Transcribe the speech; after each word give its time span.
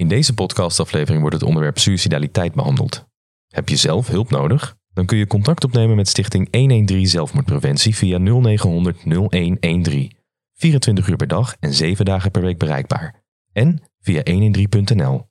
In 0.00 0.08
deze 0.08 0.34
podcastaflevering 0.34 1.20
wordt 1.20 1.36
het 1.36 1.44
onderwerp 1.44 1.78
suicidaliteit 1.78 2.54
behandeld. 2.54 3.06
Heb 3.48 3.68
je 3.68 3.76
zelf 3.76 4.08
hulp 4.08 4.30
nodig? 4.30 4.76
Dan 4.92 5.06
kun 5.06 5.18
je 5.18 5.26
contact 5.26 5.64
opnemen 5.64 5.96
met 5.96 6.08
Stichting 6.08 6.48
113 6.50 7.06
Zelfmoordpreventie 7.06 7.96
via 7.96 8.18
0900 8.18 9.04
0113. 9.04 10.12
24 10.54 11.08
uur 11.08 11.16
per 11.16 11.26
dag 11.26 11.56
en 11.58 11.74
7 11.74 12.04
dagen 12.04 12.30
per 12.30 12.42
week 12.42 12.58
bereikbaar. 12.58 13.22
En 13.52 13.82
via 14.00 14.22
113.nl 14.30 15.29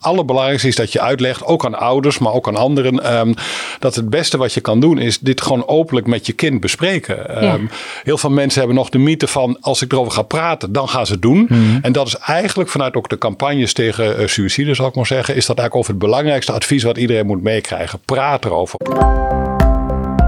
allerbelangrijkste 0.00 0.68
is 0.68 0.76
dat 0.76 0.92
je 0.92 1.00
uitlegt, 1.00 1.44
ook 1.44 1.64
aan 1.64 1.74
ouders, 1.74 2.18
maar 2.18 2.32
ook 2.32 2.48
aan 2.48 2.56
anderen, 2.56 3.02
ehm, 3.02 3.32
dat 3.78 3.94
het 3.94 4.10
beste 4.10 4.36
wat 4.36 4.52
je 4.52 4.60
kan 4.60 4.80
doen 4.80 4.98
is 4.98 5.18
dit 5.18 5.40
gewoon 5.40 5.68
openlijk 5.68 6.06
met 6.06 6.26
je 6.26 6.32
kind 6.32 6.60
bespreken. 6.60 7.36
Ehm, 7.36 7.66
heel 8.02 8.18
veel 8.18 8.30
mensen 8.30 8.58
hebben 8.58 8.76
nog 8.76 8.88
de 8.88 8.98
mythe 8.98 9.26
van 9.26 9.56
als 9.60 9.82
ik 9.82 9.92
erover 9.92 10.12
ga 10.12 10.22
praten, 10.22 10.72
dan 10.72 10.88
gaan 10.88 11.06
ze 11.06 11.12
het 11.12 11.22
doen. 11.22 11.46
Mhm. 11.48 11.78
En 11.82 11.92
dat 11.92 12.06
is 12.06 12.16
eigenlijk 12.16 12.70
vanuit 12.70 12.94
ook 12.94 13.08
de 13.08 13.18
campagnes 13.18 13.72
tegen 13.72 14.20
uh, 14.20 14.26
suïcide, 14.26 14.74
zal 14.74 14.86
ik 14.86 14.94
maar 14.94 15.06
zeggen, 15.06 15.36
is 15.36 15.46
dat 15.46 15.58
eigenlijk 15.58 15.74
over 15.74 15.90
het 15.90 16.10
belangrijkste 16.10 16.52
advies 16.52 16.82
wat 16.82 16.96
iedereen 16.96 17.26
moet 17.26 17.42
meekrijgen. 17.42 17.98
Praat 18.04 18.44
erover. 18.44 18.78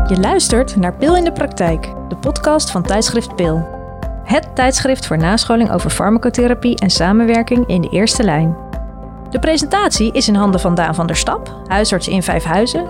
Je 0.09 0.17
luistert 0.21 0.77
naar 0.77 0.97
Pil 0.97 1.17
in 1.17 1.25
de 1.25 1.33
Praktijk, 1.33 1.83
de 2.09 2.17
podcast 2.17 2.71
van 2.71 2.83
tijdschrift 2.83 3.37
Pil. 3.37 3.75
Het 4.25 4.49
tijdschrift 4.55 5.07
voor 5.07 5.19
nascholing 5.19 5.73
over 5.73 5.91
farmacotherapie 5.91 6.79
en 6.79 6.91
samenwerking 6.91 7.67
in 7.67 7.81
de 7.81 7.89
eerste 7.89 8.23
lijn. 8.23 8.66
De 9.31 9.39
presentatie 9.39 10.13
is 10.13 10.29
in 10.29 10.35
handen 10.35 10.61
van 10.61 10.75
Daan 10.75 10.95
van 10.95 11.07
der 11.07 11.17
Stap, 11.17 11.61
huisarts 11.67 12.09
in 12.09 12.23
Vijfhuizen, 12.23 12.87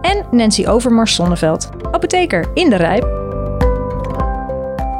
en 0.00 0.26
Nancy 0.30 0.66
Overmars 0.66 1.14
Zonneveld, 1.14 1.68
apotheker 1.90 2.50
in 2.54 2.70
de 2.70 2.76
Rijp. 2.76 3.25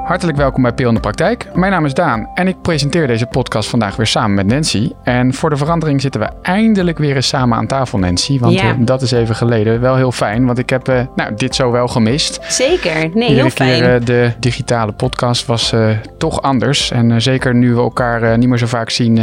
Hartelijk 0.06 0.38
welkom 0.38 0.62
bij 0.62 0.72
Peel 0.72 0.88
in 0.88 0.94
de 0.94 1.00
Praktijk. 1.00 1.46
Mijn 1.54 1.72
naam 1.72 1.84
is 1.84 1.94
Daan 1.94 2.30
en 2.34 2.48
ik 2.48 2.60
presenteer 2.62 3.06
deze 3.06 3.26
podcast 3.26 3.68
vandaag 3.68 3.96
weer 3.96 4.06
samen 4.06 4.34
met 4.34 4.46
Nancy. 4.46 4.90
En 5.02 5.34
voor 5.34 5.50
de 5.50 5.56
verandering 5.56 6.00
zitten 6.00 6.20
we 6.20 6.28
eindelijk 6.42 6.98
weer 6.98 7.16
eens 7.16 7.28
samen 7.28 7.58
aan 7.58 7.66
tafel, 7.66 7.98
Nancy. 7.98 8.38
Want 8.38 8.54
ja. 8.54 8.64
uh, 8.64 8.74
dat 8.78 9.02
is 9.02 9.10
even 9.10 9.34
geleden. 9.34 9.80
Wel 9.80 9.96
heel 9.96 10.12
fijn, 10.12 10.46
want 10.46 10.58
ik 10.58 10.70
heb 10.70 10.88
uh, 10.88 11.00
nou, 11.16 11.34
dit 11.34 11.54
zo 11.54 11.70
wel 11.70 11.88
gemist. 11.88 12.38
Zeker, 12.48 12.94
nee, 12.94 13.08
Iedere 13.12 13.34
heel 13.34 13.50
fijn. 13.50 13.80
keer 13.80 13.94
uh, 13.94 14.06
de 14.06 14.32
digitale 14.40 14.92
podcast 14.92 15.46
was 15.46 15.74
toch 16.18 16.42
anders. 16.42 16.90
En 16.90 17.22
zeker 17.22 17.54
nu 17.54 17.74
we 17.74 17.80
elkaar 17.80 18.38
niet 18.38 18.48
meer 18.48 18.58
zo 18.58 18.66
vaak 18.66 18.90
zien 18.90 19.18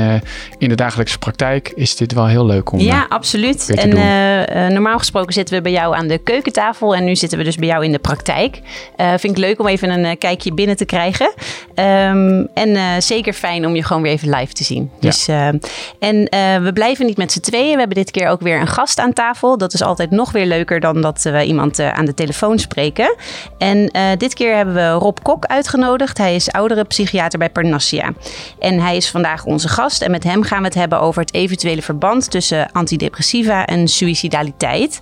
in 0.57 0.69
de 0.69 0.75
dagelijkse 0.75 1.17
praktijk, 1.17 1.71
is 1.75 1.95
dit 1.95 2.13
wel 2.13 2.27
heel 2.27 2.45
leuk 2.45 2.71
om 2.71 2.79
Ja, 2.79 3.05
absoluut. 3.09 3.65
te 3.65 3.73
En 3.73 4.73
normaal 4.73 4.97
gesproken 4.97 5.33
zitten 5.33 5.55
we 5.55 5.61
bij 5.61 5.71
jou 5.71 5.95
aan 5.95 6.07
de 6.07 6.17
keukentafel 6.17 6.95
en 6.95 7.03
nu 7.03 7.15
zitten 7.15 7.37
we 7.37 7.43
dus 7.43 7.55
bij 7.55 7.67
jou 7.67 7.85
in 7.85 7.91
de 7.91 7.99
praktijk. 7.99 8.59
vind 8.97 9.23
ik 9.23 9.37
leuk 9.37 9.59
om 9.59 9.67
even 9.67 9.89
een 9.89 10.17
kijkje 10.17 10.53
binnen 10.53 10.72
te 10.75 10.85
krijgen. 10.85 11.33
Um, 11.75 12.47
en 12.53 12.69
uh, 12.69 12.89
zeker 12.99 13.33
fijn 13.33 13.65
om 13.65 13.75
je 13.75 13.83
gewoon 13.83 14.01
weer 14.01 14.11
even 14.11 14.29
live 14.29 14.53
te 14.53 14.63
zien. 14.63 14.91
Ja. 14.99 15.09
Dus, 15.09 15.29
uh, 15.29 15.47
en 15.47 15.61
uh, 15.99 16.19
we 16.63 16.71
blijven 16.73 17.05
niet 17.05 17.17
met 17.17 17.31
z'n 17.31 17.39
tweeën. 17.39 17.73
We 17.73 17.79
hebben 17.79 17.97
dit 17.97 18.11
keer 18.11 18.27
ook 18.27 18.41
weer 18.41 18.59
een 18.59 18.67
gast 18.67 18.99
aan 18.99 19.13
tafel. 19.13 19.57
Dat 19.57 19.73
is 19.73 19.81
altijd 19.81 20.11
nog 20.11 20.31
weer 20.31 20.45
leuker 20.45 20.79
dan 20.79 21.01
dat 21.01 21.21
we 21.21 21.43
iemand 21.43 21.79
aan 21.79 22.05
de 22.05 22.13
telefoon 22.13 22.59
spreken. 22.59 23.15
En 23.57 23.91
dit 24.17 24.33
keer 24.33 24.55
hebben 24.55 24.75
we 24.75 24.89
Rob 24.89 25.17
Kok 25.21 25.45
uitgenodigd. 25.45 26.17
Hij 26.17 26.35
is 26.35 26.51
oudere 26.51 26.83
psychiater 26.83 27.39
bij 27.39 27.49
Parnassia. 27.49 28.13
En 28.59 28.79
hij 28.79 28.95
is 28.95 29.09
vandaag 29.09 29.45
onze 29.45 29.67
gast. 29.67 30.01
En 30.01 30.11
met 30.11 30.23
hem 30.23 30.43
gaan 30.43 30.59
we 30.59 30.65
het 30.65 30.73
hebben 30.73 30.99
over 30.99 31.21
het 31.21 31.33
eventuele 31.33 31.81
verband 31.81 32.31
tussen 32.31 32.71
antidepressiva 32.71 33.65
en 33.65 33.87
suicidaliteit. 33.87 35.01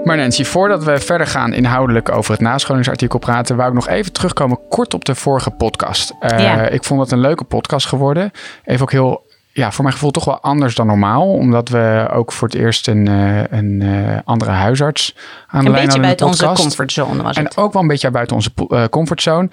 Maar 0.04 0.16
Nancy, 0.16 0.44
voordat 0.44 0.84
we 0.84 0.98
verder 1.00 1.26
gaan 1.26 1.52
inhoudelijk 1.52 2.10
over 2.12 2.32
het 2.32 2.40
nascholingsartikel 2.40 3.18
praten, 3.18 3.56
wou 3.56 3.68
ik 3.68 3.74
nog 3.74 3.88
even 3.88 4.12
terugkomen 4.12 4.58
kort 4.68 4.94
op 4.94 5.04
de 5.04 5.14
vorige 5.14 5.50
podcast. 5.50 6.12
Uh, 6.20 6.40
ja. 6.40 6.68
Ik 6.68 6.84
vond 6.84 7.00
het 7.00 7.10
een 7.10 7.20
leuke 7.20 7.44
podcast 7.44 7.86
geworden. 7.86 8.30
Even 8.64 8.82
ook 8.82 8.92
heel, 8.92 9.26
ja, 9.52 9.72
voor 9.72 9.82
mijn 9.82 9.94
gevoel 9.94 10.10
toch 10.10 10.24
wel 10.24 10.40
anders 10.40 10.74
dan 10.74 10.86
normaal. 10.86 11.32
Omdat 11.32 11.68
we 11.68 12.08
ook 12.12 12.32
voor 12.32 12.48
het 12.48 12.56
eerst 12.56 12.88
een, 12.88 13.08
uh, 13.08 13.42
een 13.50 13.80
uh, 13.80 14.18
andere 14.24 14.50
huisarts 14.50 15.16
aan 15.46 15.60
de 15.60 15.66
een 15.66 15.72
lijn 15.72 15.74
beetje 15.74 15.82
hadden. 15.82 16.00
buiten 16.00 16.26
onze 16.26 16.62
comfortzone 16.62 17.22
was 17.22 17.36
en 17.36 17.44
het. 17.44 17.56
En 17.56 17.62
ook 17.62 17.72
wel 17.72 17.82
een 17.82 17.88
beetje 17.88 18.10
buiten 18.10 18.36
onze 18.36 18.50
comfortzone. 18.90 19.48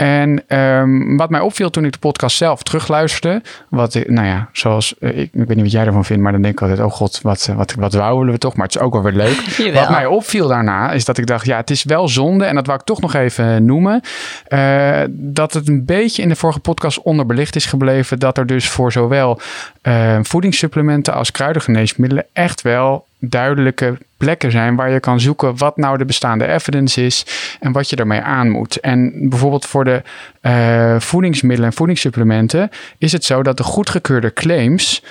En 0.00 0.42
um, 0.58 1.16
wat 1.16 1.30
mij 1.30 1.40
opviel 1.40 1.70
toen 1.70 1.84
ik 1.84 1.92
de 1.92 1.98
podcast 1.98 2.36
zelf 2.36 2.62
terugluisterde, 2.62 3.42
wat 3.68 3.94
ik, 3.94 4.10
nou 4.10 4.26
ja, 4.26 4.48
zoals, 4.52 4.94
uh, 5.00 5.10
ik, 5.10 5.16
ik, 5.16 5.30
weet 5.32 5.48
niet 5.48 5.60
wat 5.60 5.70
jij 5.70 5.86
ervan 5.86 6.04
vindt, 6.04 6.22
maar 6.22 6.32
dan 6.32 6.42
denk 6.42 6.54
ik 6.54 6.60
altijd, 6.60 6.80
oh 6.80 6.92
god, 6.92 7.20
wat, 7.22 7.50
wat, 7.56 7.74
wat 7.74 7.92
wouden 7.92 8.32
we 8.32 8.38
toch, 8.38 8.56
maar 8.56 8.66
het 8.66 8.74
is 8.74 8.80
ook 8.80 8.92
wel 8.92 9.02
weer 9.02 9.12
leuk. 9.12 9.40
Jawel. 9.56 9.80
Wat 9.80 9.90
mij 9.90 10.06
opviel 10.06 10.48
daarna, 10.48 10.92
is 10.92 11.04
dat 11.04 11.18
ik 11.18 11.26
dacht, 11.26 11.46
ja, 11.46 11.56
het 11.56 11.70
is 11.70 11.84
wel 11.84 12.08
zonde, 12.08 12.44
en 12.44 12.54
dat 12.54 12.66
wou 12.66 12.78
ik 12.78 12.84
toch 12.84 13.00
nog 13.00 13.14
even 13.14 13.64
noemen, 13.64 14.00
uh, 14.48 15.00
dat 15.08 15.54
het 15.54 15.68
een 15.68 15.84
beetje 15.84 16.22
in 16.22 16.28
de 16.28 16.36
vorige 16.36 16.60
podcast 16.60 17.02
onderbelicht 17.02 17.56
is 17.56 17.66
gebleven, 17.66 18.18
dat 18.18 18.38
er 18.38 18.46
dus 18.46 18.68
voor 18.68 18.92
zowel 18.92 19.40
uh, 19.82 20.18
voedingssupplementen 20.22 21.14
als 21.14 21.30
kruidengeneesmiddelen 21.30 22.26
echt 22.32 22.62
wel 22.62 23.06
duidelijke 23.18 23.98
plekken 24.20 24.50
zijn 24.50 24.76
waar 24.76 24.90
je 24.90 25.00
kan 25.00 25.20
zoeken 25.20 25.56
wat 25.56 25.76
nou 25.76 25.98
de 25.98 26.04
bestaande 26.04 26.46
evidence 26.46 27.04
is 27.04 27.26
en 27.60 27.72
wat 27.72 27.90
je 27.90 27.96
ermee 27.96 28.20
aan 28.20 28.50
moet. 28.50 28.80
En 28.80 29.28
bijvoorbeeld 29.28 29.66
voor 29.66 29.84
de 29.84 30.02
uh, 30.42 31.00
voedingsmiddelen 31.00 31.70
en 31.70 31.76
voedingssupplementen 31.76 32.70
is 32.98 33.12
het 33.12 33.24
zo 33.24 33.42
dat 33.42 33.56
de 33.56 33.62
goedgekeurde 33.62 34.32
claims 34.32 35.02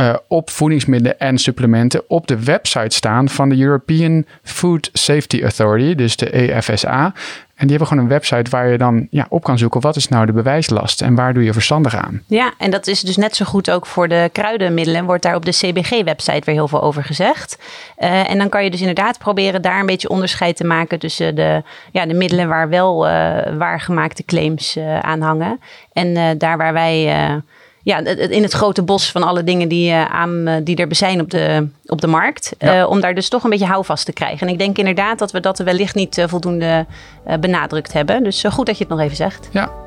uh, 0.00 0.14
op 0.28 0.50
voedingsmiddelen 0.50 1.18
en 1.18 1.38
supplementen 1.38 2.02
op 2.08 2.26
de 2.26 2.44
website 2.44 2.96
staan 2.96 3.28
van 3.28 3.48
de 3.48 3.58
European 3.58 4.24
Food 4.42 4.90
Safety 4.92 5.42
Authority, 5.42 5.94
dus 5.94 6.16
de 6.16 6.30
EFSA. 6.30 7.12
En 7.54 7.66
die 7.66 7.70
hebben 7.70 7.86
gewoon 7.86 8.02
een 8.02 8.10
website 8.10 8.50
waar 8.50 8.68
je 8.68 8.78
dan 8.78 9.06
ja, 9.10 9.26
op 9.28 9.42
kan 9.42 9.58
zoeken 9.58 9.80
wat 9.80 9.96
is 9.96 10.08
nou 10.08 10.26
de 10.26 10.32
bewijslast 10.32 11.02
en 11.02 11.14
waar 11.14 11.34
doe 11.34 11.44
je 11.44 11.52
verstandig 11.52 11.96
aan. 11.96 12.22
Ja, 12.26 12.52
en 12.58 12.70
dat 12.70 12.86
is 12.86 13.00
dus 13.00 13.16
net 13.16 13.36
zo 13.36 13.44
goed 13.44 13.70
ook 13.70 13.86
voor 13.86 14.08
de 14.08 14.28
kruidenmiddelen. 14.32 15.04
Wordt 15.04 15.22
daar 15.22 15.34
op 15.34 15.44
de 15.44 15.50
CBG-website 15.50 16.42
weer 16.44 16.54
heel 16.54 16.68
veel 16.68 16.82
over 16.82 17.04
gezegd. 17.04 17.58
Uh, 17.98 18.30
en 18.30 18.38
dan 18.38 18.48
kan 18.48 18.64
je 18.64 18.70
dus 18.70 18.80
inderdaad 18.80 19.18
proberen 19.18 19.62
daar 19.62 19.80
een 19.80 19.86
beetje 19.86 20.08
onderscheid 20.08 20.56
te 20.56 20.64
maken 20.64 20.98
tussen 20.98 21.34
de, 21.34 21.62
ja, 21.92 22.06
de 22.06 22.14
middelen 22.14 22.48
waar 22.48 22.68
wel 22.68 23.06
uh, 23.06 23.12
waargemaakte 23.58 24.24
claims 24.24 24.78
aan 25.00 25.20
hangen. 25.20 25.60
En 25.92 26.38
daar 26.38 26.56
waar 26.56 26.72
wij 26.72 27.42
ja, 27.86 27.98
in 28.04 28.42
het 28.42 28.52
grote 28.52 28.82
bos 28.82 29.10
van 29.10 29.22
alle 29.22 29.44
dingen 29.44 29.68
die, 29.68 29.90
uh, 29.90 30.04
aan, 30.04 30.60
die 30.64 30.76
er 30.76 30.94
zijn 30.94 31.20
op 31.20 31.30
de, 31.30 31.68
op 31.86 32.00
de 32.00 32.06
markt. 32.06 32.54
Ja. 32.58 32.80
Uh, 32.80 32.90
om 32.90 33.00
daar 33.00 33.14
dus 33.14 33.28
toch 33.28 33.44
een 33.44 33.50
beetje 33.50 33.66
houvast 33.66 34.04
te 34.04 34.12
krijgen. 34.12 34.46
En 34.46 34.52
ik 34.52 34.58
denk 34.58 34.78
inderdaad 34.78 35.18
dat 35.18 35.32
we 35.32 35.40
dat 35.40 35.58
wellicht 35.58 35.94
niet 35.94 36.24
voldoende 36.26 36.86
benadrukt 37.40 37.92
hebben. 37.92 38.24
Dus 38.24 38.44
goed 38.50 38.66
dat 38.66 38.78
je 38.78 38.84
het 38.84 38.92
nog 38.92 39.02
even 39.02 39.16
zegt. 39.16 39.48
Ja. 39.52 39.85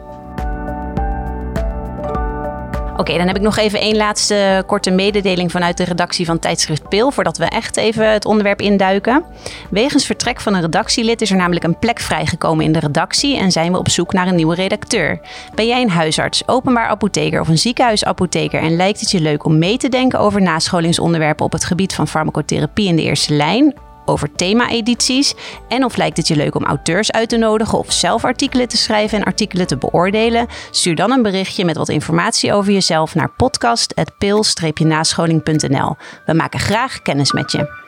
Oké, 2.99 3.17
dan 3.17 3.27
heb 3.27 3.35
ik 3.35 3.41
nog 3.41 3.57
even 3.57 3.79
één 3.79 3.95
laatste 3.95 4.63
korte 4.65 4.91
mededeling 4.91 5.51
vanuit 5.51 5.77
de 5.77 5.83
redactie 5.83 6.25
van 6.25 6.39
tijdschrift 6.39 6.89
Pil, 6.89 7.11
voordat 7.11 7.37
we 7.37 7.45
echt 7.45 7.77
even 7.77 8.11
het 8.11 8.25
onderwerp 8.25 8.61
induiken. 8.61 9.23
Wegens 9.69 10.05
vertrek 10.05 10.41
van 10.41 10.53
een 10.53 10.61
redactielid 10.61 11.21
is 11.21 11.31
er 11.31 11.37
namelijk 11.37 11.65
een 11.65 11.79
plek 11.79 11.99
vrijgekomen 11.99 12.65
in 12.65 12.71
de 12.71 12.79
redactie 12.79 13.37
en 13.37 13.51
zijn 13.51 13.71
we 13.71 13.77
op 13.77 13.89
zoek 13.89 14.13
naar 14.13 14.27
een 14.27 14.35
nieuwe 14.35 14.55
redacteur. 14.55 15.19
Ben 15.55 15.67
jij 15.67 15.81
een 15.81 15.89
huisarts, 15.89 16.47
openbaar 16.47 16.87
apotheker 16.87 17.41
of 17.41 17.47
een 17.47 17.57
ziekenhuisapotheker 17.57 18.61
en 18.61 18.75
lijkt 18.75 18.99
het 18.99 19.11
je 19.11 19.21
leuk 19.21 19.45
om 19.45 19.57
mee 19.57 19.77
te 19.77 19.89
denken 19.89 20.19
over 20.19 20.41
nascholingsonderwerpen 20.41 21.45
op 21.45 21.51
het 21.51 21.65
gebied 21.65 21.95
van 21.95 22.07
farmacotherapie 22.07 22.87
in 22.87 22.95
de 22.95 23.03
eerste 23.03 23.33
lijn? 23.33 23.73
Over 24.09 24.31
thema-edities? 24.35 25.33
En 25.67 25.85
of 25.85 25.97
lijkt 25.97 26.17
het 26.17 26.27
je 26.27 26.35
leuk 26.35 26.55
om 26.55 26.65
auteurs 26.65 27.11
uit 27.11 27.29
te 27.29 27.37
nodigen 27.37 27.77
of 27.77 27.91
zelf 27.91 28.25
artikelen 28.25 28.67
te 28.67 28.77
schrijven 28.77 29.19
en 29.19 29.23
artikelen 29.23 29.67
te 29.67 29.77
beoordelen? 29.77 30.47
Stuur 30.71 30.95
dan 30.95 31.11
een 31.11 31.21
berichtje 31.21 31.65
met 31.65 31.77
wat 31.77 31.89
informatie 31.89 32.53
over 32.53 32.71
jezelf 32.71 33.15
naar 33.15 33.29
podcast.pil-nascholing.nl. 33.29 35.95
We 36.25 36.33
maken 36.33 36.59
graag 36.59 37.01
kennis 37.01 37.31
met 37.31 37.51
je. 37.51 37.87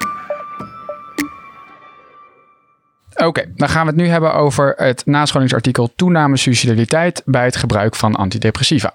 Oké, 3.16 3.46
dan 3.56 3.70
gaan 3.70 3.86
we 3.86 3.92
het 3.92 4.02
nu 4.02 4.08
hebben 4.08 4.34
over 4.34 4.74
het 4.78 5.06
nascholingsartikel 5.06 5.90
toename 5.96 6.38
suicidaliteit 6.38 7.22
bij 7.26 7.46
het 7.46 7.56
gebruik 7.56 7.96
van 7.96 8.16
antidepressiva. 8.16 8.94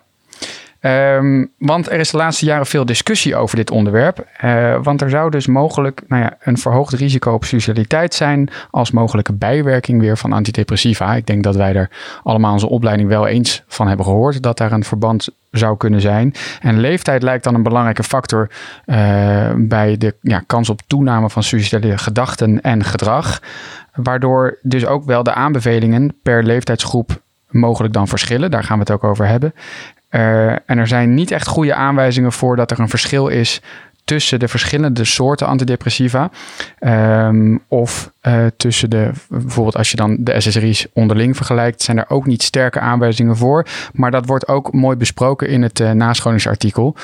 Ehm, 0.80 1.44
want 1.58 1.90
er 1.90 1.98
is 1.98 2.10
de 2.10 2.16
laatste 2.16 2.44
jaren 2.44 2.66
veel 2.66 2.84
discussie 2.84 3.36
over 3.36 3.56
dit 3.56 3.70
onderwerp. 3.70 4.26
Uh, 4.44 4.76
want 4.82 5.02
er 5.02 5.10
zou 5.10 5.30
dus 5.30 5.46
mogelijk 5.46 6.02
nou 6.08 6.22
ja, 6.22 6.36
een 6.40 6.58
verhoogd 6.58 6.92
risico 6.92 7.32
op 7.32 7.44
suicidaliteit 7.44 8.14
zijn 8.14 8.50
als 8.70 8.90
mogelijke 8.90 9.32
bijwerking 9.32 10.00
weer 10.00 10.16
van 10.16 10.32
antidepressiva. 10.32 11.14
Ik 11.14 11.26
denk 11.26 11.42
dat 11.42 11.56
wij 11.56 11.74
er 11.74 11.90
allemaal 12.22 12.52
onze 12.52 12.68
opleiding 12.68 13.08
wel 13.08 13.26
eens 13.26 13.62
van 13.66 13.88
hebben 13.88 14.06
gehoord 14.06 14.42
dat 14.42 14.58
daar 14.58 14.72
een 14.72 14.84
verband 14.84 15.28
zou 15.50 15.76
kunnen 15.76 16.00
zijn. 16.00 16.34
En 16.60 16.80
leeftijd 16.80 17.22
lijkt 17.22 17.44
dan 17.44 17.54
een 17.54 17.62
belangrijke 17.62 18.02
factor 18.02 18.50
uh, 18.86 18.96
bij 19.56 19.96
de 19.96 20.14
ja, 20.20 20.42
kans 20.46 20.70
op 20.70 20.80
toename 20.86 21.30
van 21.30 21.42
suicidale 21.42 21.98
gedachten 21.98 22.60
en 22.60 22.84
gedrag. 22.84 23.42
Waardoor 23.94 24.58
dus 24.62 24.86
ook 24.86 25.04
wel 25.04 25.22
de 25.22 25.34
aanbevelingen 25.34 26.14
per 26.22 26.42
leeftijdsgroep 26.42 27.24
mogelijk 27.48 27.94
dan 27.94 28.08
verschillen. 28.08 28.50
Daar 28.50 28.64
gaan 28.64 28.78
we 28.78 28.84
het 28.84 28.92
ook 28.92 29.04
over 29.04 29.26
hebben. 29.26 29.54
En 30.66 30.78
er 30.78 30.86
zijn 30.86 31.14
niet 31.14 31.30
echt 31.30 31.46
goede 31.46 31.74
aanwijzingen 31.74 32.32
voor 32.32 32.56
dat 32.56 32.70
er 32.70 32.80
een 32.80 32.88
verschil 32.88 33.28
is 33.28 33.60
tussen 34.06 34.38
de 34.38 34.48
verschillende 34.48 35.04
soorten 35.04 35.46
antidepressiva. 35.46 36.30
Um, 36.80 37.62
of 37.68 38.12
uh, 38.22 38.46
tussen 38.56 38.90
de, 38.90 39.10
bijvoorbeeld 39.28 39.76
als 39.76 39.90
je 39.90 39.96
dan 39.96 40.16
de 40.20 40.40
SSRI's 40.40 40.86
onderling 40.92 41.36
vergelijkt, 41.36 41.82
zijn 41.82 41.98
er 41.98 42.04
ook 42.08 42.26
niet 42.26 42.42
sterke 42.42 42.80
aanwijzingen 42.80 43.36
voor. 43.36 43.66
Maar 43.92 44.10
dat 44.10 44.26
wordt 44.26 44.48
ook 44.48 44.72
mooi 44.72 44.96
besproken 44.96 45.48
in 45.48 45.62
het 45.62 45.80
uh, 45.80 45.90
nascholingsartikel. 45.90 46.96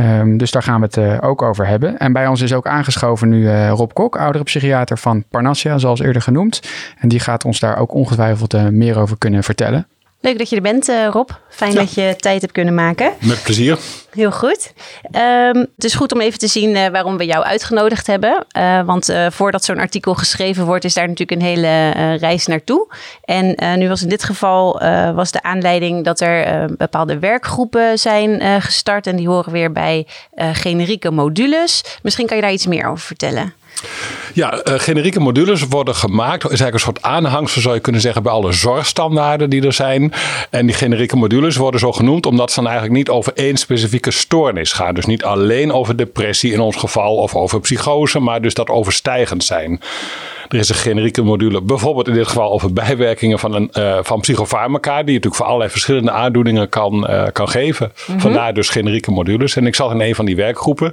Um, 0.00 0.36
dus 0.36 0.50
daar 0.50 0.62
gaan 0.62 0.80
we 0.80 0.86
het 0.86 0.96
uh, 0.96 1.16
ook 1.20 1.42
over 1.42 1.66
hebben. 1.66 1.98
En 1.98 2.12
bij 2.12 2.26
ons 2.26 2.40
is 2.40 2.52
ook 2.52 2.66
aangeschoven 2.66 3.28
nu 3.28 3.50
Rob 3.50 3.92
Kok, 3.92 4.16
oudere 4.16 4.44
psychiater 4.44 4.98
van 4.98 5.24
Parnassia, 5.30 5.78
zoals 5.78 6.00
eerder 6.00 6.22
genoemd. 6.22 6.60
En 6.98 7.08
die 7.08 7.20
gaat 7.20 7.44
ons 7.44 7.60
daar 7.60 7.78
ook 7.78 7.94
ongetwijfeld 7.94 8.70
meer 8.70 8.98
over 8.98 9.18
kunnen 9.18 9.42
vertellen. 9.42 9.86
Leuk 10.20 10.38
dat 10.38 10.48
je 10.48 10.56
er 10.56 10.62
bent, 10.62 10.88
uh, 10.88 11.08
Rob. 11.10 11.30
Fijn 11.48 11.72
ja. 11.72 11.78
dat 11.78 11.94
je 11.94 12.14
tijd 12.16 12.40
hebt 12.40 12.52
kunnen 12.52 12.74
maken. 12.74 13.12
Met 13.20 13.42
plezier. 13.42 13.78
Heel 14.10 14.30
goed. 14.30 14.72
Um, 15.12 15.56
het 15.74 15.84
is 15.84 15.94
goed 15.94 16.12
om 16.12 16.20
even 16.20 16.38
te 16.38 16.46
zien 16.46 16.70
uh, 16.76 16.86
waarom 16.86 17.16
we 17.16 17.26
jou 17.26 17.44
uitgenodigd 17.44 18.06
hebben. 18.06 18.46
Uh, 18.56 18.82
want 18.84 19.12
voordat 19.28 19.64
zo'n 19.64 19.78
artikel 19.78 20.14
geschreven 20.14 20.64
wordt, 20.64 20.84
is 20.84 20.94
daar 20.94 21.08
natuurlijk 21.08 21.40
een 21.40 21.46
hele 21.46 21.90
reis 22.16 22.46
naartoe. 22.46 22.94
En 23.24 23.78
nu 23.78 23.88
was 23.88 24.02
in 24.02 24.08
dit 24.08 24.24
geval 24.24 24.80
was 25.14 25.30
de 25.30 25.42
aanleiding 25.42 26.04
dat 26.04 26.20
er 26.20 26.66
bepaalde 26.76 27.18
werkgroepen 27.18 27.98
zijn 27.98 28.62
gestart. 28.62 29.06
En 29.06 29.16
die 29.16 29.28
horen 29.28 29.52
weer 29.52 29.72
bij 29.72 30.06
generieke 30.52 31.10
modules. 31.10 31.98
Misschien 32.02 32.26
kan 32.26 32.36
je 32.36 32.42
daar 32.42 32.52
iets 32.52 32.66
meer 32.66 32.86
over 32.86 33.06
vertellen. 33.06 33.54
Ja, 34.34 34.52
uh, 34.54 34.74
generieke 34.76 35.20
modules 35.20 35.62
worden 35.68 35.94
gemaakt. 35.94 36.42
is 36.42 36.48
eigenlijk 36.48 36.74
een 36.74 36.80
soort 36.80 37.02
aanhangsel, 37.02 37.60
zou 37.60 37.74
je 37.74 37.80
kunnen 37.80 38.00
zeggen, 38.00 38.22
bij 38.22 38.32
alle 38.32 38.52
zorgstandaarden 38.52 39.50
die 39.50 39.66
er 39.66 39.72
zijn. 39.72 40.12
En 40.50 40.66
die 40.66 40.74
generieke 40.74 41.16
modules 41.16 41.56
worden 41.56 41.80
zo 41.80 41.92
genoemd 41.92 42.26
omdat 42.26 42.50
ze 42.50 42.56
dan 42.56 42.66
eigenlijk 42.66 42.96
niet 42.96 43.08
over 43.08 43.32
één 43.34 43.56
specifieke 43.56 44.10
stoornis 44.10 44.72
gaan. 44.72 44.94
Dus 44.94 45.06
niet 45.06 45.24
alleen 45.24 45.72
over 45.72 45.96
depressie 45.96 46.52
in 46.52 46.60
ons 46.60 46.76
geval 46.76 47.16
of 47.16 47.34
over 47.34 47.60
psychose, 47.60 48.18
maar 48.18 48.42
dus 48.42 48.54
dat 48.54 48.68
overstijgend 48.68 49.44
zijn. 49.44 49.80
Er 50.48 50.58
is 50.58 50.68
een 50.68 50.74
generieke 50.74 51.22
module, 51.22 51.62
bijvoorbeeld 51.62 52.08
in 52.08 52.14
dit 52.14 52.26
geval 52.26 52.52
over 52.52 52.72
bijwerkingen 52.72 53.38
van, 53.38 53.54
een, 53.54 53.70
uh, 53.78 53.98
van 54.02 54.20
psychofarmaca, 54.20 54.94
die 54.94 55.04
je 55.04 55.04
natuurlijk 55.04 55.34
voor 55.34 55.46
allerlei 55.46 55.70
verschillende 55.70 56.10
aandoeningen 56.10 56.68
kan, 56.68 57.10
uh, 57.10 57.26
kan 57.32 57.48
geven. 57.48 57.92
Mm-hmm. 57.96 58.20
Vandaar 58.20 58.54
dus 58.54 58.68
generieke 58.68 59.10
modules. 59.10 59.56
En 59.56 59.66
ik 59.66 59.74
zat 59.74 59.90
in 59.90 60.00
een 60.00 60.14
van 60.14 60.24
die 60.24 60.36
werkgroepen. 60.36 60.92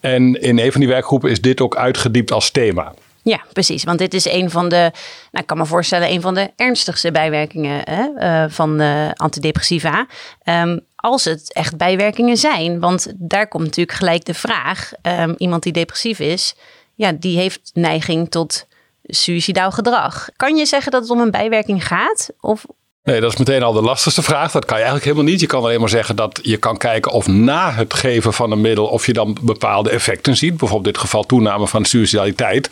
En 0.00 0.40
in 0.40 0.58
een 0.58 0.72
van 0.72 0.80
die 0.80 0.90
werkgroepen 0.90 1.30
is 1.30 1.40
dit 1.40 1.60
ook 1.60 1.76
uitgediept 1.76 2.32
als 2.32 2.50
thema. 2.50 2.94
Ja, 3.22 3.40
precies. 3.52 3.84
Want 3.84 3.98
dit 3.98 4.14
is 4.14 4.24
een 4.24 4.50
van 4.50 4.68
de, 4.68 4.76
nou, 4.76 4.92
ik 5.30 5.46
kan 5.46 5.58
me 5.58 5.66
voorstellen, 5.66 6.10
een 6.10 6.20
van 6.20 6.34
de 6.34 6.50
ernstigste 6.56 7.10
bijwerkingen 7.10 7.80
hè, 7.84 8.42
uh, 8.44 8.50
van 8.50 8.80
antidepressiva. 9.16 10.06
Um, 10.44 10.80
als 10.96 11.24
het 11.24 11.52
echt 11.52 11.76
bijwerkingen 11.76 12.36
zijn. 12.36 12.80
Want 12.80 13.12
daar 13.16 13.48
komt 13.48 13.64
natuurlijk 13.64 13.96
gelijk 13.96 14.24
de 14.24 14.34
vraag: 14.34 14.92
um, 15.02 15.34
iemand 15.38 15.62
die 15.62 15.72
depressief 15.72 16.18
is, 16.18 16.54
ja, 16.94 17.12
die 17.12 17.38
heeft 17.38 17.70
neiging 17.74 18.30
tot 18.30 18.66
suicidaal 19.02 19.70
gedrag. 19.70 20.28
Kan 20.36 20.56
je 20.56 20.66
zeggen 20.66 20.92
dat 20.92 21.02
het 21.02 21.10
om 21.10 21.20
een 21.20 21.30
bijwerking 21.30 21.86
gaat? 21.86 22.30
Of 22.40 22.66
Nee, 23.02 23.20
dat 23.20 23.32
is 23.32 23.38
meteen 23.38 23.62
al 23.62 23.72
de 23.72 23.82
lastigste 23.82 24.22
vraag. 24.22 24.52
Dat 24.52 24.64
kan 24.64 24.76
je 24.76 24.82
eigenlijk 24.82 25.04
helemaal 25.04 25.30
niet. 25.32 25.40
Je 25.40 25.46
kan 25.46 25.62
alleen 25.62 25.80
maar 25.80 25.88
zeggen 25.88 26.16
dat 26.16 26.40
je 26.42 26.56
kan 26.56 26.76
kijken 26.76 27.12
of 27.12 27.26
na 27.26 27.72
het 27.72 27.94
geven 27.94 28.32
van 28.32 28.50
een 28.50 28.60
middel, 28.60 28.86
of 28.86 29.06
je 29.06 29.12
dan 29.12 29.36
bepaalde 29.40 29.90
effecten 29.90 30.36
ziet. 30.36 30.56
Bijvoorbeeld 30.56 30.86
in 30.86 30.92
dit 30.92 31.00
geval 31.00 31.24
toename 31.24 31.66
van 31.66 31.84
suicidaliteit. 31.84 32.70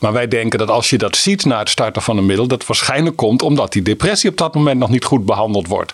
Maar 0.00 0.12
wij 0.12 0.28
denken 0.28 0.58
dat 0.58 0.70
als 0.70 0.90
je 0.90 0.98
dat 0.98 1.16
ziet 1.16 1.44
na 1.44 1.58
het 1.58 1.68
starten 1.68 2.02
van 2.02 2.16
een 2.16 2.26
middel, 2.26 2.46
dat 2.46 2.66
waarschijnlijk 2.66 3.16
komt 3.16 3.42
omdat 3.42 3.72
die 3.72 3.82
depressie 3.82 4.30
op 4.30 4.36
dat 4.36 4.54
moment 4.54 4.78
nog 4.78 4.88
niet 4.88 5.04
goed 5.04 5.24
behandeld 5.24 5.66
wordt. 5.68 5.92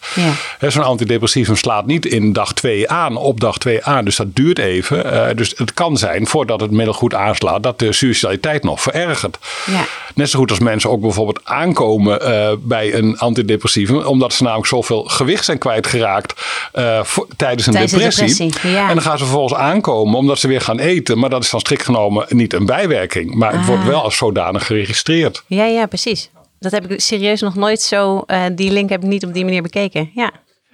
Ja. 0.61 0.71
Zo'n 0.71 0.85
antidepressivum 0.85 1.57
slaat 1.57 1.87
niet 1.87 2.07
in 2.07 2.33
dag 2.33 2.53
2 2.53 2.89
aan, 2.89 3.17
op 3.17 3.41
dag 3.41 3.59
2 3.59 3.85
aan. 3.85 4.05
Dus 4.05 4.17
dat 4.17 4.35
duurt 4.35 4.59
even. 4.59 5.07
Uh, 5.07 5.27
dus 5.35 5.53
het 5.57 5.75
kan 5.75 5.97
zijn, 5.97 6.27
voordat 6.27 6.61
het 6.61 6.71
middel 6.71 6.95
goed 6.95 7.15
aanslaat, 7.15 7.63
dat 7.63 7.79
de 7.79 7.93
suicidaliteit 7.93 8.63
nog 8.63 8.81
verergert. 8.81 9.39
Ja. 9.67 9.85
Net 10.15 10.31
zo 10.31 10.39
goed 10.39 10.51
als 10.51 10.59
mensen 10.59 10.91
ook 10.91 11.01
bijvoorbeeld 11.01 11.41
aankomen 11.45 12.29
uh, 12.29 12.53
bij 12.61 12.95
een 12.95 13.19
antidepressief 13.19 13.71
omdat 13.91 14.33
ze 14.33 14.43
namelijk 14.43 14.69
zoveel 14.69 15.05
gewicht 15.05 15.45
zijn 15.45 15.59
kwijtgeraakt 15.59 16.41
uh, 16.75 17.05
voor, 17.05 17.27
tijdens 17.37 17.67
een 17.67 17.73
tijdens 17.73 17.93
depressie. 17.93 18.27
depressie 18.27 18.71
ja. 18.71 18.89
En 18.89 18.95
dan 18.95 19.05
gaan 19.05 19.19
ze 19.19 19.25
vervolgens 19.25 19.61
aankomen 19.61 20.19
omdat 20.19 20.39
ze 20.39 20.49
weer 20.49 20.61
gaan 20.61 20.79
eten. 20.79 21.19
Maar 21.19 21.31
dat 21.31 21.43
is 21.43 21.51
dan 21.51 21.61
strikt 21.61 21.85
genomen 21.85 22.27
niet 22.29 22.53
een 22.53 22.67
bijwerking. 22.67 23.35
Maar 23.35 23.53
het 23.53 23.61
ah. 23.61 23.67
wordt 23.67 23.85
wel 23.85 24.03
als 24.03 24.17
zodanig 24.17 24.67
geregistreerd. 24.67 25.43
Ja, 25.47 25.65
ja, 25.65 25.87
precies. 25.87 26.31
Dat 26.59 26.73
heb 26.73 26.91
ik 26.91 27.01
serieus 27.01 27.41
nog 27.41 27.55
nooit 27.55 27.83
zo. 27.83 28.23
Uh, 28.27 28.45
die 28.53 28.71
link 28.71 28.91
heb 28.91 29.03
ik 29.03 29.09
niet 29.09 29.27
op 29.27 29.33
die 29.33 29.45
manier 29.45 29.63
bekeken. 29.63 30.11
Ja. 30.15 30.31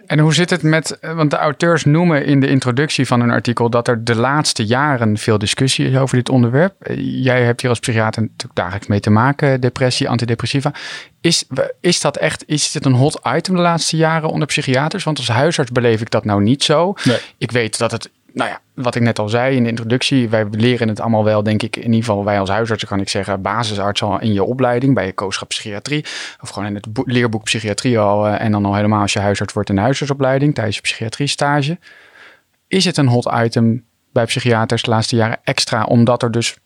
En 0.08 0.19
hoe 0.19 0.34
zit 0.34 0.50
het 0.50 0.62
met, 0.62 0.99
want 1.00 1.31
de 1.31 1.37
auteurs 1.37 1.84
noemen 1.84 2.25
in 2.25 2.40
de 2.40 2.49
introductie 2.49 3.06
van 3.06 3.20
hun 3.20 3.31
artikel 3.31 3.70
dat 3.70 3.88
er 3.88 4.05
de 4.05 4.14
laatste 4.14 4.66
jaren 4.66 5.19
veel 5.19 5.38
discussie 5.38 5.88
is 5.88 5.96
over 5.96 6.16
dit 6.16 6.28
onderwerp. 6.28 6.75
Jij 6.99 7.44
hebt 7.44 7.60
hier 7.60 7.70
als 7.70 7.78
psychiater 7.78 8.22
natuurlijk 8.22 8.55
dagelijks 8.55 8.87
mee 8.87 9.00
te 9.00 9.10
maken, 9.10 9.60
depressie, 9.60 10.08
antidepressiva. 10.08 10.72
Is, 11.20 11.44
is 11.81 12.00
dat 12.00 12.16
echt, 12.16 12.44
is 12.46 12.72
dit 12.72 12.84
een 12.84 12.93
hot 12.93 13.20
item 13.37 13.55
de 13.55 13.60
laatste 13.60 13.96
jaren 13.96 14.28
onder 14.28 14.49
psychiaters? 14.49 15.05
Want 15.05 15.19
als 15.19 15.28
huisarts 15.28 15.72
beleef 15.72 16.00
ik 16.00 16.10
dat 16.10 16.25
nou 16.25 16.43
niet 16.43 16.64
zo. 16.64 16.94
Nee. 17.05 17.19
Ik 17.38 17.50
weet 17.50 17.78
dat 17.78 17.90
het 17.90 18.10
nou 18.38 18.50
ja, 18.50 18.61
wat 18.75 18.94
ik 18.94 19.02
net 19.02 19.19
al 19.19 19.29
zei 19.29 19.56
in 19.56 19.62
de 19.62 19.69
introductie, 19.69 20.29
wij 20.29 20.46
leren 20.50 20.89
het 20.89 21.01
allemaal 21.01 21.24
wel, 21.24 21.43
denk 21.43 21.63
ik, 21.63 21.77
in 21.77 21.84
ieder 21.84 21.98
geval 21.98 22.24
wij 22.24 22.41
als 22.41 22.48
huisartsen 22.48 22.89
kan 22.89 23.01
ik 23.01 23.08
zeggen, 23.08 23.43
basisarts 23.43 24.03
al 24.03 24.20
in 24.20 24.32
je 24.32 24.43
opleiding, 24.43 24.94
bij 24.94 25.06
je 25.06 25.13
kooschap 25.13 25.48
psychiatrie, 25.48 26.05
of 26.41 26.48
gewoon 26.48 26.69
in 26.69 26.74
het 26.74 26.86
leerboek 27.05 27.44
psychiatrie 27.44 27.98
al, 27.98 28.27
uh, 28.27 28.41
en 28.41 28.53
dan 28.53 28.65
al 28.65 28.74
helemaal 28.74 29.01
als 29.01 29.13
je 29.13 29.19
huisarts 29.19 29.53
wordt 29.53 29.69
in 29.69 29.74
de 29.74 29.81
huisartsopleiding 29.81 30.55
tijdens 30.55 30.77
je 30.77 30.82
psychiatrie 30.82 31.27
stage. 31.27 31.79
Is 32.67 32.84
het 32.84 32.96
een 32.96 33.08
hot 33.08 33.31
item 33.34 33.84
bij 34.13 34.24
psychiaters 34.24 34.82
de 34.82 34.91
laatste 34.91 35.17
jaren 35.17 35.39
extra, 35.44 35.84
omdat 35.84 36.22
er 36.22 36.31
dus 36.31 36.56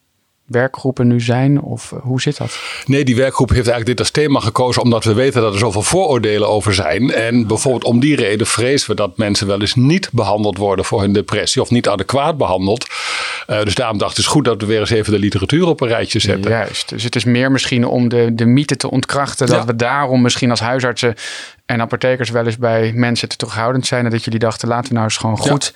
werkgroepen 0.52 1.06
nu 1.06 1.20
zijn? 1.20 1.60
Of 1.60 1.92
eh, 1.92 1.98
hoe 2.02 2.20
zit 2.20 2.36
dat? 2.36 2.58
Nee, 2.86 3.04
die 3.04 3.16
werkgroep 3.16 3.48
heeft 3.48 3.68
eigenlijk 3.68 3.86
dit 3.86 3.98
als 3.98 4.10
thema 4.10 4.40
gekozen 4.40 4.82
omdat 4.82 5.04
we 5.04 5.12
weten 5.12 5.42
dat 5.42 5.52
er 5.52 5.58
zoveel 5.58 5.82
vooroordelen 5.82 6.48
over 6.48 6.74
zijn. 6.74 7.10
En 7.12 7.46
bijvoorbeeld 7.46 7.84
om 7.84 8.00
die 8.00 8.16
reden 8.16 8.46
vrezen 8.46 8.90
we 8.90 8.96
dat 8.96 9.16
mensen 9.16 9.46
wel 9.46 9.60
eens 9.60 9.74
niet 9.74 10.08
behandeld 10.12 10.56
worden 10.56 10.84
voor 10.84 11.00
hun 11.00 11.12
depressie 11.12 11.62
of 11.62 11.70
niet 11.70 11.88
adequaat 11.88 12.36
behandeld. 12.36 12.86
Uh, 13.50 13.62
dus 13.62 13.74
daarom 13.74 13.98
dacht 13.98 14.10
het 14.10 14.18
is 14.18 14.26
goed 14.26 14.44
dat 14.44 14.60
we 14.60 14.66
weer 14.66 14.80
eens 14.80 14.90
even 14.90 15.12
de 15.12 15.18
literatuur 15.18 15.66
op 15.66 15.80
een 15.80 15.88
rijtje 15.88 16.18
zetten. 16.18 16.50
Juist, 16.50 16.88
dus 16.88 17.02
het 17.02 17.16
is 17.16 17.24
meer 17.24 17.50
misschien 17.50 17.86
om 17.86 18.08
de, 18.08 18.34
de 18.34 18.46
mythe 18.46 18.76
te 18.76 18.90
ontkrachten 18.90 19.46
dat 19.46 19.64
we 19.64 19.76
daarom 19.76 20.22
misschien 20.22 20.50
als 20.50 20.60
huisartsen 20.60 21.14
en 21.66 21.80
apothekers 21.80 22.30
wel 22.30 22.46
eens 22.46 22.58
bij 22.58 22.92
mensen 22.94 23.28
te 23.28 23.36
terughoudend 23.36 23.86
zijn. 23.86 24.04
En 24.04 24.10
dat 24.10 24.24
jullie 24.24 24.38
dachten, 24.38 24.68
laten 24.68 24.88
we 24.88 24.94
nou 24.94 25.04
eens 25.04 25.16
gewoon 25.16 25.38
goed 25.38 25.72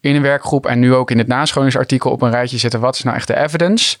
in 0.00 0.14
een 0.14 0.22
werkgroep 0.22 0.66
en 0.66 0.78
nu 0.78 0.94
ook 0.94 1.10
in 1.10 1.18
het 1.18 1.26
nascholingsartikel 1.26 2.10
op 2.10 2.22
een 2.22 2.30
rijtje 2.30 2.58
zetten. 2.58 2.80
Wat 2.80 2.94
is 2.94 3.02
nou 3.02 3.16
echt 3.16 3.26
de 3.26 3.36
evidence? 3.36 3.96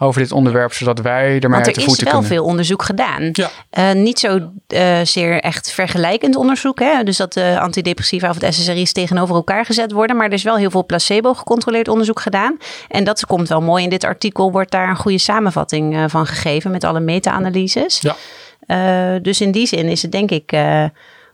over 0.00 0.20
dit 0.20 0.32
onderwerp, 0.32 0.72
zodat 0.72 0.98
wij 0.98 1.40
ermee 1.40 1.60
uit 1.60 1.74
de 1.74 1.80
voeten 1.80 1.96
kunnen. 1.96 2.14
er 2.14 2.22
is 2.22 2.28
wel 2.28 2.38
veel 2.38 2.44
onderzoek 2.44 2.82
gedaan. 2.82 3.28
Ja. 3.32 3.50
Uh, 3.78 3.92
niet 3.92 4.18
zo 4.18 4.50
uh, 4.68 4.98
zeer 5.02 5.40
echt 5.40 5.72
vergelijkend 5.72 6.36
onderzoek. 6.36 6.78
Hè? 6.78 7.02
Dus 7.02 7.16
dat 7.16 7.32
de 7.32 7.58
antidepressiva 7.60 8.28
of 8.30 8.38
de 8.38 8.52
SSRI's 8.52 8.92
tegenover 8.92 9.34
elkaar 9.34 9.64
gezet 9.64 9.92
worden. 9.92 10.16
Maar 10.16 10.26
er 10.26 10.32
is 10.32 10.42
wel 10.42 10.56
heel 10.56 10.70
veel 10.70 10.86
placebo 10.86 11.34
gecontroleerd 11.34 11.88
onderzoek 11.88 12.20
gedaan. 12.20 12.56
En 12.88 13.04
dat 13.04 13.26
komt 13.26 13.48
wel 13.48 13.60
mooi. 13.60 13.84
In 13.84 13.90
dit 13.90 14.04
artikel 14.04 14.52
wordt 14.52 14.70
daar 14.70 14.88
een 14.88 14.96
goede 14.96 15.18
samenvatting 15.18 15.94
uh, 15.94 16.04
van 16.06 16.26
gegeven 16.26 16.70
met 16.70 16.84
alle 16.84 17.00
meta-analyses. 17.00 18.00
Ja. 18.00 19.18
dus 19.18 19.40
in 19.40 19.50
die 19.50 19.66
zin 19.66 19.88
is 19.88 20.02
het 20.02 20.12
denk 20.12 20.30
ik 20.30 20.52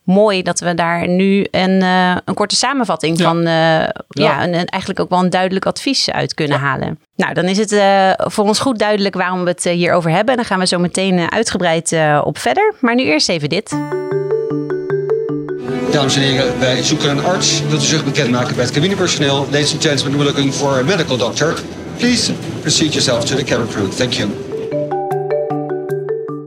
mooi 0.05 0.43
dat 0.43 0.61
we 0.61 0.75
daar 0.75 1.09
nu 1.09 1.47
een, 1.51 1.83
uh, 1.83 2.17
een 2.25 2.35
korte 2.35 2.57
samenvatting 2.57 3.21
van, 3.21 3.39
uh, 3.39 3.45
ja, 3.45 3.89
ja 4.09 4.43
een, 4.43 4.53
eigenlijk 4.65 5.01
ook 5.01 5.11
wel 5.11 5.19
een 5.19 5.31
duidelijk 5.31 5.67
advies 5.67 6.11
uit 6.11 6.35
kunnen 6.35 6.59
halen. 6.59 6.99
Nou, 7.17 7.35
dan 7.35 7.45
is 7.45 7.59
het 7.59 7.73
uh, 7.73 8.11
voor 8.17 8.45
ons 8.45 8.59
goed 8.59 8.79
duidelijk 8.79 9.15
waarom 9.15 9.45
we 9.45 9.51
het 9.51 9.65
hierover 9.65 10.11
hebben. 10.11 10.37
Dan 10.37 10.45
gaan 10.45 10.59
we 10.59 10.67
zo 10.67 10.79
meteen 10.79 11.33
uitgebreid 11.33 11.97
op 12.23 12.39
verder. 12.39 12.75
Maar 12.81 12.95
nu 12.95 13.03
eerst 13.03 13.29
even 13.29 13.49
dit. 13.49 13.77
Dames 15.91 16.17
en 16.17 16.23
heren, 16.23 16.59
wij 16.59 16.83
zoeken 16.83 17.11
een 17.11 17.25
arts. 17.25 17.63
Wilt 17.69 17.83
u 17.83 17.87
zich 17.87 18.05
bekendmaken 18.05 18.55
bij 18.55 18.65
het 18.65 18.73
cabinepersoneel? 18.73 19.47
Ladies 19.51 19.73
and 19.73 19.83
gentlemen, 19.83 20.19
we're 20.19 20.33
looking 20.33 20.55
for 20.55 20.79
a 20.79 20.83
medical 20.83 21.17
doctor. 21.17 21.55
Please 21.97 22.33
proceed 22.61 22.93
yourself 22.93 23.25
to 23.25 23.37
the 23.37 23.45
cabin 23.45 23.69
crew. 23.69 23.89
Thank 23.91 24.13
you. 24.13 24.54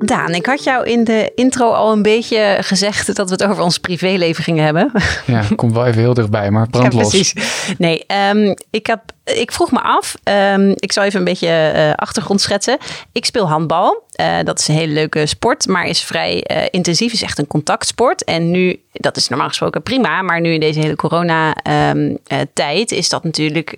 Daan, 0.08 0.34
ik 0.34 0.46
had 0.46 0.64
jou 0.64 0.86
in 0.86 1.04
de 1.04 1.32
intro 1.36 1.72
al 1.72 1.92
een 1.92 2.02
beetje 2.02 2.58
gezegd 2.62 3.16
dat 3.16 3.30
we 3.30 3.36
het 3.36 3.44
over 3.44 3.64
ons 3.64 3.78
privéleven 3.78 4.44
gingen 4.44 4.66
hebben. 4.66 4.92
Ja, 5.26 5.44
komt 5.56 5.74
wel 5.74 5.86
even 5.86 6.02
heel 6.02 6.14
dichtbij, 6.14 6.52
maar 6.52 6.70
brand 6.70 6.94
ja, 6.94 7.00
precies. 7.00 7.34
Nee, 7.78 8.06
um, 8.34 8.56
ik, 8.70 8.88
heb, 8.88 9.02
ik 9.24 9.52
vroeg 9.52 9.72
me 9.72 9.82
af, 9.82 10.16
um, 10.24 10.74
ik 10.76 10.92
zal 10.92 11.04
even 11.04 11.20
een 11.20 11.26
beetje 11.26 11.74
uh, 11.76 11.94
achtergrond 11.94 12.42
schetsen. 12.42 12.78
Ik 13.12 13.26
speel 13.26 13.48
handbal. 13.50 14.06
Uh, 14.22 14.36
dat 14.44 14.60
is 14.60 14.68
een 14.68 14.76
hele 14.76 14.94
leuke 14.94 15.26
sport, 15.26 15.68
maar 15.68 15.86
is 15.86 16.02
vrij 16.02 16.46
uh, 16.52 16.58
intensief. 16.70 17.14
Is 17.14 17.24
echt 17.24 17.38
een 17.38 17.48
contactsport. 17.48 18.24
En 18.24 18.52
nu, 18.52 18.82
dat 18.92 19.18
is 19.18 19.28
normaal 19.28 19.48
gesproken 19.48 19.84
prima, 19.84 20.22
maar 20.22 20.42
nu 20.42 20.54
in 20.54 20.60
deze 20.60 20.80
hele 20.80 20.96
corona-tijd 20.96 22.92
um, 22.92 22.98
is 22.98 23.10
dat 23.10 23.24
natuurlijk, 23.24 23.76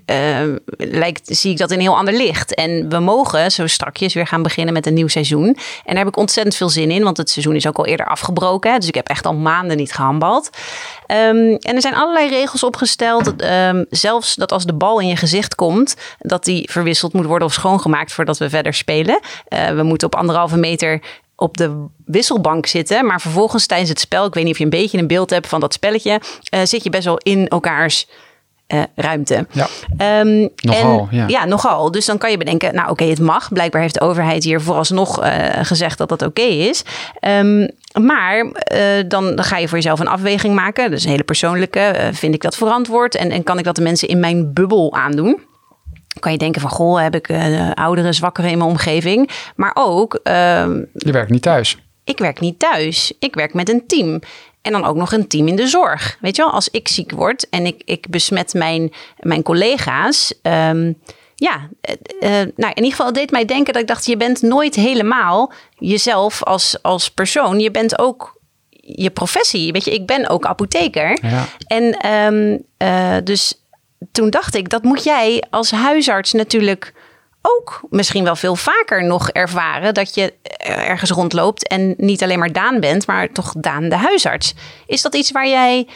lijkt, 0.77 1.37
zie 1.37 1.51
ik 1.51 1.57
dat 1.57 1.71
in 1.71 1.77
een 1.77 1.83
heel 1.83 1.97
ander 1.97 2.13
licht. 2.13 2.53
En 2.53 2.89
we 2.89 2.99
mogen 2.99 3.51
zo 3.51 3.67
strakjes 3.67 4.13
weer 4.13 4.27
gaan 4.27 4.43
beginnen 4.43 4.73
met 4.73 4.85
een 4.85 4.93
nieuw 4.93 5.07
seizoen. 5.07 5.45
En 5.45 5.55
daar 5.85 5.97
heb 5.97 6.07
ik 6.07 6.17
ontzettend 6.19 6.55
veel 6.55 6.69
zin 6.69 6.91
in, 6.91 7.03
want 7.03 7.17
het 7.17 7.29
seizoen 7.29 7.55
is 7.55 7.67
ook 7.67 7.77
al 7.77 7.85
eerder 7.85 8.05
afgebroken. 8.05 8.79
Dus 8.79 8.87
ik 8.87 8.95
heb 8.95 9.07
echt 9.07 9.25
al 9.25 9.35
maanden 9.35 9.77
niet 9.77 9.93
gehandbald. 9.93 10.49
Um, 11.07 11.55
en 11.55 11.75
er 11.75 11.81
zijn 11.81 11.95
allerlei 11.95 12.29
regels 12.29 12.63
opgesteld. 12.63 13.43
Um, 13.43 13.85
zelfs 13.89 14.35
dat 14.35 14.51
als 14.51 14.65
de 14.65 14.73
bal 14.73 14.99
in 14.99 15.07
je 15.07 15.15
gezicht 15.15 15.55
komt, 15.55 15.95
dat 16.19 16.43
die 16.43 16.69
verwisseld 16.71 17.13
moet 17.13 17.25
worden 17.25 17.47
of 17.47 17.53
schoongemaakt 17.53 18.13
voordat 18.13 18.37
we 18.37 18.49
verder 18.49 18.73
spelen. 18.73 19.19
Uh, 19.49 19.69
we 19.69 19.83
moeten 19.83 20.07
op 20.07 20.15
anderhalve 20.15 20.57
meter 20.57 21.01
op 21.35 21.57
de 21.57 21.85
wisselbank 22.05 22.65
zitten. 22.65 23.05
Maar 23.05 23.21
vervolgens 23.21 23.65
tijdens 23.65 23.89
het 23.89 23.99
spel, 23.99 24.25
ik 24.25 24.33
weet 24.33 24.43
niet 24.43 24.53
of 24.53 24.59
je 24.59 24.63
een 24.63 24.69
beetje 24.69 24.97
een 24.97 25.07
beeld 25.07 25.29
hebt 25.29 25.47
van 25.47 25.59
dat 25.59 25.73
spelletje, 25.73 26.21
uh, 26.53 26.59
zit 26.63 26.83
je 26.83 26.89
best 26.89 27.05
wel 27.05 27.17
in 27.17 27.47
elkaars 27.47 28.07
uh, 28.73 28.83
ruimte. 28.95 29.47
Ja. 29.51 29.67
Um, 30.21 30.49
nogal, 30.55 31.07
en, 31.11 31.17
ja. 31.17 31.27
ja. 31.27 31.45
nogal. 31.45 31.91
Dus 31.91 32.05
dan 32.05 32.17
kan 32.17 32.31
je 32.31 32.37
bedenken, 32.37 32.73
nou 32.73 32.89
oké, 32.89 32.91
okay, 32.91 33.09
het 33.09 33.19
mag. 33.19 33.53
Blijkbaar 33.53 33.81
heeft 33.81 33.93
de 33.93 34.01
overheid 34.01 34.43
hier 34.43 34.61
vooralsnog 34.61 35.23
uh, 35.23 35.33
gezegd 35.61 35.97
dat 35.97 36.09
dat 36.09 36.21
oké 36.21 36.41
okay 36.41 36.57
is. 36.57 36.83
Um, 37.21 37.69
maar 38.01 38.43
uh, 38.43 38.51
dan, 39.07 39.35
dan, 39.35 39.43
ga 39.43 39.57
je 39.57 39.67
voor 39.67 39.77
jezelf 39.77 39.99
een 39.99 40.07
afweging 40.07 40.55
maken. 40.55 40.91
Dus 40.91 41.03
een 41.03 41.09
hele 41.09 41.23
persoonlijke. 41.23 42.09
vind 42.11 42.33
ik 42.33 42.41
dat 42.41 42.55
verantwoord? 42.55 43.15
En, 43.15 43.31
en 43.31 43.43
kan 43.43 43.57
ik 43.57 43.63
dat 43.63 43.75
de 43.75 43.81
mensen 43.81 44.07
in 44.07 44.19
mijn 44.19 44.53
bubbel 44.53 44.93
aandoen? 44.93 45.47
kan 46.19 46.31
je 46.31 46.37
denken 46.37 46.61
van, 46.61 46.69
goh, 46.69 47.01
heb 47.01 47.15
ik 47.15 47.29
uh, 47.29 47.71
oudere, 47.73 48.13
zwakkere 48.13 48.49
in 48.49 48.57
mijn 48.57 48.69
omgeving. 48.69 49.29
Maar 49.55 49.71
ook... 49.73 50.19
Uh, 50.23 50.33
je 50.93 51.11
werkt 51.11 51.31
niet 51.31 51.41
thuis. 51.41 51.77
Ik 52.03 52.17
werk 52.17 52.39
niet 52.39 52.59
thuis. 52.59 53.13
Ik 53.19 53.35
werk 53.35 53.53
met 53.53 53.69
een 53.69 53.83
team. 53.87 54.19
En 54.69 54.81
dan 54.81 54.89
ook 54.89 54.95
nog 54.95 55.11
een 55.11 55.27
team 55.27 55.47
in 55.47 55.55
de 55.55 55.67
zorg. 55.67 56.17
Weet 56.19 56.35
je 56.35 56.43
wel, 56.43 56.51
als 56.51 56.69
ik 56.69 56.87
ziek 56.87 57.11
word 57.11 57.49
en 57.49 57.65
ik, 57.65 57.81
ik 57.85 58.09
besmet 58.09 58.53
mijn, 58.53 58.93
mijn 59.19 59.43
collega's. 59.43 60.33
Um, 60.41 60.97
ja, 61.35 61.69
uh, 62.19 62.29
nou 62.31 62.73
in 62.73 62.83
ieder 62.83 62.91
geval 62.91 63.13
deed 63.13 63.31
mij 63.31 63.45
denken 63.45 63.73
dat 63.73 63.81
ik 63.81 63.87
dacht: 63.87 64.05
je 64.05 64.17
bent 64.17 64.41
nooit 64.41 64.75
helemaal 64.75 65.51
jezelf 65.77 66.43
als, 66.43 66.81
als 66.81 67.11
persoon. 67.11 67.59
Je 67.59 67.71
bent 67.71 67.99
ook 67.99 68.39
je 68.69 69.09
professie. 69.09 69.71
Weet 69.71 69.85
je, 69.85 69.93
ik 69.93 70.05
ben 70.05 70.29
ook 70.29 70.45
apotheker. 70.45 71.17
Ja. 71.21 71.45
En 71.67 72.13
um, 72.13 72.63
uh, 72.83 73.15
dus 73.23 73.63
toen 74.11 74.29
dacht 74.29 74.55
ik: 74.55 74.69
dat 74.69 74.83
moet 74.83 75.03
jij 75.03 75.43
als 75.49 75.71
huisarts 75.71 76.31
natuurlijk 76.31 76.93
ook 77.41 77.81
misschien 77.89 78.23
wel 78.23 78.35
veel 78.35 78.55
vaker 78.55 79.03
nog 79.03 79.29
ervaren 79.29 79.93
dat 79.93 80.15
je 80.15 80.33
ergens 80.63 81.09
rondloopt 81.09 81.67
en 81.67 81.93
niet 81.97 82.23
alleen 82.23 82.39
maar 82.39 82.51
Daan 82.51 82.79
bent, 82.79 83.07
maar 83.07 83.31
toch 83.31 83.53
Daan 83.57 83.89
de 83.89 83.95
huisarts. 83.95 84.55
Is 84.85 85.01
dat 85.01 85.15
iets 85.15 85.31
waar 85.31 85.47
jij 85.47 85.87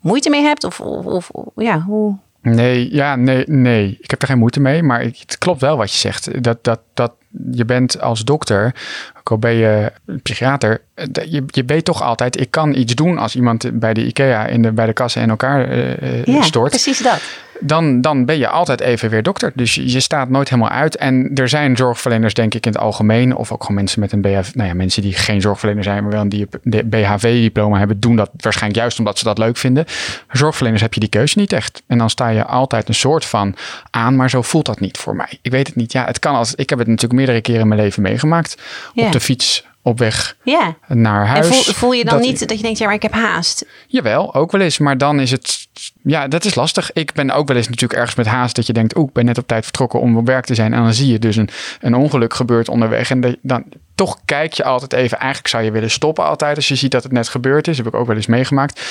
moeite 0.00 0.30
mee 0.30 0.42
hebt? 0.42 0.64
Of, 0.64 0.80
of, 0.80 1.30
of 1.30 1.30
ja, 1.56 1.80
hoe? 1.80 2.16
Nee, 2.42 2.94
ja, 2.94 3.16
nee, 3.16 3.44
nee. 3.46 3.98
Ik 4.00 4.10
heb 4.10 4.22
er 4.22 4.28
geen 4.28 4.38
moeite 4.38 4.60
mee, 4.60 4.82
maar 4.82 5.00
het 5.00 5.38
klopt 5.38 5.60
wel 5.60 5.76
wat 5.76 5.92
je 5.92 5.98
zegt. 5.98 6.42
Dat, 6.42 6.64
dat, 6.64 6.80
dat 6.94 7.12
je 7.50 7.64
bent 7.64 8.00
als 8.00 8.24
dokter, 8.24 8.74
ook 9.18 9.30
al 9.30 9.38
ben 9.38 9.52
je 9.52 9.92
psychiater, 10.22 10.82
je, 11.12 11.42
je 11.46 11.64
weet 11.64 11.84
toch 11.84 12.02
altijd, 12.02 12.40
ik 12.40 12.50
kan 12.50 12.74
iets 12.74 12.94
doen 12.94 13.18
als 13.18 13.34
iemand 13.34 13.78
bij 13.78 13.94
de 13.94 14.06
IKEA 14.06 14.46
in 14.46 14.62
de, 14.62 14.72
bij 14.72 14.86
de 14.86 14.92
kassen 14.92 15.22
in 15.22 15.30
elkaar 15.30 15.72
uh, 15.72 16.24
ja, 16.24 16.42
stort. 16.42 16.70
precies 16.70 16.98
dat 16.98 17.20
dan, 17.62 18.00
dan 18.00 18.24
ben 18.24 18.38
je 18.38 18.48
altijd 18.48 18.80
even 18.80 19.10
weer 19.10 19.22
dokter. 19.22 19.52
Dus 19.54 19.74
je 19.74 20.00
staat 20.00 20.28
nooit 20.28 20.48
helemaal 20.48 20.70
uit. 20.70 20.96
En 20.96 21.30
er 21.34 21.48
zijn 21.48 21.76
zorgverleners, 21.76 22.34
denk 22.34 22.54
ik, 22.54 22.66
in 22.66 22.72
het 22.72 22.80
algemeen. 22.80 23.36
Of 23.36 23.52
ook 23.52 23.60
gewoon 23.60 23.76
mensen 23.76 24.00
met 24.00 24.12
een 24.12 24.20
BHV. 24.20 24.54
Nou 24.54 24.68
ja, 24.68 24.74
mensen 24.74 25.02
die 25.02 25.12
geen 25.12 25.40
zorgverlener 25.40 25.84
zijn, 25.84 26.02
maar 26.02 26.12
wel 26.12 26.26
een 26.28 26.48
BHV-diploma 26.88 27.78
hebben, 27.78 28.00
doen 28.00 28.16
dat 28.16 28.30
waarschijnlijk 28.36 28.80
juist 28.80 28.98
omdat 28.98 29.18
ze 29.18 29.24
dat 29.24 29.38
leuk 29.38 29.56
vinden. 29.56 29.84
Zorgverleners 30.30 30.82
heb 30.82 30.94
je 30.94 31.00
die 31.00 31.08
keuze 31.08 31.38
niet 31.38 31.52
echt. 31.52 31.82
En 31.86 31.98
dan 31.98 32.10
sta 32.10 32.28
je 32.28 32.44
altijd 32.44 32.88
een 32.88 32.94
soort 32.94 33.24
van 33.24 33.54
aan, 33.90 34.16
maar 34.16 34.30
zo 34.30 34.42
voelt 34.42 34.66
dat 34.66 34.80
niet 34.80 34.98
voor 34.98 35.16
mij. 35.16 35.38
Ik 35.42 35.50
weet 35.50 35.66
het 35.66 35.76
niet. 35.76 35.92
Ja, 35.92 36.04
het 36.04 36.18
kan 36.18 36.34
als. 36.34 36.54
Ik 36.54 36.70
heb 36.70 36.78
het 36.78 36.88
natuurlijk 36.88 37.14
meerdere 37.14 37.40
keren 37.40 37.60
in 37.60 37.68
mijn 37.68 37.80
leven 37.80 38.02
meegemaakt. 38.02 38.62
Op 38.94 39.12
de 39.12 39.20
fiets 39.20 39.70
op 39.82 39.98
weg 39.98 40.36
ja. 40.42 40.76
naar 40.88 41.26
huis. 41.26 41.46
En 41.46 41.52
voel, 41.54 41.74
voel 41.74 41.92
je 41.92 42.04
dan 42.04 42.20
niet 42.20 42.48
dat 42.48 42.56
je 42.56 42.62
denkt, 42.62 42.78
ja, 42.78 42.86
maar 42.86 42.94
ik 42.94 43.02
heb 43.02 43.12
haast? 43.12 43.66
Jawel, 43.86 44.34
ook 44.34 44.52
wel 44.52 44.60
eens. 44.60 44.78
Maar 44.78 44.98
dan 44.98 45.20
is 45.20 45.30
het, 45.30 45.68
ja, 46.02 46.28
dat 46.28 46.44
is 46.44 46.54
lastig. 46.54 46.92
Ik 46.92 47.12
ben 47.12 47.30
ook 47.30 47.48
wel 47.48 47.56
eens 47.56 47.68
natuurlijk 47.68 48.00
ergens 48.00 48.16
met 48.16 48.26
haast 48.26 48.56
dat 48.56 48.66
je 48.66 48.72
denkt, 48.72 48.96
oeh, 48.96 49.08
ik 49.08 49.12
ben 49.12 49.24
net 49.24 49.38
op 49.38 49.46
tijd 49.46 49.64
vertrokken 49.64 50.00
om 50.00 50.16
op 50.16 50.26
werk 50.26 50.44
te 50.44 50.54
zijn. 50.54 50.74
En 50.74 50.82
dan 50.82 50.94
zie 50.94 51.12
je 51.12 51.18
dus 51.18 51.36
een, 51.36 51.48
een 51.80 51.94
ongeluk 51.94 52.34
gebeurt 52.34 52.68
onderweg. 52.68 53.10
En 53.10 53.38
dan, 53.42 53.64
toch 53.94 54.18
kijk 54.24 54.52
je 54.52 54.64
altijd 54.64 54.92
even. 54.92 55.18
Eigenlijk 55.18 55.48
zou 55.48 55.64
je 55.64 55.70
willen 55.70 55.90
stoppen 55.90 56.24
altijd 56.24 56.56
als 56.56 56.68
je 56.68 56.74
ziet 56.74 56.90
dat 56.90 57.02
het 57.02 57.12
net 57.12 57.28
gebeurd 57.28 57.68
is. 57.68 57.76
Heb 57.76 57.86
ik 57.86 57.94
ook 57.94 58.06
wel 58.06 58.16
eens 58.16 58.26
meegemaakt. 58.26 58.82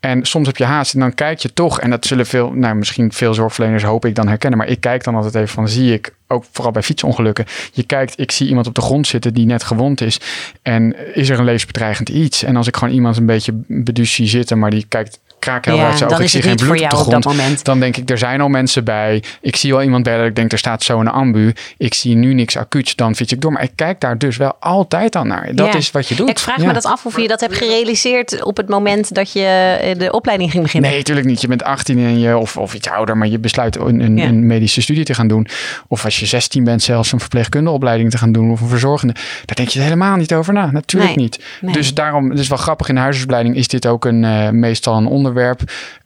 En 0.00 0.26
soms 0.26 0.46
heb 0.46 0.56
je 0.56 0.64
haast 0.64 0.94
en 0.94 1.00
dan 1.00 1.14
kijk 1.14 1.38
je 1.38 1.52
toch. 1.52 1.80
En 1.80 1.90
dat 1.90 2.06
zullen 2.06 2.26
veel, 2.26 2.50
nou 2.50 2.74
misschien 2.74 3.12
veel 3.12 3.34
zorgverleners 3.34 3.82
hoop 3.82 4.04
ik 4.04 4.14
dan 4.14 4.28
herkennen. 4.28 4.58
Maar 4.58 4.68
ik 4.68 4.80
kijk 4.80 5.04
dan 5.04 5.14
altijd 5.14 5.34
even 5.34 5.48
van, 5.48 5.68
zie 5.68 5.92
ik, 5.92 6.14
ook 6.26 6.44
vooral 6.52 6.72
bij 6.72 6.82
fietsongelukken. 6.82 7.44
Je 7.72 7.82
kijkt, 7.82 8.20
ik 8.20 8.30
zie 8.30 8.48
iemand 8.48 8.66
op 8.66 8.74
de 8.74 8.80
grond 8.80 9.06
zitten 9.06 9.34
die 9.34 9.46
net 9.46 9.64
gewond 9.64 10.00
is. 10.00 10.20
En 10.62 11.14
is 11.14 11.28
er 11.28 11.38
een 11.38 11.44
levensbedreigend 11.44 12.08
iets? 12.08 12.42
En 12.42 12.56
als 12.56 12.66
ik 12.66 12.76
gewoon 12.76 12.94
iemand 12.94 13.16
een 13.16 13.26
beetje 13.26 13.52
beduus 13.66 14.12
zie 14.12 14.28
zitten, 14.28 14.58
maar 14.58 14.70
die 14.70 14.86
kijkt 14.88 15.20
kraakhelder 15.38 15.98
ja, 15.98 16.06
ook. 16.06 16.20
Ik 16.20 16.28
zie 16.28 16.42
geen 16.42 16.56
bloed 16.56 16.82
op 16.82 16.90
de 16.90 16.96
grond. 16.96 17.26
Op 17.26 17.34
dan 17.62 17.80
denk 17.80 17.96
ik, 17.96 18.10
er 18.10 18.18
zijn 18.18 18.40
al 18.40 18.48
mensen 18.48 18.84
bij. 18.84 19.22
Ik 19.40 19.56
zie 19.56 19.74
al 19.74 19.82
iemand 19.82 20.02
bij 20.02 20.16
dat 20.16 20.26
ik 20.26 20.36
denk, 20.36 20.52
er 20.52 20.58
staat 20.58 20.82
zo 20.82 21.00
een 21.00 21.08
ambu. 21.08 21.52
Ik 21.76 21.94
zie 21.94 22.14
nu 22.14 22.34
niks 22.34 22.56
acuuts, 22.56 22.96
dan 22.96 23.14
fiets 23.14 23.32
ik 23.32 23.40
door. 23.40 23.52
Maar 23.52 23.62
ik 23.62 23.72
kijk 23.74 24.00
daar 24.00 24.18
dus 24.18 24.36
wel 24.36 24.56
altijd 24.60 25.16
al 25.16 25.24
naar. 25.24 25.54
Dat 25.54 25.74
is 25.74 25.90
wat 25.90 26.08
je 26.08 26.14
doet. 26.14 26.28
Ik 26.28 26.38
vraag 26.38 26.58
me 26.58 26.72
dat 26.72 26.84
af 26.84 27.06
of 27.06 27.20
je 27.20 27.28
dat 27.28 27.40
hebt 27.40 27.54
gerealiseerd 27.56 28.42
op 28.42 28.56
het 28.56 28.68
moment 28.68 29.14
dat 29.14 29.32
je 29.32 29.76
eh, 29.82 29.98
de 29.98 30.12
opleiding 30.12 30.50
ging 30.50 30.62
beginnen. 30.62 30.90
Nee, 30.90 30.98
natuurlijk 30.98 31.26
niet. 31.26 31.40
Je 31.40 31.48
bent 31.48 31.62
18 31.62 31.98
en 31.98 32.18
je, 32.18 32.36
of, 32.36 32.56
of 32.56 32.74
iets 32.74 32.88
ouder, 32.88 33.16
maar 33.16 33.28
je 33.28 33.38
besluit 33.38 33.76
een, 33.76 34.00
een, 34.00 34.18
een, 34.18 34.46
medische 34.46 34.80
studie 34.80 35.04
te 35.04 35.14
gaan 35.14 35.28
doen. 35.28 35.46
Of 35.88 36.04
als 36.04 36.20
je 36.20 36.26
16 36.26 36.64
bent, 36.64 36.82
zelfs 36.82 37.12
een 37.12 37.20
verpleegkundeopleiding 37.20 38.10
te 38.10 38.18
gaan 38.18 38.32
doen 38.32 38.50
of 38.50 38.60
een 38.60 38.68
verzorgende. 38.68 39.14
Daar 39.44 39.56
denk 39.56 39.68
je 39.68 39.80
helemaal 39.80 40.16
niet 40.16 40.34
over 40.34 40.52
na. 40.52 40.70
Natuurlijk 40.70 41.16
niet. 41.16 41.44
Dus 41.60 41.94
daarom, 41.94 42.30
het 42.30 42.38
is 42.38 42.48
wel 42.48 42.58
grappig, 42.58 42.88
in 42.88 42.94
de 42.94 43.00
huisartsopleiding 43.00 43.56
is 43.56 43.68
dit 43.68 43.86
ook 43.86 44.04
een, 44.04 44.22
uh, 44.22 44.48
meestal 44.50 44.96
een 44.96 45.06
onderwerp. 45.06 45.26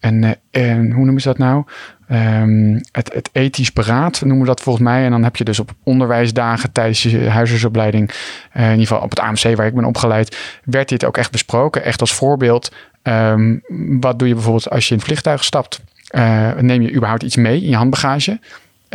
En, 0.01 0.25
eh, 0.25 0.31
en 0.51 0.93
hoe 0.93 1.05
noemen 1.05 1.23
ze 1.23 1.29
dat 1.29 1.39
nou? 1.39 1.65
Um, 2.13 2.81
het, 2.93 3.13
het, 3.13 3.31
ethisch 3.33 3.73
beraad 3.73 4.21
noemen 4.21 4.41
we 4.41 4.47
dat 4.47 4.61
volgens 4.61 4.85
mij. 4.85 5.05
En 5.05 5.11
dan 5.11 5.23
heb 5.23 5.37
je 5.37 5.45
dus 5.45 5.59
op 5.59 5.73
onderwijsdagen 5.83 6.73
tijdens 6.73 7.03
je 7.03 7.29
huisartsopleiding, 7.29 8.11
uh, 8.57 8.65
in 8.65 8.71
ieder 8.71 8.87
geval 8.87 9.03
op 9.03 9.11
het 9.11 9.21
AMC 9.21 9.57
waar 9.57 9.67
ik 9.67 9.75
ben 9.75 9.85
opgeleid, 9.85 10.61
werd 10.65 10.89
dit 10.89 11.05
ook 11.05 11.17
echt 11.17 11.31
besproken. 11.31 11.85
Echt 11.85 12.01
als 12.01 12.15
voorbeeld. 12.15 12.73
Um, 13.03 13.63
wat 14.01 14.19
doe 14.19 14.29
je 14.29 14.35
bijvoorbeeld 14.35 14.71
als 14.71 14.85
je 14.85 14.91
in 14.91 14.97
het 14.97 15.07
vliegtuig 15.07 15.45
stapt? 15.45 15.81
Uh, 16.11 16.53
neem 16.55 16.83
je 16.83 16.95
überhaupt 16.95 17.23
iets 17.23 17.37
mee 17.37 17.63
in 17.63 17.69
je 17.69 17.77
handbagage? 17.77 18.41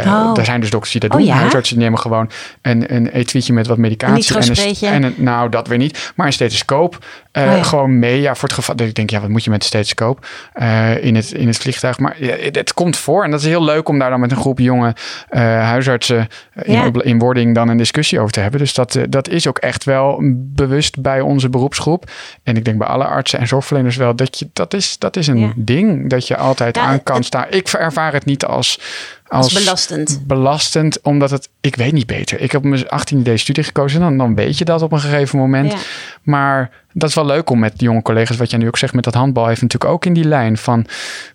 Oh. 0.06 0.38
Er 0.38 0.46
zijn 0.46 0.62
dus 0.62 0.70
dokters 0.70 0.92
die 0.92 1.02
dat 1.02 1.12
oh, 1.12 1.18
doen. 1.18 1.28
Ja? 1.28 1.34
Huisartsen 1.34 1.78
nemen 1.78 2.00
gewoon 2.00 2.30
een, 2.62 2.96
een 2.96 3.08
etuietje 3.08 3.54
met 3.54 3.68
wat 3.68 3.78
medicatie. 3.78 4.36
Een 4.36 4.42
en, 4.42 4.58
een, 4.58 4.94
en 4.94 5.04
een, 5.04 5.16
nou, 5.18 5.50
dat 5.50 5.68
weer 5.68 5.78
niet. 5.78 6.12
Maar 6.16 6.26
een 6.26 6.34
stethoscoop. 6.34 7.06
Uh, 7.34 7.44
oh, 7.44 7.56
ja. 7.56 7.64
Gewoon 7.64 8.00
mee. 8.00 8.22
Ja, 8.22 8.36
voor 8.36 8.44
het 8.44 8.58
geval. 8.58 8.76
Ik 8.82 8.96
denk, 8.96 9.10
ja, 9.10 9.20
wat 9.20 9.30
moet 9.30 9.44
je 9.44 9.50
met 9.50 9.60
een 9.60 9.68
stethoscoop 9.68 10.26
uh, 10.56 11.04
in, 11.04 11.16
het, 11.16 11.32
in 11.32 11.48
het 11.48 11.58
vliegtuig? 11.58 12.00
Maar 12.00 12.16
ja, 12.24 12.36
het 12.52 12.74
komt 12.74 12.98
voor. 12.98 13.24
En 13.24 13.32
dat 13.32 13.40
is 13.40 13.46
heel 13.46 13.64
leuk 13.64 13.90
om 13.90 14.00
daar 14.00 14.10
dan 14.10 14.20
met 14.20 14.32
een 14.32 14.38
groep 14.38 14.60
jonge 14.60 14.96
huisartsen 15.30 16.28
in, 16.62 16.94
in, 16.94 17.20
wording 17.20 17.56
dan 17.56 17.68
een 17.68 17.78
discussie 17.78 18.20
over 18.20 18.32
te 18.32 18.40
hebben. 18.40 18.60
Dus 18.60 18.74
dat, 18.74 18.98
dat 19.10 19.30
is 19.30 19.48
ook 19.48 19.58
echt 19.58 19.84
wel 19.84 20.20
bewust 20.34 21.02
bij 21.02 21.22
onze 21.22 21.50
beroepsgroep. 21.50 22.12
En 22.44 22.58
ik 22.58 22.66
denk 22.66 22.78
bij 22.78 22.88
alle 22.88 23.06
artsen 23.06 23.40
en 23.40 23.48
zorgverleners 23.48 23.96
wel 23.96 24.16
dat 24.16 24.40
je 24.40 24.50
dat 24.54 24.74
is, 24.74 24.98
dat 24.98 25.16
is 25.16 25.28
een 25.28 25.54
ding 25.56 26.10
dat 26.10 26.28
je 26.28 26.38
altijd 26.38 26.78
aan 26.78 27.04
kan 27.04 27.24
staan. 27.24 27.46
Ik 27.50 27.68
ervaar 27.68 28.14
het 28.14 28.26
niet 28.26 28.46
als 28.46 28.80
als, 29.28 29.54
belastend. 29.54 30.22
Belastend, 30.28 31.02
omdat 31.02 31.32
het, 31.32 31.50
ik 31.62 31.76
weet 31.76 31.94
niet 31.94 32.06
beter. 32.06 32.40
Ik 32.40 32.52
heb 32.52 32.62
op 32.64 32.70
mijn 32.70 32.86
18e 32.86 33.18
deze 33.18 33.38
studie 33.38 33.64
gekozen, 33.64 34.00
dan, 34.00 34.18
dan 34.18 34.36
weet 34.36 34.58
je 34.58 34.66
dat 34.66 34.82
op 34.82 34.92
een 34.92 35.00
gegeven 35.00 35.40
moment. 35.40 35.76
Maar 36.24 36.86
dat 36.94 37.10
is 37.10 37.16
wel 37.16 37.26
leuk 37.26 37.50
om 37.50 37.60
met 37.60 37.74
jonge 37.78 38.02
collega's, 38.02 38.38
wat 38.38 38.50
jij 38.50 38.60
nu 38.60 38.68
ook 38.68 38.78
zegt 38.78 38.94
met 38.94 39.04
dat 39.04 39.14
handbal, 39.14 39.48
heeft 39.48 39.62
natuurlijk 39.62 39.92
ook 39.92 40.06
in 40.06 40.14
die 40.14 40.24
lijn 40.24 40.58
van 40.58 40.86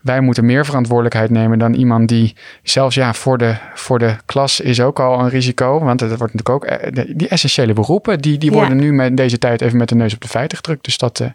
wij 0.02 0.20
moeten 0.20 0.44
meer 0.44 0.64
verantwoordelijkheid 0.64 1.30
nemen 1.30 1.58
dan 1.58 1.74
iemand 1.74 2.08
die 2.08 2.34
zelfs 2.62 2.94
ja, 2.94 3.14
voor 3.14 3.38
de, 3.38 3.56
voor 3.74 3.98
de 3.98 4.16
klas 4.26 4.60
is 4.60 4.80
ook 4.80 5.00
al 5.00 5.20
een 5.20 5.28
risico. 5.28 5.80
Want 5.80 6.00
het 6.00 6.18
wordt 6.18 6.34
natuurlijk 6.34 6.48
ook 6.48 6.64
eh, 6.64 7.06
die 7.16 7.28
essentiële 7.28 7.72
beroepen, 7.72 8.20
die, 8.20 8.38
die 8.38 8.52
worden 8.52 8.76
nu 8.76 8.92
met 8.92 9.16
deze 9.16 9.38
tijd 9.38 9.60
even 9.60 9.78
met 9.78 9.88
de 9.88 9.94
neus 9.94 10.14
op 10.14 10.20
de 10.20 10.28
feiten 10.28 10.56
gedrukt. 10.56 10.84
Dus 10.84 10.98
dat 10.98 11.20
uh, 11.20 11.28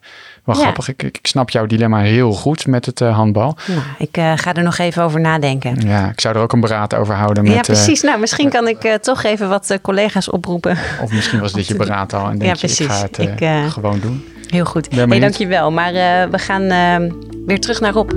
wel 0.43 0.55
grappig. 0.55 0.87
Ik, 0.87 1.03
ik, 1.03 1.19
snap 1.21 1.49
jouw 1.49 1.65
dilemma 1.65 1.99
heel 1.99 2.31
goed 2.31 2.67
met 2.67 2.85
het 2.85 3.01
uh, 3.01 3.15
handbal. 3.15 3.57
Nou, 3.67 3.81
ik 3.97 4.17
uh, 4.17 4.31
ga 4.35 4.53
er 4.53 4.63
nog 4.63 4.77
even 4.77 5.03
over 5.03 5.19
nadenken. 5.19 5.87
Ja, 5.87 6.09
ik 6.09 6.21
zou 6.21 6.35
er 6.35 6.41
ook 6.41 6.53
een 6.53 6.59
beraad 6.59 6.95
over 6.95 7.15
houden. 7.15 7.43
Met, 7.43 7.53
ja, 7.53 7.61
precies. 7.61 8.01
nou, 8.01 8.19
misschien 8.19 8.49
kan 8.49 8.67
ik 8.67 8.97
toch 9.01 9.23
even 9.23 9.49
wat 9.49 9.79
collega's 9.81 10.31
oproepen. 10.31 10.77
Of 11.01 11.11
misschien 11.11 11.39
was 11.39 11.53
dit 11.53 11.67
je 11.67 11.75
beraad 11.75 12.13
al 12.13 12.29
en 12.29 12.37
denk 12.37 12.51
ja, 12.51 12.59
precies. 12.59 12.77
je, 12.77 12.83
ik 12.83 12.89
ga 12.89 13.01
het 13.01 13.17
ik, 13.17 13.71
gewoon 13.71 13.99
doen. 13.99 14.16
Heel 14.47 14.65
goed. 14.65 14.87
Hey, 14.95 15.19
dankjewel. 15.19 15.71
Maar 15.71 15.93
uh, 15.93 16.31
we 16.31 16.37
gaan 16.37 16.63
uh, 16.63 17.11
weer 17.45 17.59
terug 17.59 17.79
naar 17.79 17.93
Rob. 17.93 18.11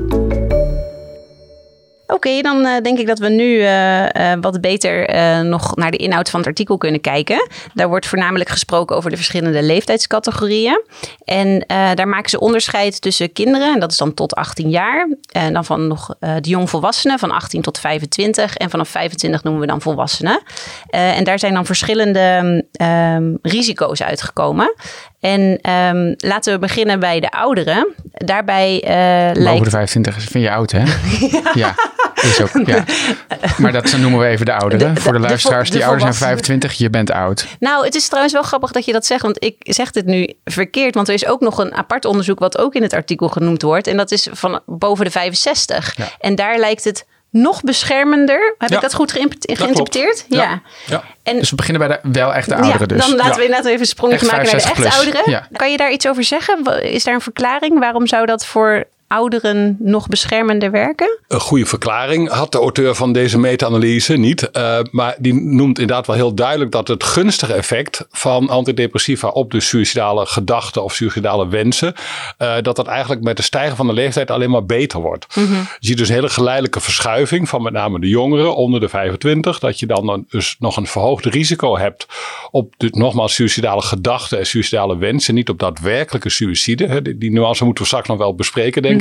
Oké, 2.10 2.40
dan 2.40 2.66
uh, 2.66 2.80
denk 2.82 2.98
ik 2.98 3.06
dat 3.06 3.18
we 3.18 3.28
nu 3.28 3.54
uh, 3.54 4.32
wat 4.40 4.60
beter 4.60 5.14
uh, 5.14 5.40
nog 5.40 5.76
naar 5.76 5.90
de 5.90 5.96
inhoud 5.96 6.30
van 6.30 6.40
het 6.40 6.48
artikel 6.48 6.78
kunnen 6.78 7.00
kijken. 7.00 7.48
Daar 7.74 7.88
wordt 7.88 8.06
voornamelijk 8.06 8.50
gesproken 8.50 8.96
over 8.96 9.10
de 9.10 9.16
verschillende 9.16 9.62
leeftijdscategorieën. 9.62 10.82
En 11.24 11.64
daar 11.66 12.08
maken 12.08 12.30
ze 12.30 12.40
onderscheid 12.40 13.00
tussen 13.00 13.32
kinderen, 13.32 13.74
en 13.74 13.80
dat 13.80 13.90
is 13.90 13.96
dan 13.96 14.14
tot 14.14 14.34
18 14.34 14.70
jaar. 14.70 15.08
En 15.32 15.52
dan 15.52 15.64
van 15.64 15.86
nog 15.86 16.14
de 16.18 16.48
jongvolwassenen, 16.48 17.18
van 17.18 17.30
18 17.30 17.62
tot 17.62 17.78
25. 17.78 18.56
En 18.56 18.70
vanaf 18.70 18.88
25 18.88 19.42
noemen 19.42 19.62
we 19.62 19.68
dan 19.68 19.80
volwassenen. 19.80 20.42
en 20.86 21.24
daar 21.24 21.38
zijn 21.38 21.54
dan 21.54 21.66
verschillende 21.66 22.64
um, 23.16 23.38
risico's 23.42 24.02
uitgekomen. 24.02 24.74
En 25.20 25.70
um, 25.70 26.14
laten 26.16 26.52
we 26.52 26.58
beginnen 26.58 27.00
bij 27.00 27.20
de 27.20 27.30
ouderen. 27.30 27.94
Daarbij 28.12 28.74
uh, 28.74 29.42
lijkt... 29.42 29.64
de 29.64 29.70
25 29.70 30.22
vind 30.22 30.44
je 30.44 30.50
oud, 30.50 30.70
hè? 30.70 30.82
ja. 31.30 31.52
ja. 31.54 31.74
Is 32.22 32.40
ook, 32.40 32.66
ja. 32.66 32.84
Maar 33.58 33.72
dat 33.72 33.96
noemen 33.96 34.20
we 34.20 34.26
even 34.26 34.46
de 34.46 34.52
ouderen. 34.52 34.96
Voor 34.96 35.12
de 35.12 35.18
luisteraars, 35.18 35.70
die 35.70 35.84
ouder 35.84 36.00
zijn 36.00 36.14
25, 36.14 36.72
je 36.72 36.90
bent 36.90 37.10
oud. 37.10 37.46
Nou, 37.58 37.84
het 37.84 37.94
is 37.94 38.06
trouwens 38.06 38.32
wel 38.32 38.42
grappig 38.42 38.70
dat 38.70 38.84
je 38.84 38.92
dat 38.92 39.06
zegt. 39.06 39.22
Want 39.22 39.44
ik 39.44 39.56
zeg 39.58 39.90
dit 39.90 40.06
nu 40.06 40.28
verkeerd. 40.44 40.94
Want 40.94 41.08
er 41.08 41.14
is 41.14 41.26
ook 41.26 41.40
nog 41.40 41.58
een 41.58 41.74
apart 41.74 42.04
onderzoek 42.04 42.38
wat 42.38 42.58
ook 42.58 42.74
in 42.74 42.82
het 42.82 42.92
artikel 42.92 43.28
genoemd 43.28 43.62
wordt. 43.62 43.86
En 43.86 43.96
dat 43.96 44.10
is 44.10 44.28
van 44.32 44.60
boven 44.66 45.04
de 45.04 45.10
65. 45.10 45.96
En 46.20 46.34
daar 46.34 46.58
lijkt 46.58 46.84
het 46.84 47.06
nog 47.30 47.62
beschermender. 47.62 48.54
Heb 48.58 48.70
ik 48.70 48.80
dat 48.80 48.94
goed 48.94 49.12
geïnterpreteerd? 49.12 50.24
Ja. 50.28 50.62
ja. 50.86 51.04
En, 51.22 51.38
dus 51.38 51.50
we 51.50 51.56
beginnen 51.56 51.88
bij 51.88 52.00
de 52.02 52.08
wel 52.12 52.34
echte 52.34 52.54
ouderen 52.54 52.88
dus. 52.88 53.06
Dan 53.06 53.16
laten 53.16 53.36
we 53.36 53.44
inderdaad 53.44 53.66
even 53.66 53.80
een 53.80 53.86
sprongje 53.86 54.26
maken 54.26 54.44
naar 54.44 54.56
de 54.56 54.62
echte 54.62 54.90
ouderen. 54.90 55.48
Kan 55.52 55.70
je 55.70 55.76
daar 55.76 55.90
iets 55.90 56.08
over 56.08 56.24
zeggen? 56.24 56.82
Is 56.82 57.04
daar 57.04 57.14
een 57.14 57.20
verklaring? 57.20 57.78
Waarom 57.78 58.06
zou 58.06 58.26
dat 58.26 58.46
voor 58.46 58.84
ouderen 59.10 59.76
nog 59.78 60.08
beschermender 60.08 60.70
werken? 60.70 61.18
Een 61.28 61.40
goede 61.40 61.66
verklaring 61.66 62.28
had 62.28 62.52
de 62.52 62.58
auteur 62.58 62.94
van 62.94 63.12
deze 63.12 63.38
meta-analyse 63.38 64.16
niet. 64.16 64.48
Uh, 64.52 64.78
maar 64.90 65.16
die 65.18 65.34
noemt 65.34 65.78
inderdaad 65.78 66.06
wel 66.06 66.16
heel 66.16 66.34
duidelijk 66.34 66.70
dat 66.70 66.88
het 66.88 67.04
gunstige 67.04 67.52
effect 67.52 68.06
van 68.10 68.48
antidepressiva 68.48 69.28
op 69.28 69.50
de 69.50 69.60
suicidale 69.60 70.26
gedachten 70.26 70.84
of 70.84 70.94
suicidale 70.94 71.48
wensen, 71.48 71.94
uh, 72.38 72.54
dat 72.62 72.76
dat 72.76 72.86
eigenlijk 72.86 73.22
met 73.22 73.36
de 73.36 73.42
stijgen 73.42 73.76
van 73.76 73.86
de 73.86 73.92
leeftijd 73.92 74.30
alleen 74.30 74.50
maar 74.50 74.66
beter 74.66 75.00
wordt. 75.00 75.36
Mm 75.36 75.46
-hmm. 75.46 75.66
Je 75.78 75.86
ziet 75.86 75.98
dus 75.98 76.08
een 76.08 76.14
hele 76.14 76.28
geleidelijke 76.28 76.80
verschuiving 76.80 77.48
van 77.48 77.62
met 77.62 77.72
name 77.72 78.00
de 78.00 78.08
jongeren 78.08 78.56
onder 78.56 78.80
de 78.80 78.88
25, 78.88 79.58
dat 79.58 79.78
je 79.78 79.86
dan 79.86 80.24
dus 80.28 80.56
nog 80.58 80.76
een 80.76 80.86
verhoogd 80.86 81.24
risico 81.24 81.78
hebt 81.78 82.06
op 82.50 82.74
de, 82.76 82.88
nogmaals 82.90 83.34
suicidale 83.34 83.82
gedachten 83.82 84.38
en 84.38 84.46
suicidale 84.46 84.96
wensen, 84.96 85.34
niet 85.34 85.48
op 85.48 85.58
daadwerkelijke 85.58 86.30
suïcide. 86.30 87.02
Die, 87.02 87.18
die 87.18 87.32
nuance 87.32 87.64
moeten 87.64 87.82
we 87.82 87.88
straks 87.88 88.08
nog 88.08 88.18
wel 88.18 88.34
bespreken, 88.34 88.82
denk 88.82 88.94
ik. 88.94 88.99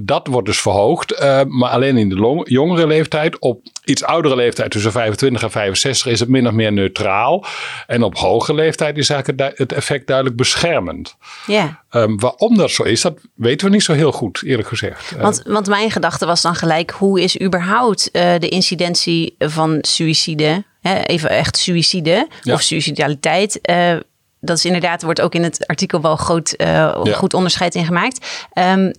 Dat 0.00 0.26
wordt 0.26 0.46
dus 0.46 0.60
verhoogd, 0.60 1.12
uh, 1.12 1.40
maar 1.46 1.70
alleen 1.70 1.96
in 1.96 2.08
de 2.08 2.40
jongere 2.44 2.86
leeftijd. 2.86 3.38
Op 3.38 3.66
iets 3.84 4.04
oudere 4.04 4.36
leeftijd, 4.36 4.70
tussen 4.70 4.92
25 4.92 5.42
en 5.42 5.50
65, 5.50 6.12
is 6.12 6.20
het 6.20 6.28
min 6.28 6.46
of 6.46 6.52
meer 6.52 6.72
neutraal. 6.72 7.44
En 7.86 8.02
op 8.02 8.16
hogere 8.16 8.54
leeftijd 8.54 8.98
is 8.98 9.10
eigenlijk 9.10 9.58
het 9.58 9.72
effect 9.72 10.06
duidelijk 10.06 10.36
beschermend. 10.36 11.16
Ja. 11.46 11.82
Um, 11.90 12.20
waarom 12.20 12.56
dat 12.56 12.70
zo 12.70 12.82
is, 12.82 13.00
dat 13.00 13.18
weten 13.34 13.66
we 13.66 13.72
niet 13.72 13.82
zo 13.82 13.92
heel 13.92 14.12
goed, 14.12 14.42
eerlijk 14.44 14.68
gezegd. 14.68 15.12
Eh, 15.12 15.22
want, 15.22 15.42
want 15.46 15.66
mijn 15.66 15.90
gedachte 15.90 16.26
was 16.26 16.42
dan 16.42 16.54
gelijk, 16.54 16.90
hoe 16.90 17.20
is 17.20 17.40
überhaupt 17.40 18.08
uh, 18.12 18.34
de 18.38 18.48
incidentie 18.48 19.34
van 19.38 19.78
suïcide, 19.80 20.64
even 21.06 21.30
echt 21.30 21.56
suïcide 21.56 22.28
ja. 22.42 22.54
of 22.54 22.60
suicidaliteit 22.60 23.60
dat 24.44 24.56
is 24.56 24.64
inderdaad, 24.64 25.02
wordt 25.02 25.20
ook 25.20 25.34
in 25.34 25.42
het 25.42 25.66
artikel 25.66 26.00
wel 26.00 26.16
groot, 26.16 26.54
uh, 26.56 27.02
goed 27.12 27.34
onderscheid 27.34 27.74
in 27.74 27.84
gemaakt. 27.84 28.46
Um, 28.54 28.92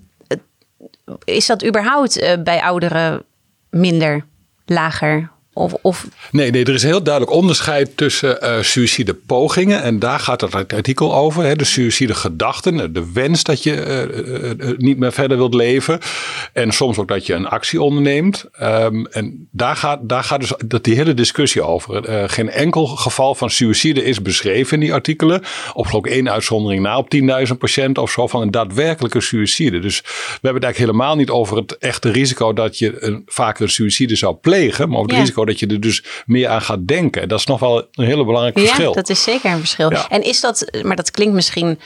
is 1.23 1.45
dat 1.45 1.65
überhaupt 1.65 2.21
uh, 2.21 2.33
bij 2.43 2.61
ouderen 2.61 3.23
minder, 3.69 4.25
lager? 4.65 5.31
Of, 5.57 5.73
of... 5.81 6.07
Nee, 6.31 6.51
nee, 6.51 6.65
er 6.65 6.73
is 6.73 6.83
een 6.83 6.89
heel 6.89 7.03
duidelijk 7.03 7.35
onderscheid 7.35 7.97
tussen 7.97 8.37
uh, 8.43 8.61
suïcidepogingen. 8.61 9.81
En 9.81 9.99
daar 9.99 10.19
gaat 10.19 10.41
het 10.41 10.73
artikel 10.73 11.15
over. 11.15 11.43
Hè, 11.43 11.55
de 11.55 11.63
suïcidegedachten, 11.63 12.93
de 12.93 13.11
wens 13.13 13.43
dat 13.43 13.63
je 13.63 13.71
uh, 14.59 14.69
uh, 14.69 14.77
niet 14.77 14.97
meer 14.97 15.11
verder 15.11 15.37
wilt 15.37 15.53
leven. 15.53 15.99
En 16.53 16.71
soms 16.71 16.97
ook 16.97 17.07
dat 17.07 17.25
je 17.25 17.33
een 17.33 17.47
actie 17.47 17.81
onderneemt. 17.81 18.45
Um, 18.61 19.05
en 19.05 19.47
daar 19.51 19.75
gaat, 19.75 19.99
daar 20.01 20.23
gaat 20.23 20.39
dus 20.39 20.53
dat 20.65 20.83
die 20.83 20.95
hele 20.95 21.13
discussie 21.13 21.61
over. 21.61 22.29
geen 22.29 22.49
enkel 22.49 22.85
geval 22.85 23.35
van 23.35 23.49
suïcide 23.49 24.03
is 24.03 24.21
beschreven 24.21 24.73
in 24.73 24.79
die 24.79 24.93
artikelen. 24.93 25.41
Op 25.73 25.85
geloof 25.85 26.05
één 26.05 26.31
uitzondering 26.31 26.81
na 26.81 26.97
op 26.97 27.15
10.000 27.47 27.57
patiënten 27.57 28.03
of 28.03 28.11
zo 28.11 28.27
van 28.27 28.41
een 28.41 28.51
daadwerkelijke 28.51 29.21
suïcide. 29.21 29.79
Dus 29.79 30.01
we 30.01 30.09
hebben 30.31 30.53
het 30.53 30.63
eigenlijk 30.63 30.77
helemaal 30.77 31.15
niet 31.15 31.29
over 31.29 31.57
het 31.57 31.77
echte 31.77 32.11
risico 32.11 32.53
dat 32.53 32.77
je 32.77 33.03
een, 33.03 33.23
vaker 33.25 33.63
een 33.63 33.69
suïcide 33.69 34.15
zou 34.15 34.35
plegen. 34.35 34.89
Maar 34.89 34.97
over 34.99 35.11
het 35.11 35.19
risico 35.19 35.44
dat 35.45 35.60
je 35.60 35.67
er 35.67 35.79
dus 35.79 36.03
meer 36.25 36.47
aan 36.47 36.62
gaat 36.62 36.88
denken. 36.88 37.27
Dat 37.27 37.39
is 37.39 37.45
nog 37.45 37.60
wel 37.60 37.88
een 37.91 38.05
hele 38.05 38.25
belangrijk 38.25 38.60
verschil. 38.60 38.88
Ja, 38.88 38.95
dat 38.95 39.10
is 39.10 39.23
zeker 39.23 39.51
een 39.51 39.60
verschil. 39.60 39.89
En 39.89 40.23
is 40.23 40.41
dat, 40.41 40.69
maar 40.84 40.95
dat 40.95 41.12
klinkt 41.12 41.34
misschien 41.34 41.79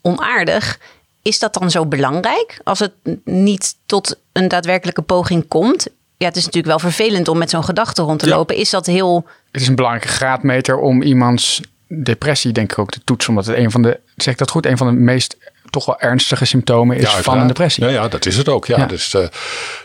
onaardig. 0.00 0.78
Is 1.22 1.38
dat 1.38 1.54
dan 1.54 1.70
zo 1.70 1.86
belangrijk 1.86 2.60
als 2.64 2.78
het 2.78 2.92
niet 3.24 3.74
tot 3.86 4.16
een 4.32 4.48
daadwerkelijke 4.48 5.02
poging 5.02 5.48
komt? 5.48 5.88
Ja, 6.16 6.26
het 6.28 6.36
is 6.36 6.44
natuurlijk 6.44 6.78
wel 6.78 6.90
vervelend 6.90 7.28
om 7.28 7.38
met 7.38 7.50
zo'n 7.50 7.64
gedachte 7.64 8.02
rond 8.02 8.18
te 8.18 8.28
lopen. 8.28 8.56
Is 8.56 8.70
dat 8.70 8.86
heel. 8.86 9.26
Het 9.50 9.60
is 9.60 9.68
een 9.68 9.74
belangrijke 9.74 10.08
graadmeter 10.08 10.78
om 10.78 11.02
iemands 11.02 11.60
depressie, 11.88 12.52
denk 12.52 12.72
ik 12.72 12.78
ook, 12.78 12.90
te 12.90 13.00
toetsen. 13.04 13.30
Omdat 13.30 13.46
het 13.46 13.56
een 13.56 13.70
van 13.70 13.82
de, 13.82 14.00
zeg 14.16 14.32
ik 14.32 14.38
dat 14.38 14.50
goed, 14.50 14.66
een 14.66 14.76
van 14.76 14.86
de 14.86 14.92
meest 14.92 15.36
toch 15.72 15.86
wel 15.86 16.00
ernstige 16.00 16.44
symptomen 16.44 16.96
is 16.96 17.08
van 17.08 17.38
een 17.38 17.46
depressie. 17.46 17.84
Ja, 17.84 17.90
ja, 17.90 18.08
dat 18.08 18.26
is 18.26 18.36
het 18.36 18.48
ook. 18.48 18.66
Ja. 18.66 18.86
Dus 18.86 19.14
uh, 19.14 19.22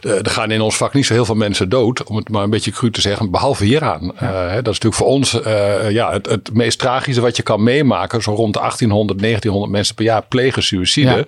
er 0.02 0.30
gaan 0.30 0.52
in 0.52 0.62
ons 0.62 0.78
vak 0.78 0.93
niet 0.93 1.06
zo 1.06 1.13
heel 1.13 1.26
veel 1.26 1.36
mensen 1.36 1.69
dood, 1.69 2.04
om 2.04 2.15
het 2.15 2.30
maar 2.30 2.43
een 2.43 2.50
beetje 2.50 2.71
cru 2.71 2.91
te 2.91 3.02
zeggen, 3.02 3.32
behalve 3.32 3.63
hieraan. 3.63 4.12
Ja. 4.19 4.45
Uh, 4.45 4.54
dat 4.54 4.73
is 4.73 4.80
natuurlijk 4.80 4.95
voor 4.95 5.08
ons 5.08 5.34
uh, 5.34 5.91
ja, 5.91 6.12
het, 6.12 6.26
het 6.26 6.54
meest 6.54 6.80
tragische 6.80 7.21
wat 7.21 7.38
je 7.38 7.43
kan 7.43 7.63
meemaken. 7.63 8.21
Zo 8.21 8.34
rond 8.34 8.54
de 8.54 8.60
1800, 8.60 9.19
1900 9.19 9.71
mensen 9.71 9.95
per 9.95 10.06
jaar 10.06 10.26
plegen 10.28 10.63
suïcide. 10.63 11.28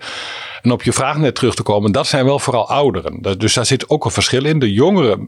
En 0.62 0.72
op 0.72 0.84
je 0.84 0.94
vraag 0.94 1.18
net 1.18 1.36
terug 1.36 1.56
te 1.56 1.64
komen, 1.64 1.92
dat 1.92 2.08
zijn 2.08 2.26
wel 2.26 2.40
vooral 2.40 2.70
ouderen. 2.70 3.38
Dus 3.38 3.54
daar 3.54 3.66
zit 3.66 3.90
ook 3.90 4.06
een 4.06 4.12
verschil 4.12 4.46
in. 4.46 4.60
De 4.60 4.74
jongeren 4.74 5.28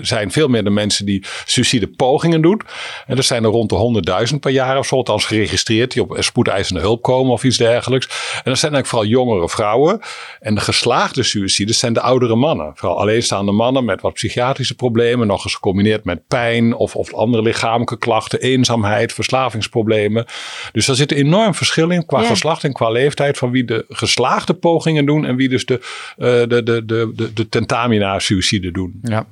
zijn 0.00 0.32
veel 0.32 0.48
meer 0.48 0.64
de 0.64 0.70
mensen 0.70 1.06
die 1.06 1.24
suïcidepogingen 1.44 2.42
doen. 2.42 2.60
En 3.06 3.16
dat 3.16 3.24
zijn 3.24 3.44
er 3.44 3.50
rond 3.50 3.70
de 3.70 4.26
100.000 4.32 4.38
per 4.40 4.50
jaar 4.50 4.78
of 4.78 4.86
zo, 4.86 4.94
althans 4.94 5.24
geregistreerd, 5.24 5.92
die 5.92 6.02
op 6.02 6.16
spoedeisende 6.18 6.80
hulp 6.80 7.02
komen 7.02 7.32
of 7.32 7.44
iets 7.44 7.56
dergelijks. 7.56 8.08
En 8.44 8.50
dat 8.60 8.70
zijn 8.70 8.82
eigenlijk 8.82 8.86
vooral 8.86 9.26
jongere 9.26 9.48
vrouwen. 9.48 10.00
En 10.40 10.54
de 10.54 10.60
geslaagde 10.60 11.22
suïcides 11.22 11.78
zijn 11.78 11.92
de 11.92 12.00
oudere 12.00 12.36
mannen. 12.36 12.72
Vooral 12.74 12.98
alleenstaande 12.98 13.52
mannen 13.52 13.84
met 13.84 14.00
wat 14.00 14.12
psychiatrische 14.12 14.74
problemen, 14.74 15.26
nog 15.26 15.44
eens 15.44 15.54
gecombineerd 15.54 16.04
met 16.04 16.26
pijn 16.26 16.74
of, 16.74 16.96
of 16.96 17.14
andere 17.14 17.42
lichamelijke 17.42 17.98
klachten, 17.98 18.40
eenzaamheid, 18.40 19.12
verslavingsproblemen. 19.12 20.26
Dus 20.72 20.86
daar 20.86 20.96
zit 20.96 21.12
een 21.12 21.18
enorm 21.18 21.54
verschil 21.54 21.90
in 21.90 22.06
qua 22.06 22.20
ja. 22.20 22.28
geslacht 22.28 22.64
en 22.64 22.72
qua 22.72 22.90
leeftijd 22.90 23.38
van 23.38 23.50
wie 23.50 23.64
de 23.64 23.84
geslaagde 23.88 24.54
pogingen 24.54 25.06
doen 25.06 25.26
en 25.26 25.36
wie 25.36 25.48
dus 25.48 25.66
de, 25.66 25.74
uh, 25.74 26.26
de, 26.26 26.62
de, 26.62 26.84
de, 26.84 27.12
de, 27.14 27.32
de 27.32 27.48
tentamina-suïcide 27.48 28.70
doen. 28.70 29.00
Ja. 29.02 29.26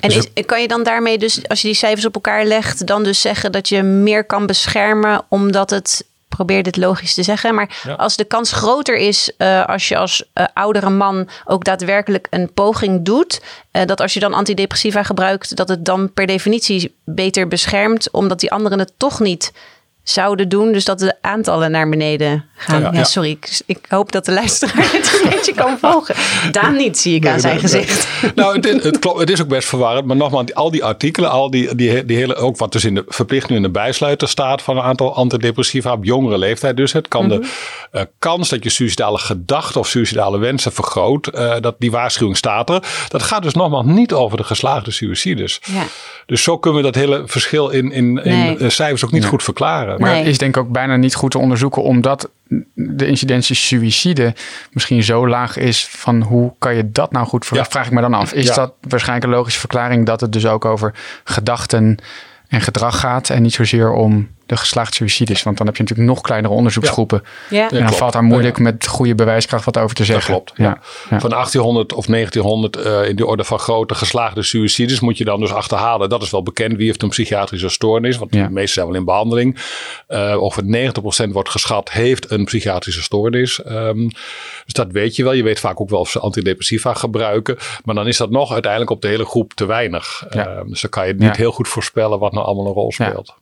En 0.00 0.08
dus 0.08 0.28
is, 0.34 0.44
kan 0.46 0.60
je 0.60 0.68
dan 0.68 0.82
daarmee 0.82 1.18
dus, 1.18 1.48
als 1.48 1.60
je 1.60 1.66
die 1.66 1.76
cijfers 1.76 2.06
op 2.06 2.14
elkaar 2.14 2.44
legt, 2.44 2.86
dan 2.86 3.02
dus 3.02 3.20
zeggen 3.20 3.52
dat 3.52 3.68
je 3.68 3.82
meer 3.82 4.24
kan 4.24 4.46
beschermen 4.46 5.22
omdat 5.28 5.70
het 5.70 6.08
probeer 6.36 6.62
dit 6.62 6.76
logisch 6.76 7.14
te 7.14 7.22
zeggen. 7.22 7.54
Maar 7.54 7.80
ja. 7.84 7.94
als 7.94 8.16
de 8.16 8.24
kans 8.24 8.52
groter 8.52 8.96
is 8.96 9.32
uh, 9.38 9.66
als 9.66 9.88
je 9.88 9.96
als 9.96 10.24
uh, 10.34 10.44
oudere 10.54 10.90
man 10.90 11.28
ook 11.44 11.64
daadwerkelijk 11.64 12.26
een 12.30 12.52
poging 12.52 13.04
doet, 13.04 13.42
uh, 13.72 13.82
dat 13.84 14.00
als 14.00 14.14
je 14.14 14.20
dan 14.20 14.34
antidepressiva 14.34 15.02
gebruikt, 15.02 15.56
dat 15.56 15.68
het 15.68 15.84
dan 15.84 16.12
per 16.12 16.26
definitie 16.26 16.94
beter 17.04 17.48
beschermt, 17.48 18.10
omdat 18.10 18.40
die 18.40 18.52
anderen 18.52 18.78
het 18.78 18.92
toch 18.96 19.20
niet 19.20 19.52
zouden 20.10 20.48
doen. 20.48 20.72
Dus 20.72 20.84
dat 20.84 20.98
de 20.98 21.14
aantallen 21.20 21.70
naar 21.70 21.88
beneden 21.88 22.44
gaan. 22.56 22.80
Ja, 22.80 22.90
Ja, 22.92 22.98
ja. 22.98 23.04
sorry. 23.04 23.30
Ik, 23.30 23.60
ik 23.66 23.78
hoop 23.88 24.12
dat 24.12 24.24
de 24.24 24.32
luisteraar 24.32 24.92
het 24.92 25.20
een 25.22 25.30
beetje 25.30 25.54
kan 25.54 25.78
volgen. 25.82 26.14
Daan 26.50 26.76
niet, 26.76 26.98
zie 26.98 27.14
ik 27.14 27.26
aan 27.26 27.40
zijn 27.40 27.58
gezicht. 27.58 28.06
Nou, 28.34 28.56
het 28.56 28.66
is, 28.66 28.82
het, 28.84 28.98
klopt, 28.98 29.20
het 29.20 29.30
is 29.30 29.40
ook 29.42 29.48
best 29.48 29.68
verwarrend. 29.68 30.06
Maar 30.06 30.16
nogmaals, 30.16 30.54
al 30.54 30.70
die 30.70 30.84
artikelen, 30.84 31.30
al 31.30 31.50
die, 31.50 31.74
die, 31.74 32.04
die 32.04 32.16
hele, 32.16 32.34
ook 32.34 32.56
wat 32.56 32.72
dus 32.72 32.84
in 32.84 32.94
de 32.94 33.04
verplicht 33.08 33.48
nu 33.48 33.56
in 33.56 33.62
de 33.62 33.70
bijsluiter 33.70 34.28
staat 34.28 34.62
van 34.62 34.76
een 34.76 34.82
aantal 34.82 35.14
antidepressiva 35.14 35.92
op 35.92 36.04
jongere 36.04 36.38
leeftijd. 36.38 36.76
Dus 36.76 36.92
het 36.92 37.08
kan 37.08 37.28
de 37.28 37.48
eh, 37.90 38.02
kans 38.18 38.48
dat 38.48 38.64
je 38.64 38.70
suicidale 38.70 39.18
gedachten 39.18 39.80
of 39.80 39.88
suicidale 39.88 40.38
wensen 40.38 40.72
vergroot. 40.72 41.26
eh, 41.26 41.54
dat, 41.60 41.74
die 41.78 41.90
waarschuwing 41.90 42.36
staat 42.36 42.70
er. 42.70 42.82
Dat 43.08 43.22
gaat 43.22 43.42
dus 43.42 43.54
nogmaals 43.54 43.86
niet 43.86 44.12
over 44.12 44.36
de 44.36 44.44
geslaagde 44.44 44.90
suicides. 44.90 45.60
Ja. 45.64 45.82
Dus 46.26 46.42
zo 46.42 46.58
kunnen 46.58 46.80
we 46.80 46.86
dat 46.90 46.94
hele 47.02 47.22
verschil 47.26 47.68
in, 47.68 47.92
in, 47.92 48.24
in 48.24 48.56
Nee. 48.58 48.70
cijfers 48.70 49.04
ook 49.04 49.10
niet 49.12 49.24
goed 49.24 49.42
verklaren. 49.42 49.99
Maar 50.00 50.10
Nee. 50.10 50.18
het 50.18 50.28
is 50.28 50.38
denk 50.38 50.56
ik 50.56 50.62
ook 50.62 50.70
bijna 50.72 50.96
niet 50.96 51.14
goed 51.14 51.30
te 51.30 51.38
onderzoeken, 51.38 51.82
omdat 51.82 52.30
de 52.74 53.06
incidentie 53.06 53.54
suïcide 53.56 54.34
misschien 54.72 55.02
zo 55.02 55.28
laag 55.28 55.56
is 55.56 55.86
van 55.88 56.22
hoe 56.22 56.52
kan 56.58 56.74
je 56.74 56.90
dat 56.90 57.12
nou 57.12 57.26
goed 57.26 57.46
ver- 57.46 57.56
Ja. 57.56 57.64
Vraag 57.64 57.86
ik 57.86 57.92
me 57.92 58.00
dan 58.00 58.14
af. 58.14 58.32
Is 58.32 58.46
Ja. 58.46 58.54
dat 58.54 58.72
waarschijnlijk 58.88 59.26
een 59.26 59.36
logische 59.36 59.60
verklaring 59.60 60.06
dat 60.06 60.20
het 60.20 60.32
dus 60.32 60.46
ook 60.46 60.64
over 60.64 60.94
gedachten 61.24 61.96
en 62.48 62.60
gedrag 62.60 63.00
gaat 63.00 63.30
en 63.30 63.42
niet 63.42 63.52
zozeer 63.54 63.92
om 63.92 64.28
de 64.50 64.56
geslaagde 64.56 64.94
suïcides? 64.94 65.42
Want 65.42 65.56
dan 65.56 65.66
heb 65.66 65.76
je 65.76 65.82
natuurlijk 65.82 66.08
nog 66.10 66.20
kleinere 66.20 66.54
onderzoeksgroepen. 66.54 67.22
Ja. 67.50 67.62
En 67.62 67.68
dan 67.68 67.78
klopt. 67.82 67.96
valt 67.96 68.12
daar 68.12 68.22
moeilijk 68.22 68.58
met 68.58 68.86
goede 68.86 69.14
bewijskracht 69.14 69.64
wat 69.64 69.78
over 69.78 69.96
te 69.96 70.02
Dat 70.02 70.10
zeggen. 70.10 70.34
klopt. 70.34 70.52
Ja. 70.56 70.78
Van 71.08 71.30
1800 71.30 71.92
of 71.92 72.06
1900 72.06 72.76
eh, 72.76 73.08
in 73.08 73.16
die 73.16 73.26
orde 73.26 73.44
van 73.44 73.58
grote 73.58 73.94
geslaagde 73.94 74.42
suicides 74.42 75.00
moet 75.00 75.18
je 75.18 75.24
dan 75.24 75.40
dus 75.40 75.52
achterhalen. 75.52 76.08
Dat 76.08 76.22
is 76.22 76.30
wel 76.30 76.42
bekend. 76.42 76.76
Wie 76.76 76.86
heeft 76.86 77.02
een 77.02 77.08
psychiatrische 77.08 77.68
stoornis? 77.68 78.16
Want 78.16 78.34
Ja. 78.34 78.44
de 78.46 78.52
meeste 78.52 78.72
zijn 78.72 78.86
wel 78.86 78.94
in 78.96 79.04
behandeling. 79.04 79.58
Uh, 80.08 80.42
over 80.42 80.62
90% 81.28 81.32
wordt 81.32 81.48
geschat 81.48 81.90
heeft 81.90 82.30
een 82.30 82.44
psychiatrische 82.44 83.02
stoornis. 83.02 83.62
Ehm, 83.62 84.08
dus 84.64 84.72
dat 84.72 84.92
weet 84.92 85.16
je 85.16 85.22
wel. 85.24 85.32
Je 85.32 85.42
weet 85.42 85.60
vaak 85.60 85.80
ook 85.80 85.90
wel 85.90 86.00
of 86.00 86.10
ze 86.10 86.18
antidepressiva 86.20 86.94
gebruiken. 86.94 87.56
Maar 87.84 87.94
dan 87.94 88.06
is 88.06 88.16
dat 88.16 88.30
nog 88.30 88.52
uiteindelijk 88.52 88.90
op 88.90 89.02
de 89.02 89.08
hele 89.08 89.24
groep 89.24 89.54
te 89.54 89.64
weinig. 89.66 90.24
Ja. 90.30 90.46
Ehm, 90.46 90.66
dus 90.68 90.80
dan 90.80 90.90
kan 90.90 91.06
je 91.06 91.12
niet 91.12 91.22
Ja. 91.22 91.32
heel 91.36 91.52
goed 91.52 91.68
voorspellen 91.68 92.18
wat 92.18 92.32
nou 92.32 92.46
allemaal 92.46 92.66
een 92.66 92.72
rol 92.72 92.92
Ja. 92.96 93.04
speelt. 93.08 93.26
Ja, 93.26 93.34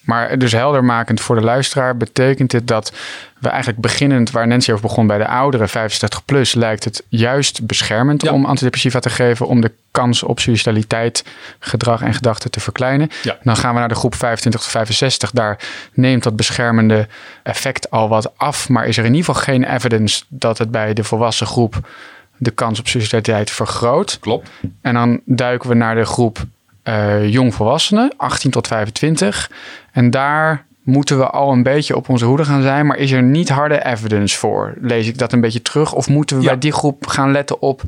maar 0.00 0.38
dus 0.38 0.52
heldermakend 0.52 1.20
voor 1.20 1.36
de 1.36 1.42
luisteraar 1.42 1.96
betekent 1.96 2.50
dit 2.50 2.66
dat 2.68 2.92
we 3.38 3.48
eigenlijk 3.48 3.80
beginnend, 3.80 4.30
waar 4.30 4.46
Nancy 4.46 4.70
over 4.70 4.82
begon 4.82 5.06
bij 5.06 5.18
de 5.18 5.26
ouderen 5.26 5.68
65 5.68 6.24
plus, 6.24 6.54
lijkt 6.54 6.84
het 6.84 7.02
juist 7.08 7.66
beschermend 7.66 8.22
Ja. 8.22 8.32
om 8.32 8.44
antidepressiva 8.44 8.98
te 9.00 9.10
geven 9.10 9.46
om 9.46 9.60
de 9.60 9.72
kans 9.90 10.22
op 10.22 10.40
suicidaliteit, 10.40 11.24
gedrag 11.58 12.02
en 12.02 12.14
gedachten 12.14 12.50
te 12.50 12.60
verkleinen. 12.60 13.10
Ja. 13.22 13.36
Dan 13.42 13.56
gaan 13.56 13.72
we 13.74 13.78
naar 13.78 13.88
de 13.88 13.94
groep 13.94 14.14
25 14.14 14.60
tot 14.60 14.70
65. 14.70 15.30
Daar 15.30 15.58
neemt 15.92 16.22
dat 16.22 16.36
beschermende 16.36 17.06
effect 17.42 17.90
al 17.90 18.08
wat 18.08 18.32
af, 18.38 18.68
maar 18.68 18.86
is 18.86 18.96
er 18.96 19.04
in 19.04 19.14
ieder 19.14 19.34
geval 19.34 19.42
geen 19.42 19.64
evidence 19.64 20.24
dat 20.28 20.58
het 20.58 20.70
bij 20.70 20.92
de 20.94 21.04
volwassen 21.04 21.46
groep 21.46 21.88
de 22.36 22.50
kans 22.50 22.78
op 22.80 22.88
suicidaliteit 22.88 23.50
vergroot. 23.50 24.18
Klopt. 24.20 24.50
En 24.80 24.94
dan 24.94 25.20
duiken 25.24 25.68
we 25.68 25.74
naar 25.74 25.94
de 25.94 26.04
groep 26.04 26.38
eh 26.82 27.28
jongvolwassenen, 27.32 28.12
18 28.16 28.50
tot 28.50 28.66
25. 28.66 29.50
En 29.92 30.10
daar 30.10 30.66
moeten 30.82 31.18
we 31.18 31.26
al 31.30 31.52
een 31.52 31.62
beetje 31.62 31.96
op 31.96 32.08
onze 32.08 32.24
hoede 32.24 32.44
gaan 32.44 32.62
zijn. 32.62 32.86
Maar 32.86 32.96
is 32.96 33.10
er 33.10 33.22
niet 33.22 33.48
harde 33.48 33.84
evidence 33.84 34.38
voor? 34.38 34.74
Lees 34.80 35.06
ik 35.06 35.18
dat 35.18 35.32
een 35.32 35.40
beetje 35.40 35.62
terug? 35.62 35.92
Of 35.92 36.08
moeten 36.08 36.36
we 36.36 36.42
Ja. 36.42 36.48
bij 36.48 36.58
die 36.58 36.72
groep 36.72 37.06
gaan 37.06 37.32
letten 37.32 37.62
op 37.62 37.82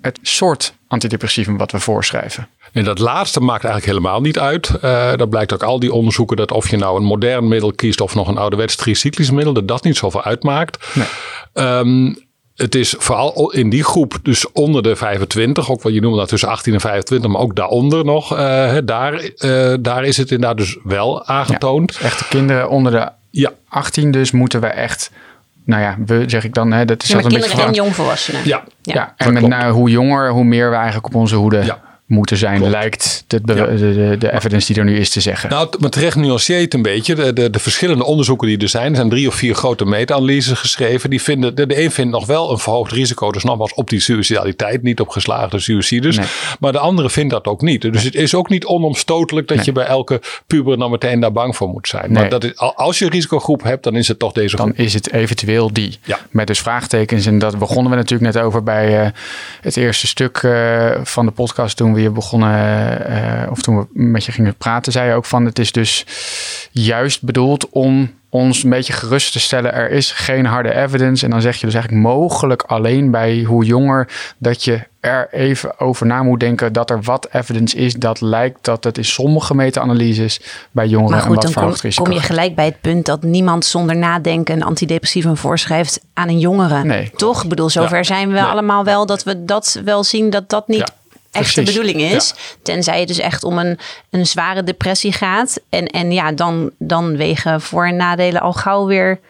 het 0.00 0.18
soort 0.22 0.74
antidepressivum 0.88 1.56
wat 1.56 1.72
we 1.72 1.78
voorschrijven? 1.80 2.48
En 2.72 2.84
dat 2.84 2.98
laatste 2.98 3.40
maakt 3.40 3.64
eigenlijk 3.64 3.98
helemaal 3.98 4.20
niet 4.20 4.38
uit. 4.38 4.68
Eh, 4.80 5.14
dat 5.16 5.30
blijkt 5.30 5.52
ook 5.52 5.62
al 5.62 5.80
die 5.80 5.92
onderzoeken 5.92 6.36
dat 6.36 6.50
of 6.52 6.70
je 6.70 6.76
nou 6.76 6.96
een 6.96 7.04
modern 7.04 7.48
middel 7.48 7.72
kiest 7.72 8.00
of 8.00 8.14
nog 8.14 8.28
een 8.28 8.38
ouderwets 8.38 8.76
tricyclisch 8.76 9.30
middel, 9.30 9.52
dat 9.52 9.68
dat 9.68 9.84
niet 9.84 9.96
zoveel 9.96 10.22
uitmaakt. 10.22 10.94
Nee. 10.94 11.06
Ehm, 11.52 12.14
het 12.58 12.74
is 12.74 12.94
vooral 12.98 13.50
in 13.52 13.70
die 13.70 13.84
groep, 13.84 14.18
dus 14.22 14.52
onder 14.52 14.82
de 14.82 14.96
25, 14.96 15.70
ook 15.70 15.82
wat 15.82 15.92
je 15.94 16.00
noemt 16.00 16.16
dat 16.16 16.28
tussen 16.28 16.48
18 16.48 16.72
en 16.74 16.80
25, 16.80 17.30
maar 17.30 17.40
ook 17.40 17.56
daaronder 17.56 18.04
nog, 18.04 18.36
eh, 18.36 18.38
hè, 18.66 18.84
daar, 18.84 19.14
eh, 19.14 19.74
daar 19.80 20.04
is 20.04 20.16
het 20.16 20.30
inderdaad 20.30 20.56
dus 20.58 20.76
wel 20.84 21.26
aangetoond. 21.26 21.98
Echte 22.02 22.24
kinderen 22.28 22.68
onder 22.68 22.92
de 22.92 23.08
Ja, 23.30 23.50
18 23.68 24.10
dus 24.10 24.30
moeten 24.30 24.60
we 24.60 24.66
echt... 24.66 25.10
Nou 25.64 25.82
ja, 25.82 25.96
we 26.06 26.24
zeg 26.26 26.44
ik 26.44 26.54
dan, 26.54 26.72
hè, 26.72 26.84
dat 26.84 27.02
is 27.02 27.08
Ja, 27.08 27.16
een 27.16 27.22
beetje 27.22 27.38
kinderen 27.40 27.66
en 27.66 27.72
jongvolwassenen. 27.74 28.40
ja. 28.44 28.64
Ja, 28.82 29.14
en 29.16 29.32
met 29.32 29.46
nou, 29.46 29.72
hoe 29.72 29.90
jonger, 29.90 30.30
hoe 30.30 30.44
meer 30.44 30.70
we 30.70 30.76
eigenlijk 30.76 31.06
op 31.06 31.14
onze 31.14 31.34
hoede 31.36 31.64
Ja. 31.64 31.80
Moeten 32.08 32.36
zijn, 32.36 32.56
Klopt. 32.56 32.72
lijkt 32.72 33.24
de, 33.26 33.40
de, 33.44 33.54
Ja. 33.54 33.66
de, 33.66 33.76
de, 33.76 34.16
de 34.18 34.32
evidence 34.32 34.66
die 34.72 34.76
er 34.82 34.88
nu 34.88 34.96
is 34.98 35.10
te 35.10 35.20
zeggen. 35.20 35.50
Nou, 35.50 35.68
maar 35.78 35.90
terecht 35.90 36.16
het 36.46 36.74
een 36.74 36.82
beetje. 36.82 37.14
De, 37.14 37.32
de, 37.32 37.50
de 37.50 37.58
verschillende 37.58 38.04
onderzoeken 38.04 38.48
die 38.48 38.58
er 38.58 38.68
zijn, 38.68 38.90
er 38.90 38.96
zijn 38.96 39.08
drie 39.08 39.28
of 39.28 39.34
vier 39.34 39.54
grote 39.54 39.84
meta-analyses 39.84 40.58
geschreven. 40.58 41.10
Die 41.10 41.22
vinden, 41.22 41.54
de, 41.54 41.66
de 41.66 41.82
een 41.82 41.90
vindt 41.90 42.12
nog 42.12 42.26
wel 42.26 42.50
een 42.50 42.58
verhoogd 42.58 42.92
risico, 42.92 43.32
dus 43.32 43.44
nogmaals 43.44 43.74
op 43.74 43.88
die 43.90 44.00
suicidaliteit, 44.00 44.82
niet 44.82 45.00
op 45.00 45.08
geslaagde 45.08 45.58
suicides. 45.58 46.16
Nee. 46.16 46.26
Maar 46.60 46.72
de 46.72 46.78
andere 46.78 47.10
vindt 47.10 47.30
dat 47.30 47.46
ook 47.46 47.60
niet. 47.62 47.82
Dus 47.92 48.02
het 48.02 48.14
is 48.14 48.34
ook 48.34 48.48
niet 48.48 48.64
onomstotelijk 48.64 49.48
dat 49.48 49.56
Nee. 49.56 49.66
je 49.66 49.72
bij 49.72 49.84
elke 49.86 50.20
puber 50.46 50.78
dan 50.78 50.90
meteen 50.90 51.20
daar 51.20 51.32
bang 51.32 51.56
voor 51.56 51.68
moet 51.68 51.88
zijn. 51.88 52.12
Maar 52.12 52.28
dat 52.28 52.44
is, 52.44 52.56
al- 52.56 52.74
als 52.76 52.98
je 52.98 53.04
een 53.04 53.10
risicogroep 53.10 53.62
hebt, 53.62 53.84
dan 53.84 53.96
is 53.96 54.08
het 54.08 54.18
toch 54.18 54.32
deze 54.32 54.56
dan 54.56 54.66
groep. 54.66 54.78
is 54.86 54.94
het 54.94 55.12
eventueel 55.12 55.72
die. 55.72 55.98
Ja. 56.04 56.18
Met 56.30 56.46
dus 56.46 56.60
vraagtekens. 56.60 57.26
En 57.26 57.38
dat 57.38 57.58
begonnen 57.58 57.90
we 57.90 57.96
natuurlijk 57.96 58.34
net 58.34 58.42
over 58.44 58.62
bij 58.62 59.00
eh, 59.04 59.10
het 59.60 59.76
eerste 59.76 60.06
stuk 60.06 60.36
eh, 60.36 60.90
van 61.02 61.26
de 61.26 61.32
podcast. 61.32 61.76
Toen 61.76 61.94
we 61.94 61.97
hier 61.98 62.12
begonnen, 62.12 63.06
eh, 63.06 63.50
of 63.50 63.62
toen 63.62 63.78
we 63.78 63.86
met 63.92 64.24
je 64.24 64.32
gingen 64.32 64.54
praten, 64.54 64.92
zei 64.92 65.08
je 65.08 65.14
ook 65.14 65.24
van 65.24 65.44
het 65.44 65.58
is 65.58 65.72
dus 65.72 66.06
juist 66.70 67.22
bedoeld 67.22 67.68
om 67.68 68.10
ons 68.30 68.62
een 68.62 68.70
beetje 68.70 68.92
gerust 68.92 69.32
te 69.32 69.40
stellen. 69.40 69.74
Er 69.74 69.90
is 69.90 70.12
geen 70.12 70.46
harde 70.46 70.74
evidence. 70.74 71.24
En 71.24 71.30
dan 71.30 71.40
zeg 71.40 71.56
je 71.56 71.66
dus 71.66 71.74
eigenlijk 71.74 72.04
mogelijk 72.04 72.62
alleen 72.62 73.10
bij 73.10 73.42
hoe 73.42 73.64
jonger 73.64 74.08
dat 74.38 74.64
je 74.64 74.86
er 75.00 75.28
even 75.30 75.80
over 75.80 76.06
na 76.06 76.22
moet 76.22 76.40
denken 76.40 76.72
dat 76.72 76.90
er 76.90 77.02
wat 77.02 77.28
evidence 77.32 77.76
is 77.76 77.94
dat 77.94 78.20
lijkt 78.20 78.64
dat 78.64 78.84
het 78.84 78.98
in 78.98 79.04
sommige 79.04 79.54
meta-analyses 79.54 80.40
bij 80.70 80.86
jongeren 80.86 81.10
Maar 81.10 81.20
een 81.20 81.26
goed, 81.26 81.34
wat 81.34 81.42
dan 81.42 81.52
kom, 81.52 81.62
verhoogd 81.62 81.82
risico 81.82 82.04
kom 82.04 82.12
je 82.12 82.20
gelijk 82.20 82.54
bij 82.54 82.64
het 82.64 82.80
punt 82.80 83.06
dat 83.06 83.22
niemand 83.22 83.64
zonder 83.64 83.96
nadenken 83.96 84.54
een 84.54 84.62
antidepressivum 84.62 85.36
voorschrijft 85.36 86.00
aan 86.14 86.28
een 86.28 86.38
jongere. 86.38 86.84
Nee. 86.84 87.10
Toch? 87.16 87.42
Ik 87.42 87.48
bedoel, 87.48 87.70
zover 87.70 87.96
Ja. 87.96 88.02
zijn 88.02 88.32
we 88.32 88.42
allemaal 88.42 88.84
wel 88.84 89.06
dat 89.06 89.22
we 89.22 89.44
dat 89.44 89.80
wel 89.84 90.04
zien 90.04 90.30
dat 90.30 90.48
dat 90.48 90.68
niet 90.68 90.92
echt 91.38 91.54
de 91.54 91.62
bedoeling 91.62 92.00
is. 92.00 92.34
Tenzij 92.62 92.98
het 92.98 93.08
dus 93.08 93.18
echt 93.18 93.44
om 93.44 93.58
een, 93.58 93.78
een 94.10 94.26
zware 94.26 94.64
depressie 94.64 95.12
gaat. 95.12 95.60
En, 95.68 95.86
en 95.86 96.12
ja, 96.12 96.32
dan, 96.32 96.70
dan 96.78 97.16
wegen 97.16 97.60
voor- 97.60 97.86
en 97.86 97.96
nadelen 97.96 98.40
al 98.40 98.52
gauw 98.52 98.86
weer. 98.86 99.20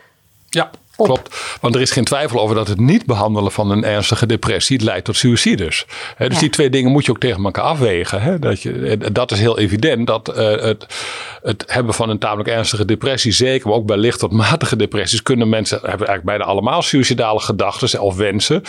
Ja, 0.48 0.70
op. 0.98 1.06
klopt. 1.06 1.36
Want 1.60 1.74
er 1.74 1.80
is 1.80 1.90
geen 1.90 2.04
twijfel 2.04 2.40
over 2.40 2.54
dat 2.56 2.68
het 2.68 2.80
niet 2.80 3.06
behandelen 3.06 3.52
van 3.52 3.70
een 3.70 3.84
ernstige 3.84 4.26
depressie 4.26 4.82
leidt 4.84 5.04
tot 5.04 5.16
suicides. 5.16 5.84
Dus 6.18 6.28
Ja. 6.34 6.38
die 6.40 6.50
twee 6.50 6.70
dingen 6.70 6.90
moet 6.92 7.04
je 7.04 7.10
ook 7.10 7.20
tegen 7.20 7.44
elkaar 7.44 7.64
afwegen. 7.64 8.40
Dat, 8.40 8.62
je, 8.62 8.72
eh, 9.00 9.08
dat 9.12 9.30
is 9.30 9.38
heel 9.38 9.58
evident. 9.58 10.06
Dat 10.06 10.28
eh, 10.28 10.50
het, 10.62 10.86
het 11.42 11.64
hebben 11.66 11.94
van 11.94 12.08
een 12.10 12.18
tamelijk 12.18 12.48
ernstige 12.48 12.84
depressie, 12.84 13.32
zeker, 13.32 13.68
maar 13.68 13.76
ook 13.76 13.86
bij 13.86 13.96
licht 13.96 14.18
tot 14.18 14.32
matige 14.32 14.76
depressies, 14.76 15.22
kunnen 15.22 15.48
mensen 15.48 15.76
hebben 15.76 16.06
eigenlijk 16.06 16.24
bijna 16.38 16.44
allemaal 16.44 16.82
suicidale 16.82 17.40
gedachten 17.40 18.00
of 18.00 18.16
wensen. 18.16 18.62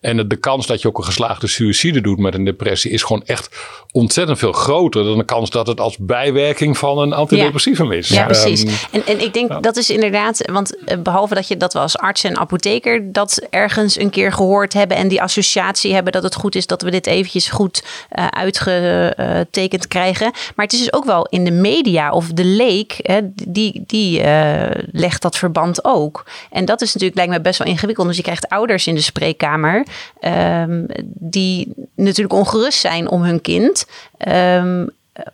En 0.00 0.18
het- 0.18 0.30
de 0.30 0.36
kans 0.36 0.66
dat 0.66 0.82
je 0.82 0.88
ook 0.88 0.98
een 0.98 1.04
geslaagde 1.04 1.46
suicide 1.46 2.00
doet 2.00 2.18
met 2.18 2.34
een 2.34 2.44
depressie 2.44 2.90
is 2.90 3.02
gewoon 3.02 3.22
echt 3.26 3.56
ontzettend 3.92 4.38
veel 4.38 4.52
groter 4.52 5.04
dan 5.04 5.18
de 5.18 5.24
kans 5.24 5.50
dat 5.50 5.66
het 5.66 5.80
als 5.80 5.96
bijwerking 5.98 6.78
van 6.78 6.98
een 6.98 7.12
antidepressivum 7.12 7.92
is. 7.92 8.08
Ja, 8.08 8.24
precies. 8.24 8.62
Ehm, 8.64 8.74
en, 8.90 9.06
en 9.06 9.20
ik 9.20 9.32
denk 9.34 9.62
dat 9.62 9.76
is 9.76 9.90
inderdaad, 9.90 10.50
want 10.52 10.84
eh, 10.84 10.98
behalve 10.98 11.34
dat 11.34 11.48
je 11.48 11.56
dat 11.56 11.69
we 11.72 11.78
als 11.78 11.98
arts 11.98 12.24
en 12.24 12.38
apotheker 12.38 13.12
dat 13.12 13.46
ergens 13.50 13.98
een 13.98 14.10
keer 14.10 14.32
gehoord 14.32 14.72
hebben 14.72 14.96
en 14.96 15.08
die 15.08 15.22
associatie 15.22 15.94
hebben 15.94 16.12
dat 16.12 16.22
het 16.22 16.34
goed 16.34 16.54
is 16.54 16.66
dat 16.66 16.82
we 16.82 16.90
dit 16.90 17.06
eventjes 17.06 17.48
goed 17.48 17.84
eh, 18.08 18.26
uitgetekend 18.26 19.88
krijgen. 19.88 20.30
Maar 20.54 20.64
het 20.64 20.72
is 20.72 20.78
dus 20.78 20.92
ook 20.92 21.04
wel 21.04 21.26
in 21.26 21.44
de 21.44 21.50
media 21.50 22.12
of 22.12 22.26
de 22.26 22.44
leek, 22.44 22.98
hè, 23.02 23.20
die, 23.32 23.82
die 23.86 24.22
eh, 24.22 24.84
legt 24.92 25.22
dat 25.22 25.36
verband 25.36 25.84
ook. 25.84 26.24
En 26.50 26.64
dat 26.64 26.80
is 26.80 26.92
natuurlijk 26.92 27.18
lijkt 27.18 27.32
me 27.32 27.40
best 27.40 27.58
wel 27.58 27.68
ingewikkeld. 27.68 28.06
Dus 28.06 28.16
je 28.16 28.22
krijgt 28.22 28.48
ouders 28.48 28.86
in 28.86 28.94
de 28.94 29.00
spreekkamer 29.00 29.86
ehm, 30.20 30.84
die 31.04 31.72
natuurlijk 31.94 32.34
ongerust 32.34 32.80
zijn 32.80 33.08
om 33.08 33.22
hun 33.22 33.40
kind. 33.40 33.86
Ehm, 34.18 34.86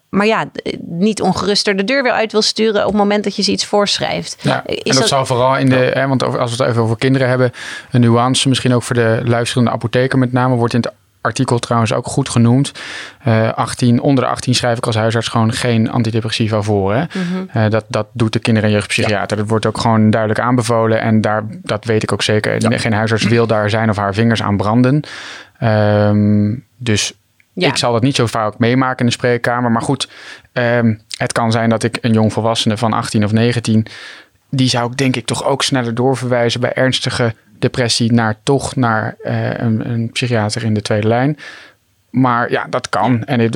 maar 0.09 0.27
ja, 0.27 0.45
niet 0.81 1.23
ongeruster 1.23 1.77
de 1.77 1.85
deur 1.85 2.03
weer 2.03 2.13
uit 2.13 2.33
wil 2.33 2.43
sturen 2.43 2.81
op 2.81 2.89
het 2.89 2.97
moment 2.97 3.25
dat 3.25 3.37
je 3.37 3.43
ze 3.43 3.51
iets 3.51 3.67
voorschrijft. 3.67 4.37
Ja, 4.43 4.63
Is 4.67 4.83
en 4.83 4.95
dat, 4.95 5.09
zal 5.09 5.27
vooral 5.27 5.57
in 5.57 5.69
de, 5.69 5.91
hè, 5.95 6.09
want 6.09 6.23
als 6.23 6.57
we 6.57 6.63
het 6.63 6.71
even 6.73 6.83
over 6.83 6.97
kinderen 6.97 7.29
hebben, 7.29 7.53
een 7.91 8.01
nuance, 8.01 8.49
misschien 8.49 8.75
ook 8.75 8.83
voor 8.83 8.97
de 8.97 9.21
luisterende 9.25 9.71
apotheker 9.71 10.19
met 10.19 10.33
name, 10.33 10.55
wordt 10.55 10.75
in 10.75 10.81
het 10.81 10.93
artikel 11.27 11.59
trouwens 11.59 11.93
ook 11.93 12.07
goed 12.07 12.29
genoemd. 12.29 12.73
Eh 13.23 13.53
18, 13.53 14.01
onder 14.01 14.25
de 14.25 14.31
18 14.31 14.55
schrijf 14.55 14.79
ik 14.79 14.87
als 14.87 14.97
huisarts 14.97 15.29
gewoon 15.29 15.53
geen 15.53 15.91
antidepressiva 15.91 16.63
voor. 16.63 16.95
Hè? 16.95 17.05
Eh, 17.49 17.71
dat, 17.71 17.85
dat 17.89 18.07
doet 18.13 18.33
de 18.33 18.39
kinder- 18.39 18.65
en 18.65 18.71
jeugdpsychiater. 18.71 19.37
Dat 19.37 19.49
wordt 19.49 19.67
ook 19.67 19.79
gewoon 19.79 20.11
duidelijk 20.11 20.41
aanbevolen. 20.41 21.01
En 21.01 21.21
daar, 21.21 21.45
dat 21.49 21.85
weet 21.85 22.03
ik 22.03 22.13
ook 22.13 22.23
zeker. 22.23 22.79
Geen 22.81 22.93
huisarts 22.93 23.25
wil 23.25 23.47
daar 23.47 23.71
zijn 23.71 23.91
of 23.91 23.97
haar 23.97 24.15
vingers 24.15 24.43
aan 24.43 24.57
branden. 24.57 25.03
Ehm, 25.59 26.55
dus 26.77 27.15
Ja. 27.59 27.69
ik 27.69 27.77
zal 27.77 27.93
dat 27.93 28.03
niet 28.03 28.17
zo 28.17 28.27
vaak 28.27 28.59
meemaken 28.59 28.99
in 28.99 29.07
de 29.07 29.13
spreekkamer. 29.13 29.71
Maar 29.71 29.83
goed, 29.83 30.09
ehm, 30.53 30.95
het 31.17 31.33
kan 31.33 31.53
zijn 31.53 31.71
dat 31.71 31.83
ik 31.83 31.99
een 32.01 32.13
jong 32.13 32.33
volwassene 32.33 32.77
van 32.77 32.93
18 32.93 33.25
of 33.25 33.33
19, 33.33 33.87
die 34.51 34.69
zou 34.69 34.91
ik 34.91 34.97
denk 34.97 35.17
ik 35.17 35.27
toch 35.27 35.45
ook 35.45 35.63
sneller 35.63 35.95
doorverwijzen 35.95 36.61
bij 36.61 36.73
ernstige 36.73 37.35
depressie 37.59 38.13
naar 38.13 38.37
toch 38.43 38.77
naar 38.77 39.17
uh, 39.25 39.51
een, 39.51 39.91
een, 39.91 40.11
psychiater 40.13 40.65
in 40.65 40.75
de 40.75 40.83
tweede 40.83 41.09
lijn. 41.09 41.39
Maar 42.11 42.51
ja, 42.51 42.67
dat 42.71 42.89
kan. 42.89 43.25
En 43.25 43.41
het, 43.41 43.55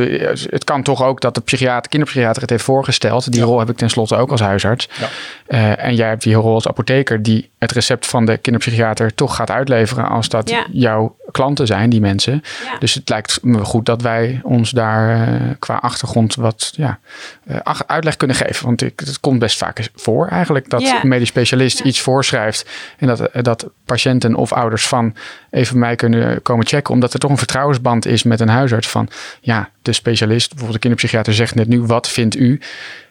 het, 0.50 0.64
kan 0.64 0.82
toch 0.82 1.02
ook 1.02 1.20
dat 1.20 1.34
de 1.34 1.40
psychiater, 1.40 1.90
kinderpsychiater 1.90 2.40
het 2.42 2.50
heeft 2.50 2.64
voorgesteld. 2.64 3.32
Die 3.32 3.42
rol 3.42 3.58
heb 3.58 3.70
ik 3.70 3.76
tenslotte 3.76 4.16
ook 4.16 4.30
als 4.30 4.40
huisarts. 4.40 4.88
Ja. 4.98 5.08
Uh, 5.48 5.84
en 5.84 5.94
jij 5.94 6.08
hebt 6.08 6.22
die 6.22 6.34
rol 6.34 6.54
als 6.54 6.68
apotheker 6.68 7.22
die 7.22 7.50
het 7.58 7.72
recept 7.72 8.06
van 8.06 8.24
de 8.24 8.36
kinderpsychiater 8.36 9.14
toch 9.14 9.36
gaat 9.36 9.50
uitleveren 9.50 10.08
als 10.08 10.28
dat 10.28 10.54
jouw 10.72 11.16
klanten 11.30 11.66
zijn, 11.66 11.90
die 11.90 12.00
mensen. 12.00 12.42
Dus 12.78 12.94
het 12.94 13.08
lijkt 13.08 13.38
me 13.42 13.64
goed 13.64 13.86
dat 13.86 14.02
wij 14.02 14.40
ons 14.42 14.70
daar 14.70 15.28
uh, 15.28 15.50
qua 15.58 15.74
achtergrond 15.74 16.34
wat 16.34 16.72
ja, 16.76 16.98
uh, 17.50 17.56
uitleg 17.86 18.16
kunnen 18.16 18.36
geven. 18.36 18.66
Want 18.66 18.82
ik, 18.82 19.00
het 19.00 19.20
komt 19.20 19.38
best 19.38 19.58
vaak 19.58 19.88
voor 19.94 20.26
eigenlijk 20.28 20.70
dat 20.70 20.82
een 21.02 21.08
medisch 21.08 21.28
specialist 21.28 21.80
iets 21.80 22.00
voorschrijft 22.00 22.68
en 22.98 23.06
dat, 23.06 23.30
dat 23.40 23.70
patiënten 23.84 24.34
of 24.34 24.52
ouders 24.52 24.86
van 24.86 25.14
even 25.50 25.78
mij 25.78 25.96
kunnen 25.96 26.42
komen 26.42 26.66
checken, 26.66 26.94
omdat 26.94 27.12
er 27.12 27.18
toch 27.18 27.30
een 27.30 27.38
vertrouwensband 27.38 28.06
is 28.06 28.22
met 28.22 28.40
een 28.40 28.48
huisarts 28.48 28.88
van 28.88 29.08
ja, 29.40 29.68
de 29.82 29.92
specialist, 29.92 30.48
bijvoorbeeld 30.48 30.82
de 30.82 30.88
kinderpsychiater 30.88 31.34
zegt 31.34 31.54
net 31.54 31.68
nu, 31.68 31.82
wat 31.82 32.08
vindt 32.08 32.36
u? 32.36 32.60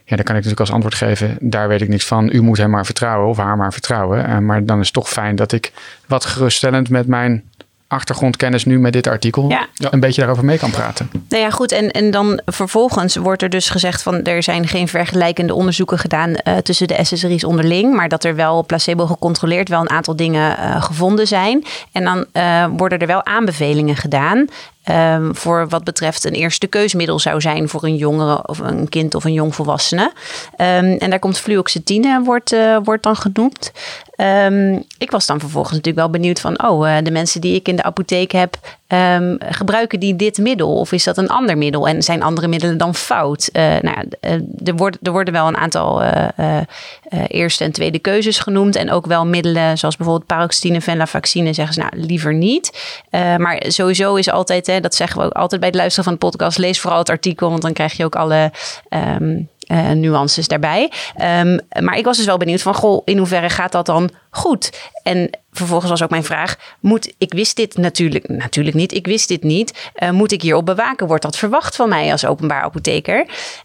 Ja, 0.10 0.16
dan 0.16 0.26
kan 0.26 0.36
ik 0.36 0.44
natuurlijk 0.44 0.60
als 0.60 0.72
antwoord 0.72 0.96
geven, 0.96 1.38
daar 1.40 1.68
weet 1.68 1.82
ik 1.82 1.88
niks 1.88 2.06
van. 2.06 2.30
U 2.34 2.42
moet 2.42 2.58
hem 2.58 2.70
maar 2.70 2.86
vertrouwen 2.86 3.30
of 3.30 3.38
haar 3.38 3.58
maar 3.58 3.74
vertrouwen. 3.74 4.46
Maar 4.46 4.66
dan 4.66 4.80
is 4.80 4.86
het 4.86 4.94
toch 4.94 5.10
fijn 5.10 5.36
dat 5.36 5.52
ik 5.52 5.72
wat 6.08 6.26
geruststellend 6.26 6.90
met 6.90 7.08
mijn 7.08 7.44
achtergrondkennis 7.90 8.66
nu 8.66 8.80
met 8.80 8.94
dit 8.94 9.08
artikel 9.08 9.50
ja. 9.50 9.68
een 9.74 10.00
beetje 10.00 10.22
daarover 10.22 10.46
mee 10.46 10.58
kan 10.58 10.72
praten. 10.72 11.10
Nou 11.30 11.44
ja, 11.44 11.50
goed. 11.50 11.72
En, 11.72 11.92
en 11.92 12.12
dan 12.12 12.42
vervolgens 12.46 13.16
wordt 13.16 13.42
er 13.42 13.50
dus 13.50 13.70
gezegd 13.70 14.02
van 14.02 14.24
er 14.24 14.44
zijn 14.44 14.68
geen 14.68 14.88
vergelijkende 14.88 15.54
onderzoeken 15.54 16.00
gedaan 16.00 16.30
uh, 16.30 16.58
tussen 16.58 16.88
de 16.88 17.00
SSRI's 17.04 17.44
onderling, 17.44 17.96
maar 17.96 18.10
dat 18.10 18.24
er 18.24 18.36
wel 18.36 18.66
placebo 18.66 19.06
gecontroleerd 19.06 19.70
wel 19.70 19.82
een 19.82 19.90
aantal 19.90 20.16
dingen 20.16 20.58
uh, 20.60 20.84
gevonden 20.84 21.28
zijn. 21.28 21.64
En 21.92 22.04
dan 22.04 22.26
uh, 22.34 22.66
worden 22.78 23.00
er 23.00 23.08
wel 23.08 23.26
aanbevelingen 23.26 23.96
gedaan. 23.96 24.48
Um, 24.90 25.36
voor 25.36 25.68
wat 25.68 25.84
betreft 25.84 26.26
een 26.26 26.34
eerste 26.34 26.68
keusmiddel 26.68 27.20
zou 27.20 27.42
zijn 27.42 27.70
voor 27.70 27.84
een 27.84 27.96
jongere 27.96 28.48
of 28.48 28.60
een 28.60 28.90
kind 28.90 29.16
of 29.16 29.24
een 29.24 29.34
jongvolwassene. 29.34 30.12
Um, 30.58 30.98
en 30.98 31.10
daar 31.10 31.20
komt 31.20 31.40
fluoxetine, 31.40 32.22
wordt, 32.24 32.54
uh, 32.54 32.78
wordt 32.84 33.04
dan 33.04 33.16
genoemd. 33.16 33.72
Um, 34.18 34.84
ik 34.98 35.12
was 35.12 35.26
dan 35.26 35.40
vervolgens 35.40 35.74
natuurlijk 35.74 36.06
wel 36.06 36.10
benieuwd 36.10 36.40
van, 36.40 36.64
oh, 36.64 36.88
uh, 36.88 36.98
de 37.04 37.12
mensen 37.12 37.42
die 37.42 37.56
ik 37.56 37.68
in 37.68 37.76
de 37.76 37.84
apotheek 37.84 38.32
heb, 38.32 38.58
Um, 38.94 39.38
gebruiken 39.40 40.00
die 40.00 40.16
dit 40.16 40.38
middel 40.38 40.76
of 40.76 40.92
is 40.92 41.04
dat 41.04 41.18
een 41.18 41.30
ander 41.30 41.58
middel? 41.58 41.88
En 41.88 42.02
zijn 42.02 42.24
andere 42.24 42.48
middelen 42.48 42.78
dan 42.78 42.96
fout? 42.96 43.50
Uh, 43.54 43.64
nou, 43.82 44.08
uh, 44.22 44.32
er, 44.64 44.76
worden, 44.76 45.00
er 45.04 45.12
worden 45.12 45.34
wel 45.34 45.48
een 45.48 45.58
aantal 45.58 46.04
uh, 46.04 46.58
eerste 47.28 47.64
en 47.64 47.72
tweede 47.72 48.00
keuzes 48.00 48.40
genoemd. 48.40 48.76
En 48.76 48.92
ook 48.92 49.06
wel 49.06 49.26
middelen 49.26 49.78
zoals 49.78 49.98
bijvoorbeeld 49.98 50.28
paroxetine, 50.28 50.82
venlafaxine 50.82 51.54
zeggen 51.54 51.74
ze 51.74 51.80
nou 51.80 51.92
liever 52.08 52.34
niet. 52.34 52.98
maar 53.12 53.64
sowieso 53.68 54.16
is 54.16 54.30
altijd, 54.30 54.68
hè, 54.68 54.80
dat 54.80 54.96
zeggen 54.96 55.20
we 55.20 55.26
ook 55.26 55.34
altijd 55.34 55.62
bij 55.62 55.70
het 55.70 55.78
luisteren 55.78 56.06
van 56.06 56.14
de 56.14 56.20
podcast, 56.20 56.58
lees 56.58 56.80
vooral 56.80 57.00
het 57.00 57.10
artikel, 57.10 57.50
want 57.50 57.62
dan 57.62 57.74
krijg 57.74 57.94
je 57.94 58.06
ook 58.06 58.16
alle... 58.16 58.52
Um, 59.20 59.50
uh, 59.72 59.90
nuances 59.90 60.48
daarbij. 60.48 60.92
Um, 61.42 61.60
maar 61.80 61.98
ik 61.98 62.06
was 62.06 62.18
dus 62.18 62.26
wel 62.26 62.38
benieuwd 62.38 62.62
van, 62.62 62.74
goh, 62.74 63.02
in 63.06 63.18
hoeverre 63.18 63.50
gaat 63.50 63.72
dat 63.72 63.86
dan 63.86 64.10
goed? 64.30 64.92
En 65.04 65.30
vervolgens 65.52 65.90
was 65.90 66.04
ook 66.04 66.10
mijn 66.10 66.24
vraag, 66.24 66.56
moet, 66.80 67.14
ik 67.18 67.34
wist 67.34 67.56
dit 67.56 67.78
natuurlijk, 67.78 68.28
natuurlijk 68.28 68.76
niet, 68.76 68.94
ik 68.94 69.06
wist 69.06 69.28
dit 69.28 69.44
niet. 69.44 69.90
Uh, 70.04 70.10
moet 70.10 70.32
ik 70.32 70.42
hierop 70.42 70.66
bewaken? 70.66 71.08
Wordt 71.08 71.24
dat 71.24 71.38
verwacht 71.38 71.76
van 71.76 71.90
mij 71.90 72.12
als 72.12 72.26
openbaar 72.26 72.62
apotheker? 72.62 73.18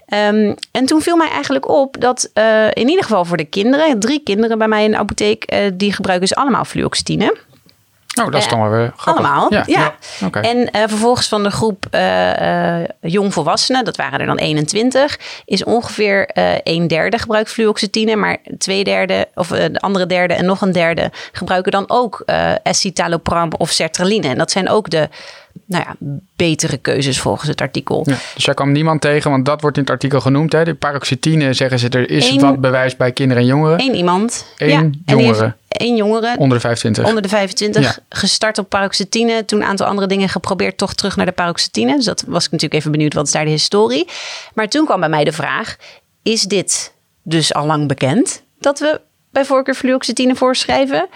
Um, 0.08 0.54
en 0.70 0.86
toen 0.86 1.02
viel 1.02 1.16
mij 1.16 1.28
eigenlijk 1.28 1.68
op 1.68 1.96
dat 2.00 2.30
uh, 2.34 2.66
in 2.66 2.88
ieder 2.88 3.02
geval 3.02 3.24
voor 3.24 3.36
de 3.36 3.44
kinderen, 3.44 4.00
drie 4.00 4.20
kinderen 4.22 4.58
bij 4.58 4.68
mij 4.68 4.84
in 4.84 4.90
de 4.90 4.96
apotheek, 4.96 5.54
die 5.74 5.92
gebruiken 5.92 6.28
dus 6.28 6.36
allemaal 6.36 6.64
fluoxetine. 6.64 7.36
Oh, 8.14 8.30
dat 8.30 8.40
is 8.40 8.48
dan 8.48 8.60
wel 8.60 8.70
weer 8.70 8.92
grappig. 8.96 9.24
Allemaal, 9.24 9.52
ja. 9.52 9.62
ja. 9.66 9.94
En 10.40 10.56
uh, 10.56 10.66
vervolgens 10.72 11.28
van 11.28 11.42
de 11.42 11.50
groep 11.50 11.86
uh, 11.90 12.84
jongvolwassenen, 13.00 13.84
dat 13.84 13.96
waren 13.96 14.20
er 14.20 14.26
dan 14.26 14.38
21, 14.38 15.18
is 15.44 15.64
ongeveer 15.64 16.30
een 16.62 16.88
derde 16.88 17.18
gebruikt 17.18 17.50
fluoxetine, 17.50 18.16
maar 18.16 18.36
twee 18.58 18.84
derde, 18.84 19.28
of 19.34 19.48
de 19.48 19.80
andere 19.80 20.06
derde 20.06 20.34
en 20.34 20.44
nog 20.44 20.60
een 20.60 20.72
derde 20.72 21.10
gebruiken 21.32 21.72
dan 21.72 21.84
ook 21.86 22.22
escitalopram 22.62 23.52
of 23.58 23.70
sertraline. 23.70 24.28
En 24.28 24.38
dat 24.38 24.50
zijn 24.50 24.68
ook 24.68 24.90
de 24.90 25.08
nou 25.66 25.84
ja, 25.86 25.96
betere 26.36 26.76
keuzes 26.76 27.20
volgens 27.20 27.48
het 27.48 27.60
artikel. 27.60 28.02
Ja, 28.06 28.16
dus 28.34 28.44
daar 28.44 28.54
kwam 28.54 28.72
niemand 28.72 29.00
tegen, 29.00 29.30
want 29.30 29.44
dat 29.44 29.60
wordt 29.60 29.76
in 29.76 29.82
het 29.82 29.92
artikel 29.92 30.20
genoemd. 30.20 30.52
Hè? 30.52 30.64
De 30.64 30.74
paroxetine 30.74 31.52
zeggen 31.52 31.78
ze, 31.78 31.88
er 31.88 32.10
is 32.10 32.36
wat 32.36 32.60
bewijs 32.60 32.96
bij 32.96 33.12
kinderen 33.12 33.42
en 33.42 33.48
jongeren. 33.48 33.80
Eén 33.80 33.94
iemand. 33.94 34.46
Eén 34.56 34.68
ja, 35.04 35.14
jongere. 35.16 35.54
Eén 35.68 35.96
jongere. 35.96 36.34
Onder 36.38 36.56
de 36.56 36.60
25. 36.60 37.06
Onder 37.06 37.22
de 37.22 37.28
25. 37.28 37.98
Gestart 38.08 38.58
op 38.58 38.68
paroxetine. 38.68 39.44
Toen 39.44 39.60
een 39.60 39.66
aantal 39.66 39.86
andere 39.86 40.06
dingen 40.06 40.28
geprobeerd. 40.28 40.78
Toch 40.78 40.94
terug 40.94 41.16
naar 41.16 41.26
de 41.26 41.32
paroxetine. 41.32 41.96
Dus 41.96 42.04
dat 42.04 42.24
was 42.26 42.44
ik 42.44 42.50
natuurlijk 42.50 42.80
even 42.80 42.90
benieuwd. 42.90 43.14
Wat 43.14 43.26
is 43.26 43.32
daar 43.32 43.44
de 43.44 43.50
historie? 43.50 44.08
Maar 44.54 44.68
toen 44.68 44.84
kwam 44.84 45.00
bij 45.00 45.08
mij 45.08 45.24
de 45.24 45.32
vraag. 45.32 45.76
Is 46.22 46.42
dit 46.42 46.92
dus 47.22 47.54
al 47.54 47.66
lang 47.66 47.88
bekend? 47.88 48.42
Dat 48.58 48.78
we 48.78 49.00
bij 49.30 49.44
voorkeur 49.44 49.74
fluoxetine 49.74 50.34
voorschrijven? 50.34 51.08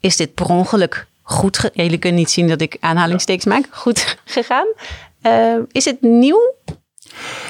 Is 0.00 0.16
dit 0.16 0.34
per 0.34 0.46
ongeluk 0.46 1.06
goed, 1.24 1.58
ge- 1.58 1.70
jullie 1.72 1.98
kunnen 1.98 2.18
niet 2.18 2.30
zien 2.30 2.48
dat 2.48 2.60
ik 2.60 2.76
aanhalingstekens 2.80 3.44
maak, 3.44 3.66
goed 3.70 4.16
gegaan. 4.24 4.66
Uh, 5.22 5.56
is 5.72 5.84
het 5.84 6.00
nieuw? 6.02 6.54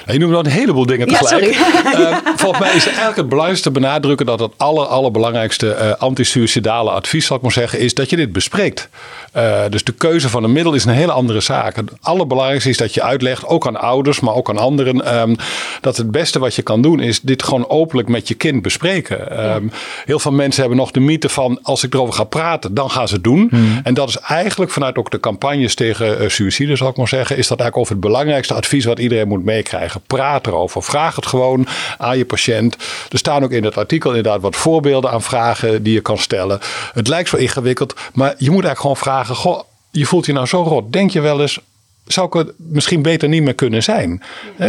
Je 0.06 0.18
noemt 0.18 0.32
dan 0.32 0.44
een 0.44 0.50
heleboel 0.50 0.86
dingen 0.86 1.08
tegelijk. 1.08 1.54
Ja, 1.54 2.00
uh, 2.00 2.16
volgens 2.36 2.60
mij 2.60 2.74
is 2.74 2.86
eigenlijk 2.86 3.16
het 3.16 3.28
belangrijkste 3.28 3.70
benadrukken 3.70 4.26
dat 4.26 4.40
het 4.40 4.52
aller, 4.56 4.86
allerbelangrijkste 4.86 5.76
uh, 5.80 5.92
antisuicidale 5.98 6.90
advies, 6.90 7.26
zal 7.26 7.36
ik 7.36 7.42
maar 7.42 7.52
zeggen, 7.52 7.78
is 7.78 7.94
dat 7.94 8.10
je 8.10 8.16
dit 8.16 8.32
bespreekt. 8.32 8.88
Uh, 9.36 9.60
dus 9.70 9.84
de 9.84 9.92
keuze 9.92 10.28
van 10.28 10.44
een 10.44 10.52
middel 10.52 10.74
is 10.74 10.84
een 10.84 10.92
hele 10.92 11.12
andere 11.12 11.40
zaak. 11.40 11.76
Het 11.76 11.90
allerbelangrijkste 12.00 12.70
is 12.70 12.76
dat 12.76 12.94
je 12.94 13.02
uitlegt, 13.02 13.46
ook 13.46 13.66
aan 13.66 13.76
ouders, 13.76 14.20
maar 14.20 14.34
ook 14.34 14.50
aan 14.50 14.58
anderen, 14.58 15.20
um, 15.20 15.36
dat 15.80 15.96
het 15.96 16.10
beste 16.10 16.38
wat 16.38 16.54
je 16.54 16.62
kan 16.62 16.82
doen 16.82 17.00
is 17.00 17.20
dit 17.20 17.42
gewoon 17.42 17.68
openlijk 17.68 18.08
met 18.08 18.28
je 18.28 18.34
kind 18.34 18.62
bespreken. 18.62 19.44
Um, 19.54 19.70
heel 20.04 20.18
veel 20.18 20.32
mensen 20.32 20.60
hebben 20.60 20.78
nog 20.78 20.90
de 20.90 21.00
mythe 21.00 21.28
van 21.28 21.58
als 21.62 21.84
ik 21.84 21.94
erover 21.94 22.14
ga 22.14 22.24
praten, 22.24 22.74
dan 22.74 22.90
gaan 22.90 23.08
ze 23.08 23.14
het 23.14 23.24
doen. 23.24 23.46
Hmm. 23.50 23.80
En 23.82 23.94
dat 23.94 24.08
is 24.08 24.18
eigenlijk 24.18 24.70
vanuit 24.70 24.96
ook 24.96 25.10
de 25.10 25.20
campagnes 25.20 25.74
tegen 25.74 26.30
suïcide, 26.30 26.76
zal 26.76 26.88
ik 26.88 26.96
maar 26.96 27.08
zeggen, 27.08 27.36
is 27.36 27.48
dat 27.48 27.58
eigenlijk 27.58 27.76
over 27.76 27.92
het 27.92 28.12
belangrijkste 28.12 28.54
advies 28.54 28.84
wat 28.84 28.98
iedereen 28.98 29.28
moet 29.28 29.44
meekrijgen. 29.44 29.93
Praat 30.06 30.46
erover. 30.46 30.82
Vraag 30.82 31.16
het 31.16 31.26
gewoon 31.26 31.66
aan 31.98 32.18
je 32.18 32.24
patiënt. 32.24 32.76
Er 33.10 33.18
staan 33.18 33.44
ook 33.44 33.50
in 33.50 33.64
het 33.64 33.76
artikel 33.76 34.10
inderdaad 34.10 34.40
wat 34.40 34.56
voorbeelden 34.56 35.10
aan 35.10 35.22
vragen 35.22 35.82
die 35.82 35.94
je 35.94 36.00
kan 36.00 36.18
stellen. 36.18 36.60
Het 36.92 37.08
lijkt 37.08 37.28
zo 37.28 37.36
ingewikkeld, 37.36 37.94
maar 38.12 38.34
je 38.38 38.50
moet 38.50 38.64
eigenlijk 38.64 38.80
gewoon 38.80 38.96
vragen: 38.96 39.34
Goh, 39.34 39.60
je 39.90 40.06
voelt 40.06 40.26
je 40.26 40.32
nou 40.32 40.46
zo 40.46 40.62
rot. 40.62 40.92
Denk 40.92 41.10
je 41.10 41.20
wel 41.20 41.40
eens, 41.40 41.58
zou 42.06 42.26
ik 42.26 42.32
het 42.32 42.52
misschien 42.56 43.02
beter 43.02 43.28
niet 43.28 43.42
meer 43.42 43.54
kunnen 43.54 43.82
zijn? 43.82 44.22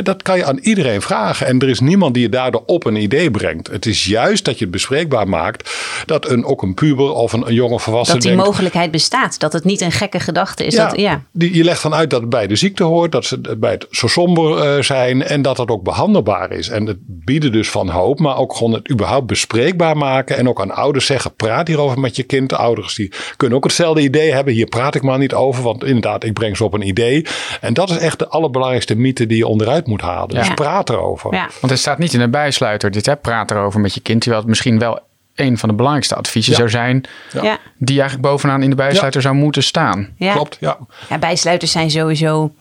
Dat 0.03 0.21
kan 0.21 0.37
je 0.37 0.45
aan 0.45 0.57
iedereen 0.57 1.01
vragen. 1.01 1.47
En 1.47 1.59
er 1.59 1.69
is 1.69 1.79
niemand 1.79 2.13
die 2.13 2.23
je 2.23 2.29
daardoor 2.29 2.63
op 2.65 2.85
een 2.85 2.95
idee 2.95 3.31
brengt. 3.31 3.67
Het 3.67 3.85
is 3.85 4.05
juist 4.05 4.45
dat 4.45 4.57
je 4.57 4.63
het 4.63 4.73
bespreekbaar 4.73 5.27
maakt 5.27 5.69
dat 6.05 6.29
een, 6.29 6.45
ook 6.45 6.61
een 6.61 6.73
puber 6.73 7.11
of 7.11 7.33
een, 7.33 7.47
een 7.47 7.53
jonge 7.53 7.79
volwassene. 7.79 8.17
Dat 8.17 8.27
die 8.27 8.35
denkt, 8.35 8.47
mogelijkheid 8.47 8.91
bestaat. 8.91 9.39
Dat 9.39 9.53
het 9.53 9.63
niet 9.63 9.81
een 9.81 9.91
gekke 9.91 10.19
gedachte 10.19 10.65
is. 10.65 10.73
Ja, 10.73 10.87
dat, 10.87 10.99
ja. 10.99 11.23
Die, 11.31 11.55
je 11.55 11.63
legt 11.63 11.83
dan 11.83 11.93
uit 11.93 12.09
dat 12.09 12.21
het 12.21 12.29
bij 12.29 12.47
de 12.47 12.55
ziekte 12.55 12.83
hoort. 12.83 13.11
Dat 13.11 13.25
ze 13.25 13.57
bij 13.57 13.71
het 13.71 13.87
zo 13.91 14.07
somber 14.07 14.77
uh, 14.77 14.83
zijn. 14.83 15.23
En 15.23 15.41
dat 15.41 15.55
dat 15.55 15.69
ook 15.69 15.83
behandelbaar 15.83 16.51
is. 16.51 16.69
En 16.69 16.85
het 16.85 16.97
bieden 17.01 17.51
dus 17.51 17.69
van 17.69 17.89
hoop. 17.89 18.19
Maar 18.19 18.37
ook 18.37 18.55
gewoon 18.55 18.73
het 18.73 18.91
überhaupt 18.91 19.27
bespreekbaar 19.27 19.97
maken. 19.97 20.37
En 20.37 20.49
ook 20.49 20.61
aan 20.61 20.71
ouders 20.71 21.05
zeggen: 21.05 21.35
praat 21.35 21.67
hierover 21.67 21.99
met 21.99 22.15
je 22.15 22.23
kind. 22.23 22.49
De 22.49 22.57
ouders 22.57 22.95
die 22.95 23.11
kunnen 23.35 23.57
ook 23.57 23.63
hetzelfde 23.63 24.01
idee 24.01 24.33
hebben. 24.33 24.53
Hier 24.53 24.67
praat 24.67 24.95
ik 24.95 25.01
maar 25.01 25.17
niet 25.17 25.33
over. 25.33 25.63
Want 25.63 25.83
inderdaad, 25.83 26.23
ik 26.23 26.33
breng 26.33 26.57
ze 26.57 26.63
op 26.63 26.73
een 26.73 26.87
idee. 26.87 27.24
En 27.61 27.73
dat 27.73 27.89
is 27.89 27.97
echt 27.97 28.19
de 28.19 28.27
allerbelangrijkste 28.27 28.95
mythe 28.95 29.27
die 29.27 29.37
je 29.37 29.47
onderuit 29.47 29.87
moet 29.87 30.01
halen. 30.01 30.35
Dus 30.35 30.53
praat 30.53 30.89
erover. 30.89 31.33
Ja. 31.33 31.49
Want 31.61 31.71
het 31.71 31.79
staat 31.81 31.97
niet 31.97 32.13
in 32.13 32.21
een 32.21 32.31
bijsluiter. 32.31 32.91
Dit 32.91 33.05
hè, 33.05 33.15
praat 33.15 33.51
erover 33.51 33.79
met 33.79 33.93
je 33.93 34.01
kind. 34.01 34.21
Terwijl 34.21 34.41
het 34.41 34.49
misschien 34.49 34.79
wel 34.79 34.99
een 35.35 35.57
van 35.57 35.69
de 35.69 35.75
belangrijkste 35.75 36.15
adviezen 36.15 36.51
Ja. 36.51 36.57
zou 36.57 36.69
zijn. 36.69 37.03
Ja. 37.41 37.57
Die 37.77 37.99
eigenlijk 37.99 38.29
bovenaan 38.29 38.63
in 38.63 38.69
de 38.69 38.75
bijsluiter 38.75 39.21
zou 39.21 39.35
moeten 39.35 39.63
staan. 39.63 40.09
Ja. 40.17 40.33
Klopt, 40.33 40.57
ja. 40.59 40.77
Ja, 41.09 41.17
bijsluiters 41.17 41.71
zijn 41.71 41.91
sowieso 41.91 42.51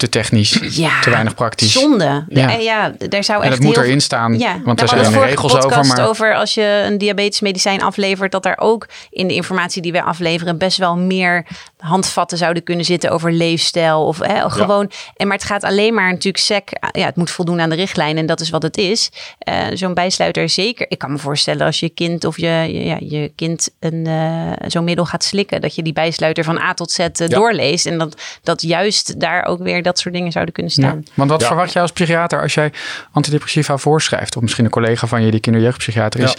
Te- 0.00 0.06
Te 0.08 0.08
technisch, 0.08 0.58
ja, 0.70 1.00
te 1.00 1.10
weinig 1.10 1.34
praktisch. 1.34 1.72
Zonde. 1.72 2.24
Ja. 2.28 2.50
Ja. 2.50 2.92
daar 3.08 3.24
zou 3.24 3.38
En 3.42 3.46
echt 3.50 3.56
dat 3.56 3.66
moet 3.66 3.76
erin 3.76 4.00
staan, 4.00 4.38
Ja, 4.38 4.60
want 4.64 4.78
daar 4.78 4.98
er 4.98 5.04
zijn 5.04 5.24
regels 5.24 5.52
over, 5.56 5.86
maar- 5.86 6.08
over 6.08 6.34
als 6.34 6.54
je 6.54 6.82
een 6.86 6.98
diabetes 6.98 7.40
medicijn 7.40 7.82
aflevert, 7.82 8.32
dat 8.32 8.42
daar 8.42 8.58
ook 8.60 8.88
in 9.10 9.28
de 9.28 9.34
informatie 9.34 9.82
die 9.82 9.92
wij 9.92 10.02
afleveren 10.02 10.58
best 10.58 10.76
wel 10.78 10.96
meer 10.96 11.46
handvatten 11.78 12.38
zouden 12.38 12.62
kunnen 12.62 12.84
zitten 12.84 13.10
over 13.10 13.32
leefstijl 13.32 14.06
of 14.06 14.18
hè, 14.18 14.50
gewoon. 14.50 14.90
En 15.16 15.26
maar 15.26 15.36
het 15.36 15.46
gaat 15.46 15.64
alleen 15.64 15.94
maar 15.94 16.10
natuurlijk 16.10 16.44
sec. 16.44 16.68
Ja, 16.92 17.04
het 17.06 17.16
moet 17.16 17.30
voldoen 17.30 17.60
aan 17.60 17.70
de 17.70 17.76
richtlijn 17.76 18.16
en 18.18 18.26
dat 18.26 18.40
is 18.40 18.50
wat 18.50 18.62
het 18.62 18.76
is. 18.76 19.10
Eh, 19.38 19.54
Zo'n 19.74 19.94
bijsluiter 19.94 20.48
zeker. 20.48 20.86
Ik 20.88 20.98
kan 20.98 21.12
me 21.12 21.18
voorstellen 21.18 21.66
als 21.66 21.80
je 21.80 21.88
kind 21.88 22.24
of 22.24 22.36
je, 22.36 22.46
je- 22.46 22.84
ja, 22.84 22.96
je 23.00 23.32
kind 23.36 23.68
een 23.80 24.06
eh, 24.06 24.68
zo'n 24.68 24.84
middel 24.84 25.04
gaat 25.04 25.24
slikken, 25.24 25.60
dat 25.60 25.74
je 25.74 25.82
die 25.82 25.92
bijsluiter 25.92 26.44
van 26.44 26.58
A 26.58 26.74
tot 26.74 26.90
Z 26.90 26.98
eh, 26.98 27.08
doorleest 27.28 27.86
en 27.86 27.98
dat 27.98 28.20
dat 28.42 28.62
juist 28.62 29.20
daar 29.20 29.44
ook 29.44 29.58
weer 29.62 29.82
dat 29.82 29.89
soort 29.98 30.14
dingen 30.14 30.32
zouden 30.32 30.54
kunnen 30.54 30.72
staan. 30.72 31.04
Want 31.14 31.30
wat 31.30 31.40
Ja. 31.40 31.46
verwacht 31.46 31.72
jij 31.72 31.82
als 31.82 31.92
psychiater 31.92 32.42
als 32.42 32.54
jij 32.54 32.72
antidepressiva 33.12 33.76
voorschrijft? 33.76 34.36
Of 34.36 34.42
misschien 34.42 34.64
een 34.64 34.70
collega 34.70 35.06
van 35.06 35.22
je 35.24 35.30
die 35.30 35.40
kinderjeugdpsychiater 35.40 36.20
is. 36.20 36.36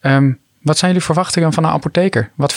Ehm, 0.00 0.32
wat 0.62 0.78
zijn 0.78 0.90
jullie 0.90 1.06
verwachtingen 1.06 1.52
van 1.52 1.64
een 1.64 1.70
apotheker? 1.70 2.30
Wat 2.34 2.54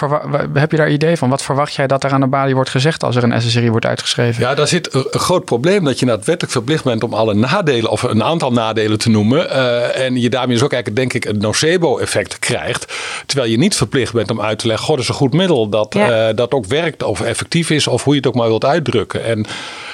heb 0.53 0.71
je 0.71 0.77
daar 0.77 0.89
idee 0.89 1.17
van? 1.17 1.29
Wat 1.29 1.41
verwacht 1.43 1.73
jij 1.73 1.87
dat 1.87 2.03
er 2.03 2.11
aan 2.11 2.21
de 2.21 2.27
balie 2.27 2.55
wordt 2.55 2.69
gezegd 2.69 3.03
als 3.03 3.15
er 3.15 3.23
een 3.23 3.41
SSRI 3.41 3.69
wordt 3.69 3.85
uitgeschreven? 3.85 4.41
Ja, 4.41 4.55
daar 4.55 4.67
zit 4.67 4.93
een 4.93 5.19
groot 5.19 5.45
probleem 5.45 5.83
dat 5.83 5.99
je 5.99 6.05
wettelijk 6.05 6.49
verplicht 6.49 6.83
bent 6.83 7.03
om 7.03 7.13
alle 7.13 7.33
nadelen 7.33 7.91
of 7.91 8.03
een 8.03 8.23
aantal 8.23 8.51
nadelen 8.51 8.97
te 8.97 9.09
noemen. 9.09 9.49
Eh, 9.49 10.05
en 10.05 10.21
je 10.21 10.29
daarmee 10.29 10.53
dus 10.55 10.63
ook 10.63 10.73
eigenlijk, 10.73 11.01
denk 11.11 11.23
ik, 11.23 11.31
een 11.31 11.39
nocebo-effect 11.41 12.39
krijgt. 12.39 12.93
Terwijl 13.25 13.51
je 13.51 13.57
niet 13.57 13.75
verplicht 13.75 14.13
bent 14.13 14.31
om 14.31 14.41
uit 14.41 14.59
te 14.59 14.67
leggen: 14.67 14.85
God, 14.85 14.95
dat 14.95 15.03
is 15.03 15.09
een 15.11 15.17
goed 15.17 15.33
middel 15.33 15.69
dat, 15.69 15.93
Ja. 15.93 16.27
eh, 16.29 16.35
dat 16.35 16.51
ook 16.51 16.65
werkt 16.65 17.03
of 17.03 17.21
effectief 17.21 17.69
is, 17.69 17.87
of 17.87 18.03
hoe 18.03 18.13
je 18.13 18.19
het 18.19 18.27
ook 18.27 18.35
maar 18.35 18.47
wilt 18.47 18.65
uitdrukken. 18.65 19.23
En 19.25 19.45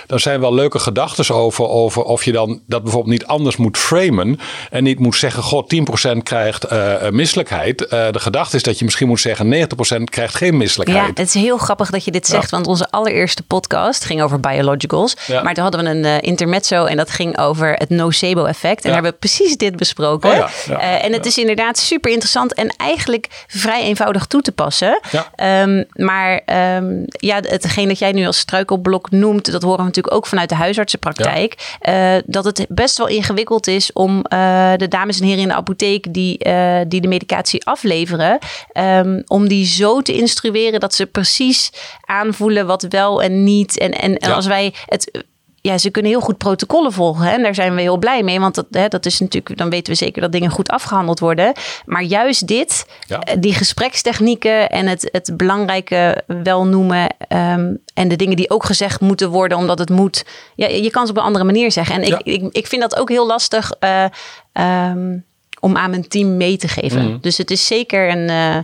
daar 0.08 0.20
zijn 0.20 0.40
wel 0.40 0.54
leuke 0.54 0.80
gedachten 0.80 1.36
over, 1.36 1.68
over 1.68 2.04
of 2.04 2.26
je 2.26 2.32
dan 2.32 2.62
dat 2.68 2.84
bijvoorbeeld 2.84 3.14
niet 3.14 3.26
anders 3.26 3.58
moet 3.58 3.78
framen. 3.78 4.40
En 4.70 4.84
niet 4.84 5.00
moet 5.00 5.16
zeggen: 5.16 5.44
God, 5.44 5.74
10% 6.14 6.18
krijgt 6.24 6.64
eh, 6.64 7.10
misselijkheid. 7.10 7.88
Eh, 7.88 8.12
de 8.12 8.20
gedachte 8.20 8.56
is 8.56 8.64
dat 8.64 8.80
je 8.80 8.86
misschien 8.86 9.08
moet 9.08 9.20
zeggen: 9.22 9.68
90% 10.00 10.04
krijgt 10.04 10.36
geen 10.36 10.52
Ja, 10.52 10.58
misselijkheid. 10.58 11.18
het 11.18 11.28
is 11.28 11.34
heel 11.34 11.58
grappig 11.58 11.90
dat 11.90 12.06
je 12.06 12.12
dit 12.12 12.28
zegt, 12.28 12.52
want 12.52 12.68
onze 12.68 12.90
allereerste 12.90 13.44
podcast 13.44 14.06
ging 14.06 14.22
over 14.22 14.40
biologicals. 14.40 15.16
Ja. 15.28 15.42
Maar 15.44 15.54
toen 15.54 15.64
hadden 15.64 15.84
we 15.84 15.90
een 15.90 16.20
intermezzo 16.22 16.86
en 16.86 16.98
dat 16.98 17.10
ging 17.10 17.38
over 17.40 17.74
het 17.74 17.90
nocebo-effect. 17.90 18.84
En 18.84 18.88
Ja. 18.90 18.94
hebben 18.94 19.12
we 19.12 19.18
precies 19.18 19.58
dit 19.58 19.76
besproken. 19.76 20.30
Oh 20.30 20.36
ja, 20.36 20.50
ja, 20.68 21.00
en 21.00 21.14
het 21.14 21.26
is 21.26 21.38
inderdaad 21.38 21.78
super 21.78 22.12
interessant 22.12 22.54
en 22.54 22.68
eigenlijk 22.78 23.28
vrij 23.48 23.82
eenvoudig 23.84 24.26
toe 24.26 24.42
te 24.42 24.52
passen. 24.52 25.00
Ja. 25.12 25.32
Ehm, 25.36 25.84
maar 25.94 26.42
ehm, 26.46 26.86
ja, 27.08 27.40
hetgeen 27.42 27.88
dat 27.88 28.00
jij 28.00 28.12
nu 28.12 28.26
als 28.26 28.38
struikelblok 28.38 29.12
noemt, 29.12 29.52
dat 29.52 29.62
horen 29.62 29.86
we 29.86 29.92
natuurlijk 29.96 30.16
ook 30.16 30.28
vanuit 30.28 30.50
de 30.50 30.56
huisartsenpraktijk. 30.56 31.76
Eh, 31.80 32.16
dat 32.26 32.46
het 32.46 32.66
best 32.70 32.98
wel 32.98 33.08
ingewikkeld 33.08 33.68
is 33.68 33.94
om 33.94 34.22
eh, 34.22 34.74
de 34.76 34.88
dames 34.88 35.20
en 35.20 35.26
heren 35.26 35.42
in 35.42 35.48
de 35.48 35.54
apotheek 35.54 36.14
die, 36.14 36.38
eh, 36.38 36.82
die 36.88 37.02
de 37.02 37.08
medicatie 37.08 37.66
afleveren, 37.66 38.38
ehm, 38.72 39.22
om 39.28 39.48
die 39.48 39.66
zo 39.66 40.02
te 40.02 40.14
instrueren 40.14 40.80
dat 40.80 40.94
ze 40.94 41.06
precies 41.06 41.72
aanvoelen 42.06 42.68
wat 42.68 42.86
wel 42.90 43.22
en 43.22 43.44
niet. 43.44 43.78
En, 43.78 43.92
en, 43.92 44.18
en 44.18 44.30
Ja. 44.30 44.36
als 44.36 44.46
wij 44.46 44.74
het 44.86 45.24
ja, 45.66 45.78
ze 45.78 45.90
kunnen 45.90 46.12
heel 46.12 46.22
goed 46.22 46.38
protocollen 46.38 46.92
volgen. 46.94 47.26
Hè? 47.26 47.32
En 47.32 47.44
daar 47.44 47.56
zijn 47.56 47.76
we 47.76 47.82
heel 47.82 47.98
blij 47.98 48.24
mee. 48.24 48.40
Want 48.40 48.56
dat, 48.56 48.66
hè, 48.72 48.88
dat 48.88 49.06
is 49.06 49.20
natuurlijk, 49.20 49.58
dan 49.58 49.70
weten 49.70 49.94
we 49.94 49.98
zeker 50.00 50.22
dat 50.22 50.32
dingen 50.32 50.50
goed 50.52 50.70
afgehandeld 50.70 51.20
worden. 51.20 51.54
Maar 51.86 52.02
juist 52.04 52.48
dit, 52.48 52.86
Ja. 53.08 53.20
eh, 53.20 53.36
die 53.40 53.54
gesprekstechnieken 53.54 54.70
en 54.70 54.88
het, 54.88 55.10
het 55.12 55.38
belangrijke 55.38 56.24
wel 56.44 56.66
noemen. 56.66 57.08
ehm, 57.28 57.74
en 57.94 58.08
de 58.08 58.16
dingen 58.16 58.36
die 58.36 58.50
ook 58.50 58.66
gezegd 58.66 59.02
moeten 59.02 59.30
worden, 59.30 59.58
omdat 59.58 59.80
het 59.80 59.90
moet. 59.90 60.26
Ja, 60.56 60.68
je 60.68 60.90
kan 60.92 61.02
het 61.02 61.12
op 61.12 61.18
een 61.18 61.24
andere 61.24 61.46
manier 61.46 61.72
zeggen. 61.72 61.96
En 61.96 62.02
ik, 62.02 62.08
Ja. 62.08 62.20
ik, 62.24 62.44
ik 62.52 62.68
vind 62.68 62.82
dat 62.82 62.96
ook 63.00 63.10
heel 63.10 63.28
lastig 63.28 63.72
eh, 63.80 64.06
ehm, 64.54 65.18
om 65.60 65.78
aan 65.78 65.90
mijn 65.90 66.08
team 66.08 66.38
mee 66.38 66.58
te 66.58 66.68
geven. 66.68 67.06
Mhm. 67.10 67.18
Dus 67.22 67.38
het 67.38 67.52
is 67.52 67.68
zeker 67.68 68.10
een. 68.10 68.30
eh, 68.30 68.58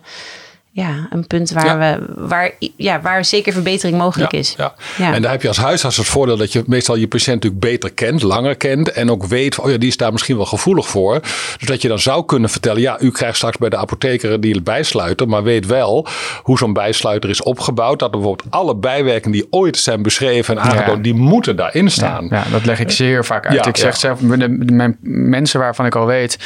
ja, 0.79 1.07
een 1.09 1.27
punt 1.27 1.51
waar, 1.51 1.65
Ja. 1.65 1.77
we, 1.77 2.05
waar, 2.27 2.51
ja, 2.75 3.01
waar 3.01 3.25
zeker 3.25 3.53
verbetering 3.53 3.97
mogelijk 3.97 4.33
is. 4.33 4.53
Ja. 4.57 4.73
Ja. 4.97 5.13
En 5.13 5.21
daar 5.21 5.31
heb 5.31 5.41
je 5.41 5.47
als 5.47 5.57
huisarts 5.57 5.97
het 5.97 6.05
voordeel 6.05 6.37
dat 6.37 6.51
je 6.53 6.63
meestal 6.67 6.95
je 6.95 7.07
patiënt 7.07 7.35
natuurlijk 7.43 7.61
beter 7.61 7.93
kent, 7.93 8.21
langer 8.21 8.55
kent. 8.55 8.91
En 8.91 9.11
ook 9.11 9.25
weet, 9.25 9.55
van, 9.55 9.63
oh 9.63 9.71
ja, 9.71 9.77
die 9.77 9.89
is 9.89 9.97
daar 9.97 10.11
misschien 10.11 10.35
wel 10.37 10.45
gevoelig 10.45 10.87
voor. 10.87 11.19
Dus 11.57 11.67
dat 11.67 11.81
je 11.81 11.87
dan 11.87 11.99
zou 11.99 12.25
kunnen 12.25 12.49
vertellen, 12.49 12.81
ja, 12.81 12.99
u 12.99 13.11
krijgt 13.11 13.35
straks 13.35 13.57
bij 13.57 13.69
de 13.69 13.77
apotheker 13.77 14.41
die 14.41 14.61
bijsluiter. 14.61 15.27
Maar 15.27 15.43
weet 15.43 15.65
wel 15.65 16.07
hoe 16.43 16.57
zo'n 16.57 16.73
bijsluiter 16.73 17.29
is 17.29 17.41
opgebouwd. 17.43 17.99
Dat 17.99 18.13
er 18.13 18.17
bijvoorbeeld 18.19 18.51
alle 18.51 18.75
bijwerkingen 18.75 19.37
die 19.37 19.47
ooit 19.49 19.77
zijn 19.77 20.01
beschreven 20.01 20.57
en 20.57 20.63
aangetoond, 20.63 21.03
die 21.03 21.13
moeten 21.13 21.55
daarin 21.55 21.89
staan. 21.91 22.27
Ja, 22.29 22.37
ja, 22.45 22.51
dat 22.51 22.65
leg 22.65 22.79
ik 22.79 22.91
zeer 22.91 23.25
vaak 23.25 23.45
uit. 23.45 23.55
Ja, 23.55 23.65
ik 23.65 23.77
zeg 23.77 23.91
ja. 23.93 23.97
zelf, 23.99 24.19
de, 24.19 24.37
de- 24.37 24.73
mijn 24.73 24.97
mensen 25.01 25.59
waarvan 25.59 25.85
ik 25.85 25.95
al 25.95 26.05
weet 26.05 26.37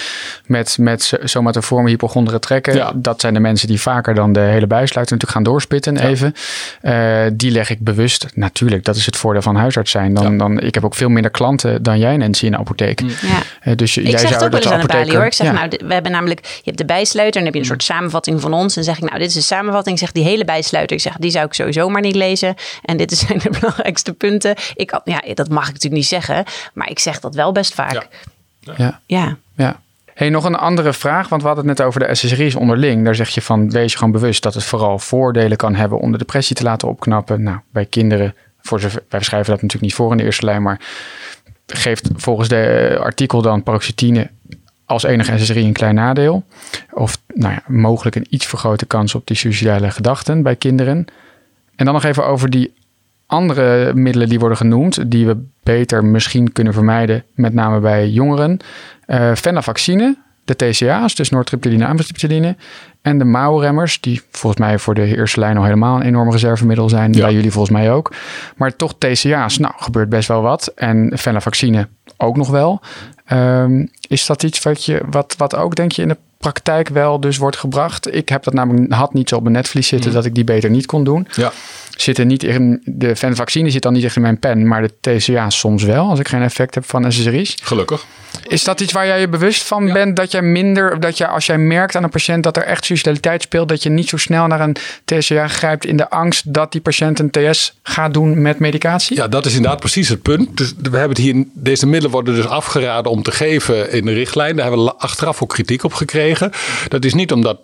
met, 0.46 0.78
met 0.80 1.14
somatoforme 1.24 1.90
hypochondere 1.90 2.40
trekken, 2.40 2.76
Ja. 2.76 2.92
dat 2.96 3.22
zijn 3.22 3.34
de 3.34 3.40
mensen 3.40 3.68
die 3.68 3.82
vaker 3.82 4.16
dan 4.16 4.23
de 4.32 4.40
hele 4.40 4.68
bijsluiter 4.68 5.16
natuurlijk 5.16 5.32
gaan 5.32 5.44
doorspitten 5.44 5.98
even. 5.98 6.36
Eh, 6.82 7.26
die 7.34 7.52
leg 7.52 7.70
ik 7.70 7.80
bewust, 7.80 8.26
natuurlijk, 8.34 8.84
dat 8.86 8.96
is 8.96 9.06
het 9.06 9.18
voordeel 9.18 9.42
van 9.42 9.56
huisarts 9.56 9.92
zijn. 9.92 10.14
Dan, 10.14 10.32
Ja. 10.32 10.38
dan, 10.38 10.60
ik 10.60 10.74
heb 10.74 10.86
ook 10.86 10.96
veel 10.96 11.10
minder 11.10 11.32
klanten 11.32 11.84
dan 11.84 12.00
jij 12.00 12.18
Nancy 12.18 12.46
in 12.46 12.52
de 12.52 12.58
apotheek. 12.58 13.00
Ja. 13.02 13.08
Eh, 13.62 13.76
dus 13.76 13.94
jij 13.94 14.04
Ik 14.04 14.10
zeg 14.10 14.20
zou 14.20 14.34
het 14.34 14.44
ook 14.44 14.52
wel 14.52 14.60
eens 14.62 14.72
aan 14.72 14.80
de 14.80 14.88
balie 14.94 15.16
hoor. 15.16 15.26
Ik 15.26 15.34
zeg, 15.34 15.48
Ja. 15.48 15.54
nou, 15.54 15.70
we 15.88 15.94
hebben 15.94 16.12
namelijk, 16.12 16.40
je 16.46 16.62
hebt 16.64 16.78
de 16.78 16.86
bijsluiter 16.86 17.42
en 17.42 17.46
dan 17.46 17.54
heb 17.54 17.54
je 17.54 17.60
een 17.60 17.66
soort 17.80 17.84
samenvatting 17.98 18.42
van 18.42 18.54
ons. 18.54 18.78
En 18.78 18.84
zeg 18.84 18.98
ik, 18.98 19.04
nou, 19.04 19.18
dit 19.20 19.28
is 19.28 19.34
de 19.34 19.42
samenvatting. 19.42 19.96
Ik 19.96 20.02
zeg, 20.04 20.12
die 20.12 20.24
hele 20.24 20.46
bijsluiter, 20.46 20.96
ik 20.96 21.02
zeg, 21.02 21.16
die 21.20 21.32
zou 21.32 21.46
ik 21.46 21.54
sowieso 21.54 21.90
maar 21.90 22.02
niet 22.02 22.16
lezen. 22.16 22.56
En 22.84 22.98
dit 22.98 23.12
zijn 23.28 23.38
de 23.40 23.50
belangrijkste 23.60 24.14
punten. 24.14 24.56
Ik, 24.76 24.90
had- 24.90 25.02
ja, 25.06 25.22
dat 25.34 25.50
mag 25.50 25.64
ik 25.68 25.74
natuurlijk 25.74 26.02
niet 26.02 26.06
zeggen, 26.08 26.44
maar 26.74 26.90
ik 26.90 27.00
zeg 27.00 27.20
dat 27.20 27.36
wel 27.36 27.52
best 27.52 27.74
vaak. 27.74 28.08
Ja. 28.60 29.00
Ja. 29.06 29.38
Ja. 29.56 29.82
Hey, 30.14 30.30
nog 30.30 30.44
een 30.44 30.56
andere 30.56 30.94
vraag, 30.94 31.30
want 31.30 31.42
we 31.42 31.48
hadden 31.48 31.68
het 31.68 31.78
net 31.78 31.88
over 31.88 32.00
de 32.00 32.16
SSRI's 32.16 32.56
onderling. 32.56 33.04
Daar 33.04 33.16
zeg 33.16 33.30
je 33.30 33.42
van, 33.42 33.70
wees 33.70 33.92
je 33.92 33.98
gewoon 33.98 34.14
bewust 34.14 34.44
dat 34.44 34.54
het 34.54 34.64
vooral 34.64 35.00
voordelen 35.00 35.58
kan 35.58 35.76
hebben 35.76 36.00
om 36.00 36.12
de 36.12 36.18
depressie 36.18 36.56
te 36.56 36.64
laten 36.64 36.88
opknappen. 36.88 37.44
Nou, 37.44 37.58
bij 37.72 37.86
kinderen, 37.86 38.36
voor 38.62 38.80
zover, 38.80 39.04
wij 39.10 39.22
schrijven 39.24 39.52
dat 39.52 39.62
natuurlijk 39.62 39.82
niet 39.82 39.94
voor 39.94 40.12
in 40.12 40.18
de 40.18 40.24
eerste 40.24 40.46
lijn, 40.46 40.62
maar 40.62 40.80
geeft 41.68 42.10
volgens 42.16 42.48
de 42.48 42.62
eh, 42.62 43.00
artikel 43.00 43.42
dan 43.42 43.64
paroxetine 43.64 44.30
als 44.86 45.04
enige 45.04 45.38
SSRI 45.38 45.66
een 45.66 45.74
klein 45.74 45.96
nadeel. 45.96 46.44
Of 46.92 47.18
nou 47.28 47.54
ja, 47.54 47.64
mogelijk 47.68 48.16
een 48.16 48.28
iets 48.30 48.46
vergrote 48.46 48.86
kans 48.86 49.16
op 49.16 49.28
die 49.28 49.38
suicidale 49.38 49.92
gedachten 49.92 50.44
bij 50.44 50.56
kinderen. 50.56 51.06
En 51.76 51.86
dan 51.86 51.94
nog 51.94 52.04
even 52.04 52.26
over 52.26 52.50
die 52.50 52.74
andere 53.34 53.94
middelen 53.94 54.30
die 54.30 54.40
worden 54.40 54.58
genoemd, 54.58 55.12
die 55.12 55.26
we 55.26 55.38
beter 55.64 56.06
misschien 56.06 56.52
kunnen 56.52 56.74
vermijden, 56.74 57.24
met 57.36 57.54
name 57.54 57.80
bij 57.80 58.10
jongeren. 58.10 58.58
Eh 59.06 59.32
Venlafaxine, 59.34 60.18
de 60.46 60.56
TCA's, 60.56 61.16
dus 61.16 61.30
noortriptyline, 61.30 61.86
amitriptyline. 61.86 62.56
En 63.02 63.18
de 63.18 63.26
mouwremmers, 63.26 64.02
die 64.02 64.22
volgens 64.32 64.62
mij 64.62 64.80
voor 64.80 64.94
de 64.94 65.18
eerste 65.18 65.40
lijn 65.40 65.58
al 65.58 65.64
helemaal 65.64 65.96
een 65.96 66.06
enorm 66.06 66.32
reservemiddel 66.32 66.90
zijn. 66.90 67.14
Ja. 67.14 67.22
Bij 67.22 67.34
jullie 67.34 67.52
volgens 67.52 67.74
mij 67.74 67.92
ook. 67.92 68.14
Maar 68.56 68.76
toch 68.76 68.94
TCA's, 68.98 69.58
nou, 69.58 69.74
gebeurt 69.78 70.10
best 70.10 70.28
wel 70.28 70.42
wat. 70.42 70.72
En 70.76 71.12
venlafaxine 71.14 71.88
ook 72.18 72.38
nog 72.38 72.50
wel. 72.50 72.82
Ehm, 73.26 73.86
is 74.08 74.26
dat 74.26 74.44
iets 74.44 74.62
wat, 74.64 74.86
je, 74.86 75.02
wat, 75.10 75.36
wat 75.38 75.56
ook, 75.56 75.76
denk 75.76 75.92
je, 75.92 76.02
in 76.02 76.08
de 76.08 76.18
praktijk 76.44 76.90
wel 76.90 77.20
dus 77.20 77.38
wordt 77.38 77.58
gebracht? 77.58 78.16
Ik 78.16 78.30
heb 78.30 78.44
dat 78.44 78.54
namelijk, 78.54 78.94
had 78.94 79.14
niet 79.14 79.30
zo 79.30 79.36
op 79.36 79.42
mijn 79.42 79.56
netvlies 79.56 79.88
zitten 79.88 80.12
dat 80.12 80.26
ik 80.26 80.36
die 80.36 80.44
beter 80.44 80.70
niet 80.70 80.86
kon 80.86 81.04
doen. 81.04 81.28
Ja. 81.36 81.52
Zitten 81.98 82.28
niet 82.28 82.44
in, 82.44 82.82
de 82.86 83.16
venvaccine 83.16 83.70
zit 83.70 83.82
dan 83.82 83.94
niet 83.94 84.04
echt 84.04 84.16
in 84.16 84.22
mijn 84.22 84.40
pen, 84.40 84.68
maar 84.68 84.82
de 84.82 85.18
TCA's 85.18 85.60
soms 85.60 85.84
wel, 85.84 86.10
als 86.10 86.20
ik 86.20 86.28
geen 86.28 86.42
effect 86.42 86.76
heb 86.76 86.86
van 86.86 87.12
SSRI's. 87.12 87.58
Gelukkig. 87.62 88.06
Is 88.48 88.64
dat 88.64 88.82
iets 88.82 88.94
waar 88.94 89.06
jij 89.06 89.20
je 89.20 89.28
bewust 89.28 89.64
van 89.64 89.94
bent? 89.94 90.16
Dat 90.16 90.32
jij 90.32 90.42
minder, 90.42 91.00
dat 91.00 91.18
je 91.18 91.28
als 91.28 91.46
jij 91.46 91.58
merkt 91.58 91.96
aan 91.96 92.04
een 92.04 92.10
patiënt 92.10 92.44
dat 92.44 92.58
er 92.58 92.64
echt 92.64 92.86
suicidaliteit 92.86 93.42
speelt, 93.42 93.70
dat 93.70 93.84
je 93.84 93.90
niet 93.90 94.10
zo 94.10 94.18
snel 94.18 94.48
naar 94.48 94.62
een 94.62 94.76
TCA 95.06 95.48
grijpt 95.48 95.86
in 95.86 95.98
de 95.98 96.10
angst 96.10 96.54
dat 96.54 96.72
die 96.72 96.82
patiënt 96.82 97.20
een 97.20 97.32
TS 97.32 97.74
gaat 97.84 98.14
doen 98.14 98.42
met 98.42 98.60
medicatie? 98.60 99.16
Ja, 99.16 99.28
dat 99.28 99.46
is 99.46 99.56
inderdaad 99.56 99.80
precies 99.80 100.10
het 100.10 100.22
punt. 100.22 100.58
Dus 100.58 100.74
we 100.78 100.98
hebben 100.98 101.10
het 101.10 101.18
hier, 101.18 101.46
deze 101.54 101.86
middelen 101.86 102.12
worden 102.12 102.36
dus 102.36 102.48
afgeraden 102.48 103.12
om 103.12 103.24
te 103.24 103.32
geven 103.32 103.92
in 103.92 104.06
de 104.06 104.14
richtlijn. 104.14 104.56
Daar 104.56 104.66
hebben 104.68 104.86
we 104.86 104.96
achteraf 104.96 105.42
ook 105.44 105.50
kritiek 105.50 105.84
op 105.84 105.94
gekregen. 105.94 106.33
Dat 106.88 107.06
is 107.06 107.14
niet 107.14 107.32
omdat 107.32 107.60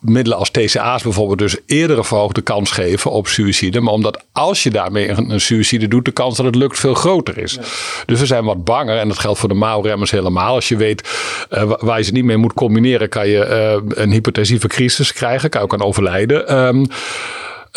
middelen 0.00 0.38
als 0.38 0.50
TCA's 0.50 1.02
bijvoorbeeld 1.02 1.38
dus 1.38 1.56
eerder 1.66 1.98
een 1.98 2.04
verhoogde 2.04 2.40
kans 2.42 2.70
geven 2.70 3.10
op 3.10 3.28
suïcide. 3.28 3.80
Maar 3.80 3.92
omdat 3.92 4.24
als 4.32 4.62
je 4.62 4.70
daarmee 4.70 5.08
een, 5.08 5.30
een 5.30 5.40
suïcide 5.40 5.88
doet, 5.88 6.04
de 6.04 6.10
kans 6.10 6.36
dat 6.36 6.46
het 6.46 6.54
lukt 6.54 6.78
veel 6.78 6.94
groter 6.94 7.38
is. 7.38 7.58
Dus 8.06 8.20
we 8.20 8.26
zijn 8.26 8.44
wat 8.44 8.64
banger 8.64 8.98
en 8.98 9.08
dat 9.08 9.18
geldt 9.18 9.38
voor 9.38 9.48
de 9.48 9.54
mouwremmers 9.54 10.10
helemaal. 10.10 10.54
Als 10.54 10.68
je 10.68 10.76
weet 10.76 11.08
wa- 11.48 11.78
waar 11.80 11.98
je 11.98 12.04
ze 12.04 12.12
niet 12.12 12.24
mee 12.24 12.36
moet 12.36 12.52
combineren, 12.52 13.08
kan 13.08 13.28
je 13.28 13.44
eh, 13.44 13.76
een 14.02 14.10
hypertensieve 14.10 14.66
crisis 14.68 15.12
krijgen, 15.12 15.50
kan 15.50 15.60
je 15.60 15.66
ook 15.66 15.72
aan 15.74 15.86
overlijden. 15.86 16.48
Ehm, 16.48 16.84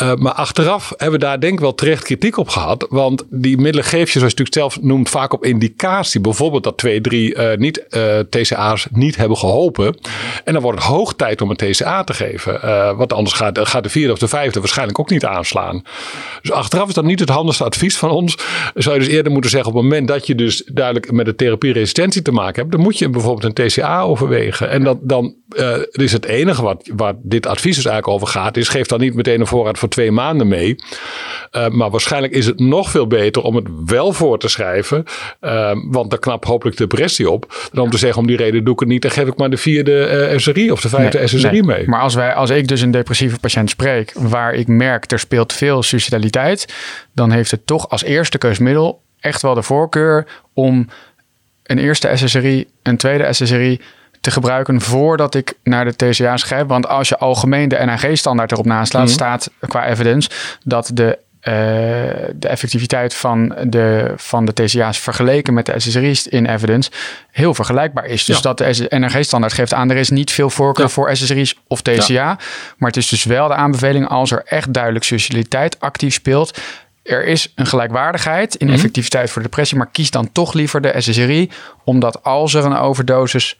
uh, 0.02 0.14
maar 0.16 0.34
achteraf 0.34 0.94
hebben 0.98 1.20
we 1.20 1.26
daar 1.26 1.40
denk 1.40 1.54
ik 1.54 1.60
wel 1.60 1.76
terecht 1.76 2.04
kritiek 2.04 2.38
op 2.38 2.50
gehad. 2.50 2.88
Want 2.90 3.24
die 3.30 3.58
middelen 3.58 3.84
geef 3.84 4.12
je, 4.14 4.20
zoals 4.20 4.34
je 4.34 4.40
natuurlijk 4.40 4.74
zelf 4.74 4.82
noemt, 4.82 5.10
vaak 5.10 5.34
op 5.34 5.46
indicatie. 5.46 6.22
Bijvoorbeeld 6.22 6.64
dat 6.64 6.78
twee, 6.78 7.02
drie 7.02 7.36
uh, 7.36 7.58
niet, 7.58 7.86
uh, 7.90 8.20
TCA's 8.20 8.88
niet 8.92 9.16
hebben 9.16 9.38
geholpen. 9.38 9.98
En 10.44 10.54
dan 10.54 10.62
wordt 10.62 10.80
het 10.80 10.88
hoog 10.88 11.14
tijd 11.14 11.42
om 11.42 11.50
een 11.50 11.56
TCA 11.56 12.04
te 12.04 12.14
geven. 12.14 12.60
Want 12.98 13.14
anders 13.14 13.36
gaat, 13.36 13.60
gaat 13.60 13.84
de 13.84 13.90
vierde 13.90 14.14
of 14.14 14.20
de 14.20 14.28
vijfde 14.28 14.60
waarschijnlijk 14.60 15.00
ook 15.00 15.10
niet 15.10 15.26
aanslaan. 15.26 15.84
Dus 16.42 16.52
achteraf 16.52 16.88
is 16.88 16.94
dat 16.94 17.04
niet 17.04 17.20
het 17.20 17.30
handigste 17.30 17.64
advies 17.64 17.98
van 17.98 18.10
ons. 18.10 18.38
Zou 18.74 18.96
je 18.96 19.02
dus 19.02 19.14
eerder 19.14 19.32
moeten 19.32 19.52
zeggen 19.52 19.70
op 19.70 19.76
het 19.76 19.84
moment 19.84 20.08
dat 20.08 20.28
je 20.28 20.36
dus 20.36 20.64
duidelijk 20.66 21.12
met 21.12 21.26
de 21.26 21.36
therapieresistentie 21.36 22.22
te 22.22 22.32
maken 22.32 22.62
hebt. 22.62 22.72
Dan 22.72 22.82
moet 22.82 22.98
je 22.98 23.10
bijvoorbeeld 23.10 23.58
een 23.58 23.68
TCA 23.68 24.02
overwegen. 24.02 24.70
En 24.70 24.84
dat, 24.84 24.98
dan 25.02 25.36
is 25.92 26.12
het 26.12 26.26
enige 26.26 26.62
wat, 26.62 26.90
waar 26.96 27.14
dit 27.24 27.46
advies 27.46 27.76
dus 27.76 27.86
eigenlijk 27.86 28.16
over 28.16 28.28
gaat. 28.28 28.58
Is 28.58 28.70
geef 28.70 28.88
dan 28.88 29.00
niet 29.00 29.14
meteen 29.14 29.40
een 29.40 29.48
voorraad 29.48 29.80
voor 29.88 29.96
twee 29.96 30.12
maanden 30.12 30.48
mee. 30.48 30.76
Uh, 31.52 31.68
maar 31.68 31.90
waarschijnlijk 31.90 32.34
is 32.34 32.46
het 32.46 32.60
nog 32.60 32.90
veel 32.90 33.08
beter 33.08 33.42
om 33.42 33.56
het 33.56 33.68
wel 33.86 34.14
voor 34.14 34.40
te 34.40 34.48
schrijven. 34.48 35.04
Uh, 35.42 35.72
want 35.90 36.10
dan 36.10 36.20
knapt 36.20 36.46
hopelijk 36.46 36.78
de 36.78 36.88
depressie 36.88 37.30
op. 37.30 37.70
Dan 37.72 37.84
om 37.84 37.90
te 37.90 37.98
zeggen 37.98 38.22
om 38.22 38.28
die 38.28 38.38
reden 38.38 38.64
doe 38.64 38.74
ik 38.74 38.80
het 38.80 38.90
niet. 38.90 39.02
Dan 39.02 39.12
geef 39.12 39.28
ik 39.28 39.38
maar 39.38 39.50
de 39.50 39.58
vierde 39.58 40.30
uh, 40.32 40.38
SRI 40.38 40.72
of 40.72 40.82
de 40.82 40.90
vijfde 40.90 41.18
nee, 41.18 41.28
SSRI 41.28 41.50
nee. 41.50 41.64
mee. 41.64 41.88
Maar 41.88 42.02
als, 42.02 42.16
wij, 42.16 42.34
als 42.34 42.50
ik 42.50 42.68
dus 42.68 42.82
een 42.82 42.92
depressieve 42.92 43.40
patiënt 43.40 43.70
spreek. 43.70 44.14
Waar 44.16 44.54
ik 44.54 44.68
merk 44.68 45.12
er 45.12 45.20
speelt 45.20 45.54
veel 45.54 45.84
suicidaliteit. 45.84 46.74
Dan 47.14 47.32
heeft 47.32 47.52
het 47.52 47.66
toch 47.66 47.90
als 47.90 48.04
eerste 48.04 48.38
keusmiddel 48.38 49.02
echt 49.20 49.42
wel 49.42 49.54
de 49.54 49.64
voorkeur 49.64 50.28
om 50.54 50.88
een 51.64 51.80
eerste 51.80 52.12
SSRI, 52.14 52.68
een 52.84 52.98
tweede 52.98 53.34
SSRI 53.34 53.82
te 54.28 54.34
gebruiken 54.34 54.82
voordat 54.82 55.36
ik 55.36 55.54
naar 55.64 55.86
de 55.86 55.96
TCA 55.96 56.38
schrijf. 56.38 56.66
Want 56.68 56.88
als 56.88 57.10
je 57.10 57.18
algemeen 57.18 57.70
de 57.70 57.78
NHG-standaard 57.86 58.52
erop 58.52 58.66
naast 58.66 58.94
laat, 58.94 59.04
Mhm. 59.04 59.14
staat 59.14 59.50
qua 59.68 59.88
evidence 59.88 60.30
dat 60.64 60.92
de, 60.94 61.18
eh, 61.40 61.54
de 62.36 62.48
effectiviteit 62.48 63.14
van 63.14 63.56
de, 63.64 64.14
van 64.16 64.46
de 64.46 64.54
TCA's 64.54 64.98
vergeleken 65.00 65.54
met 65.54 65.66
de 65.66 65.80
SSRI's 65.80 66.26
in 66.28 66.46
evidence 66.46 66.92
heel 67.32 67.54
vergelijkbaar 67.54 68.06
is. 68.06 68.26
Dus 68.26 68.36
Ja. 68.36 68.42
dat 68.42 68.58
de 68.58 68.86
NRG-standaard 68.90 69.54
geeft 69.54 69.74
aan, 69.74 69.90
er 69.90 69.98
is 69.98 70.10
niet 70.10 70.32
veel 70.32 70.50
voorkeur 70.50 70.86
Ja. 70.86 70.92
voor 70.92 71.16
SSRI's 71.16 71.56
of 71.68 71.82
TCA. 71.82 72.38
Maar 72.78 72.90
het 72.90 72.98
is 72.98 73.10
dus 73.10 73.24
wel 73.24 73.48
de 73.48 73.54
aanbeveling 73.54 74.08
als 74.08 74.32
er 74.32 74.42
echt 74.46 74.74
duidelijk 74.74 75.06
socialiteit 75.06 75.80
actief 75.80 76.14
speelt. 76.14 76.58
Er 77.04 77.26
is 77.26 77.52
een 77.56 77.66
gelijkwaardigheid 77.68 78.56
in 78.56 78.66
Mhm. 78.68 78.76
effectiviteit 78.76 79.30
voor 79.30 79.42
depressie, 79.42 79.78
maar 79.78 79.90
kies 79.92 80.12
dan 80.12 80.32
toch 80.32 80.54
liever 80.54 80.82
de 80.82 80.94
SSRI, 80.98 81.52
omdat 81.84 82.24
als 82.24 82.54
er 82.54 82.66
een 82.66 82.78
overdosis 82.78 83.58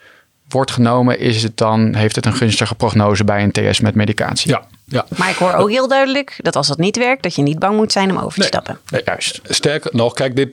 wordt 0.50 0.72
genomen, 0.72 1.20
is 1.20 1.44
het 1.44 1.58
dan, 1.58 1.96
heeft 1.96 2.16
het 2.16 2.26
een 2.26 2.34
gunstige 2.34 2.76
prognose 2.76 3.24
bij 3.24 3.44
een 3.44 3.52
TS 3.72 3.80
met 3.80 3.96
medicatie. 3.96 4.50
Ja, 4.52 4.62
ja. 4.86 5.06
Maar 5.18 5.30
ik 5.30 5.36
hoor 5.36 5.54
ook 5.54 5.70
heel 5.70 5.88
duidelijk 5.88 6.36
dat 6.42 6.56
als 6.56 6.68
dat 6.68 6.78
niet 6.78 6.98
werkt, 6.98 7.24
dat 7.24 7.36
je 7.36 7.42
niet 7.42 7.60
bang 7.60 7.76
moet 7.78 7.92
zijn 7.92 8.12
om 8.12 8.18
over 8.18 8.34
te 8.34 8.40
Nee. 8.40 8.48
stappen. 8.48 8.78
Nee, 8.90 9.02
juist. 9.06 9.42
Sterker 9.44 9.90
nog, 9.94 10.14
kijk, 10.14 10.36
dit, 10.36 10.50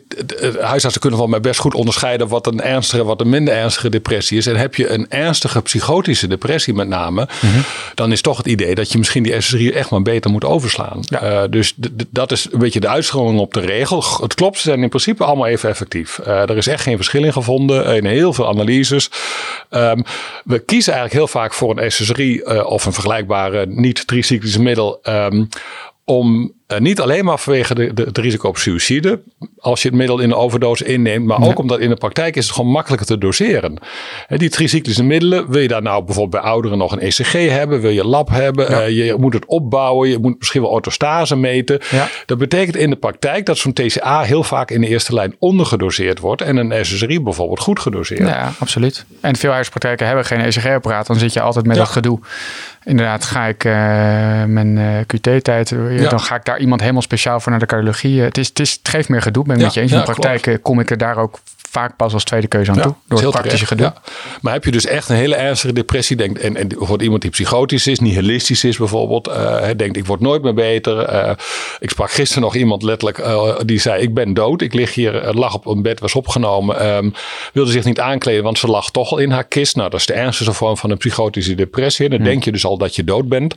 huisartsen 0.61 1.01
kunnen 1.01 1.19
van 1.19 1.31
mij 1.31 1.41
best 1.41 1.61
goed 1.61 1.75
onderscheiden 1.75 2.29
wat 2.29 2.47
een 2.47 2.61
ernstige 2.63 3.05
wat 3.05 3.21
een 3.21 3.29
minder 3.29 3.55
ernstige 3.55 3.89
depressie 3.89 4.39
is. 4.39 4.47
En 4.47 4.57
heb 4.57 4.75
je 4.75 4.89
een 4.91 5.07
ernstige 5.11 5.63
psychotische 5.63 6.27
depressie 6.27 6.75
met 6.75 6.89
name, 6.89 7.29
dan 7.95 8.13
is 8.13 8.21
toch 8.21 8.37
het 8.37 8.47
idee 8.47 8.75
dat 8.75 8.93
je 8.93 8.99
misschien 8.99 9.23
die 9.23 9.41
SSRI 9.41 9.71
echt 9.71 9.91
maar 9.91 10.03
beter 10.03 10.31
moet 10.31 10.45
overslaan. 10.45 11.01
Eh, 11.09 11.43
dus 11.51 11.73
d- 11.73 11.75
d- 11.99 12.05
dat 12.11 12.33
is 12.33 12.49
een 12.53 12.59
beetje 12.59 12.81
de 12.81 12.89
uitscholling 12.89 13.39
op 13.39 13.55
de 13.55 13.61
regel. 13.61 14.05
Het 14.21 14.35
klopt, 14.35 14.57
ze 14.57 14.63
zijn 14.63 14.83
in 14.83 14.89
principe 14.89 15.25
allemaal 15.25 15.47
even 15.47 15.69
effectief. 15.69 16.19
Eh, 16.19 16.41
er 16.41 16.57
is 16.57 16.67
echt 16.67 16.83
geen 16.83 16.97
verschil 16.97 17.25
in 17.25 17.33
gevonden 17.33 17.87
eh, 17.87 17.97
in 17.97 18.05
heel 18.07 18.33
veel 18.33 18.49
analyses. 18.49 19.11
Ehm, 19.91 20.01
we 20.45 20.59
kiezen 20.59 20.93
eigenlijk 20.93 21.25
heel 21.25 21.41
vaak 21.41 21.55
voor 21.55 21.79
een 21.79 21.91
SSRI 21.91 22.41
eh, 22.41 22.67
of 22.67 22.87
een 22.87 22.93
vergelijkbare 22.93 23.67
niet-tricyclische 23.67 24.63
middel. 24.63 24.99
ehm, 25.03 25.45
om 26.05 26.53
eh, 26.67 26.79
niet 26.79 27.01
alleen 27.01 27.25
maar 27.25 27.39
vanwege 27.39 27.75
de, 27.75 27.95
de, 27.95 28.03
het 28.03 28.19
risico 28.19 28.49
op 28.49 28.57
suïcide, 28.57 29.21
als 29.59 29.83
je 29.83 29.89
het 29.89 29.97
middel 29.97 30.19
in 30.19 30.31
een 30.31 30.37
overdosis 30.37 30.87
inneemt, 30.87 31.27
maar 31.27 31.43
ook 31.43 31.59
omdat 31.59 31.79
in 31.79 31.89
de 31.89 31.97
praktijk 31.97 32.37
is 32.37 32.45
het 32.45 32.55
gewoon 32.55 32.71
makkelijker 32.71 33.07
te 33.07 33.19
doseren. 33.19 33.79
Hè, 34.27 34.37
die 34.37 34.51
tricyclische 34.51 35.03
middelen, 35.03 35.51
wil 35.51 35.61
je 35.61 35.69
daar 35.69 35.83
nou 35.83 36.05
bijvoorbeeld 36.05 36.43
bij 36.43 36.51
ouderen 36.51 36.79
nog 36.79 36.93
een 36.93 37.01
ECG 37.01 37.33
hebben, 37.33 37.81
wil 37.81 37.91
je 37.91 38.05
lab 38.05 38.29
hebben, 38.29 38.69
eh, 38.69 38.89
je 38.89 39.15
moet 39.19 39.33
het 39.33 39.47
opbouwen, 39.47 40.09
je 40.09 40.19
moet 40.19 40.39
misschien 40.39 40.61
wel 40.61 40.71
orthostase 40.71 41.37
meten. 41.37 41.81
Ja. 41.91 42.09
Dat 42.27 42.39
betekent 42.39 42.77
in 42.77 42.91
de 42.91 42.97
praktijk 42.97 43.47
dat 43.47 43.59
zo'n 43.59 43.73
TCA 43.73 44.23
heel 44.23 44.43
vaak 44.43 44.71
in 44.71 44.81
de 44.81 44.89
eerste 44.89 45.15
lijn 45.15 45.37
ondergedoseerd 45.39 46.19
wordt 46.19 46.43
en 46.43 46.57
een 46.57 46.85
SSRI 46.85 47.21
bijvoorbeeld 47.21 47.61
goed 47.61 47.81
gedoseerd. 47.81 48.29
Ja, 48.29 48.53
absoluut. 48.59 49.05
En 49.21 49.37
veel 49.37 49.53
huispraktijken 49.53 50.07
hebben 50.07 50.25
geen 50.25 50.41
ECG-apparaat. 50.41 51.07
Dan 51.07 51.17
zit 51.17 51.33
je 51.33 51.41
altijd 51.41 51.67
met 51.67 51.77
dat 51.77 51.89
gedoe. 51.89 52.21
Inderdaad, 52.85 53.25
ga 53.25 53.47
ik 53.47 53.65
eh, 53.65 53.73
mijn 54.45 54.79
eh, 54.79 54.85
QT-tijd, 55.07 55.73
eh, 55.73 55.99
Ja. 55.99 56.09
dan 56.09 56.21
ga 56.21 56.35
ik 56.35 56.45
daar 56.45 56.59
iemand 56.59 56.81
helemaal 56.81 57.03
speciaal 57.03 57.41
voor 57.41 57.51
naar 57.51 57.61
de 57.61 57.67
cardiologie. 57.67 58.21
Het, 58.21 58.39
is, 58.39 58.49
het, 58.49 58.59
is, 58.61 58.73
het 58.73 58.89
geeft 58.89 59.09
meer 59.09 59.23
gedoe, 59.23 59.45
ben 59.45 59.55
ik 59.55 59.59
Ja, 59.61 59.65
met 59.67 59.75
je 59.75 59.81
eens. 59.81 59.93
In 59.93 59.99
de 59.99 60.05
praktijk 60.05 60.59
kom 60.63 60.81
ik 60.81 60.91
er 60.91 60.99
daar 60.99 61.17
ook 61.17 61.41
vaak 61.75 61.97
pas 61.97 62.13
als 62.13 62.25
tweede 62.25 62.47
keuze 62.47 62.71
aan 62.71 62.81
toe. 62.81 62.95
Door 63.09 63.21
het 63.21 63.31
praktische 63.31 63.67
gedoe. 63.67 63.87
ja. 63.87 63.95
Maar 64.41 64.53
heb 64.53 64.65
je 64.65 64.71
dus 64.71 64.87
echt 64.87 65.09
een 65.09 65.17
hele 65.17 65.35
ernstige 65.35 65.73
depressie, 65.73 66.17
denkt, 66.17 66.41
en, 66.41 66.57
en 66.57 66.69
voor 66.79 67.03
iemand 67.03 67.23
die 67.23 67.31
psychotisch 67.31 67.87
is, 67.87 67.99
nihilistisch 67.99 68.65
is 68.65 68.77
bijvoorbeeld, 68.77 69.27
hij 69.27 69.77
denkt 69.77 69.97
ik 69.97 70.07
word 70.07 70.21
nooit 70.21 70.43
meer 70.43 70.55
beter. 70.55 70.99
Eh, 70.99 71.31
ik 71.79 71.91
sprak 71.91 72.11
gisteren 72.11 72.43
nog 72.43 72.55
iemand 72.55 72.83
letterlijk 72.83 73.19
eh, 73.19 73.59
die 73.65 73.81
zei 73.81 74.03
ik 74.03 74.15
ben 74.15 74.35
dood, 74.35 74.61
ik 74.63 74.75
lig 74.75 74.95
hier, 74.95 75.33
lag 75.33 75.55
op 75.55 75.67
een 75.67 75.83
bed, 75.83 76.01
was 76.01 76.15
opgenomen, 76.15 76.81
ehm, 76.81 77.11
wilde 77.53 77.71
zich 77.71 77.85
niet 77.85 78.01
aankleden, 78.01 78.43
want 78.43 78.59
ze 78.59 78.67
lag 78.67 78.91
toch 78.91 79.11
al 79.11 79.19
in 79.19 79.31
haar 79.31 79.45
kist. 79.45 79.77
Nou, 79.77 79.91
dat 79.91 80.01
is 80.01 80.07
de 80.07 80.13
ernstigste 80.13 80.55
vorm 80.55 80.77
van 80.77 80.91
een 80.91 80.97
psychotische 80.97 81.55
depressie. 81.55 82.09
Dan 82.09 82.23
denk 82.23 82.45
je 82.45 82.53
dus 82.53 82.65
al 82.65 82.79
dat 82.79 82.97
je 82.97 83.05
dood 83.05 83.29
bent. 83.29 83.55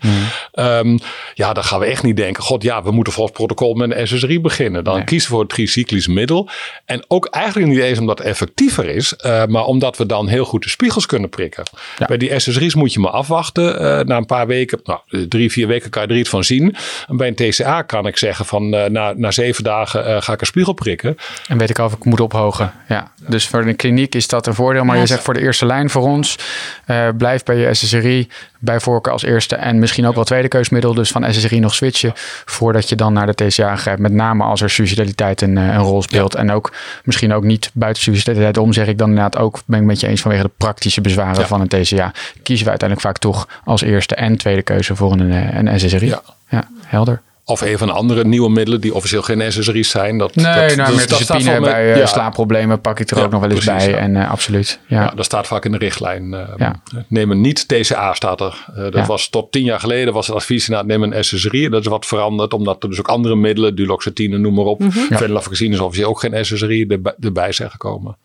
Ehm, 0.52 0.98
ja, 1.34 1.54
dan 1.54 1.64
gaan 1.64 1.80
we 1.80 1.86
echt 1.86 2.04
niet 2.04 2.18
denken, 2.18 2.44
god 2.44 2.64
ja, 2.64 2.84
we 2.84 2.92
moeten 2.92 3.14
volgens 3.14 3.38
protocol 3.38 3.74
met 3.74 3.92
een 3.92 4.08
SSRI 4.08 4.42
beginnen. 4.42 4.84
Dan 4.84 5.04
kiezen 5.04 5.30
we 5.30 5.36
voor 5.36 5.44
het 5.44 5.54
tricyclisch 5.54 6.08
middel. 6.08 6.50
En 6.86 7.04
ook 7.08 7.26
eigenlijk 7.26 7.72
niet 7.72 7.80
eens 7.80 8.00
omdat 8.08 8.18
het 8.18 8.28
effectiever 8.28 8.86
is, 8.86 9.14
eh, 9.16 9.46
maar 9.46 9.66
omdat 9.66 9.98
we 9.98 10.06
dan 10.06 10.28
heel 10.28 10.46
goed 10.46 10.64
de 10.64 10.70
spiegels 10.70 11.06
kunnen 11.06 11.30
prikken. 11.30 11.64
Bij 12.08 12.18
die 12.18 12.40
SSRI's 12.40 12.76
moet 12.76 12.94
je 12.94 13.00
maar 13.00 13.12
afwachten. 13.12 13.80
eh, 13.80 14.06
na 14.06 14.18
een 14.18 14.26
paar 14.26 14.48
weken, 14.48 14.80
nou, 14.84 15.00
drie, 15.28 15.52
vier 15.52 15.68
weken 15.68 15.90
kan 15.90 16.02
je 16.02 16.08
er 16.08 16.16
iets 16.18 16.30
van 16.30 16.44
zien. 16.44 16.76
En 17.08 17.18
bij 17.18 17.28
een 17.28 17.36
TCA 17.36 17.82
kan 17.82 18.08
ik 18.08 18.18
zeggen 18.18 18.46
van 18.46 18.74
eh, 18.74 18.90
na, 18.90 19.14
na 19.16 19.32
zeven 19.32 19.64
dagen 19.64 20.06
eh, 20.06 20.22
ga 20.22 20.34
ik 20.34 20.42
een 20.42 20.48
spiegel 20.48 20.74
prikken. 20.74 21.18
En 21.48 21.58
weet 21.58 21.70
ik 21.70 21.80
al 21.80 21.86
of 21.86 21.94
ik 21.94 22.06
moet 22.06 22.20
ophogen. 22.20 22.74
Ja. 22.88 23.12
Dus 23.28 23.48
voor 23.48 23.66
de 23.66 23.74
kliniek 23.74 24.16
is 24.16 24.28
dat 24.28 24.48
een 24.48 24.54
voordeel. 24.54 24.84
Maar 24.84 24.96
Ja, 24.96 25.02
je 25.02 25.08
zegt 25.08 25.24
voor 25.24 25.34
de 25.34 25.40
eerste 25.40 25.66
lijn 25.66 25.90
voor 25.90 26.02
ons, 26.04 26.38
eh, 26.86 27.08
blijf 27.18 27.44
bij 27.44 27.56
je 27.58 27.74
SSRI 27.74 28.28
bij 28.60 28.80
voorkeur 28.80 29.14
als 29.14 29.24
eerste. 29.24 29.56
En 29.56 29.80
misschien 29.80 30.06
ook 30.06 30.16
wel 30.16 30.24
tweede 30.24 30.48
keusmiddel. 30.48 30.94
Dus 30.94 31.12
van 31.12 31.34
SSRI 31.34 31.60
nog 31.60 31.74
switchen 31.76 32.12
voordat 32.46 32.90
je 32.90 32.96
dan 32.96 33.14
naar 33.14 33.26
de 33.36 33.48
TCA 33.48 33.76
grijpt. 33.76 34.00
Met 34.02 34.12
name 34.12 34.44
als 34.44 34.62
er 34.62 34.70
suicidaliteit 34.70 35.42
een, 35.42 35.58
eh, 35.58 35.64
een 35.66 35.78
rol 35.78 36.02
speelt. 36.02 36.36
En 36.36 36.52
ook 36.52 36.72
misschien 37.04 37.34
ook 37.34 37.44
niet 37.44 37.70
buiten 37.74 38.04
suicidaliteit 38.04 38.58
om, 38.58 38.74
zeg 38.74 38.88
ik 38.88 38.98
dan 38.98 39.10
inderdaad 39.10 39.38
ook, 39.38 39.60
ben 39.66 39.80
ik 39.80 39.86
met 39.86 40.00
je 40.00 40.08
eens 40.08 40.22
vanwege 40.22 40.44
de 40.44 40.52
praktische 40.58 41.02
bezwaren 41.02 41.40
Ja. 41.40 41.48
van 41.48 41.62
een 41.62 41.68
TCA. 41.68 42.12
Kiezen 42.44 42.66
we 42.66 42.70
uiteindelijk 42.70 43.02
vaak 43.02 43.18
toch 43.18 43.48
als 43.64 43.82
eerste 43.82 44.16
en 44.16 44.38
tweede 44.38 44.62
keuze 44.62 44.96
voor 44.96 45.12
een, 45.12 45.32
eh, 45.32 45.58
een 45.58 45.80
SSRI. 45.80 46.08
Ja. 46.08 46.22
ja, 46.50 46.68
helder. 46.86 47.22
Of 47.50 47.62
een 47.62 47.78
van 47.78 47.88
de 47.88 47.94
andere 47.94 48.24
nieuwe 48.26 48.50
middelen 48.50 48.82
die 48.82 48.94
officieel 48.94 49.22
geen 49.22 49.52
SSRI's 49.52 49.90
zijn. 49.90 50.18
Dat, 50.18 50.36
Nee, 50.36 50.46
dat, 50.46 50.76
nou, 50.76 50.98
dat- 50.98 51.10
dat 51.10 51.20
staat 51.22 51.44
met- 51.44 51.62
bij 51.62 51.92
eh, 51.94 51.98
ja. 51.98 52.06
slaapproblemen 52.06 52.82
pak 52.82 53.00
ik 53.00 53.10
er 53.10 53.18
Ja, 53.18 53.24
ook 53.24 53.32
nog 53.32 53.42
wel 53.42 53.50
eens 53.50 53.66
precies, 53.66 53.84
bij. 53.86 53.94
ja. 53.94 54.00
En 54.00 54.16
eh, 54.16 54.32
absoluut. 54.32 54.80
Ja. 54.88 55.02
Ja. 55.02 55.12
dat 55.16 55.26
staat 55.26 55.48
vaak 55.48 55.66
in 55.66 55.72
de 55.72 55.78
richtlijn. 55.78 56.34
eh 56.34 56.48
Ja. 56.58 56.82
Neem 57.08 57.32
een 57.32 57.42
niet 57.42 57.68
TCA 57.68 58.14
staat 58.14 58.42
er. 58.42 58.66
Dat 58.76 58.94
Ja. 58.94 59.06
was 59.06 59.30
tot 59.30 59.52
tien 59.52 59.64
jaar 59.64 59.80
geleden 59.80 60.14
was 60.14 60.28
het 60.28 60.36
advies 60.36 60.68
inderdaad 60.70 60.98
neem 60.98 61.04
een 61.14 61.24
SSRI. 61.24 61.70
Dat 61.70 61.82
is 61.82 61.88
wat 61.88 62.06
veranderd 62.06 62.54
omdat 62.54 62.84
er 62.84 62.90
dus 62.90 63.00
ook 63.00 63.08
andere 63.08 63.36
middelen, 63.36 63.76
duloxetine 63.76 64.38
noem 64.38 64.54
maar 64.54 64.66
op. 64.66 64.82
Ja. 65.10 65.18
Venlafaxine 65.18 65.74
is 65.74 65.80
officieel 65.80 66.10
ook 66.10 66.20
geen 66.20 66.46
SSRI 66.46 67.00
erbij, 67.20 67.52
zijn 67.52 67.72
gekomen. 67.72 68.18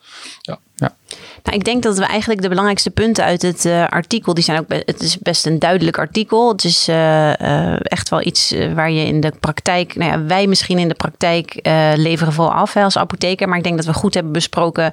Nou, 1.43 1.57
ik 1.57 1.65
denk 1.65 1.83
dat 1.83 1.99
we 1.99 2.05
eigenlijk 2.05 2.43
de 2.43 2.49
belangrijkste 2.49 2.91
punten 2.91 3.25
uit 3.25 3.43
het 3.43 3.65
eh, 3.65 3.87
artikel, 3.87 4.35
die 4.35 4.45
zijn 4.45 4.59
ook, 4.59 4.67
het 4.69 5.01
is 5.01 5.19
best 5.19 5.47
een 5.47 5.59
duidelijk 5.59 5.99
artikel. 5.99 6.49
Het 6.49 6.65
is 6.65 6.89
eh, 6.89 7.41
eh, 7.41 7.81
echt 7.83 8.09
wel 8.09 8.27
iets 8.27 8.55
waar 8.75 8.91
je 8.91 9.07
in 9.07 9.21
de 9.21 9.33
praktijk, 9.41 9.97
nou 9.97 10.11
ja, 10.11 10.25
wij 10.27 10.47
misschien 10.47 10.79
in 10.79 10.89
de 10.89 10.95
praktijk 10.95 11.61
leveren 11.97 12.33
vol 12.33 12.53
af 12.53 12.77
als 12.77 12.99
apotheker. 12.99 13.49
Maar 13.49 13.59
ik 13.59 13.65
denk 13.65 13.77
dat 13.77 13.87
we 13.87 13.93
goed 13.93 14.15
hebben 14.15 14.33
besproken 14.33 14.93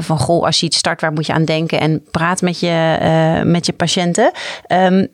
van, 0.00 0.18
goh, 0.18 0.44
als 0.44 0.60
je 0.60 0.66
iets 0.66 0.76
start, 0.76 1.00
waar 1.00 1.12
moet 1.12 1.26
je 1.26 1.32
aan 1.32 1.44
denken? 1.44 1.80
En 1.80 2.04
praat 2.10 2.42
met 2.42 2.60
je, 2.60 2.98
met 3.44 3.66
je 3.66 3.72
patiënten. 3.72 4.30
Ehm, 4.66 5.06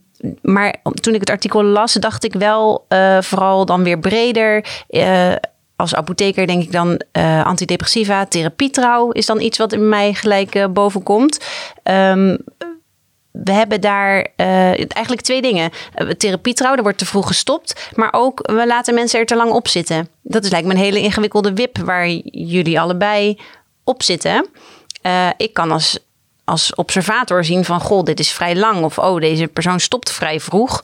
maar 0.43 0.77
toen 1.01 1.15
ik 1.15 1.21
het 1.21 1.31
artikel 1.31 1.65
las, 1.65 1.93
dacht 1.93 2.25
ik 2.25 2.33
wel 2.33 2.87
vooral 3.21 3.65
dan 3.65 3.83
weer 3.83 3.99
breder. 3.99 4.65
Als 5.81 5.95
apotheker 5.95 6.47
denk 6.47 6.63
ik 6.63 6.73
dan 6.73 7.01
eh, 7.13 7.45
antidepressiva, 7.45 8.27
therapietrouw 8.27 9.11
is 9.11 9.27
dan 9.27 9.41
iets 9.41 9.59
wat 9.59 9.73
in 9.73 9.89
mij 9.89 10.15
gelijk 10.15 10.55
eh, 10.55 10.67
boven 10.67 11.03
komt. 11.03 11.41
Ehm, 11.83 12.37
we 13.31 13.53
hebben 13.53 13.81
daar 13.81 14.29
eh, 14.37 14.95
eigenlijk 14.95 15.21
twee 15.21 15.43
dingen. 15.43 15.71
Uh, 15.97 16.11
therapietrouw, 16.11 16.75
er 16.75 16.83
wordt 16.83 16.99
te 16.99 17.07
vroeg 17.07 17.27
gestopt. 17.27 17.91
Maar 17.95 18.13
ook, 18.13 18.51
we 18.53 18.67
laten 18.67 18.95
mensen 18.95 19.21
er 19.21 19.27
te 19.27 19.37
lang 19.37 19.53
op 19.53 19.69
zitten. 19.69 20.09
Dat 20.23 20.45
is 20.45 20.51
lijkt 20.51 20.67
me 20.67 20.73
een 20.73 20.81
hele 20.81 21.01
ingewikkelde 21.01 21.53
wip 21.53 21.79
waar 21.79 22.09
jullie 22.25 22.81
allebei 22.81 23.39
op 23.85 24.03
zitten. 24.03 24.47
Ik 25.37 25.53
kan 25.53 25.71
als, 25.71 25.99
als 26.45 26.75
observator 26.75 27.45
zien 27.45 27.65
van, 27.65 27.81
goh, 27.81 28.05
dit 28.05 28.21
is 28.21 28.33
vrij 28.33 28.57
lang. 28.57 28.85
Of, 28.85 28.99
oh, 28.99 29.21
deze 29.21 29.47
persoon 29.47 29.81
stopt 29.81 30.13
vrij 30.13 30.41
vroeg. 30.41 30.81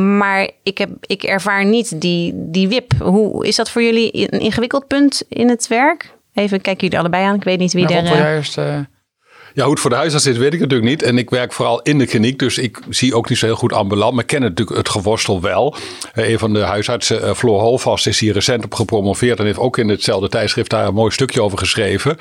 Maar 0.00 0.50
ik, 0.62 0.78
heb, 0.78 0.90
ik 1.00 1.22
ervaar 1.22 1.64
niet 1.64 2.00
die, 2.00 2.32
die 2.34 2.68
wip. 2.68 2.92
Hoe 2.98 3.46
is 3.46 3.56
dat 3.56 3.70
voor 3.70 3.82
jullie 3.82 4.32
een 4.32 4.40
ingewikkeld 4.40 4.86
punt 4.86 5.22
in 5.28 5.48
het 5.48 5.68
werk? 5.68 6.14
Even 6.34 6.60
kijken 6.60 6.82
jullie 6.82 6.98
allebei 6.98 7.24
aan. 7.24 7.34
Ik 7.34 7.44
weet 7.44 7.58
niet 7.58 7.72
wie 7.72 7.84
Nou, 7.84 8.06
er... 8.06 8.12
Eh, 8.12 8.34
eerst, 8.34 8.58
eh, 8.58 8.78
Ja, 9.54 9.62
hoe 9.62 9.70
het 9.70 9.80
voor 9.80 9.90
de 9.90 9.96
huisarts 9.96 10.26
is, 10.26 10.36
weet 10.36 10.54
ik 10.54 10.60
natuurlijk 10.60 10.90
niet. 10.90 11.02
En 11.02 11.18
ik 11.18 11.30
werk 11.30 11.52
vooral 11.52 11.82
in 11.82 11.98
de 11.98 12.06
kliniek, 12.06 12.38
dus 12.38 12.58
ik 12.58 12.78
zie 12.88 13.14
ook 13.14 13.28
niet 13.28 13.38
zo 13.38 13.46
heel 13.46 13.54
goed 13.54 13.72
ambulant. 13.72 14.12
Maar 14.12 14.22
ik 14.22 14.28
ken 14.28 14.40
natuurlijk 14.40 14.76
het 14.76 14.88
geworstel 14.88 15.40
wel. 15.40 15.74
Eh, 16.12 16.30
een 16.30 16.38
van 16.38 16.52
de 16.52 16.60
huisartsen, 16.60 17.36
Floor 17.36 17.60
Holvast, 17.60 18.06
is 18.06 18.20
hier 18.20 18.32
recent 18.32 18.64
op 18.64 18.74
gepromoveerd. 18.74 19.38
En 19.38 19.44
heeft 19.44 19.58
ook 19.58 19.78
in 19.78 19.88
hetzelfde 19.88 20.28
tijdschrift 20.28 20.70
daar 20.70 20.86
een 20.86 20.94
mooi 20.94 21.10
stukje 21.10 21.42
over 21.42 21.58
geschreven. 21.58 22.16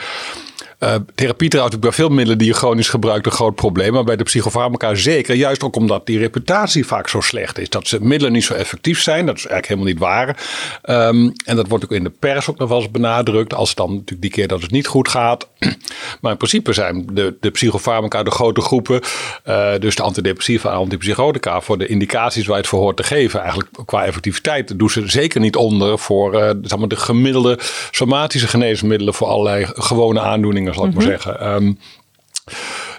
Uh, 0.83 0.95
therapie 1.15 1.49
trouwens 1.49 1.79
bij 1.79 1.91
veel 1.91 2.09
middelen 2.09 2.37
die 2.37 2.47
je 2.47 2.53
chronisch 2.53 2.89
gebruikt 2.89 3.25
een 3.25 3.31
groot 3.31 3.55
probleem. 3.55 3.93
Maar 3.93 4.03
bij 4.03 4.15
de 4.15 4.23
psychofarmaca 4.23 4.95
zeker. 4.95 5.35
Juist 5.35 5.63
ook 5.63 5.75
omdat 5.75 6.05
die 6.05 6.19
reputatie 6.19 6.85
vaak 6.85 7.07
zo 7.07 7.21
slecht 7.21 7.59
is. 7.59 7.69
Dat 7.69 7.87
ze 7.87 7.97
middelen 8.01 8.33
niet 8.33 8.43
zo 8.43 8.53
effectief 8.53 9.01
zijn. 9.01 9.25
Dat 9.25 9.37
is 9.37 9.45
eigenlijk 9.45 9.67
helemaal 9.67 9.91
niet 9.91 9.99
waar. 9.99 11.07
Um, 11.07 11.33
en 11.45 11.55
dat 11.55 11.67
wordt 11.67 11.83
ook 11.83 11.91
in 11.91 12.03
de 12.03 12.09
pers 12.09 12.49
ook 12.49 12.57
nog 12.57 12.69
wel 12.69 12.77
eens 12.77 12.91
benadrukt. 12.91 13.53
Als 13.53 13.75
dan 13.75 13.89
natuurlijk 13.89 14.21
die 14.21 14.31
keer 14.31 14.47
dat 14.47 14.61
het 14.61 14.71
niet 14.71 14.87
goed 14.87 15.07
gaat. 15.07 15.47
maar 16.21 16.31
in 16.31 16.37
principe 16.37 16.73
zijn 16.73 17.05
de, 17.13 17.37
de 17.39 17.49
psychofarmaca 17.49 18.23
de 18.23 18.31
grote 18.31 18.61
groepen. 18.61 19.01
Uh, 19.47 19.71
dus 19.79 19.95
de 19.95 20.03
antidepressiva 20.03 20.69
en 20.69 20.75
antipsychotica. 20.75 21.61
Voor 21.61 21.77
de 21.77 21.87
indicaties 21.87 22.45
waar 22.45 22.57
het 22.57 22.67
voor 22.67 22.79
hoort 22.79 22.97
te 22.97 23.03
geven. 23.03 23.39
Eigenlijk 23.39 23.69
qua 23.85 24.05
effectiviteit 24.05 24.79
doen 24.79 24.89
ze 24.89 25.03
zeker 25.05 25.39
niet 25.39 25.55
onder 25.55 25.99
voor 25.99 26.33
uh, 26.33 26.49
de 26.87 26.95
gemiddelde 26.95 27.59
somatische 27.91 28.47
geneesmiddelen. 28.47 29.13
Voor 29.13 29.27
allerlei 29.27 29.65
gewone 29.73 30.19
aandoeningen 30.19 30.70
zal 30.73 30.85
ik 30.85 30.93
maar 30.93 31.03
mhm. 31.03 31.11
zeggen. 31.11 31.53
Um, 31.53 31.77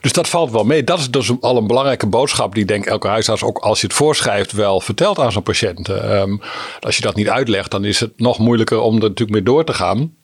dus 0.00 0.12
dat 0.12 0.28
valt 0.28 0.50
wel 0.50 0.64
mee. 0.64 0.84
Dat 0.84 0.98
is 0.98 1.10
dus 1.10 1.32
al 1.40 1.56
een 1.56 1.66
belangrijke 1.66 2.06
boodschap 2.06 2.54
die 2.54 2.64
denk 2.64 2.86
elke 2.86 3.08
huisarts 3.08 3.42
ook 3.42 3.58
als 3.58 3.80
je 3.80 3.86
het 3.86 3.96
voorschrijft 3.96 4.52
wel 4.52 4.80
vertelt 4.80 5.18
aan 5.18 5.32
zijn 5.32 5.44
patiënten. 5.44 6.20
Um, 6.20 6.40
als 6.80 6.96
je 6.96 7.02
dat 7.02 7.14
niet 7.14 7.28
uitlegt, 7.28 7.70
dan 7.70 7.84
is 7.84 8.00
het 8.00 8.12
nog 8.16 8.38
moeilijker 8.38 8.80
om 8.80 8.94
er 8.94 9.00
natuurlijk 9.00 9.30
mee 9.30 9.42
door 9.42 9.64
te 9.64 9.72
gaan. 9.72 10.14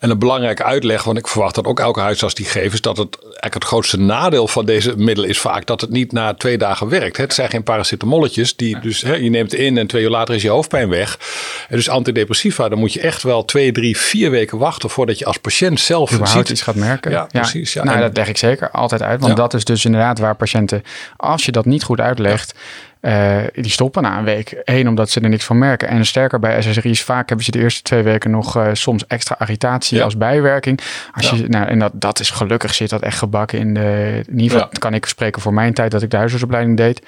En 0.00 0.10
een 0.10 0.18
belangrijke 0.18 0.64
uitleg, 0.64 1.04
want 1.04 1.18
ik 1.18 1.28
verwacht 1.28 1.54
dat 1.54 1.64
ook 1.66 1.80
elke 1.80 2.00
huisarts 2.00 2.34
die 2.34 2.46
geeft, 2.46 2.74
is 2.74 2.80
dat 2.80 2.96
het 2.96 3.18
eigenlijk 3.22 3.54
het 3.54 3.64
grootste 3.64 3.98
nadeel 3.98 4.48
van 4.48 4.64
deze 4.64 4.94
middelen 4.96 5.30
is 5.30 5.38
vaak 5.38 5.66
dat 5.66 5.80
het 5.80 5.90
niet 5.90 6.12
na 6.12 6.34
twee 6.34 6.58
dagen 6.58 6.88
werkt. 6.88 7.16
Het 7.16 7.34
zijn 7.34 7.50
geen 7.50 7.62
paracetamolletjes, 7.62 8.56
die 8.56 8.80
dus 8.80 9.00
hè, 9.00 9.14
je 9.14 9.30
neemt 9.30 9.54
in 9.54 9.78
en 9.78 9.86
twee 9.86 10.02
uur 10.02 10.10
later 10.10 10.34
is 10.34 10.42
je 10.42 10.48
hoofdpijn 10.48 10.88
weg. 10.88 11.18
En 11.68 11.76
dus 11.76 11.88
antidepressiva, 11.88 12.68
dan 12.68 12.78
moet 12.78 12.92
je 12.92 13.00
echt 13.00 13.22
wel 13.22 13.44
twee, 13.44 13.72
drie, 13.72 13.96
vier 13.96 14.30
weken 14.30 14.58
wachten 14.58 14.90
voordat 14.90 15.18
je 15.18 15.24
als 15.24 15.38
patiënt 15.38 15.80
zelf 15.80 16.12
überhaupt 16.12 16.48
iets 16.48 16.62
gaat 16.62 16.74
merken. 16.74 17.10
Ja, 17.10 17.24
precies. 17.24 17.72
Ja. 17.72 17.84
Nou, 17.84 18.00
dat 18.00 18.16
leg 18.16 18.28
ik 18.28 18.36
zeker 18.36 18.70
altijd 18.70 19.02
uit, 19.02 19.20
want 19.20 19.36
dat 19.36 19.54
is 19.54 19.64
dus 19.64 19.84
inderdaad 19.84 20.18
waar 20.18 20.36
patiënten, 20.36 20.82
als 21.16 21.44
je 21.44 21.52
dat 21.52 21.64
niet 21.64 21.82
goed 21.82 22.00
uitlegt, 22.00 22.54
uh, 23.06 23.38
die 23.52 23.70
stoppen 23.70 24.02
na 24.02 24.18
een 24.18 24.24
week. 24.24 24.60
Eén, 24.64 24.88
omdat 24.88 25.10
ze 25.10 25.20
er 25.20 25.28
niks 25.28 25.44
van 25.44 25.58
merken. 25.58 25.88
En 25.88 26.06
sterker 26.06 26.38
bij 26.38 26.62
SSRI's, 26.62 27.02
vaak 27.02 27.28
hebben 27.28 27.44
ze 27.44 27.50
de 27.50 27.58
eerste 27.58 27.82
twee 27.82 28.02
weken 28.02 28.30
nog 28.30 28.56
uh, 28.56 28.68
soms 28.72 29.06
extra 29.06 29.36
agitatie 29.38 30.02
als 30.02 30.16
bijwerking. 30.16 30.80
Als 31.12 31.30
je, 31.30 31.48
nou, 31.48 31.66
en 31.66 31.78
dat, 31.78 31.92
dat 31.94 32.20
is 32.20 32.30
gelukkig 32.30 32.74
zit 32.74 32.90
dat 32.90 33.02
echt 33.02 33.18
gebakken 33.18 33.58
in 33.58 33.74
de. 33.74 34.22
In 34.28 34.40
ieder 34.40 34.58
geval 34.58 34.72
kan 34.78 34.94
ik 34.94 35.06
spreken 35.06 35.42
voor 35.42 35.54
mijn 35.54 35.74
tijd 35.74 35.90
dat 35.90 36.02
ik 36.02 36.10
de 36.10 36.16
huisartsopleiding 36.16 36.76
deed. 36.76 37.02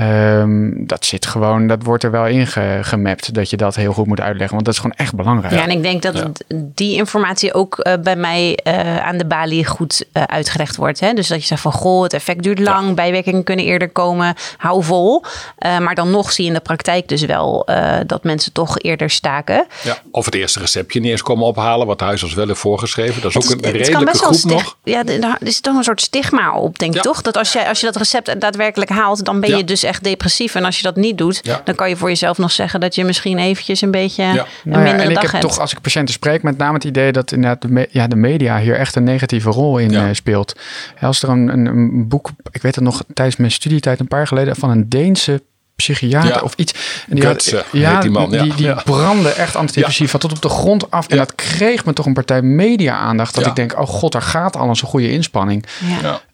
Um, 0.00 0.86
dat 0.86 1.04
zit 1.04 1.26
gewoon, 1.26 1.66
dat 1.66 1.82
wordt 1.82 2.04
er 2.04 2.10
wel 2.10 2.26
in 2.26 2.46
gemapt 2.84 3.34
dat 3.34 3.50
je 3.50 3.56
dat 3.56 3.74
heel 3.74 3.92
goed 3.92 4.06
moet 4.06 4.20
uitleggen. 4.20 4.54
Want 4.54 4.64
dat 4.64 4.74
is 4.74 4.80
gewoon 4.80 4.96
echt 4.96 5.14
belangrijk. 5.14 5.54
Ja, 5.54 5.62
en 5.62 5.70
ik 5.70 5.82
denk 5.82 6.02
dat 6.02 6.44
die 6.48 6.96
informatie 6.96 7.54
ook 7.54 7.78
uh, 7.78 7.92
bij 8.02 8.16
mij 8.16 8.58
uh, 8.66 9.06
aan 9.06 9.16
de 9.16 9.26
balie 9.26 9.66
goed 9.66 10.04
uh, 10.12 10.22
uitgelegd 10.22 10.76
wordt. 10.76 11.00
Hè? 11.00 11.12
Dus 11.12 11.28
dat 11.28 11.40
je 11.40 11.46
zegt 11.46 11.60
van 11.60 11.72
goh, 11.72 12.02
het 12.02 12.12
effect 12.12 12.42
duurt 12.42 12.58
lang, 12.58 12.88
ja. 12.88 12.94
bijwerkingen 12.94 13.44
kunnen 13.44 13.64
eerder 13.64 13.88
komen, 13.88 14.34
hou 14.56 14.84
vol. 14.84 15.24
maar 15.58 15.94
dan 15.94 16.10
nog 16.10 16.32
zie 16.32 16.44
je 16.44 16.50
in 16.50 16.56
de 16.56 16.62
praktijk 16.62 17.08
dus 17.08 17.24
wel 17.24 17.68
dat 18.06 18.24
mensen 18.24 18.52
toch 18.52 18.78
eerder 18.78 19.10
staken. 19.10 19.66
Ja, 19.82 19.98
of 20.10 20.24
het 20.24 20.34
eerste 20.34 20.58
receptje 20.58 21.00
niet 21.00 21.10
eens 21.10 21.22
komen 21.22 21.46
ophalen, 21.46 21.86
wat 21.86 21.98
de 21.98 22.04
huisarts 22.04 22.34
wel 22.34 22.46
heeft 22.46 22.58
voorgeschreven. 22.58 23.22
Dat 23.22 23.30
is 23.30 23.36
ook 23.36 23.64
een 23.64 23.70
redelijke 23.70 24.18
groep 24.18 24.44
nog. 24.44 24.76
Ja, 24.84 25.04
er 25.04 25.36
is 25.38 25.60
toch 25.60 25.76
een 25.76 25.84
soort 25.84 26.00
stigma 26.00 26.54
op, 26.54 26.78
denk 26.78 26.94
ik 26.94 27.02
toch? 27.02 27.22
Dat 27.22 27.36
als 27.36 27.52
je, 27.52 27.68
als 27.68 27.80
je 27.80 27.86
dat 27.86 27.96
recept 27.96 28.40
daadwerkelijk 28.40 28.90
haalt, 28.90 29.24
dan 29.24 29.40
ben 29.40 29.56
je 29.56 29.64
dus 29.64 29.82
echt 29.84 30.04
depressief. 30.04 30.54
En 30.54 30.64
als 30.64 30.76
je 30.76 30.82
dat 30.82 30.96
niet 30.96 31.18
doet, 31.18 31.42
dan 31.64 31.74
kan 31.74 31.88
je 31.88 31.96
voor 31.96 32.08
jezelf 32.08 32.38
nog 32.38 32.50
zeggen 32.52 32.80
dat 32.80 32.94
je 32.94 33.04
misschien 33.04 33.38
eventjes 33.38 33.80
een 33.80 33.90
beetje 33.90 34.22
ja. 34.22 34.30
een 34.30 34.36
nou 34.36 34.46
ja, 34.64 34.78
mindere 34.78 35.02
en 35.02 35.10
ik 35.10 35.30
heb 35.30 35.40
toch, 35.40 35.58
als 35.58 35.72
ik 35.72 35.80
patiënten 35.80 36.14
spreek, 36.14 36.42
met 36.42 36.56
name 36.56 36.74
het 36.74 36.84
idee 36.84 37.12
dat 37.12 37.32
inderdaad 37.32 37.62
de, 37.62 37.68
me 37.68 37.88
ja, 37.90 38.06
de 38.06 38.16
media 38.16 38.58
hier 38.58 38.76
echt 38.76 38.96
een 38.96 39.04
negatieve 39.04 39.50
rol 39.50 39.78
in 39.78 39.92
uh, 39.92 40.08
speelt. 40.12 40.56
Als 41.00 41.22
er 41.22 41.28
een, 41.28 41.48
een, 41.48 41.66
een, 41.66 42.08
boek, 42.08 42.30
ik 42.50 42.62
weet 42.62 42.74
het 42.74 42.84
nog 42.84 43.02
tijdens 43.14 43.36
mijn 43.36 43.50
studietijd 43.50 44.00
een 44.00 44.08
paar 44.08 44.26
geleden, 44.26 44.56
van 44.56 44.70
een 44.70 44.88
Deense 44.88 45.42
psychiater 45.76 46.42
of 46.42 46.54
iets. 46.56 46.72
En 47.08 47.14
die, 47.14 47.26
had, 47.26 47.64
ja, 47.72 48.00
die, 48.00 48.10
man, 48.10 48.30
die, 48.30 48.54
die 48.54 48.74
brandde 48.84 49.28
echt 49.28 49.56
antidepressiva 49.56 50.18
tot 50.18 50.32
op 50.32 50.42
de 50.42 50.48
grond 50.48 50.90
af. 50.90 51.08
En 51.08 51.16
dat 51.16 51.34
kreeg 51.34 51.84
me 51.84 51.92
toch 51.92 52.06
een 52.06 52.12
partij 52.12 52.42
media-aandacht. 52.42 53.34
Dat 53.34 53.46
ik 53.46 53.56
denk, 53.56 53.80
oh 53.80 53.86
god, 53.86 54.12
daar 54.12 54.22
gaat 54.22 54.56
al 54.56 54.68
een 54.68 54.76
goede 54.76 55.10
inspanning. 55.10 55.64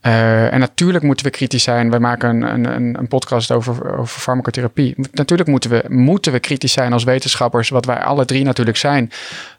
Uh, 0.02 0.52
en 0.52 0.60
natuurlijk 0.60 1.04
moeten 1.04 1.26
we 1.26 1.32
kritisch 1.32 1.62
zijn. 1.62 1.90
Wij 1.90 1.98
maken 1.98 2.42
een, 2.42 2.64
een, 2.74 2.98
een 2.98 3.08
podcast 3.08 3.50
over, 3.50 3.98
over 3.98 4.20
farmacotherapie. 4.20 4.94
Natuurlijk 5.12 5.48
moeten 5.48 5.70
we, 5.70 5.84
moeten 5.88 6.32
we 6.32 6.38
kritisch 6.38 6.72
zijn 6.72 6.92
als 6.92 7.04
wetenschappers. 7.04 7.68
Wat 7.68 7.84
wij 7.84 7.98
alle 7.98 8.24
drie 8.24 8.44
natuurlijk 8.44 8.76
zijn. 8.76 9.12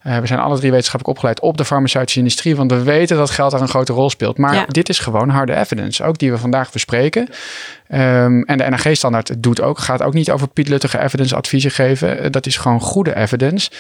Uh, 0.08 0.18
we 0.18 0.28
zijn 0.28 0.40
alle 0.40 0.58
drie 0.58 0.72
wetenschappelijk 0.72 1.18
opgeleid 1.18 1.40
op 1.40 1.58
de 1.58 1.66
farmaceutische 1.66 2.20
industrie. 2.20 2.56
Want 2.56 2.72
we 2.72 2.84
weten 2.84 3.18
dat 3.18 3.30
geld 3.30 3.52
daar 3.52 3.62
een 3.62 3.68
grote 3.68 3.94
rol 3.94 4.10
speelt. 4.10 4.38
Maar 4.38 4.66
dit 4.68 4.90
is 4.90 5.00
gewoon 5.00 5.30
harde 5.30 5.56
evidence. 5.56 6.04
Ook 6.04 6.18
die 6.18 6.32
we 6.32 6.38
vandaag 6.38 6.72
bespreken. 6.72 7.28
Um, 7.94 8.44
en 8.44 8.58
de 8.58 8.70
NRG-standaard 8.70 9.44
doet 9.44 9.62
ook, 9.62 9.80
gaat 9.80 10.02
ook 10.02 10.14
niet 10.14 10.32
over 10.32 10.48
pietluttige 10.48 11.00
evidence 11.00 11.36
adviezen 11.36 11.72
geven. 11.72 12.20
Eh, 12.20 12.32
dat 12.32 12.46
is 12.46 12.58
gewoon 12.58 12.80
goede 12.80 13.16
evidence. 13.16 13.72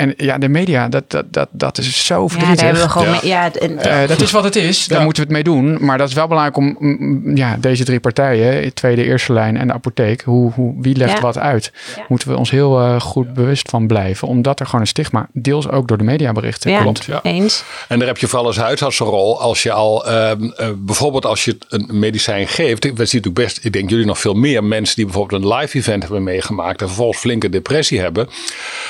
En 0.00 0.14
ja, 0.16 0.38
de 0.38 0.48
media, 0.48 0.88
dat, 0.88 1.10
dat, 1.10 1.24
dat, 1.30 1.48
dat 1.52 1.78
is 1.78 2.06
zo 2.06 2.28
verdrietig. 2.28 2.66
Ja, 2.66 2.72
we 2.72 2.88
gewoon 2.88 3.18
ja. 3.22 3.50
uh, 3.62 4.08
dat 4.08 4.20
is 4.20 4.30
wat 4.30 4.44
het 4.44 4.56
is. 4.56 4.86
Daar 4.86 5.02
moeten 5.02 5.26
we 5.26 5.34
het 5.34 5.46
mee 5.46 5.54
doen. 5.54 5.84
Maar 5.84 5.98
dat 5.98 6.08
is 6.08 6.14
wel 6.14 6.26
belangrijk 6.26 6.56
om 6.56 7.36
ja, 7.36 7.56
deze 7.56 7.84
drie 7.84 8.00
partijen, 8.00 8.74
tweede, 8.74 9.04
eerste 9.04 9.32
lijn 9.32 9.56
en 9.56 9.66
de 9.66 9.72
apotheek, 9.72 10.22
hoe, 10.22 10.52
hoe, 10.52 10.74
wie 10.80 10.96
legt 10.96 11.20
wat 11.20 11.38
uit? 11.38 11.72
Moeten 12.08 12.28
we 12.28 12.36
ons 12.36 12.50
heel 12.50 12.80
uh, 12.80 13.00
goed 13.00 13.34
bewust 13.34 13.70
van 13.70 13.86
blijven. 13.86 14.28
Omdat 14.28 14.60
er 14.60 14.66
gewoon 14.66 14.80
een 14.80 14.86
stigma, 14.86 15.28
deels 15.32 15.68
ook 15.68 15.88
door 15.88 15.98
de 15.98 16.04
mediaberichten 16.04 16.82
komt. 16.82 17.04
Ja, 17.04 17.20
eens. 17.22 17.64
En 17.88 17.98
daar 17.98 18.08
heb 18.08 18.18
je 18.18 18.26
vooral 18.26 18.46
als 18.46 18.56
huisarts 18.56 19.00
een 19.00 19.06
rol. 19.06 19.40
Als 19.40 19.62
je 19.62 19.72
al, 19.72 20.08
uh, 20.08 20.30
bijvoorbeeld 20.76 21.26
als 21.26 21.44
je 21.44 21.58
een 21.68 21.88
medicijn 21.92 22.48
geeft. 22.48 22.84
We 22.84 22.90
zien 22.90 22.96
natuurlijk 22.96 23.34
best, 23.34 23.64
ik 23.64 23.72
denk 23.72 23.90
jullie 23.90 24.06
nog 24.06 24.18
veel 24.18 24.34
meer 24.34 24.64
mensen 24.64 24.96
die 24.96 25.04
bijvoorbeeld 25.04 25.42
een 25.42 25.54
live 25.54 25.78
event 25.78 26.02
hebben 26.02 26.22
meegemaakt. 26.22 26.80
En 26.80 26.86
vervolgens 26.86 27.20
flinke 27.20 27.48
depressie 27.48 28.00
hebben. 28.00 28.28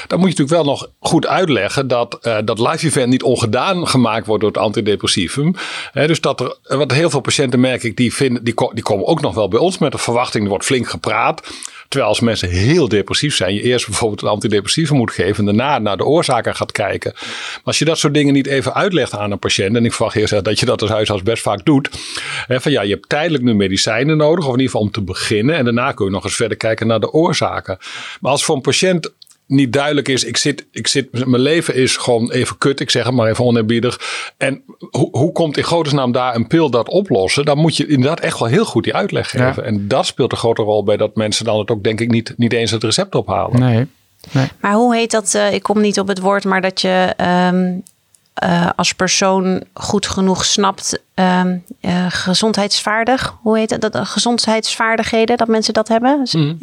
Dan 0.06 0.18
moet 0.18 0.32
je 0.32 0.38
natuurlijk 0.38 0.64
wel 0.64 0.64
nog 0.64 0.88
goed 1.00 1.26
uitleggen 1.26 1.88
dat 1.88 2.18
uh, 2.22 2.38
dat 2.44 2.58
live 2.58 2.86
event 2.86 3.08
niet 3.08 3.22
ongedaan 3.22 3.88
gemaakt 3.88 4.26
wordt 4.26 4.42
door 4.42 4.52
het 4.52 4.60
antidepressivum. 4.60 5.54
dus 5.92 6.20
dat 6.20 6.40
er, 6.40 6.76
wat 6.76 6.92
heel 6.92 7.10
veel 7.10 7.20
patiënten 7.20 7.60
merk 7.60 7.82
ik, 7.82 7.96
die, 7.96 8.14
vinden, 8.14 8.44
die, 8.44 8.54
die 8.72 8.82
komen 8.82 9.06
ook 9.06 9.20
nog 9.20 9.34
wel 9.34 9.48
bij 9.48 9.60
ons 9.60 9.78
met 9.78 9.92
de 9.92 9.98
verwachting, 9.98 10.42
er 10.42 10.50
wordt 10.50 10.64
flink 10.64 10.88
gepraat. 10.88 11.42
Terwijl 11.88 12.10
als 12.10 12.20
mensen 12.20 12.48
heel 12.48 12.88
depressief 12.88 13.36
zijn, 13.36 13.54
je 13.54 13.62
eerst 13.62 13.86
bijvoorbeeld 13.86 14.22
een 14.22 14.28
antidepressieve 14.28 14.94
moet 14.94 15.10
geven 15.10 15.48
en 15.48 15.56
daarna 15.56 15.78
naar 15.78 15.96
de 15.96 16.04
oorzaken 16.04 16.54
gaat 16.54 16.72
kijken. 16.72 17.12
Maar 17.14 17.60
als 17.64 17.78
je 17.78 17.84
dat 17.84 17.98
soort 17.98 18.14
dingen 18.14 18.32
niet 18.32 18.46
even 18.46 18.74
uitlegt 18.74 19.14
aan 19.16 19.30
een 19.30 19.38
patiënt, 19.38 19.76
en 19.76 19.84
ik 19.84 19.92
verwacht 19.92 20.16
eerst 20.16 20.44
dat 20.44 20.60
je 20.60 20.66
dat 20.66 20.82
als 20.82 20.90
huisarts 20.90 21.22
best 21.22 21.42
vaak 21.42 21.64
doet, 21.64 21.88
van 22.48 22.72
ja, 22.72 22.82
je 22.82 22.92
hebt 22.92 23.08
tijdelijk 23.08 23.44
nu 23.44 23.54
medicijnen 23.54 24.16
nodig, 24.16 24.44
of 24.44 24.52
in 24.52 24.60
ieder 24.60 24.70
geval 24.70 24.80
om 24.80 24.90
te 24.90 25.02
beginnen, 25.02 25.56
en 25.56 25.64
daarna 25.64 25.92
kun 25.92 26.04
je 26.04 26.10
nog 26.10 26.24
eens 26.24 26.34
verder 26.34 26.56
kijken 26.56 26.86
naar 26.86 27.00
de 27.00 27.12
oorzaken. 27.12 27.78
Maar 28.20 28.30
als 28.30 28.44
voor 28.44 28.56
een 28.56 28.62
patiënt 28.62 29.12
niet 29.50 29.72
duidelijk 29.72 30.08
is. 30.08 30.24
Ik 30.24 30.36
zit, 30.36 30.66
ik 30.72 30.86
zit, 30.86 31.26
mijn 31.26 31.42
leven 31.42 31.74
is 31.74 31.96
gewoon 31.96 32.30
even 32.30 32.58
kut. 32.58 32.80
Ik 32.80 32.90
zeg 32.90 33.04
het 33.04 33.14
maar 33.14 33.28
even 33.28 33.44
oneerbiedig. 33.44 34.00
En 34.36 34.62
hoe, 34.90 35.08
hoe 35.10 35.32
komt 35.32 35.56
in 35.56 35.64
godesnaam 35.64 36.12
daar 36.12 36.34
een 36.34 36.46
pil 36.46 36.70
dat 36.70 36.88
oplossen? 36.88 37.44
Dan 37.44 37.58
moet 37.58 37.76
je 37.76 37.86
inderdaad 37.86 38.20
echt 38.20 38.38
wel 38.38 38.48
heel 38.48 38.64
goed 38.64 38.84
die 38.84 38.94
uitleg 38.94 39.30
geven. 39.30 39.64
En 39.64 39.88
dat 39.88 40.06
speelt 40.06 40.32
een 40.32 40.38
grote 40.38 40.62
rol 40.62 40.84
bij 40.84 40.96
dat 40.96 41.16
mensen 41.16 41.44
dan 41.44 41.58
het 41.58 41.70
ook 41.70 41.82
denk 41.82 42.00
ik 42.00 42.10
niet, 42.10 42.34
niet 42.36 42.52
eens 42.52 42.70
het 42.70 42.84
recept 42.84 43.14
ophalen. 43.14 43.60
Nee. 43.60 43.86
nee. 44.32 44.48
Maar 44.60 44.72
hoe 44.72 44.94
heet 44.94 45.10
dat? 45.10 45.34
Uh, 45.34 45.52
ik 45.52 45.62
kom 45.62 45.80
niet 45.80 46.00
op 46.00 46.08
het 46.08 46.18
woord, 46.18 46.44
maar 46.44 46.60
dat 46.60 46.80
je 46.80 47.14
um, 47.52 47.82
uh, 48.44 48.68
als 48.76 48.92
persoon 48.92 49.64
goed 49.74 50.06
genoeg 50.06 50.44
snapt, 50.44 51.02
um, 51.14 51.64
uh, 51.80 52.06
gezondheidsvaardig. 52.08 53.36
Hoe 53.42 53.58
heet 53.58 53.80
dat? 53.80 53.92
dat 53.92 54.08
gezondheidsvaardigheden, 54.08 55.36
dat 55.36 55.48
mensen 55.48 55.74
dat 55.74 55.88
hebben. 55.88 56.28
Mm. 56.32 56.58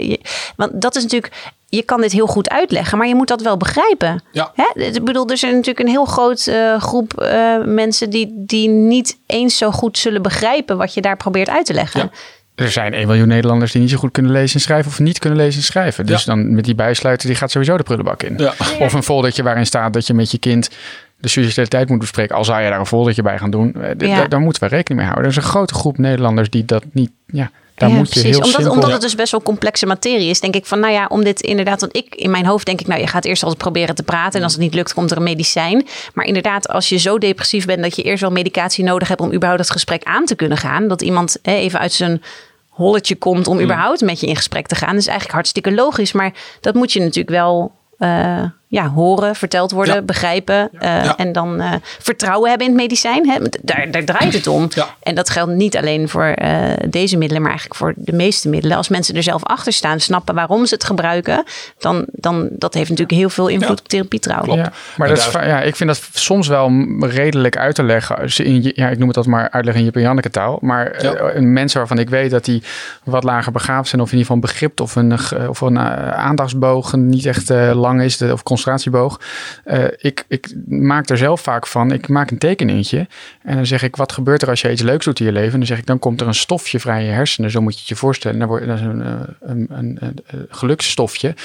Want 0.55 0.81
dat 0.81 0.95
is 0.95 1.03
natuurlijk 1.03 1.53
je 1.69 1.83
kan 1.83 2.01
dit 2.01 2.11
heel 2.11 2.27
goed 2.27 2.49
uitleggen, 2.49 2.97
maar 2.97 3.07
je 3.07 3.15
moet 3.15 3.27
dat 3.27 3.41
wel 3.41 3.57
begrijpen. 3.57 4.23
Ja. 4.31 4.51
Hè? 4.53 4.83
Ik 4.83 5.03
bedoel, 5.03 5.29
er 5.29 5.37
zijn 5.37 5.51
natuurlijk 5.51 5.79
een 5.79 5.87
heel 5.87 6.05
groot 6.05 6.47
uh, 6.47 6.81
groep 6.81 7.13
uh, 7.21 7.63
mensen 7.65 8.09
die, 8.09 8.33
die 8.35 8.69
niet 8.69 9.17
eens 9.25 9.57
zo 9.57 9.71
goed 9.71 9.97
zullen 9.97 10.21
begrijpen 10.21 10.77
wat 10.77 10.93
je 10.93 11.01
daar 11.01 11.17
probeert 11.17 11.49
uit 11.49 11.65
te 11.65 11.73
leggen. 11.73 11.99
Ja. 11.99 12.09
Er 12.55 12.71
zijn 12.71 12.93
1 12.93 13.07
miljoen 13.07 13.27
Nederlanders 13.27 13.71
die 13.71 13.81
niet 13.81 13.89
zo 13.89 13.97
goed 13.97 14.11
kunnen 14.11 14.31
lezen 14.31 14.55
en 14.55 14.61
schrijven 14.61 14.91
of 14.91 14.99
niet 14.99 15.19
kunnen 15.19 15.39
lezen 15.39 15.59
en 15.59 15.65
schrijven. 15.65 16.05
Dus 16.05 16.23
ja. 16.23 16.33
dan 16.33 16.55
met 16.55 16.65
die 16.65 16.75
bijsluiter, 16.75 17.27
die 17.27 17.37
gaat 17.37 17.51
sowieso 17.51 17.77
de 17.77 17.83
prullenbak 17.83 18.23
in. 18.23 18.37
Ja. 18.37 18.53
Of 18.79 18.93
een 18.93 19.03
foldertje 19.03 19.43
waarin 19.43 19.65
staat 19.65 19.93
dat 19.93 20.07
je 20.07 20.13
met 20.13 20.31
je 20.31 20.37
kind 20.37 20.69
de 21.17 21.27
suicidaliteit 21.27 21.89
moet 21.89 21.99
bespreken. 21.99 22.35
Al 22.35 22.45
zou 22.45 22.61
je 22.61 22.69
daar 22.69 22.79
een 22.79 22.85
foldertje 22.85 23.21
bij 23.21 23.37
gaan 23.37 23.49
doen. 23.49 23.75
Ja. 23.97 24.27
Daar 24.27 24.39
moeten 24.39 24.63
we 24.63 24.67
rekening 24.67 24.99
mee 24.99 25.09
houden. 25.09 25.23
Er 25.23 25.37
is 25.37 25.43
een 25.43 25.49
grote 25.49 25.73
groep 25.73 25.97
Nederlanders 25.97 26.49
die 26.49 26.65
dat 26.65 26.83
niet... 26.91 27.11
Ja, 27.25 27.51
daar 27.77 27.89
moet 27.89 28.13
je 28.13 28.19
heel 28.19 28.39
omdat, 28.39 28.67
omdat 28.67 28.91
het 28.91 29.01
dus 29.01 29.15
best 29.15 29.31
wel 29.31 29.41
complexe 29.41 29.85
materie 29.85 30.29
is, 30.29 30.39
denk 30.39 30.55
ik 30.55 30.65
van, 30.65 30.79
nou 30.79 30.93
ja, 30.93 31.05
om 31.09 31.23
dit 31.23 31.41
inderdaad, 31.41 31.79
want 31.79 31.95
ik 31.95 32.15
in 32.15 32.31
mijn 32.31 32.45
hoofd 32.45 32.65
denk 32.65 32.79
ik, 32.79 32.87
nou, 32.87 33.01
je 33.01 33.07
gaat 33.07 33.25
eerst 33.25 33.43
altijd 33.43 33.61
proberen 33.61 33.95
te 33.95 34.03
praten 34.03 34.37
en 34.37 34.43
als 34.43 34.53
het 34.53 34.61
niet 34.61 34.73
lukt, 34.73 34.93
komt 34.93 35.11
er 35.11 35.17
een 35.17 35.23
medicijn. 35.23 35.87
Maar 36.13 36.25
inderdaad, 36.25 36.67
als 36.67 36.89
je 36.89 36.97
zo 36.97 37.17
depressief 37.17 37.65
bent 37.65 37.81
dat 37.81 37.95
je 37.95 38.01
eerst 38.01 38.21
wel 38.21 38.31
medicatie 38.31 38.83
nodig 38.83 39.07
hebt 39.07 39.21
om 39.21 39.33
überhaupt 39.33 39.61
het 39.61 39.71
gesprek 39.71 40.03
aan 40.03 40.25
te 40.25 40.35
kunnen 40.35 40.57
gaan, 40.57 40.87
dat 40.87 41.01
iemand 41.01 41.37
hè, 41.41 41.53
even 41.53 41.79
uit 41.79 41.93
zijn 41.93 42.23
holletje 42.69 43.15
komt 43.15 43.47
om 43.47 43.55
mm. 43.55 43.63
überhaupt 43.63 44.01
met 44.01 44.19
je 44.19 44.27
in 44.27 44.35
gesprek 44.35 44.67
te 44.67 44.75
gaan, 44.75 44.89
dat 44.89 44.99
is 44.99 45.07
eigenlijk 45.07 45.35
hartstikke 45.35 45.73
logisch, 45.73 46.11
maar 46.11 46.33
dat 46.61 46.73
moet 46.73 46.93
je 46.93 46.99
natuurlijk 46.99 47.29
wel 47.29 47.71
uh, 47.99 48.43
ja, 48.69 48.87
horen, 48.89 49.35
verteld 49.35 49.71
worden, 49.71 49.93
Ja. 49.95 50.01
begrijpen. 50.01 50.69
eh, 50.79 51.03
Ja. 51.03 51.17
En 51.17 51.31
dan 51.31 51.59
eh, 51.61 51.71
vertrouwen 51.99 52.49
hebben 52.49 52.67
in 52.67 52.73
het 52.73 52.81
medicijn. 52.81 53.29
Hè? 53.29 53.37
Daar, 53.61 53.87
daar 53.91 54.03
draait 54.03 54.33
het 54.33 54.47
om. 54.47 54.67
Ja. 54.69 54.87
En 55.03 55.15
dat 55.15 55.29
geldt 55.29 55.51
niet 55.51 55.77
alleen 55.77 56.09
voor 56.09 56.23
eh, 56.23 56.51
deze 56.89 57.17
middelen, 57.17 57.41
maar 57.41 57.51
eigenlijk 57.51 57.79
voor 57.79 57.93
de 57.95 58.13
meeste 58.13 58.49
middelen. 58.49 58.77
Als 58.77 58.89
mensen 58.89 59.15
er 59.15 59.23
zelf 59.23 59.43
achter 59.43 59.73
staan, 59.73 59.99
snappen 59.99 60.35
waarom 60.35 60.65
ze 60.65 60.73
het 60.73 60.83
gebruiken, 60.83 61.43
dan, 61.77 62.05
dan 62.11 62.47
dat 62.51 62.73
heeft 62.73 62.89
natuurlijk 62.89 63.17
heel 63.19 63.29
veel 63.29 63.47
invloed 63.47 63.77
Ja. 63.77 63.83
op 63.83 63.87
therapietrouw. 63.87 64.41
Klopt. 64.41 64.69
Maar 64.97 65.07
dat 65.07 65.17
is, 65.17 65.31
ja, 65.31 65.61
ik 65.61 65.75
vind 65.75 65.89
dat 65.89 66.09
soms 66.13 66.47
wel 66.47 66.71
redelijk 66.99 67.57
uit 67.57 67.75
te 67.75 67.83
leggen. 67.83 68.17
Je 68.25 68.43
in, 68.43 68.63
je- 68.63 68.71
ja, 68.75 68.89
ik 68.89 68.97
noem 68.97 69.07
het 69.07 69.17
altijd 69.17 69.35
maar 69.35 69.49
uitleggen 69.49 69.83
in 69.83 69.85
Jip 69.89 69.95
en 69.95 70.01
Janneke 70.01 70.29
taal. 70.29 70.57
Maar 70.61 70.91
eh, 70.91 71.39
mensen 71.41 71.77
waarvan 71.79 71.99
ik 71.99 72.09
weet 72.09 72.31
dat 72.31 72.45
die 72.45 72.63
wat 73.03 73.23
lager 73.23 73.51
begaafd 73.51 73.89
zijn... 73.89 74.01
of 74.01 74.11
in 74.11 74.17
ieder 74.17 74.27
geval 74.33 74.35
een 74.35 74.49
begrip 74.53 74.81
of 74.81 74.95
een, 74.95 75.13
of 75.49 75.61
een 75.61 75.79
aandachtsboog 76.13 76.93
niet 76.95 77.25
echt 77.25 77.49
eh, 77.49 77.71
lang 77.73 78.01
is... 78.01 78.17
De, 78.17 78.31
of 78.33 78.43
concentratieboog. 78.63 79.21
Eh, 79.63 79.83
ik, 79.97 80.25
ik 80.27 80.53
maak 80.67 81.09
er 81.09 81.17
zelf 81.17 81.41
vaak 81.41 81.67
van, 81.67 81.91
ik 81.91 82.07
maak 82.07 82.31
een 82.31 82.37
tekeningetje... 82.37 83.07
en 83.43 83.55
dan 83.55 83.65
zeg 83.65 83.83
ik, 83.83 83.95
wat 83.95 84.11
gebeurt 84.11 84.41
er 84.41 84.49
als 84.49 84.61
je 84.61 84.71
iets 84.71 84.81
leuks 84.81 85.05
doet 85.05 85.19
in 85.19 85.25
je 85.25 85.31
leven? 85.31 85.51
En 85.51 85.57
dan 85.57 85.67
zeg 85.67 85.77
ik, 85.77 85.85
dan 85.85 85.99
komt 85.99 86.21
er 86.21 86.27
een 86.27 86.33
stofje 86.33 86.79
vrij 86.79 86.99
in 86.99 87.05
je 87.05 87.11
hersenen. 87.11 87.51
Zo 87.51 87.61
moet 87.61 87.73
je 87.73 87.79
het 87.79 87.87
je 87.87 87.95
voorstellen. 87.95 88.39
Dan 88.39 88.47
wordt, 88.47 88.67
dat 88.67 88.77
is 88.77 88.83
een, 88.83 89.01
eh, 89.01 89.11
een, 89.39 89.67
een, 89.69 89.97
een 90.01 90.47
geluksstofje. 90.49 91.35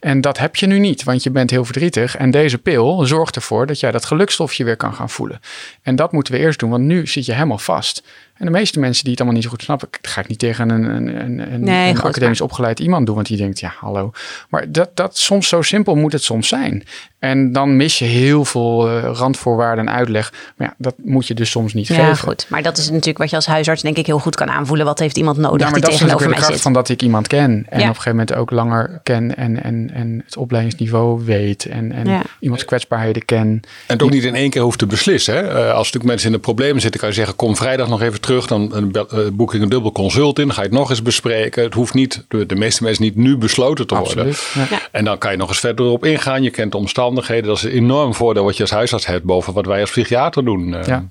En 0.00 0.20
dat 0.20 0.38
heb 0.38 0.56
je 0.56 0.66
nu 0.66 0.78
niet, 0.78 1.04
want 1.04 1.22
je 1.22 1.30
bent 1.30 1.50
heel 1.50 1.64
verdrietig. 1.64 2.16
En 2.16 2.30
deze 2.30 2.58
pil 2.58 3.06
zorgt 3.06 3.36
ervoor 3.36 3.66
dat 3.66 3.80
jij 3.80 3.90
dat 3.90 4.04
gelukstofje 4.04 4.64
weer 4.64 4.76
kan 4.76 4.94
gaan 4.94 5.10
voelen. 5.10 5.40
En 5.82 5.96
dat 5.96 6.12
moeten 6.12 6.32
we 6.32 6.38
eerst 6.38 6.58
doen, 6.58 6.70
want 6.70 6.84
nu 6.84 7.06
zit 7.06 7.26
je 7.26 7.32
helemaal 7.32 7.58
vast. 7.58 8.02
En 8.36 8.46
de 8.46 8.52
meeste 8.52 8.78
mensen 8.78 9.02
die 9.02 9.12
het 9.12 9.20
allemaal 9.20 9.38
niet 9.40 9.48
zo 9.48 9.54
goed 9.56 9.62
snappen, 9.64 9.88
ga 10.02 10.20
ik 10.20 10.28
niet 10.28 10.38
tegen 10.38 10.70
een, 10.70 10.82
een, 10.84 11.20
een, 11.20 11.52
een, 11.52 11.60
Nee, 11.64 11.88
een 11.90 11.96
goed, 11.96 12.04
academisch 12.04 12.40
opgeleid 12.40 12.80
iemand 12.80 13.06
doen, 13.06 13.14
want 13.14 13.26
die 13.26 13.36
denkt, 13.36 13.60
ja, 13.60 13.72
hallo. 13.78 14.12
Maar 14.48 14.72
dat, 14.72 14.90
dat 14.94 15.18
soms 15.18 15.48
zo 15.48 15.62
simpel 15.62 15.94
moet 15.96 16.12
het 16.12 16.22
soms 16.22 16.48
zijn. 16.48 16.84
En 17.18 17.52
dan 17.52 17.76
mis 17.76 17.98
je 17.98 18.04
heel 18.04 18.44
veel 18.44 18.88
eh, 18.88 19.10
randvoorwaarden 19.14 19.88
en 19.88 19.94
uitleg. 19.94 20.32
Maar 20.56 20.66
ja, 20.68 20.74
dat 20.78 20.94
moet 21.04 21.26
je 21.26 21.34
dus 21.34 21.50
soms 21.50 21.74
niet 21.74 21.86
Ja, 21.86 21.94
geven. 21.94 22.16
goed. 22.18 22.46
Maar 22.48 22.62
dat 22.62 22.78
is 22.78 22.88
natuurlijk 22.90 23.18
wat 23.18 23.30
je 23.30 23.36
als 23.36 23.46
huisarts 23.46 23.82
denk 23.82 23.96
ik 23.96 24.06
heel 24.06 24.18
goed 24.18 24.34
kan 24.36 24.50
aanvoelen. 24.50 24.86
Wat 24.86 24.98
heeft 24.98 25.16
iemand 25.16 25.36
nodig 25.36 25.58
Ja, 25.60 25.64
maar 25.64 25.72
die 25.74 25.82
dat 25.82 25.90
is 25.90 25.96
tegenover 25.98 26.22
de 26.26 26.30
mij 26.30 26.38
kracht 26.38 26.52
zit? 26.52 26.62
van 26.62 26.72
dat 26.72 26.88
ik 26.88 27.02
iemand 27.02 27.26
ken. 27.26 27.50
En 27.50 27.58
Ja. 27.68 27.68
op 27.70 27.80
een 27.80 27.86
gegeven 27.86 28.10
moment 28.10 28.34
ook 28.34 28.50
langer 28.50 29.00
ken 29.02 29.36
en, 29.36 29.62
en, 29.62 29.89
en 29.92 30.22
het 30.24 30.36
opleidingsniveau 30.36 31.24
weet. 31.24 31.64
En, 31.64 31.92
en 31.92 32.06
Ja. 32.06 32.22
iemands 32.40 32.64
kwetsbaarheden 32.64 33.24
ken. 33.24 33.38
En 33.46 33.62
het 33.86 34.02
ook 34.02 34.10
niet 34.10 34.24
in 34.24 34.34
één 34.34 34.50
keer 34.50 34.62
hoeft 34.62 34.78
te 34.78 34.86
beslissen. 34.86 35.34
Hè? 35.34 35.40
Eh, 35.40 35.56
als 35.56 35.76
natuurlijk 35.76 36.04
mensen 36.04 36.26
in 36.26 36.32
de 36.34 36.38
problemen 36.42 36.80
zitten, 36.80 37.00
kan 37.00 37.08
je 37.08 37.14
zeggen: 37.14 37.36
kom 37.36 37.56
vrijdag 37.56 37.88
nog 37.88 38.02
even 38.02 38.20
terug. 38.20 38.46
Dan 38.46 38.92
eh, 38.94 39.00
eh, 39.00 39.32
boek 39.32 39.54
ik 39.54 39.62
een 39.62 39.68
dubbel 39.68 39.92
consult 39.92 40.38
in. 40.38 40.44
Dan 40.46 40.54
ga 40.54 40.62
je 40.62 40.68
het 40.68 40.76
nog 40.76 40.90
eens 40.90 41.02
bespreken. 41.02 41.62
Het 41.62 41.74
hoeft 41.74 41.94
niet, 41.94 42.24
door 42.28 42.46
de 42.46 42.54
meeste 42.54 42.82
mensen 42.82 43.04
niet 43.04 43.16
nu 43.16 43.36
besloten 43.36 43.86
te 43.86 43.94
worden. 43.94 44.26
Absoluut. 44.26 44.68
Ja. 44.70 44.76
Ja. 44.76 44.82
En 44.92 45.04
dan 45.04 45.18
kan 45.18 45.30
je 45.30 45.36
nog 45.36 45.48
eens 45.48 45.60
verder 45.60 45.84
erop 45.84 46.04
ingaan. 46.04 46.42
Je 46.42 46.50
kent 46.50 46.72
de 46.72 46.78
omstandigheden. 46.78 47.44
Dat 47.46 47.56
is 47.56 47.62
een 47.62 47.70
enorm 47.70 48.14
voordeel 48.14 48.44
wat 48.44 48.56
je 48.56 48.62
als 48.62 48.70
huisarts 48.70 49.06
hebt 49.06 49.24
boven 49.24 49.52
wat 49.52 49.66
wij 49.66 49.80
als 49.80 49.90
psychiater 49.90 50.44
doen. 50.44 50.68
Ja, 50.86 51.08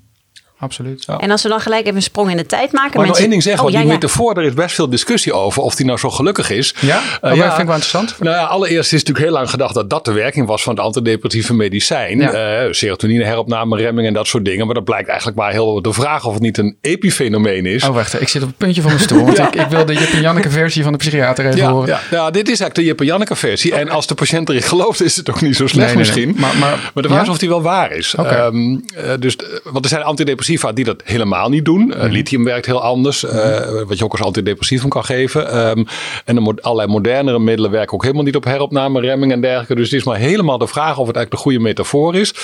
absoluut. 0.60 1.04
Ja. 1.06 1.18
En 1.18 1.30
als 1.30 1.42
we 1.42 1.48
dan 1.48 1.60
gelijk 1.60 1.82
even 1.84 1.96
een 1.96 2.02
sprong 2.02 2.30
in 2.30 2.36
de 2.36 2.46
tijd 2.46 2.72
maken. 2.72 2.80
Maar 2.82 2.90
nog 2.92 3.04
mensen... 3.06 3.20
één 3.22 3.30
ding 3.30 3.42
zeggen, 3.42 3.60
Oh, 3.64 3.66
want 3.72 3.76
ja, 3.76 3.80
die 3.80 3.90
ja. 3.90 3.94
metafoor, 4.06 4.34
daar 4.34 4.44
is 4.44 4.54
best 4.54 4.74
veel 4.74 4.88
discussie 4.90 5.32
over 5.32 5.62
of 5.62 5.74
die 5.74 5.86
nou 5.86 5.98
zo 5.98 6.10
gelukkig 6.10 6.50
is. 6.50 6.74
Ja? 6.80 6.96
Eh, 6.96 7.02
Oh, 7.02 7.20
maar 7.22 7.36
dat 7.36 7.38
vind 7.46 7.58
ik 7.58 7.66
wel 7.66 7.74
interessant. 7.74 8.14
Nou 8.18 8.36
ja, 8.36 8.42
allereerst 8.44 8.92
is 8.92 8.98
natuurlijk 8.98 9.24
heel 9.24 9.34
lang 9.34 9.50
gedacht 9.50 9.74
dat 9.74 9.90
dat 9.90 10.04
de 10.04 10.12
werking 10.12 10.46
was 10.46 10.62
van 10.62 10.74
het 10.74 10.84
antidepressieve 10.84 11.54
medicijn. 11.54 12.18
Ja. 12.20 12.32
Eh, 12.32 12.72
serotonine 12.72 13.24
heropname, 13.24 13.76
remming 13.76 14.06
en 14.06 14.12
dat 14.12 14.26
soort 14.26 14.44
dingen. 14.44 14.66
Maar 14.66 14.74
dat 14.74 14.84
blijkt 14.84 15.08
eigenlijk 15.08 15.38
maar 15.38 15.50
heel 15.52 15.82
de 15.82 15.92
vraag 15.92 16.24
of 16.24 16.32
het 16.32 16.42
niet 16.42 16.58
een 16.58 16.76
epifenomeen 16.80 17.66
is. 17.66 17.84
Oh, 17.84 17.94
wacht. 17.94 18.20
Ik 18.20 18.28
zit 18.28 18.42
op 18.42 18.48
het 18.48 18.56
puntje 18.56 18.82
van 18.82 18.90
mijn 18.90 19.02
stoel. 19.02 19.24
Want 19.24 19.38
ik, 19.54 19.54
ik 19.54 19.66
wil 19.66 19.84
de 19.84 19.92
Jip 19.92 20.12
en 20.12 20.20
Janneke 20.20 20.50
versie 20.50 20.82
van 20.82 20.92
de 20.92 20.98
psychiater 20.98 21.46
even 21.46 21.58
Ja, 21.58 21.70
horen. 21.70 21.88
ja, 21.88 22.00
ja, 22.10 22.30
dit 22.30 22.42
is 22.42 22.60
eigenlijk 22.60 22.74
de 22.74 22.84
Jip 22.84 23.00
en 23.00 23.06
Janneke 23.06 23.36
versie. 23.36 23.74
En 23.74 23.88
als 23.88 24.06
de 24.06 24.14
patiënt 24.14 24.48
erin 24.48 24.62
gelooft, 24.62 25.02
is 25.02 25.16
het 25.16 25.30
ook 25.30 25.40
niet 25.40 25.56
zo 25.56 25.66
slecht 25.66 25.94
Nee, 25.94 26.04
nee, 26.04 26.14
nee. 26.14 26.26
misschien. 26.26 26.40
Maar- 26.40 26.56
maar- 26.58 27.02
de 27.02 27.08
vraag 27.08 27.20
is 27.20 27.26
ja? 27.26 27.32
of 27.32 27.38
die 27.38 27.48
wel 27.48 27.62
waar 27.62 27.92
is. 27.92 28.14
Oké. 28.14 28.28
Ehm, 28.28 28.78
eh, 28.94 29.12
dus, 29.18 29.36
eh, 29.36 29.44
want 29.64 29.84
er 29.84 29.90
zijn 29.90 30.02
antidepressiva 30.50 30.72
die 30.72 30.84
dat 30.84 31.02
helemaal 31.04 31.48
niet 31.48 31.64
doen. 31.64 31.80
Mhm. 31.86 32.00
Eh, 32.00 32.10
lithium 32.10 32.44
werkt 32.44 32.66
heel 32.66 32.82
anders. 32.82 33.24
eh, 33.24 33.82
wat 33.86 33.98
je 33.98 34.04
ook 34.04 34.12
als 34.12 34.22
antidepressivum 34.22 34.88
kan 34.88 35.04
geven. 35.04 35.50
Ehm, 35.50 35.84
en 36.24 36.34
de 36.34 36.40
mo- 36.40 36.54
allerlei 36.60 36.88
modernere 36.88 37.38
middelen 37.38 37.70
werken 37.70 37.94
ook 37.94 38.02
helemaal 38.02 38.24
niet 38.24 38.36
op 38.36 38.44
heropname, 38.44 39.00
remming 39.00 39.32
en 39.32 39.40
dergelijke. 39.40 39.74
Dus 39.74 39.90
het 39.90 39.98
is 40.00 40.04
maar 40.04 40.16
helemaal 40.16 40.58
de 40.58 40.66
vraag 40.66 40.98
of 40.98 41.06
het 41.06 41.16
eigenlijk 41.16 41.30
de 41.30 41.36
goede 41.36 41.58
metafoor 41.58 42.16
is. 42.16 42.34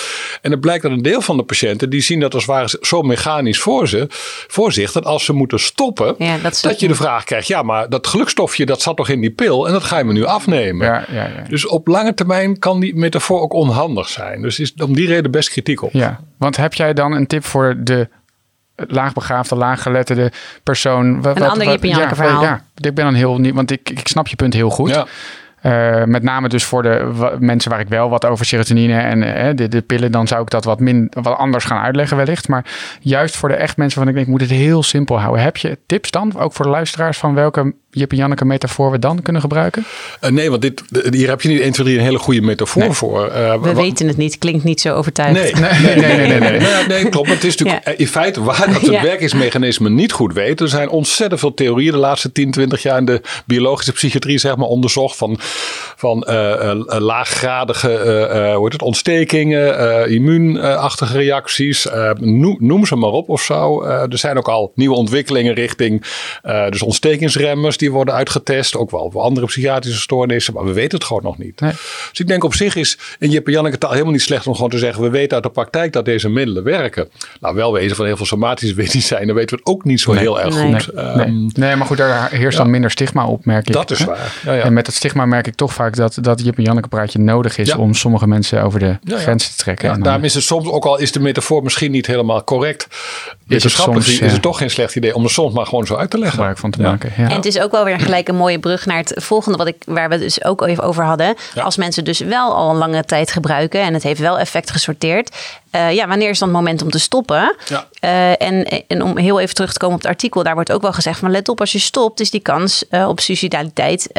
En 0.41 0.51
het 0.51 0.59
blijkt 0.59 0.83
dat 0.83 0.91
een 0.91 1.01
deel 1.01 1.21
van 1.21 1.37
de 1.37 1.43
patiënten, 1.43 1.89
die 1.89 2.01
zien 2.01 2.19
dat 2.19 2.33
als 2.33 2.45
het 2.45 2.51
ware 2.51 2.77
zo 2.81 3.01
mechanisch 3.01 3.59
voor, 3.59 3.87
ze, 3.87 4.05
voor 4.47 4.71
zich. 4.71 4.91
Dat 4.91 5.05
als 5.05 5.25
ze 5.25 5.33
moeten 5.33 5.59
stoppen, 5.59 6.15
Ja, 6.17 6.37
dat 6.61 6.79
je 6.79 6.87
de 6.87 6.95
vraag 6.95 7.23
krijgt. 7.23 7.47
Ja, 7.47 7.61
maar 7.61 7.89
dat 7.89 8.07
gelukstofje, 8.07 8.65
dat 8.65 8.81
zat 8.81 8.95
toch 8.97 9.09
in 9.09 9.21
die 9.21 9.31
pil? 9.31 9.67
En 9.67 9.73
dat 9.73 9.83
ga 9.83 9.97
je 9.97 10.03
me 10.03 10.13
nu 10.13 10.23
afnemen. 10.25 10.87
Ja, 10.87 11.05
ja, 11.11 11.23
ja. 11.23 11.43
Dus 11.49 11.67
op 11.67 11.87
lange 11.87 12.13
termijn 12.13 12.59
kan 12.59 12.79
die 12.79 12.95
metafoor 12.95 13.41
ook 13.41 13.53
onhandig 13.53 14.07
zijn. 14.09 14.41
Dus 14.41 14.59
is 14.59 14.73
om 14.83 14.93
die 14.93 15.07
reden 15.07 15.31
best 15.31 15.49
kritiek 15.49 15.81
op. 15.81 15.89
Ja, 15.93 16.19
want 16.37 16.57
heb 16.57 16.73
jij 16.73 16.93
dan 16.93 17.11
een 17.11 17.27
tip 17.27 17.45
voor 17.45 17.75
de 17.79 17.96
laagbegaafde, 18.87 19.55
laaggeletterde 19.55 20.31
persoon? 20.63 21.21
Wat, 21.21 21.35
Een 21.35 21.43
ander 21.47 21.65
wat- 21.65 21.73
Jip 21.73 21.83
en 21.83 21.89
Janneke 21.89 22.15
ja, 22.15 22.15
verhaal. 22.15 22.43
Ja, 22.43 22.61
ik 22.75 22.95
ben 22.95 23.05
dan 23.05 23.13
heel 23.13 23.37
nieuw, 23.37 23.53
want 23.53 23.71
ik, 23.71 23.89
ik 23.89 24.07
snap 24.07 24.27
je 24.27 24.35
punt 24.35 24.53
heel 24.53 24.69
goed. 24.69 24.89
Ja. 24.89 25.05
Eh, 25.67 26.03
met 26.03 26.23
name 26.23 26.49
dus 26.49 26.63
voor 26.63 26.83
de 26.83 27.11
mensen 27.39 27.71
waar 27.71 27.79
ik 27.79 27.87
wel 27.87 28.09
wat 28.09 28.25
over 28.25 28.45
serotonine 28.45 28.99
en 28.99 29.23
eh, 29.35 29.55
de, 29.55 29.67
de 29.67 29.81
pillen, 29.81 30.11
dan 30.11 30.27
zou 30.27 30.41
ik 30.41 30.49
dat 30.49 30.63
wat, 30.65 30.79
min, 30.79 31.11
wat 31.21 31.37
anders 31.37 31.63
gaan 31.65 31.83
uitleggen 31.83 32.17
wellicht. 32.17 32.47
Maar 32.47 32.65
juist 32.99 33.35
voor 33.37 33.49
de 33.49 33.55
echt 33.55 33.77
mensen 33.77 33.97
waarvan 33.97 34.15
ik 34.17 34.25
denk, 34.25 34.37
ik 34.37 34.39
moet 34.41 34.49
het 34.49 34.59
heel 34.59 34.83
simpel 34.83 35.19
houden. 35.19 35.43
Heb 35.43 35.57
je 35.57 35.77
tips 35.85 36.11
dan, 36.11 36.39
ook 36.39 36.53
voor 36.53 36.65
de 36.65 36.71
luisteraars, 36.71 37.17
van 37.17 37.33
welke 37.33 37.73
Jip 37.91 38.11
en 38.11 38.17
Janneke 38.17 38.45
metafoor 38.45 38.91
we 38.91 38.99
dan 38.99 39.21
kunnen 39.21 39.41
gebruiken? 39.41 39.83
Eh, 40.19 40.31
nee, 40.31 40.49
want 40.49 40.61
dit, 40.61 40.83
hier 41.11 41.29
heb 41.29 41.41
je 41.41 41.49
niet 41.49 41.61
1, 41.61 41.71
2, 41.71 41.85
3 41.85 41.97
een 41.99 42.03
hele 42.05 42.17
goede 42.17 42.41
metafoor 42.41 42.81
Nee. 42.81 42.91
voor. 42.91 43.27
Eh, 43.27 43.61
We 43.61 43.73
weten 43.73 44.07
het 44.07 44.17
niet. 44.17 44.37
Klinkt 44.37 44.63
niet 44.63 44.81
zo 44.81 44.95
overtuigend. 44.95 45.59
Nee, 45.59 45.71
nee, 45.71 45.95
nee, 45.95 46.15
nee, 46.17 46.27
nee, 46.27 46.39
nee, 46.39 46.59
nee, 46.59 46.87
nee, 46.87 47.09
klopt. 47.09 47.29
Het 47.29 47.43
is 47.43 47.55
natuurlijk 47.57 47.85
Ja. 47.87 47.93
in 47.97 48.07
feite 48.07 48.43
waar 48.43 48.65
dat 48.73 48.81
het 48.81 48.91
Ja. 48.91 49.01
werkingsmechanisme 49.01 49.89
niet 49.89 50.11
goed 50.11 50.33
weet. 50.33 50.59
Er 50.61 50.67
zijn 50.67 50.89
ontzettend 50.89 51.39
veel 51.39 51.53
theorieën 51.53 51.91
de 51.91 51.97
laatste 51.97 52.31
10, 52.31 52.51
20 52.51 52.81
jaar 52.81 52.97
in 52.97 53.05
de 53.05 53.21
biologische 53.45 53.91
psychiatrie 53.91 54.37
zeg 54.37 54.55
maar 54.55 54.67
onderzocht 54.67 55.17
van, 55.17 55.39
van 55.95 56.23
eh, 56.23 56.69
eh, 56.71 56.77
laaggradige 56.99 57.91
eh, 57.91 58.23
eh, 58.49 58.55
hoe 58.55 58.63
heet 58.63 58.73
het, 58.73 58.81
ontstekingen, 58.81 59.77
eh, 60.05 60.11
immuunachtige 60.13 61.17
reacties. 61.17 61.87
eh, 61.87 62.11
noem, 62.19 62.55
noem 62.59 62.85
ze 62.85 62.95
maar 62.95 63.09
op 63.09 63.29
of 63.29 63.41
zo. 63.41 63.81
Eh, 63.83 64.01
er 64.11 64.17
zijn 64.17 64.37
ook 64.37 64.47
al 64.47 64.71
nieuwe 64.75 64.95
ontwikkelingen 64.95 65.53
richting 65.53 66.05
eh, 66.41 66.69
dus 66.69 66.81
ontstekingsremmers 66.81 67.77
die 67.77 67.91
worden 67.91 68.13
uitgetest. 68.13 68.75
Ook 68.75 68.91
wel 68.91 69.11
voor 69.11 69.21
andere 69.21 69.45
psychiatrische 69.45 70.01
stoornissen, 70.01 70.53
maar 70.53 70.65
we 70.65 70.73
weten 70.73 70.97
het 70.97 71.07
gewoon 71.07 71.23
nog 71.23 71.37
niet. 71.37 71.59
Nee. 71.61 71.71
Dus 72.09 72.19
ik 72.19 72.27
denk 72.27 72.43
op 72.43 72.53
zich 72.53 72.75
is 72.75 72.97
in 73.19 73.29
Jip 73.29 73.45
en 73.47 73.51
Janneke 73.53 73.77
taal 73.77 73.91
helemaal 73.91 74.11
niet 74.11 74.21
slecht 74.21 74.47
om 74.47 74.55
gewoon 74.55 74.69
te 74.69 74.77
zeggen: 74.77 75.03
we 75.03 75.09
weten 75.09 75.33
uit 75.33 75.43
de 75.43 75.49
praktijk 75.49 75.93
dat 75.93 76.05
deze 76.05 76.29
middelen 76.29 76.63
werken. 76.63 77.09
Nou, 77.39 77.55
wel 77.55 77.73
wezen 77.73 77.95
van 77.95 78.05
heel 78.05 78.17
veel 78.17 78.25
somatische 78.25 78.75
medicijnen 78.81 79.35
weten 79.35 79.55
we 79.57 79.61
het 79.65 79.73
ook 79.75 79.83
niet 79.83 79.99
zo 79.99 80.11
heel 80.11 80.41
erg 80.41 80.55
Nee. 80.55 80.73
goed. 80.73 80.93
Nee, 80.93 81.05
Ehm, 81.05 81.45
nee, 81.53 81.75
maar 81.75 81.87
goed, 81.87 81.97
daar 81.97 82.29
heerst 82.31 82.57
dan 82.57 82.69
minder 82.69 82.91
stigma 82.91 83.25
op, 83.27 83.45
merk 83.45 83.67
ik. 83.67 83.73
Dat 83.73 83.91
is 83.91 83.99
hè? 83.99 84.05
waar. 84.05 84.33
Ja, 84.45 84.53
ja. 84.53 84.61
En 84.63 84.73
met 84.73 84.85
het 84.87 84.95
stigma 84.95 85.25
merk 85.37 85.47
ik 85.49 85.55
toch 85.55 85.73
vaak 85.73 85.95
dat, 85.95 86.17
dat 86.21 86.43
Jip 86.43 86.57
en 86.57 86.63
Janneke 86.63 86.87
praatje 86.87 87.19
nodig 87.19 87.57
is 87.57 87.67
Ja. 87.67 87.77
om 87.77 87.93
sommige 87.93 88.27
mensen 88.27 88.63
over 88.63 88.79
de 88.79 88.97
Ja, 89.03 89.17
grens 89.17 89.49
te 89.49 89.55
trekken. 89.55 89.85
Ja, 89.85 89.89
En 89.91 89.97
dan- 89.99 90.07
daarom 90.07 90.23
is 90.25 90.33
het 90.33 90.43
soms, 90.43 90.67
ook 90.69 90.85
al 90.85 90.97
is 90.97 91.11
de 91.11 91.19
metafoor 91.19 91.63
misschien 91.63 91.91
niet 91.91 92.05
helemaal 92.07 92.43
correct, 92.43 92.87
wetenschappelijk 93.47 94.07
is 94.07 94.17
ja. 94.19 94.25
het 94.25 94.41
toch 94.41 94.57
geen 94.57 94.69
slecht 94.69 94.95
idee 94.95 95.15
om 95.15 95.23
er 95.23 95.29
soms 95.29 95.53
maar 95.53 95.65
gewoon 95.65 95.85
zo 95.85 95.95
uit 95.95 96.09
te 96.09 96.17
leggen. 96.17 96.35
gebruik 96.37 96.57
van 96.57 96.71
te 96.71 96.81
Ja. 96.81 96.89
maken. 96.89 97.11
Ja. 97.17 97.29
En 97.29 97.35
het 97.35 97.45
is 97.45 97.59
ook 97.59 97.71
wel 97.71 97.83
weer 97.83 97.99
gelijk 97.99 98.27
een 98.27 98.35
mooie 98.35 98.59
brug 98.59 98.85
naar 98.85 98.97
het 98.97 99.13
volgende, 99.15 99.57
wat 99.57 99.67
ik, 99.67 99.75
waar 99.85 100.07
we 100.07 100.13
het 100.13 100.23
dus 100.23 100.43
ook 100.43 100.61
even 100.67 100.83
over 100.83 101.03
hadden. 101.03 101.35
Ja. 101.53 101.61
Als 101.61 101.77
mensen 101.77 102.03
dus 102.03 102.19
wel 102.19 102.55
al 102.55 102.69
een 102.69 102.77
lange 102.77 103.03
tijd 103.03 103.31
gebruiken 103.31 103.81
en 103.81 103.93
het 103.93 104.03
heeft 104.03 104.19
wel 104.19 104.39
effect 104.39 104.71
gesorteerd. 104.71 105.35
Eh, 105.77 105.93
ja, 105.93 106.07
wanneer 106.07 106.29
is 106.29 106.39
dan 106.39 106.47
het 106.47 106.57
moment 106.57 106.81
om 106.81 106.89
te 106.89 106.99
stoppen? 106.99 107.55
Ja. 107.67 107.87
Eh, 107.99 108.47
en, 108.47 108.65
en 108.87 109.01
om 109.01 109.17
heel 109.17 109.39
even 109.39 109.55
terug 109.55 109.73
te 109.73 109.79
komen 109.79 109.95
op 109.95 110.01
het 110.01 110.11
artikel, 110.11 110.43
daar 110.43 110.53
wordt 110.53 110.71
ook 110.71 110.81
wel 110.81 110.93
gezegd 110.93 111.19
van 111.19 111.31
let 111.31 111.49
op, 111.49 111.59
als 111.59 111.71
je 111.71 111.79
stopt, 111.79 112.19
is 112.19 112.31
die 112.31 112.41
kans 112.41 112.87
eh, 112.87 113.07
op 113.07 113.19
suicidaliteit 113.19 114.09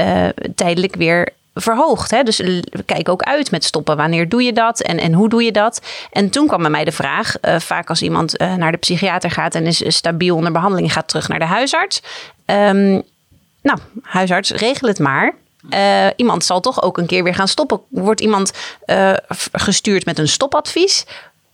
tijdelijk 0.54 0.96
weer 0.96 1.28
verhoogd. 1.54 2.10
Hè? 2.10 2.22
Dus 2.22 2.42
kijk 2.86 3.08
ook 3.08 3.22
uit 3.22 3.50
met 3.50 3.64
stoppen. 3.64 3.96
Wanneer 3.96 4.28
doe 4.28 4.42
je 4.42 4.52
dat 4.52 4.80
en, 4.80 4.98
en 4.98 5.12
hoe 5.12 5.28
doe 5.28 5.42
je 5.42 5.52
dat? 5.52 5.82
En 6.10 6.30
toen 6.30 6.46
kwam 6.46 6.60
bij 6.60 6.70
mij 6.70 6.84
de 6.84 6.92
vraag, 6.92 7.34
vaak 7.40 7.88
als 7.88 8.02
iemand 8.02 8.38
naar 8.38 8.72
de 8.72 8.78
psychiater 8.78 9.30
gaat 9.30 9.54
en 9.54 9.66
is 9.66 9.82
stabiel 9.86 10.36
onder 10.36 10.52
behandeling, 10.52 10.92
gaat 10.92 11.08
terug 11.08 11.28
naar 11.28 11.38
de 11.38 11.44
huisarts. 11.44 12.02
Ehm, 12.44 13.00
nou, 13.62 13.78
huisarts, 14.02 14.50
regel 14.50 14.88
het 14.88 14.98
maar. 14.98 15.34
Iemand 16.16 16.44
zal 16.44 16.60
toch 16.60 16.82
ook 16.82 16.98
een 16.98 17.06
keer 17.06 17.24
weer 17.24 17.34
gaan 17.34 17.48
stoppen. 17.48 17.80
Wordt 17.88 18.20
iemand 18.20 18.52
gestuurd 19.52 20.04
met 20.04 20.18
een 20.18 20.28
stopadvies? 20.28 21.04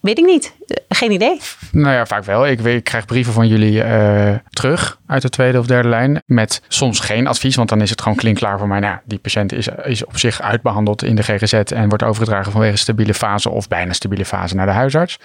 Weet 0.04 0.18
ik 0.18 0.24
niet. 0.24 0.52
Geen 0.88 1.10
idee. 1.10 1.40
Nou 1.72 1.94
ja, 1.94 2.06
vaak 2.06 2.24
wel. 2.24 2.46
Ik, 2.46 2.60
ik 2.60 2.84
krijg 2.84 3.04
brieven 3.04 3.32
van 3.32 3.48
jullie 3.48 3.84
uh, 3.84 4.34
terug 4.50 4.98
uit 5.06 5.22
de 5.22 5.28
tweede 5.28 5.58
of 5.58 5.66
derde 5.66 5.88
lijn. 5.88 6.22
Met 6.26 6.62
soms 6.68 7.00
geen 7.00 7.26
advies, 7.26 7.56
want 7.56 7.68
dan 7.68 7.80
is 7.80 7.90
het 7.90 8.02
gewoon 8.02 8.16
klinkklaar 8.16 8.58
voor 8.58 8.68
mij. 8.68 8.80
Nou, 8.80 8.98
die 9.04 9.18
patiënt 9.18 9.52
is, 9.52 9.68
is 9.84 10.04
op 10.04 10.18
zich 10.18 10.40
uitbehandeld 10.40 11.02
in 11.02 11.14
de 11.14 11.22
GGZ 11.22 11.52
en 11.52 11.88
wordt 11.88 12.02
overgedragen 12.02 12.52
vanwege 12.52 12.76
stabiele 12.76 13.14
fase 13.14 13.50
of 13.50 13.68
bijna 13.68 13.92
stabiele 13.92 14.24
fase 14.24 14.54
naar 14.54 14.66
de 14.66 14.72
huisarts. 14.72 15.18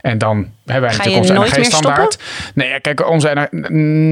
En 0.00 0.18
dan 0.18 0.48
hebben 0.64 0.88
wij 0.88 0.98
Ga 0.98 1.04
natuurlijk 1.04 1.40
onze 1.40 1.56
NRG-standaard. 1.56 2.18
Nee, 2.54 2.80
kijk, 2.80 3.08
onze 3.08 3.48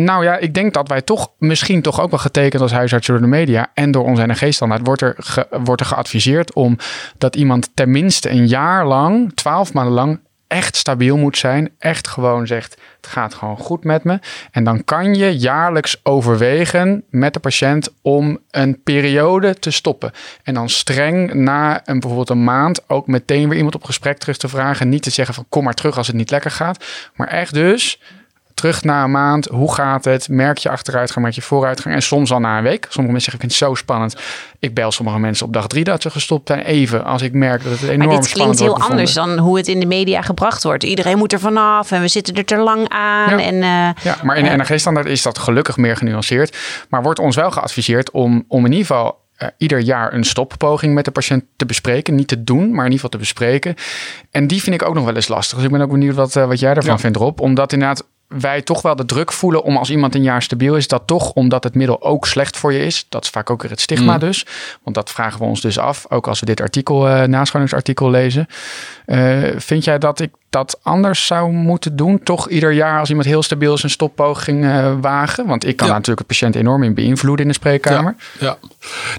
Nou 0.05 0.25
ja, 0.25 0.37
ik 0.37 0.55
denk 0.55 0.75
dat 0.75 0.89
wij 0.89 1.03
toch 1.03 1.31
misschien 1.39 1.83
toch 1.83 2.01
ook 2.01 2.11
wel 2.11 2.19
getekend 2.19 2.63
als 2.63 2.73
huisarts 2.73 3.07
door 3.07 3.21
de 3.21 3.27
media 3.27 3.71
en 3.75 3.91
door 3.91 4.05
onze 4.05 4.27
NRG-standaard 4.27 4.81
wordt 4.85 5.03
er, 5.03 5.17
wordt 5.51 5.81
er 5.81 5.87
geadviseerd 5.87 6.53
om 6.53 6.79
dat 7.19 7.37
iemand 7.37 7.71
tenminste 7.75 8.31
een 8.31 8.47
jaar 8.47 8.87
lang, 8.87 9.35
twaalf 9.35 9.73
maanden 9.73 9.95
lang, 9.95 10.21
echt 10.49 10.76
stabiel 10.76 11.16
moet 11.16 11.38
zijn. 11.38 11.70
Echt 11.78 12.09
gewoon 12.09 12.46
zegt, 12.46 12.80
het 12.96 13.07
gaat 13.07 13.34
gewoon 13.34 13.59
goed 13.59 13.84
met 13.84 14.05
me. 14.05 14.18
En 14.51 14.64
dan 14.64 14.84
kan 14.84 15.14
je 15.14 15.38
jaarlijks 15.38 16.01
overwegen 16.03 17.05
met 17.11 17.32
de 17.34 17.40
patiënt 17.40 17.88
om 18.03 18.38
een 18.51 18.82
periode 18.82 19.59
te 19.59 19.70
stoppen. 19.70 20.12
En 20.42 20.55
dan 20.55 20.68
streng 20.68 21.34
na 21.34 21.82
een, 21.84 22.01
bijvoorbeeld 22.01 22.30
een 22.30 22.44
maand 22.44 22.88
ook 22.88 23.07
meteen 23.07 23.49
weer 23.49 23.57
iemand 23.57 23.74
op 23.74 23.84
gesprek 23.84 24.18
terug 24.18 24.36
te 24.36 24.49
vragen. 24.49 24.88
Niet 24.88 25.03
te 25.03 25.11
zeggen 25.11 25.34
van 25.34 25.46
kom 25.49 25.64
maar 25.64 25.74
terug 25.74 25.96
als 25.96 26.07
het 26.07 26.16
niet 26.16 26.30
lekker 26.30 26.51
gaat. 26.51 26.84
Maar 27.14 27.28
echt 27.28 27.55
dus 27.55 28.01
terug 28.59 28.85
na 28.85 29.05
een 29.05 29.11
maand. 29.11 29.47
Hoe 29.47 29.75
gaat 29.75 30.05
het? 30.05 30.29
Merk 30.29 30.59
je 30.59 30.69
achteruitgang, 30.69 31.25
merk 31.25 31.37
je 31.37 31.43
vooruitgang? 31.43 31.95
En 31.95 32.03
soms 32.03 32.33
al 32.33 32.39
na 32.39 32.57
een 32.57 32.63
week. 32.63 32.87
Sommige 32.89 33.13
mensen 33.13 33.33
zeggen, 33.33 33.35
ik 33.35 33.41
vind 33.41 33.53
het 33.53 33.69
zo 33.69 33.75
spannend. 33.75 34.17
Ik 34.59 34.75
bel 34.75 34.93
sommige 34.93 35.19
mensen 35.19 35.47
op 35.47 35.53
dag 35.53 35.67
drie 35.67 35.85
dat 35.85 36.03
ze 36.03 36.11
gestopt 36.11 36.49
zijn. 36.49 36.61
Even, 36.61 37.05
als 37.05 37.23
ik 37.23 37.33
merk 37.33 37.63
dat 37.63 37.73
het 37.73 37.83
enorm 37.83 38.01
spannend 38.01 38.25
is. 38.25 38.33
dit 38.33 38.43
klinkt 38.43 38.59
heel 38.59 38.81
anders 38.81 39.13
dan 39.13 39.39
hoe 39.39 39.57
het 39.57 39.69
in 39.69 39.81
de 39.81 39.87
media 39.87 40.23
gebracht 40.23 40.63
wordt. 40.63 40.83
Iedereen 40.83 41.19
moet 41.19 41.33
er 41.33 41.41
vanaf 41.41 41.91
en 41.91 42.01
we 42.01 42.09
zitten 42.09 42.35
er 42.35 42.45
te 42.45 42.57
lang 42.57 42.89
aan. 42.89 43.39
Ja, 43.39 43.45
en, 43.45 43.55
uh, 43.55 44.03
ja 44.05 44.17
maar 44.23 44.37
in 44.37 44.45
de 44.45 44.51
NRG-standaard 44.51 45.07
is 45.07 45.23
dat 45.23 45.39
gelukkig 45.39 45.77
meer 45.77 45.97
genuanceerd. 45.97 46.57
Maar 46.89 47.03
wordt 47.03 47.19
ons 47.19 47.37
wel 47.37 47.51
geadviseerd 47.51 48.11
om, 48.11 48.45
om 48.49 48.65
in 48.65 48.73
ieder 48.73 48.87
geval 48.87 49.27
uh, 49.39 49.49
ieder 49.57 49.79
jaar 49.79 50.13
een 50.13 50.25
stoppoging 50.25 50.95
met 50.95 51.05
de 51.05 51.11
patiënt 51.11 51.45
te 51.57 51.67
bespreken. 51.67 52.15
Niet 52.15 52.29
te 52.29 52.45
doen, 52.45 52.59
maar 52.59 52.87
in 52.87 52.93
ieder 52.93 52.95
geval 52.95 53.11
te 53.11 53.19
bespreken. 53.19 53.75
En 54.31 54.47
die 54.47 54.63
vind 54.63 54.81
ik 54.81 54.89
ook 54.89 54.95
nog 54.95 55.05
wel 55.05 55.15
eens 55.15 55.29
lastig. 55.29 55.57
Dus 55.57 55.67
ik 55.67 55.73
ben 55.73 55.81
ook 55.81 55.91
benieuwd 55.91 56.15
wat, 56.15 56.37
uh, 56.37 56.47
wat 56.47 56.59
jij 56.59 56.75
daarvan 56.75 56.93
ja. 56.93 56.99
vindt, 56.99 57.17
Rob. 57.17 57.41
Omdat 57.41 57.73
inderdaad 57.73 58.07
wij 58.29 58.62
toch 58.62 58.83
wel 58.83 58.97
de 58.97 59.05
druk 59.05 59.33
voelen 59.33 59.62
om 59.62 59.76
als 59.76 59.91
iemand 59.91 60.14
een 60.14 60.22
jaar 60.22 60.43
stabiel 60.43 60.76
is, 60.76 60.89
dat 60.89 61.03
toch 61.07 61.33
omdat 61.33 61.64
het 61.64 61.74
middel 61.74 62.03
ook 62.03 62.26
slecht 62.26 62.57
voor 62.57 62.72
je 62.72 62.85
is. 62.85 63.07
Dat 63.09 63.24
is 63.24 63.31
vaak 63.31 63.51
ook 63.51 63.62
weer 63.62 63.70
het 63.70 63.81
stigma 63.81 64.12
mm. 64.12 64.18
dus. 64.18 64.47
Want 64.83 64.97
dat 64.97 65.11
vragen 65.11 65.39
we 65.39 65.45
ons 65.45 65.61
dus 65.61 65.79
af, 65.79 66.07
ook 66.09 66.26
als 66.29 66.41
we 66.41 66.47
dit 66.47 66.61
artikel, 66.61 67.09
uh, 67.09 67.22
nascholingsartikel 67.22 68.11
lezen. 68.11 68.47
Uh, 69.07 69.39
vind 69.57 69.85
jij 69.85 69.99
dat 69.99 70.20
ik 70.20 70.31
dat 70.51 70.79
anders 70.83 71.26
zou 71.26 71.53
moeten 71.53 71.97
doen? 71.97 72.22
Toch 72.22 72.49
ieder 72.49 72.72
jaar 72.72 72.99
als 72.99 73.09
iemand 73.09 73.29
heel 73.29 73.43
stabiel 73.43 73.74
is 73.74 73.83
een 73.83 73.91
stoppoging 73.91 74.64
uh, 74.64 74.93
wagen? 75.01 75.47
Want 75.47 75.66
ik 75.66 75.76
kan 75.76 75.87
ja. 75.87 75.93
natuurlijk 75.93 76.29
de 76.29 76.35
patiënt 76.35 76.55
enorm 76.55 76.83
in 76.83 76.95
beïnvloeden 76.95 77.45
in 77.45 77.51
de 77.51 77.59
spreekkamer. 77.59 78.14
Ja, 78.39 78.47
ja. 78.47 78.68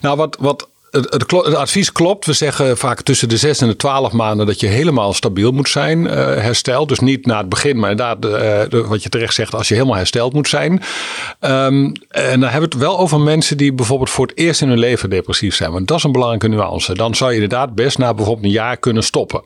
nou 0.02 0.18
wat, 0.18 0.38
wat 0.40 0.68
het, 0.92 1.56
advies 1.56 1.92
klopt. 1.92 2.26
We 2.26 2.34
zeggen 2.34 2.78
vaak 2.78 3.02
tussen 3.02 3.30
de 3.30 3.38
6 3.38 3.62
en 3.62 3.68
de 3.68 3.76
12 3.76 4.12
maanden 4.12 4.46
dat 4.46 4.60
je 4.60 4.68
helemaal 4.68 5.14
stabiel 5.14 5.52
moet 5.52 5.70
zijn, 5.70 6.00
uh, 6.00 6.12
hersteld. 6.14 6.90
Dus 6.90 7.00
niet 7.00 7.26
na 7.26 7.38
het 7.38 7.50
begin, 7.50 7.80
maar 7.80 7.92
inderdaad, 7.92 8.22
de, 8.22 8.86
wat 8.88 9.04
je 9.04 9.10
terecht 9.10 9.34
zegt, 9.34 9.56
als 9.56 9.68
je 9.68 9.74
helemaal 9.74 9.96
hersteld 9.96 10.34
moet 10.34 10.50
zijn. 10.50 10.72
Um, 10.72 11.94
en 12.10 12.40
dan 12.40 12.50
hebben 12.50 12.70
we 12.70 12.76
het 12.76 12.84
wel 12.86 13.00
over 13.00 13.20
mensen 13.20 13.58
die 13.58 13.74
bijvoorbeeld 13.74 14.10
voor 14.10 14.28
het 14.28 14.38
eerst 14.38 14.62
in 14.62 14.70
hun 14.70 14.80
leven 14.80 15.10
depressief 15.10 15.56
zijn. 15.56 15.72
Want 15.72 15.88
dat 15.88 15.98
is 15.98 16.04
een 16.04 16.12
belangrijke 16.12 16.48
nuance. 16.48 16.94
Dan 16.94 17.16
zou 17.16 17.30
je 17.30 17.42
inderdaad 17.42 17.76
best 17.76 17.98
na 17.98 18.14
bijvoorbeeld 18.14 18.46
een 18.46 18.52
jaar 18.52 18.78
kunnen 18.78 19.04
stoppen. 19.04 19.44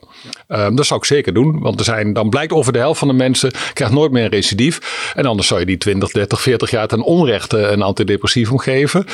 Um, 0.48 0.76
dat 0.76 0.86
zou 0.86 1.00
ik 1.00 1.06
zeker 1.06 1.34
doen, 1.34 1.60
want 1.60 1.78
er 1.78 1.84
zijn, 1.84 2.12
dan 2.12 2.28
blijkt 2.28 2.52
over 2.52 2.72
de 2.72 2.78
helft 2.78 2.98
van 2.98 3.08
de 3.08 3.14
mensen 3.14 3.52
krijgt 3.72 3.94
nooit 3.94 4.12
meer 4.12 4.24
een 4.24 4.30
recidief. 4.30 5.12
En 5.14 5.26
anders 5.26 5.48
zou 5.48 5.60
je 5.60 5.66
die 5.66 5.78
20, 5.78 6.10
30, 6.10 6.40
40 6.40 6.70
jaar 6.70 6.86
ten 6.86 7.02
onrechte 7.02 7.58
een 7.58 7.82
antidepressivum 7.82 8.58
geven. 8.58 9.06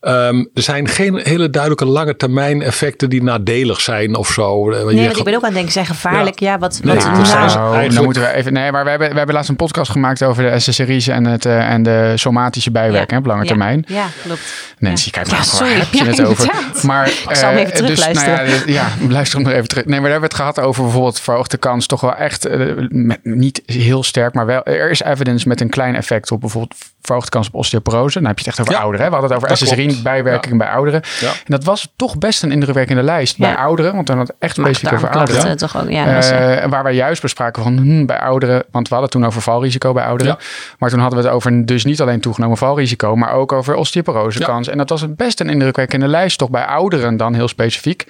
Um, 0.00 0.50
er 0.54 0.62
zijn 0.62 0.88
geen 0.88 1.16
hele 1.16 1.50
duidelijke 1.50 1.67
lange 1.76 2.16
termijn 2.16 2.62
effecten 2.62 3.10
die 3.10 3.22
nadelig 3.22 3.80
zijn 3.80 4.14
of 4.14 4.28
zo. 4.28 4.68
Nee, 4.68 4.84
want 4.84 5.16
ik 5.16 5.24
ben 5.24 5.34
ook 5.34 5.40
aan 5.40 5.46
het 5.46 5.54
denken, 5.54 5.72
zijn 5.72 5.86
gevaarlijk. 5.86 6.40
Ja, 6.40 6.52
ja 6.52 6.58
wat, 6.58 6.80
nee, 6.82 6.94
wat 6.94 7.04
nou, 7.04 7.16
nou, 7.16 7.56
eigenlijk... 7.56 7.94
dan 7.94 8.04
moeten 8.04 8.22
we 8.22 8.32
even. 8.32 8.52
Nee, 8.52 8.72
maar 8.72 8.84
we 8.84 8.90
hebben, 8.90 9.10
we 9.10 9.16
hebben 9.16 9.34
laatst 9.34 9.50
een 9.50 9.56
podcast 9.56 9.90
gemaakt 9.90 10.22
over 10.22 10.50
de 10.50 10.58
SSRI's 10.58 11.08
en, 11.08 11.24
het, 11.24 11.44
uh, 11.44 11.70
en 11.70 11.82
de 11.82 12.12
somatische 12.16 12.70
bijwerking 12.70 13.10
ja. 13.10 13.18
op 13.18 13.26
lange 13.26 13.42
ja. 13.42 13.48
termijn. 13.48 13.84
Ja, 13.86 14.06
klopt. 14.22 14.74
Nancy, 14.78 15.10
kijk 15.10 15.30
maar, 15.30 15.46
waar 15.58 15.76
heb 15.78 15.92
je 15.92 16.04
het 16.04 16.24
over? 16.24 16.50
Maar, 16.82 17.08
ik 17.08 17.34
zal 17.34 17.48
hem 17.48 17.58
even 17.58 17.74
terug 17.74 17.90
dus, 17.90 17.98
luisteren. 17.98 18.34
Nou 18.34 18.48
ja, 18.66 18.72
ja, 18.72 18.88
luister 19.08 19.38
hem 19.38 19.46
nog 19.46 19.56
even 19.56 19.68
terug. 19.68 19.84
Nee, 19.84 20.00
maar 20.00 20.10
daar 20.10 20.20
hebben 20.20 20.30
we 20.30 20.36
het 20.36 20.54
gehad 20.54 20.68
over 20.68 20.82
bijvoorbeeld 20.82 21.20
verhoogde 21.20 21.56
kans. 21.56 21.86
Toch 21.86 22.00
wel 22.00 22.14
echt, 22.14 22.46
uh, 22.46 22.72
met, 22.88 23.18
niet 23.22 23.62
heel 23.66 24.02
sterk, 24.02 24.34
maar 24.34 24.46
wel. 24.46 24.64
Er 24.64 24.90
is 24.90 25.02
evidence 25.02 25.48
met 25.48 25.60
een 25.60 25.70
klein 25.70 25.94
effect 25.94 26.30
op 26.30 26.40
bijvoorbeeld 26.40 26.74
verhoogde 27.08 27.30
kans 27.30 27.46
op 27.46 27.54
osteoporose. 27.54 28.18
Dan 28.18 28.28
heb 28.28 28.38
je 28.38 28.44
het 28.44 28.52
echt 28.52 28.60
over 28.60 28.72
Ja, 28.72 28.80
ouderen. 28.80 29.06
Hè? 29.06 29.12
We 29.12 29.18
hadden 29.18 29.36
het 29.36 29.44
over 29.44 29.56
SSRI, 29.56 30.02
bijwerking 30.02 30.58
bij 30.58 30.68
ouderen. 30.68 31.02
Ja. 31.20 31.28
En 31.28 31.34
dat 31.46 31.64
was 31.64 31.92
toch 31.96 32.18
best 32.18 32.42
een 32.42 32.52
indrukwekkende 32.52 33.02
lijst 33.02 33.38
bij 33.38 33.56
ouderen. 33.56 33.94
Want 33.94 34.06
dan 34.06 34.16
had 34.16 34.26
het 34.26 34.36
echt 34.38 34.54
specifiek 34.56 34.92
over 34.92 35.10
ouderen. 35.10 35.56
toch 35.56 35.76
ook. 35.76 35.90
Ja, 35.90 36.06
eh, 36.06 36.64
Eh, 36.64 36.70
waar 36.70 36.82
wij 36.82 36.94
juist 36.94 37.22
bespraken 37.22 37.62
van 37.62 37.76
hm, 37.78 38.04
bij 38.06 38.20
ouderen, 38.20 38.64
want 38.70 38.88
we 38.88 38.94
hadden 38.94 39.12
toen 39.12 39.26
over 39.26 39.42
valrisico 39.42 39.92
bij 39.92 40.04
ouderen. 40.04 40.36
Ja. 40.38 40.44
Maar 40.78 40.90
toen 40.90 41.00
hadden 41.00 41.18
we 41.18 41.24
het 41.24 41.34
over 41.34 41.66
dus 41.66 41.84
niet 41.84 42.00
alleen 42.00 42.20
toegenomen 42.20 42.56
valrisico, 42.56 43.16
maar 43.16 43.32
ook 43.32 43.52
over 43.52 43.74
osteoporose-kans. 43.74 44.68
En 44.68 44.78
dat 44.78 44.88
was 44.88 45.02
een 45.02 45.14
best 45.16 45.40
een 45.40 45.48
indrukwekkende 45.48 46.08
lijst, 46.08 46.38
toch 46.38 46.50
bij 46.50 46.64
ouderen 46.64 47.16
dan 47.16 47.34
heel 47.34 47.48
specifiek. 47.48 48.06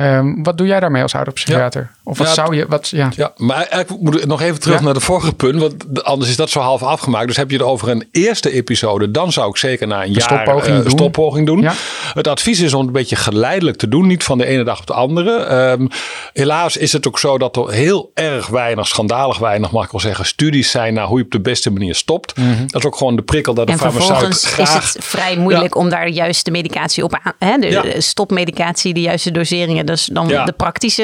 Ehm, 0.00 0.42
wat 0.42 0.58
doe 0.58 0.66
jij 0.66 0.80
daarmee 0.80 1.02
als 1.02 1.14
ouderpsychiater? 1.14 1.90
Of 2.04 2.18
wat 2.18 2.26
Ja, 2.26 2.32
zou 2.34 2.56
je, 2.56 2.66
wat, 2.68 2.88
ja. 2.88 3.08
Ja, 3.16 3.32
maar 3.36 3.56
eigenlijk 3.56 4.02
moet 4.02 4.16
ik 4.16 4.26
nog 4.26 4.40
even 4.42 4.60
terug 4.60 4.78
Ja. 4.78 4.84
naar 4.84 4.94
de 4.94 5.00
vorige 5.00 5.32
punt. 5.32 5.60
Want 5.60 6.04
anders 6.04 6.30
is 6.30 6.36
dat 6.36 6.50
zo 6.50 6.60
half 6.60 6.82
afgemaakt. 6.82 7.26
Dus 7.26 7.36
heb 7.36 7.50
je 7.50 7.56
het 7.56 7.66
over 7.66 7.88
een 7.88 8.08
eerste 8.12 8.52
episode. 8.52 9.10
Dan 9.10 9.32
zou 9.32 9.48
ik 9.50 9.56
zeker 9.56 9.86
na 9.86 10.04
een 10.04 10.12
jaar 10.12 10.22
stoppoging 10.22 10.76
eh, 10.76 10.82
doen. 10.82 10.90
stoppoging 10.90 11.46
doen. 11.46 11.60
Ja. 11.60 11.72
Het 12.14 12.28
advies 12.28 12.60
is 12.60 12.72
om 12.72 12.78
het 12.78 12.86
een 12.86 12.92
beetje 12.92 13.16
geleidelijk 13.16 13.76
te 13.76 13.88
doen. 13.88 14.06
Niet 14.06 14.24
van 14.24 14.38
de 14.38 14.46
ene 14.46 14.64
dag 14.64 14.80
op 14.80 14.86
de 14.86 14.92
andere. 14.92 15.36
Ehm, 15.38 15.86
helaas 16.32 16.76
is 16.76 16.92
het 16.92 17.06
ook 17.06 17.18
zo 17.18 17.38
dat 17.38 17.56
er 17.56 17.70
heel 17.70 18.10
erg 18.14 18.46
weinig, 18.46 18.86
schandalig 18.88 19.38
weinig 19.38 19.70
mag 19.70 19.84
ik 19.84 19.90
wel 19.90 20.00
zeggen, 20.00 20.24
studies 20.26 20.70
zijn 20.70 20.94
naar 20.94 21.06
hoe 21.06 21.18
je 21.18 21.24
op 21.24 21.30
de 21.30 21.40
beste 21.40 21.70
manier 21.70 21.94
stopt. 21.94 22.36
Mhm. 22.36 22.66
Dat 22.66 22.80
is 22.80 22.86
ook 22.86 22.96
gewoon 22.96 23.16
de 23.16 23.22
prikkel 23.22 23.54
dat 23.54 23.66
de 23.66 23.72
en 23.72 23.78
farmaceut 23.78 24.06
vervolgens 24.06 24.46
graag... 24.46 24.82
is 24.84 24.92
het 24.94 25.04
vrij 25.04 25.36
moeilijk 25.36 25.76
om 25.76 25.88
daar 25.88 26.04
de 26.04 26.12
juiste 26.12 26.50
medicatie 26.50 27.04
op 27.04 27.18
aan. 27.22 27.32
Hè, 27.38 27.56
de 27.58 27.66
Ja. 27.70 27.82
de 27.82 28.00
stopmedicatie, 28.00 28.94
de 28.94 29.00
juiste 29.00 29.30
doseringen. 29.30 29.86
Dus 29.90 30.04
dan 30.12 30.28
Ja. 30.28 30.44
de 30.44 30.52
praktische 30.52 31.02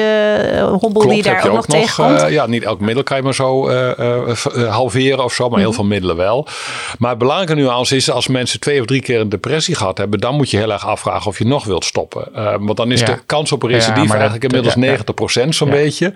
eh, 0.51 0.61
hobbel 0.63 0.91
Klopt, 0.91 1.09
die 1.09 1.23
daar 1.23 1.45
ook 1.47 1.53
nog 1.53 1.65
tegenkomt. 1.65 2.21
eh, 2.21 2.31
ja, 2.31 2.45
niet 2.47 2.63
elk 2.63 2.79
middel 2.79 3.03
kan 3.03 3.17
je 3.17 3.23
maar 3.23 3.33
zo 3.33 3.67
eh, 3.67 4.69
halveren 4.69 5.23
of 5.23 5.33
zo, 5.33 5.49
maar 5.49 5.59
heel 5.59 5.73
veel 5.73 5.83
middelen 5.83 6.15
wel. 6.15 6.47
Maar 6.99 7.09
het 7.09 7.19
belangrijke 7.19 7.55
nuance 7.55 7.95
is 7.95 8.11
als 8.11 8.27
mensen 8.27 8.59
twee 8.59 8.79
of 8.79 8.85
drie 8.85 9.01
keer 9.01 9.19
een 9.19 9.29
depressie 9.29 9.75
gehad 9.75 9.97
hebben, 9.97 10.19
dan 10.19 10.35
moet 10.35 10.49
je 10.51 10.57
heel 10.57 10.71
erg 10.71 10.85
afvragen 10.87 11.27
of 11.27 11.37
je 11.37 11.45
nog 11.45 11.65
wilt 11.65 11.85
stoppen. 11.85 12.35
Eh, 12.35 12.55
want 12.59 12.77
dan 12.77 12.91
is 12.91 12.99
Ja. 12.99 13.05
de 13.05 13.19
kans 13.25 13.51
op 13.51 13.63
een 13.63 13.71
eigenlijk 13.71 14.43
inmiddels 14.43 14.73
ja, 14.73 14.81
ja. 14.81 14.97
90% 15.45 15.55
zo'n 15.55 15.67
Ja. 15.67 15.73
beetje. 15.73 16.13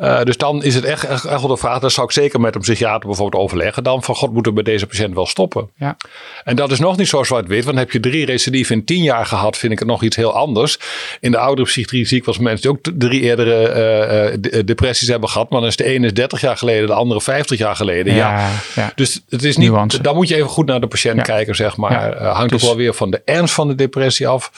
Eh, 0.00 0.22
dus 0.22 0.36
dan 0.36 0.62
is 0.62 0.74
het 0.74 0.84
echt, 0.84 1.04
echt, 1.04 1.24
echt 1.24 1.40
wel 1.40 1.50
de 1.50 1.56
vraag. 1.56 1.78
Dat 1.78 1.92
zou 1.92 2.06
ik 2.06 2.12
zeker 2.12 2.40
met 2.40 2.54
een 2.54 2.60
psychiater 2.60 3.06
bijvoorbeeld 3.08 3.42
overleggen. 3.42 3.82
Dan 3.84 4.02
van 4.02 4.14
god 4.14 4.32
moeten 4.32 4.54
we 4.54 4.62
bij 4.62 4.72
deze 4.72 4.86
patiënt 4.86 5.14
wel 5.14 5.26
stoppen. 5.26 5.70
Ja. 5.76 5.96
En 6.44 6.56
dat 6.56 6.70
is 6.70 6.78
nog 6.78 6.96
niet 6.96 7.08
zo 7.08 7.22
zwart-wit. 7.22 7.64
Want 7.64 7.78
heb 7.78 7.90
je 7.90 8.00
drie 8.00 8.24
recidieven 8.24 8.74
in 8.76 8.84
tien 8.84 9.02
jaar 9.02 9.26
gehad, 9.26 9.56
vind 9.56 9.72
ik 9.72 9.78
het 9.78 9.88
nog 9.88 10.02
iets 10.02 10.16
heel 10.16 10.32
anders. 10.34 10.78
In 11.20 11.30
de 11.30 11.38
oudere 11.38 11.66
psychiatrie 11.66 12.04
zie 12.06 12.18
ik 12.18 12.24
wel 12.24 12.34
mensen 12.40 12.60
die 12.62 12.70
ook 12.70 12.98
drie 13.00 13.20
eerdere 13.20 13.68
eh, 13.68 14.26
eh, 14.32 14.36
de- 14.40 14.64
depressies 14.64 15.08
hebben 15.08 15.28
gehad. 15.28 15.50
Maar 15.50 15.60
dan 15.60 15.68
is 15.68 15.76
de 15.76 15.84
ene 15.84 16.06
is 16.06 16.14
30 16.14 16.40
jaar 16.40 16.56
geleden, 16.56 16.86
de 16.86 16.92
andere 16.94 17.20
50 17.20 17.58
jaar 17.58 17.76
geleden. 17.76 18.14
Ja. 18.14 18.38
Ja, 18.38 18.50
ja. 18.74 18.92
Dus 18.94 19.20
het 19.28 19.44
is 19.44 19.56
niet, 19.56 19.70
Nuance. 19.70 20.02
dan 20.02 20.14
moet 20.14 20.28
je 20.28 20.34
even 20.36 20.48
goed 20.48 20.66
naar 20.66 20.80
de 20.80 20.86
patiënt 20.86 21.22
kijken, 21.22 21.54
zeg 21.54 21.76
maar. 21.76 22.16
Hangt 22.22 22.50
Dus- 22.50 22.62
ook 22.62 22.68
wel 22.68 22.76
weer 22.76 22.94
van 22.94 23.10
de 23.10 23.22
ernst 23.24 23.54
van 23.54 23.68
de 23.68 23.74
depressie 23.74 24.28
af. 24.28 24.50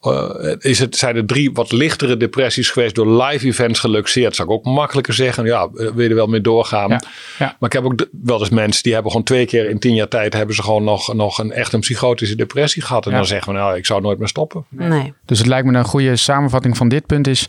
Eh, 0.00 0.30
is 0.58 0.78
het, 0.78 0.96
zijn 0.96 1.16
er 1.16 1.26
drie 1.26 1.50
wat 1.52 1.72
lichtere 1.72 2.16
depressies 2.16 2.70
geweest 2.70 2.94
door 2.94 3.22
live 3.22 3.46
events 3.46 3.80
geluxeerd? 3.80 4.36
Zou 4.36 4.48
ik 4.48 4.54
ook 4.54 4.64
makkelijker 4.64 5.14
zeggen. 5.14 5.44
Ja, 5.44 5.62
eh, 5.62 5.68
wil 5.90 6.00
je 6.02 6.08
er 6.08 6.14
wel 6.14 6.26
mee 6.26 6.40
doorgaan? 6.40 6.88
Ja, 6.88 7.00
ja. 7.38 7.56
Maar 7.58 7.68
ik 7.68 7.72
heb 7.72 7.84
ook 7.84 7.98
de- 7.98 8.08
wel 8.22 8.38
eens 8.40 8.48
mensen 8.50 8.82
die 8.82 8.92
hebben 8.92 9.10
gewoon 9.10 9.26
twee 9.26 9.46
keer 9.46 9.68
in 9.70 9.78
tien 9.78 9.94
jaar 9.94 10.08
tijd 10.08 10.32
hebben 10.32 10.54
ze 10.54 10.62
gewoon 10.62 10.84
nog, 10.84 11.14
nog 11.14 11.38
een 11.38 11.52
echt 11.52 11.72
een 11.72 11.80
psychotische 11.80 12.34
depressie 12.36 12.82
gehad. 12.82 13.04
En 13.04 13.10
Ja. 13.10 13.16
dan 13.16 13.26
zeggen 13.26 13.52
we 13.52 13.58
nou, 13.58 13.76
ik 13.76 13.86
zou 13.86 14.00
nooit 14.00 14.18
meer 14.18 14.28
stoppen. 14.28 14.64
Nee. 14.68 15.12
Dus 15.24 15.38
het 15.38 15.46
lijkt 15.46 15.66
me 15.66 15.78
een 15.78 15.84
goede 15.84 16.16
samenvatting 16.16 16.76
van 16.76 16.88
dit 16.88 17.06
punt 17.06 17.26
is... 17.26 17.48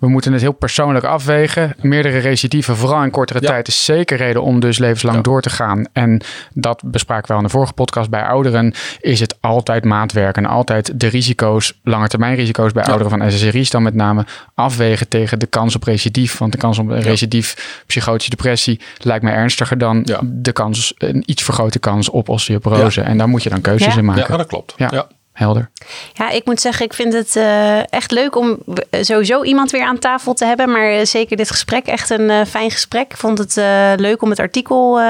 we 0.00 0.08
moeten 0.08 0.32
het 0.32 0.40
heel 0.40 0.52
persoonlijk 0.52 1.04
afwegen. 1.04 1.74
Meerdere 1.80 2.18
recidieven, 2.18 2.76
vooral 2.76 3.02
in 3.02 3.10
kortere 3.10 3.40
Ja. 3.42 3.46
tijd... 3.48 3.68
is 3.68 3.84
zeker 3.84 4.16
reden 4.16 4.42
om 4.42 4.60
dus 4.60 4.78
levenslang 4.78 5.16
Ja. 5.16 5.22
door 5.22 5.42
te 5.42 5.50
gaan. 5.50 5.84
En 5.92 6.20
dat 6.54 6.82
bespraken 6.86 7.26
we 7.26 7.32
al 7.32 7.38
in 7.38 7.44
de 7.44 7.50
vorige 7.52 7.72
podcast. 7.72 8.10
Bij 8.10 8.22
ouderen 8.24 8.74
is 9.00 9.20
het 9.20 9.36
altijd 9.40 9.84
maatwerk... 9.84 10.36
en 10.36 10.46
altijd 10.46 11.00
de 11.00 11.06
risico's, 11.06 11.79
langetermijnrisico's... 11.84 12.72
bij 12.72 12.82
Ja. 12.82 12.90
ouderen 12.90 13.18
van 13.18 13.30
SSRI's 13.30 13.70
dan 13.70 13.82
met 13.82 13.94
name... 13.94 14.24
afwegen 14.54 15.08
tegen 15.08 15.38
de 15.38 15.46
kans 15.46 15.74
op 15.76 15.82
recidief. 15.82 16.38
Want 16.38 16.52
de 16.52 16.58
kans 16.58 16.78
op 16.78 16.88
een 16.88 17.00
recidief 17.00 17.82
psychotische 17.86 18.30
depressie... 18.30 18.80
lijkt 18.98 19.24
mij 19.24 19.32
ernstiger 19.32 19.78
dan 19.78 20.02
Ja. 20.04 20.20
de 20.22 20.52
kans... 20.52 20.94
een 20.98 21.22
iets 21.26 21.42
vergrote 21.42 21.78
kans 21.78 22.08
op 22.08 22.28
osteoporose. 22.28 23.00
En 23.00 23.18
daar 23.18 23.28
moet 23.28 23.42
je 23.42 23.48
dan 23.50 23.60
keuzes 23.60 23.92
Ja. 23.92 23.98
in 23.98 24.04
maken. 24.04 24.26
Ja, 24.28 24.36
dat 24.36 24.46
klopt. 24.46 24.74
Ja. 24.76 24.88
Ja. 24.92 25.06
helder. 25.32 25.70
Ja, 26.14 26.30
ik 26.30 26.44
moet 26.44 26.60
zeggen, 26.60 26.84
ik 26.84 26.94
vind 26.94 27.12
het 27.12 27.36
uh, 27.36 27.92
echt 27.92 28.10
leuk 28.10 28.36
om 28.36 28.58
sowieso 28.90 29.42
iemand 29.42 29.70
weer 29.70 29.84
aan 29.84 29.98
tafel 29.98 30.34
te 30.34 30.44
hebben. 30.44 30.70
Maar 30.70 31.06
zeker 31.06 31.36
dit 31.36 31.50
gesprek, 31.50 31.86
echt 31.86 32.10
een 32.10 32.30
uh, 32.30 32.44
fijn 32.44 32.70
gesprek. 32.70 33.10
Ik 33.10 33.16
vond 33.16 33.38
het 33.38 33.56
uh, 33.56 33.92
leuk 33.96 34.22
om 34.22 34.30
het 34.30 34.38
artikel 34.38 35.00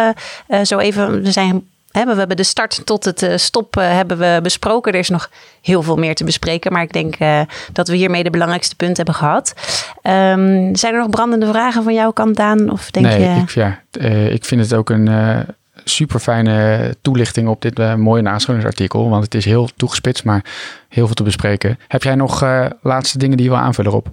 zo 0.62 0.78
even. 0.78 1.22
We 1.22 1.32
zijn 1.32 1.68
hebben 1.90 2.12
we 2.12 2.18
hebben 2.18 2.36
de 2.36 2.42
start 2.42 2.86
tot 2.86 3.04
het 3.04 3.22
uh, 3.22 3.36
stop 3.36 3.76
uh, 3.76 3.84
hebben 3.84 4.18
we 4.18 4.40
besproken. 4.42 4.92
Er 4.92 4.98
is 4.98 5.08
nog 5.08 5.30
heel 5.60 5.82
veel 5.82 5.96
meer 5.96 6.14
te 6.14 6.24
bespreken, 6.24 6.72
maar 6.72 6.82
ik 6.82 6.92
denk 6.92 7.20
uh, 7.20 7.40
dat 7.72 7.88
we 7.88 7.96
hiermee 7.96 8.22
de 8.22 8.30
belangrijkste 8.30 8.76
punten 8.76 8.96
hebben 8.96 9.14
gehad. 9.14 9.54
Um, 10.02 10.76
zijn 10.76 10.94
er 10.94 11.00
nog 11.00 11.10
brandende 11.10 11.46
vragen 11.46 11.82
van 11.82 11.94
jouw 11.94 12.10
kant, 12.10 12.36
Daan? 12.36 12.70
Of 12.70 12.90
denk 12.90 13.06
nee, 13.06 13.20
je... 13.20 13.40
ik, 13.40 13.50
ja, 13.50 13.80
ik 14.28 14.44
vind 14.44 14.60
het 14.60 14.74
ook 14.74 14.90
een 14.90 15.10
super 15.84 16.20
fijne 16.20 16.96
toelichting 17.02 17.48
op 17.48 17.62
dit 17.62 17.96
mooie 17.96 18.22
nascholingsartikel, 18.22 19.08
want 19.08 19.24
het 19.24 19.34
is 19.34 19.44
heel 19.44 19.68
toegespitst, 19.76 20.24
maar 20.24 20.44
heel 20.88 21.06
veel 21.06 21.14
te 21.14 21.22
bespreken. 21.22 21.78
Heb 21.88 22.02
jij 22.02 22.14
nog 22.14 22.44
laatste 22.82 23.18
dingen 23.18 23.36
die 23.36 23.46
je 23.46 23.52
wil 23.52 23.62
aanvullen 23.62 23.92
op? 23.92 24.10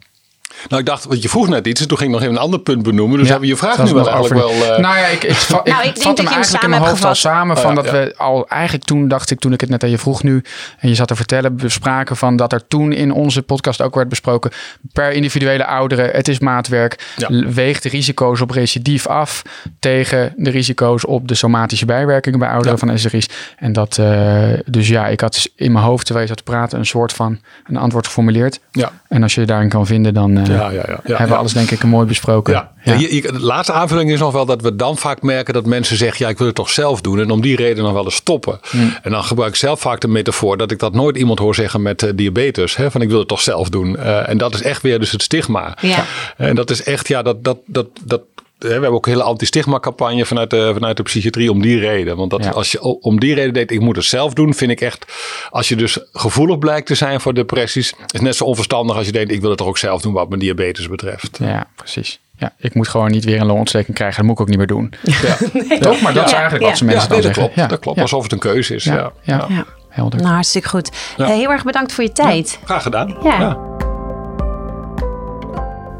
Nou, 0.67 0.81
ik 0.81 0.87
dacht, 0.87 1.05
want 1.05 1.21
je 1.21 1.29
vroeg 1.29 1.47
net 1.47 1.67
iets 1.67 1.81
en 1.81 1.87
toen 1.87 1.97
ging 1.97 2.09
ik 2.09 2.15
nog 2.15 2.25
even 2.25 2.35
een 2.35 2.43
ander 2.43 2.59
punt 2.59 2.83
benoemen. 2.83 3.17
Dus 3.17 3.27
ja, 3.27 3.31
hebben 3.31 3.49
we 3.49 3.55
je 3.55 3.61
vraag 3.61 3.83
nu 3.83 3.93
wel 3.93 4.09
eigenlijk 4.09 4.45
wel... 4.45 4.51
Uh... 4.51 4.77
Nou 4.77 4.97
ja, 4.97 5.05
ik, 5.05 5.23
ik, 5.23 5.31
ik, 5.63 5.63
nou, 5.63 5.87
ik 5.87 5.97
vat 5.97 6.17
hem 6.17 6.27
eigenlijk 6.27 6.63
in 6.63 6.69
mijn 6.69 6.81
hoofd 6.81 7.05
al 7.05 7.15
samen. 7.15 7.55
Oh, 7.55 7.61
van 7.61 7.75
ja, 7.75 7.81
dat 7.81 7.85
ja. 7.85 7.91
we 7.91 8.13
al 8.17 8.47
eigenlijk 8.47 8.83
toen 8.83 9.07
dacht 9.07 9.31
ik, 9.31 9.39
toen 9.39 9.53
ik 9.53 9.61
het 9.61 9.69
net 9.69 9.83
aan 9.83 9.89
je 9.89 9.97
vroeg 9.97 10.23
nu 10.23 10.43
en 10.79 10.89
je 10.89 10.95
zat 10.95 11.07
te 11.07 11.15
vertellen, 11.15 11.55
bespraken 11.55 12.17
van 12.17 12.35
dat 12.35 12.53
er 12.53 12.67
toen 12.67 12.91
in 12.91 13.11
onze 13.11 13.41
podcast 13.41 13.81
ook 13.81 13.95
werd 13.95 14.09
besproken 14.09 14.51
per 14.93 15.11
individuele 15.11 15.65
ouderen, 15.65 16.09
het 16.11 16.27
is 16.27 16.39
maatwerk, 16.39 17.15
weegt 17.47 17.83
de 17.83 17.89
risico's 17.89 18.41
op 18.41 18.51
recidief 18.51 19.07
af 19.07 19.41
tegen 19.79 20.33
de 20.37 20.49
risico's 20.49 21.05
op 21.07 21.27
de 21.27 21.35
somatische 21.35 21.85
bijwerkingen 21.85 22.39
bij 22.39 22.49
ouderen 22.49 22.79
van 22.79 22.99
SRI's. 22.99 23.29
En 23.57 23.73
dat, 23.73 23.97
uh, 23.99 24.49
dus 24.65 24.87
ja, 24.87 25.07
ik 25.07 25.19
had 25.21 25.49
in 25.55 25.71
mijn 25.71 25.85
hoofd 25.85 26.05
terwijl 26.05 26.27
je 26.27 26.33
zat 26.33 26.45
te 26.45 26.51
praten 26.51 26.79
een 26.79 26.85
soort 26.85 27.13
van 27.13 27.39
een 27.67 27.77
antwoord 27.77 28.05
geformuleerd. 28.05 28.59
Ja. 28.71 28.91
En 29.07 29.23
als 29.23 29.35
je 29.35 29.41
je 29.41 29.47
daarin 29.47 29.69
kan 29.69 29.85
vinden, 29.85 30.13
dan 30.13 30.37
uh, 30.37 30.43
ja, 30.47 30.69
ja, 30.71 30.83
ja, 30.87 30.99
hebben 31.03 31.27
we 31.27 31.35
alles 31.35 31.53
denk 31.53 31.71
ik 31.71 31.83
mooi 31.83 32.07
besproken. 32.07 32.53
Ja. 32.53 32.71
Ja. 32.83 32.93
Je, 32.93 33.21
de 33.21 33.39
laatste 33.39 33.73
aanvulling 33.73 34.11
is 34.11 34.19
nog 34.19 34.31
wel 34.31 34.45
dat 34.45 34.61
we 34.61 34.75
dan 34.75 34.97
vaak 34.97 35.21
merken 35.21 35.53
dat 35.53 35.65
mensen 35.65 35.97
zeggen: 35.97 36.25
ja, 36.25 36.31
ik 36.31 36.37
wil 36.37 36.47
het 36.47 36.55
toch 36.55 36.69
zelf 36.69 37.01
doen. 37.01 37.19
En 37.19 37.29
om 37.29 37.41
die 37.41 37.55
reden 37.55 37.83
nog 37.83 37.93
wel 37.93 38.03
eens 38.03 38.15
stoppen. 38.15 38.59
Hmm. 38.69 38.93
En 39.01 39.11
dan 39.11 39.23
gebruik 39.23 39.49
ik 39.49 39.55
zelf 39.55 39.79
vaak 39.79 39.99
de 39.99 40.07
metafoor 40.07 40.57
dat 40.57 40.71
ik 40.71 40.79
dat 40.79 40.93
nooit 40.93 41.17
iemand 41.17 41.39
hoor 41.39 41.55
zeggen 41.55 41.81
met 41.81 42.03
uh, 42.03 42.09
diabetes. 42.15 42.75
Hè, 42.75 42.91
van 42.91 43.01
ik 43.01 43.09
wil 43.09 43.19
het 43.19 43.27
toch 43.27 43.41
zelf 43.41 43.69
doen. 43.69 43.95
Uh, 43.99 44.29
en 44.29 44.37
dat 44.37 44.53
is 44.53 44.61
echt 44.61 44.81
weer 44.81 44.99
dus 44.99 45.11
het 45.11 45.21
stigma. 45.21 45.77
Ja. 45.81 46.03
En 46.37 46.55
dat 46.55 46.69
is 46.69 46.83
echt, 46.83 47.07
ja, 47.07 47.21
dat, 47.21 47.43
dat, 47.43 47.57
dat, 47.65 47.87
dat 48.03 48.21
we 48.57 48.67
hebben 48.67 48.91
ook 48.91 49.05
een 49.05 49.11
hele 49.11 49.23
anti-stigma 49.23 49.79
campagne 49.79 50.25
vanuit 50.25 50.49
de, 50.49 50.69
vanuit 50.73 50.97
de 50.97 51.03
psychiatrie 51.03 51.51
om 51.51 51.61
die 51.61 51.79
reden. 51.79 52.17
Want 52.17 52.29
dat, 52.29 52.53
als 52.53 52.71
je 52.71 52.81
om 52.81 53.19
die 53.19 53.33
reden 53.33 53.53
denkt, 53.53 53.71
ik 53.71 53.79
moet 53.79 53.95
het 53.95 54.05
zelf 54.05 54.33
doen, 54.33 54.53
vind 54.53 54.71
ik 54.71 54.81
echt, 54.81 55.05
als 55.49 55.69
je 55.69 55.75
dus 55.75 55.99
gevoelig 56.11 56.57
blijkt 56.57 56.87
te 56.87 56.95
zijn 56.95 57.21
voor 57.21 57.33
depressies, 57.33 57.93
is 58.13 58.19
net 58.19 58.35
zo 58.35 58.43
onverstandig 58.43 58.95
als 58.95 59.05
je 59.05 59.11
denkt, 59.11 59.31
ik 59.31 59.41
wil 59.41 59.49
het 59.49 59.57
toch 59.57 59.67
ook 59.67 59.77
zelf 59.77 60.01
doen 60.01 60.13
wat 60.13 60.29
mijn 60.29 60.39
diabetes 60.39 60.87
betreft. 60.87 61.37
Ja, 61.41 61.67
precies. 61.75 62.19
Ja, 62.37 62.53
ik 62.57 62.73
moet 62.73 62.87
gewoon 62.87 63.11
niet 63.11 63.23
weer 63.25 63.39
een 63.39 63.45
longontsteking 63.45 63.95
krijgen. 63.95 64.17
Dat 64.17 64.25
moet 64.25 64.35
ik 64.35 64.41
ook 64.41 64.47
niet 64.47 64.57
meer 64.57 64.67
doen. 64.67 64.93
Ja. 65.03 65.37
nee. 65.69 65.79
Toch? 65.79 66.01
Maar 66.01 66.13
dat 66.13 66.25
is 66.25 66.31
eigenlijk 66.31 66.63
wat 66.63 66.77
ze 66.77 66.85
mensen 66.85 67.09
dan 67.09 67.21
dat 67.21 67.25
zeggen. 67.25 67.53
Klopt, 67.53 67.69
Dat 67.69 67.79
klopt, 67.79 68.01
alsof 68.01 68.23
het 68.23 68.31
een 68.31 68.39
keuze 68.39 68.75
is. 68.75 68.83
Ja, 68.83 69.11
ja. 69.21 69.47
helder. 69.89 70.21
Nou, 70.21 70.33
hartstikke 70.33 70.69
goed. 70.69 70.91
heel 71.15 71.51
erg 71.51 71.63
bedankt 71.63 71.93
voor 71.93 72.03
je 72.03 72.11
tijd. 72.11 72.59
graag 72.63 72.83
gedaan. 72.83 73.17
ja. 73.23 73.76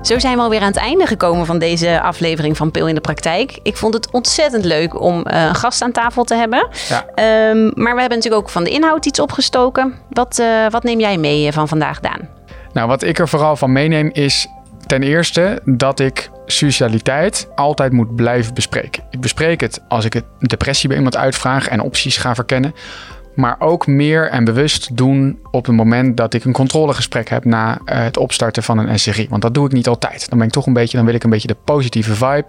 Zo 0.02 0.20
zijn 0.20 0.36
we 0.36 0.41
alweer 0.41 0.62
aan 0.62 0.68
het 0.68 0.78
einde 0.78 1.06
gekomen 1.06 1.45
van 1.45 1.60
deze 1.60 2.02
aflevering 2.02 2.58
van 2.58 2.72
Pil 2.72 2.88
in 2.88 2.95
de 2.95 3.02
Praktijk. 3.02 3.60
Ik 3.64 3.78
vond 3.78 3.93
het 3.93 4.12
ontzettend 4.12 4.66
leuk 4.66 5.02
om 5.02 5.16
uh, 5.18 5.43
een 5.43 5.56
gast 5.56 5.82
aan 5.82 5.91
tafel 5.91 6.24
te 6.24 6.36
hebben. 6.36 6.68
Ja. 6.88 7.06
Um, 7.50 7.72
maar 7.76 7.93
we 7.93 8.00
hebben 8.00 8.18
natuurlijk 8.18 8.41
ook 8.41 8.50
van 8.50 8.64
de 8.64 8.70
inhoud 8.70 9.06
iets 9.06 9.20
opgestoken. 9.20 9.93
Wat, 10.10 10.39
uh, 10.39 10.70
wat 10.70 10.84
neem 10.84 11.00
jij 11.00 11.18
mee 11.18 11.52
van 11.52 11.68
vandaag, 11.68 12.00
Daan? 12.00 12.30
Nou, 12.74 12.88
wat 12.88 13.04
ik 13.04 13.20
er 13.20 13.28
vooral 13.28 13.56
van 13.56 13.72
meeneem 13.72 14.10
is 14.14 14.48
ten 14.86 15.04
eerste 15.04 15.62
dat 15.66 16.00
ik 16.00 16.30
socialiteit 16.45 17.48
altijd 17.56 17.91
moet 17.91 18.16
blijven 18.16 18.54
bespreken. 18.54 19.04
Ik 19.10 19.20
bespreek 19.22 19.62
het 19.62 19.82
als 19.88 20.06
ik 20.06 20.16
een 20.16 20.24
depressie 20.39 20.88
bij 20.88 20.98
iemand 20.98 21.18
uitvraag 21.18 21.68
en 21.68 21.82
opties 21.82 22.18
ga 22.18 22.36
verkennen 22.36 22.74
maar 23.38 23.55
ook 23.59 23.88
meer 23.88 24.29
en 24.29 24.43
bewust 24.43 24.97
doen 24.97 25.39
op 25.51 25.65
het 25.65 25.75
moment 25.75 26.17
dat 26.17 26.33
ik 26.33 26.45
een 26.45 26.51
controlegesprek 26.51 27.29
heb 27.29 27.45
na 27.45 27.71
uh, 27.71 27.77
het 27.85 28.17
opstarten 28.17 28.63
van 28.63 28.77
een 28.77 28.99
SRI. 28.99 29.27
Want 29.29 29.41
dat 29.41 29.53
doe 29.53 29.65
ik 29.65 29.71
niet 29.71 29.88
altijd. 29.88 30.29
Dan 30.29 30.38
ben 30.38 30.47
ik 30.47 30.53
toch 30.53 30.65
een 30.65 30.73
beetje, 30.73 30.97
dan 30.97 31.05
wil 31.05 31.15
ik 31.15 31.23
een 31.23 31.29
beetje 31.29 31.47
de 31.47 31.57
positieve 31.63 32.15
vibe 32.15 32.45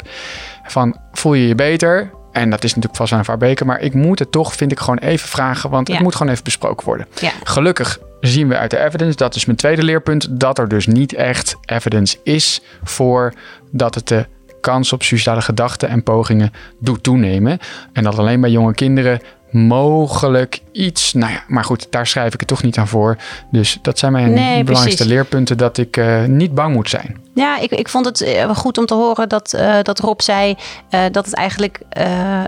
van 0.65 0.97
voel 1.13 1.35
je 1.35 1.49
je 1.49 1.55
beter? 1.55 2.11
En 2.33 2.51
dat 2.51 2.65
is 2.65 2.71
natuurlijk 2.71 2.97
vast 2.97 3.13
aan 3.13 3.23
een 3.27 3.39
beker, 3.39 3.67
maar 3.67 3.81
ik 3.81 3.95
moet 3.95 4.19
het 4.19 4.33
toch, 4.33 4.55
vind 4.55 4.73
ik, 4.73 4.79
gewoon 4.79 4.99
even 4.99 5.29
vragen, 5.29 5.71
want 5.71 5.89
ja. 5.89 5.95
het 5.95 6.03
moet 6.03 6.15
gewoon 6.15 6.33
even 6.33 6.45
besproken 6.45 6.87
worden. 6.87 7.07
Ja. 7.21 7.31
Gelukkig 7.45 7.99
zien 8.21 8.49
we 8.49 8.57
uit 8.57 8.71
de 8.71 8.79
evidence, 8.79 9.17
dat 9.17 9.35
is 9.35 9.45
mijn 9.45 9.59
tweede 9.59 9.83
leerpunt, 9.83 10.41
dat 10.41 10.59
er 10.59 10.69
dus 10.69 10.87
niet 10.87 11.15
echt 11.15 11.57
evidence 11.65 12.19
is 12.23 12.63
voor 12.83 13.33
dat 13.71 13.95
het 13.95 14.09
de 14.09 14.27
kans 14.61 14.93
op 14.93 15.03
suicidale 15.03 15.41
gedachten 15.41 15.89
en 15.89 16.03
pogingen 16.03 16.53
doet 16.79 17.03
toenemen. 17.03 17.59
En 17.93 18.03
dat 18.03 18.19
alleen 18.19 18.41
bij 18.41 18.51
jonge 18.51 18.75
kinderen 18.75 19.21
mogelijk 19.51 20.61
iets. 20.79 21.13
Nou 21.13 21.33
ja, 21.33 21.45
maar 21.47 21.65
goed, 21.65 21.87
daar 21.91 22.07
schrijf 22.07 22.35
ik 22.35 22.41
het 22.41 22.49
toch 22.49 22.63
niet 22.63 22.79
aan 22.79 22.89
voor. 22.89 23.17
Dus 23.51 23.79
dat 23.83 23.99
zijn 23.99 24.13
mijn 24.13 24.65
belangrijkste 24.65 25.07
leerpunten: 25.07 25.59
dat 25.59 25.79
ik 25.79 25.97
uh, 25.97 26.25
niet 26.25 26.55
bang 26.55 26.75
moet 26.75 26.89
zijn. 26.89 27.17
Ja, 27.35 27.59
ik, 27.59 27.71
ik 27.71 27.89
vond 27.89 28.05
het 28.05 28.21
eh, 28.21 28.57
goed 28.57 28.79
om 28.79 28.87
te 28.87 28.95
horen 28.95 29.29
dat, 29.29 29.53
uh, 29.55 29.77
dat 29.83 29.99
Rob 29.99 30.21
zei 30.21 30.57
uh, 30.91 31.01
dat 31.11 31.25
het 31.25 31.35
eigenlijk 31.35 31.81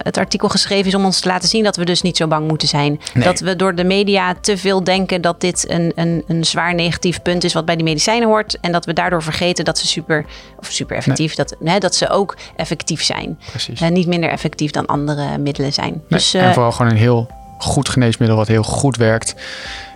het 0.02 0.16
artikel 0.16 0.48
geschreven 0.48 0.86
is 0.86 0.94
om 0.94 1.04
ons 1.04 1.20
te 1.20 1.28
laten 1.28 1.48
zien 1.48 1.64
dat 1.64 1.76
we 1.76 1.84
dus 1.84 2.02
niet 2.02 2.16
zo 2.16 2.26
bang 2.26 2.48
moeten 2.48 2.68
zijn. 2.68 3.00
Nee. 3.14 3.24
Dat 3.24 3.40
we 3.40 3.56
door 3.56 3.74
de 3.74 3.84
media 3.84 4.34
te 4.40 4.56
veel 4.56 4.84
denken 4.84 5.20
dat 5.20 5.40
dit 5.40 5.70
een, 5.70 5.92
een, 5.94 6.24
een 6.26 6.44
zwaar 6.44 6.74
negatief 6.74 7.22
punt 7.22 7.44
is 7.44 7.52
wat 7.52 7.64
bij 7.64 7.76
die 7.76 7.84
medicijnen 7.84 8.28
hoort. 8.28 8.60
En 8.60 8.72
dat 8.72 8.84
we 8.84 8.92
daardoor 8.92 9.22
vergeten 9.22 9.64
dat 9.64 9.78
ze 9.78 9.86
super, 9.86 10.24
of 10.58 10.66
super 10.66 10.96
effectief, 10.96 11.36
nee. 11.36 11.46
dat, 11.46 11.56
hè, 11.64 11.78
dat 11.78 11.94
ze 11.94 12.08
ook 12.08 12.36
effectief 12.56 13.02
zijn. 13.02 13.38
Precies. 13.50 13.80
niet 13.80 14.06
minder 14.06 14.30
effectief 14.30 14.70
dan 14.70 14.86
andere 14.86 15.38
middelen 15.38 15.72
zijn. 15.72 15.90
Nee. 15.90 16.02
Dus, 16.08 16.34
en 16.34 16.52
vooral 16.52 16.72
gewoon 16.72 16.90
een 16.90 16.98
heel 16.98 17.28
goed 17.62 17.88
geneesmiddel 17.88 18.36
wat 18.36 18.48
heel 18.48 18.62
goed 18.62 18.96
werkt. 18.96 19.34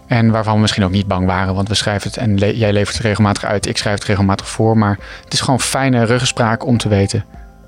En 0.06 0.30
waarvan 0.30 0.54
we 0.54 0.60
misschien 0.60 0.84
ook 0.84 0.90
niet 0.90 1.06
bang 1.06 1.26
waren, 1.26 1.54
want 1.54 1.68
we 1.68 1.74
schrijven 1.74 2.10
het 2.10 2.18
en 2.18 2.36
jij 2.36 2.72
levert 2.72 2.96
het 2.96 3.06
regelmatig 3.06 3.44
uit, 3.44 3.66
ik 3.66 3.76
schrijf 3.76 3.98
het 3.98 4.08
regelmatig 4.08 4.48
voor. 4.48 4.78
Maar 4.78 4.98
het 5.24 5.32
is 5.32 5.40
gewoon 5.40 5.60
fijne 5.60 6.04
ruggenspraak 6.04 6.66
om 6.66 6.78
te 6.78 6.88
weten 6.88 7.24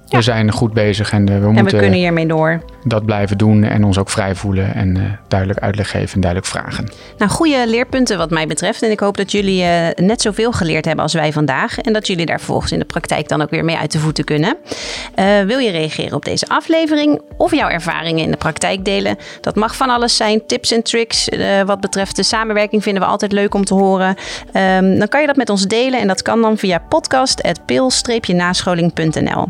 we 0.08 0.22
zijn 0.22 0.52
goed 0.52 0.72
bezig 0.72 1.12
en 1.12 1.20
uh, 1.20 1.26
we 1.26 1.32
en 1.32 1.52
moeten 1.52 1.64
we 1.64 1.80
kunnen 1.80 1.98
hiermee 1.98 2.26
door. 2.26 2.62
dat 2.84 3.04
blijven 3.04 3.38
doen 3.38 3.64
en 3.64 3.84
ons 3.84 3.98
ook 3.98 4.10
vrij 4.10 4.34
voelen 4.34 4.74
en 4.74 4.96
uh, 4.96 5.02
duidelijk 5.28 5.60
uitleg 5.60 5.90
geven 5.90 6.14
en 6.14 6.20
duidelijk 6.20 6.52
vragen. 6.52 6.88
Nou, 7.18 7.30
goede 7.30 7.64
leerpunten 7.66 8.18
wat 8.18 8.30
mij 8.30 8.46
betreft. 8.46 8.82
En 8.82 8.90
ik 8.90 9.00
hoop 9.00 9.16
dat 9.16 9.32
jullie 9.32 9.62
uh, 9.62 9.88
net 9.94 10.20
zoveel 10.20 10.52
geleerd 10.52 10.84
hebben 10.84 11.04
als 11.04 11.14
wij 11.14 11.32
vandaag. 11.32 11.78
En 11.78 11.92
dat 11.92 12.06
jullie 12.06 12.26
daar 12.26 12.38
vervolgens 12.38 12.72
in 12.72 12.78
de 12.78 12.84
praktijk 12.84 13.28
dan 13.28 13.42
ook 13.42 13.50
weer 13.50 13.64
mee 13.64 13.76
uit 13.76 13.92
de 13.92 13.98
voeten 13.98 14.24
kunnen. 14.24 14.56
wil 15.46 15.58
je 15.58 15.70
reageren 15.70 16.16
op 16.16 16.24
deze 16.24 16.48
aflevering 16.48 17.20
of 17.36 17.54
jouw 17.54 17.68
ervaringen 17.68 18.24
in 18.24 18.30
de 18.30 18.36
praktijk 18.36 18.84
delen? 18.84 19.16
Dat 19.40 19.54
mag 19.54 19.76
van 19.76 19.90
alles 19.90 20.16
zijn. 20.16 20.46
Tips 20.46 20.72
en 20.72 20.82
tricks 20.82 21.28
wat 21.66 21.80
betreft 21.80 22.16
de 22.16 22.22
samenwerking 22.22 22.82
vinden 22.82 23.02
we 23.02 23.08
altijd 23.08 23.32
leuk 23.32 23.54
om 23.54 23.64
te 23.64 23.74
horen. 23.74 24.08
Um, 24.08 24.98
dan 24.98 25.08
kan 25.08 25.20
je 25.20 25.26
dat 25.26 25.36
met 25.36 25.50
ons 25.50 25.66
delen 25.66 26.00
en 26.00 26.06
dat 26.06 26.22
kan 26.22 26.42
dan 26.42 26.58
via 26.58 26.78
podcast.pil-nascholing.nl. 26.88 29.46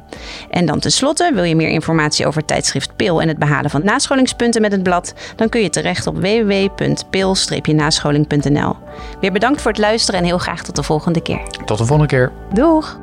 En 0.50 0.66
dan 0.66 0.78
tenslotte, 0.78 1.30
wil 1.34 1.42
je 1.42 1.56
meer 1.56 1.68
informatie 1.68 2.26
over 2.26 2.44
tijdschrift 2.44 2.96
Pil 2.96 3.20
en 3.20 3.28
het 3.28 3.38
behalen 3.38 3.70
van 3.70 3.84
nascholingspunten 3.84 4.60
met 4.60 4.72
het 4.72 4.82
blad, 4.82 5.14
dan 5.36 5.48
kun 5.48 5.62
je 5.62 5.70
terecht 5.70 6.06
op 6.06 6.16
www.pil-nascholing.nl. 6.16 8.76
Weer 9.20 9.32
bedankt 9.32 9.60
voor 9.60 9.70
het 9.70 9.80
luisteren 9.80 10.20
en 10.20 10.26
heel 10.26 10.38
graag 10.38 10.62
tot 10.62 10.76
de 10.76 10.82
volgende 10.82 11.22
keer. 11.22 11.40
Tot 11.64 11.78
de 11.78 11.84
volgende 11.84 12.06
keer. 12.06 12.32
Doeg! 12.52 12.98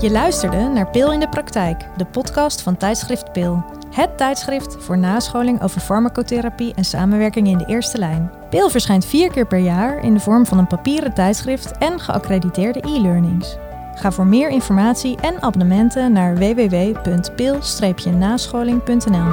Je 0.00 0.10
luisterde 0.10 0.56
naar 0.56 0.90
Pil 0.90 1.12
in 1.12 1.20
de 1.20 1.28
Praktijk, 1.28 1.84
de 1.96 2.04
podcast 2.04 2.62
van 2.62 2.76
tijdschrift 2.76 3.32
Pil. 3.32 3.64
Het 3.90 4.18
tijdschrift 4.18 4.76
voor 4.78 4.98
nascholing 4.98 5.62
over 5.62 5.80
farmacotherapie 5.80 6.74
en 6.74 6.84
samenwerking 6.84 7.46
in 7.46 7.58
de 7.58 7.66
eerste 7.66 7.98
lijn. 7.98 8.30
Pil 8.50 8.70
verschijnt 8.70 9.04
vier 9.04 9.30
keer 9.30 9.46
per 9.46 9.58
jaar 9.58 10.04
in 10.04 10.14
de 10.14 10.20
vorm 10.20 10.46
van 10.46 10.58
een 10.58 10.66
papieren 10.66 11.14
tijdschrift 11.14 11.78
en 11.78 12.00
geaccrediteerde 12.00 12.80
e-learnings. 12.80 13.56
Ga 14.00 14.12
voor 14.12 14.26
meer 14.26 14.50
informatie 14.50 15.16
en 15.16 15.42
abonnementen 15.42 16.12
naar 16.12 16.36
www.pil-nascholing.nl. 16.36 19.32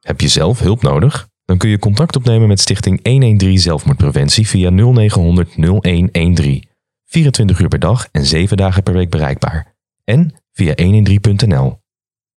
Heb 0.00 0.20
je 0.20 0.28
zelf 0.28 0.60
hulp 0.60 0.82
nodig? 0.82 1.28
Dan 1.44 1.58
kun 1.58 1.68
je 1.68 1.78
contact 1.78 2.16
opnemen 2.16 2.48
met 2.48 2.60
Stichting 2.60 3.00
113 3.02 3.58
Zelfmoordpreventie 3.58 4.46
via 4.46 4.70
0900 4.70 5.56
0113. 5.56 6.68
24 7.04 7.60
uur 7.60 7.68
per 7.68 7.78
dag 7.78 8.08
en 8.12 8.26
7 8.26 8.56
dagen 8.56 8.82
per 8.82 8.94
week 8.94 9.10
bereikbaar. 9.10 9.74
En 10.04 10.34
via 10.52 10.74
113.nl. 10.82 11.79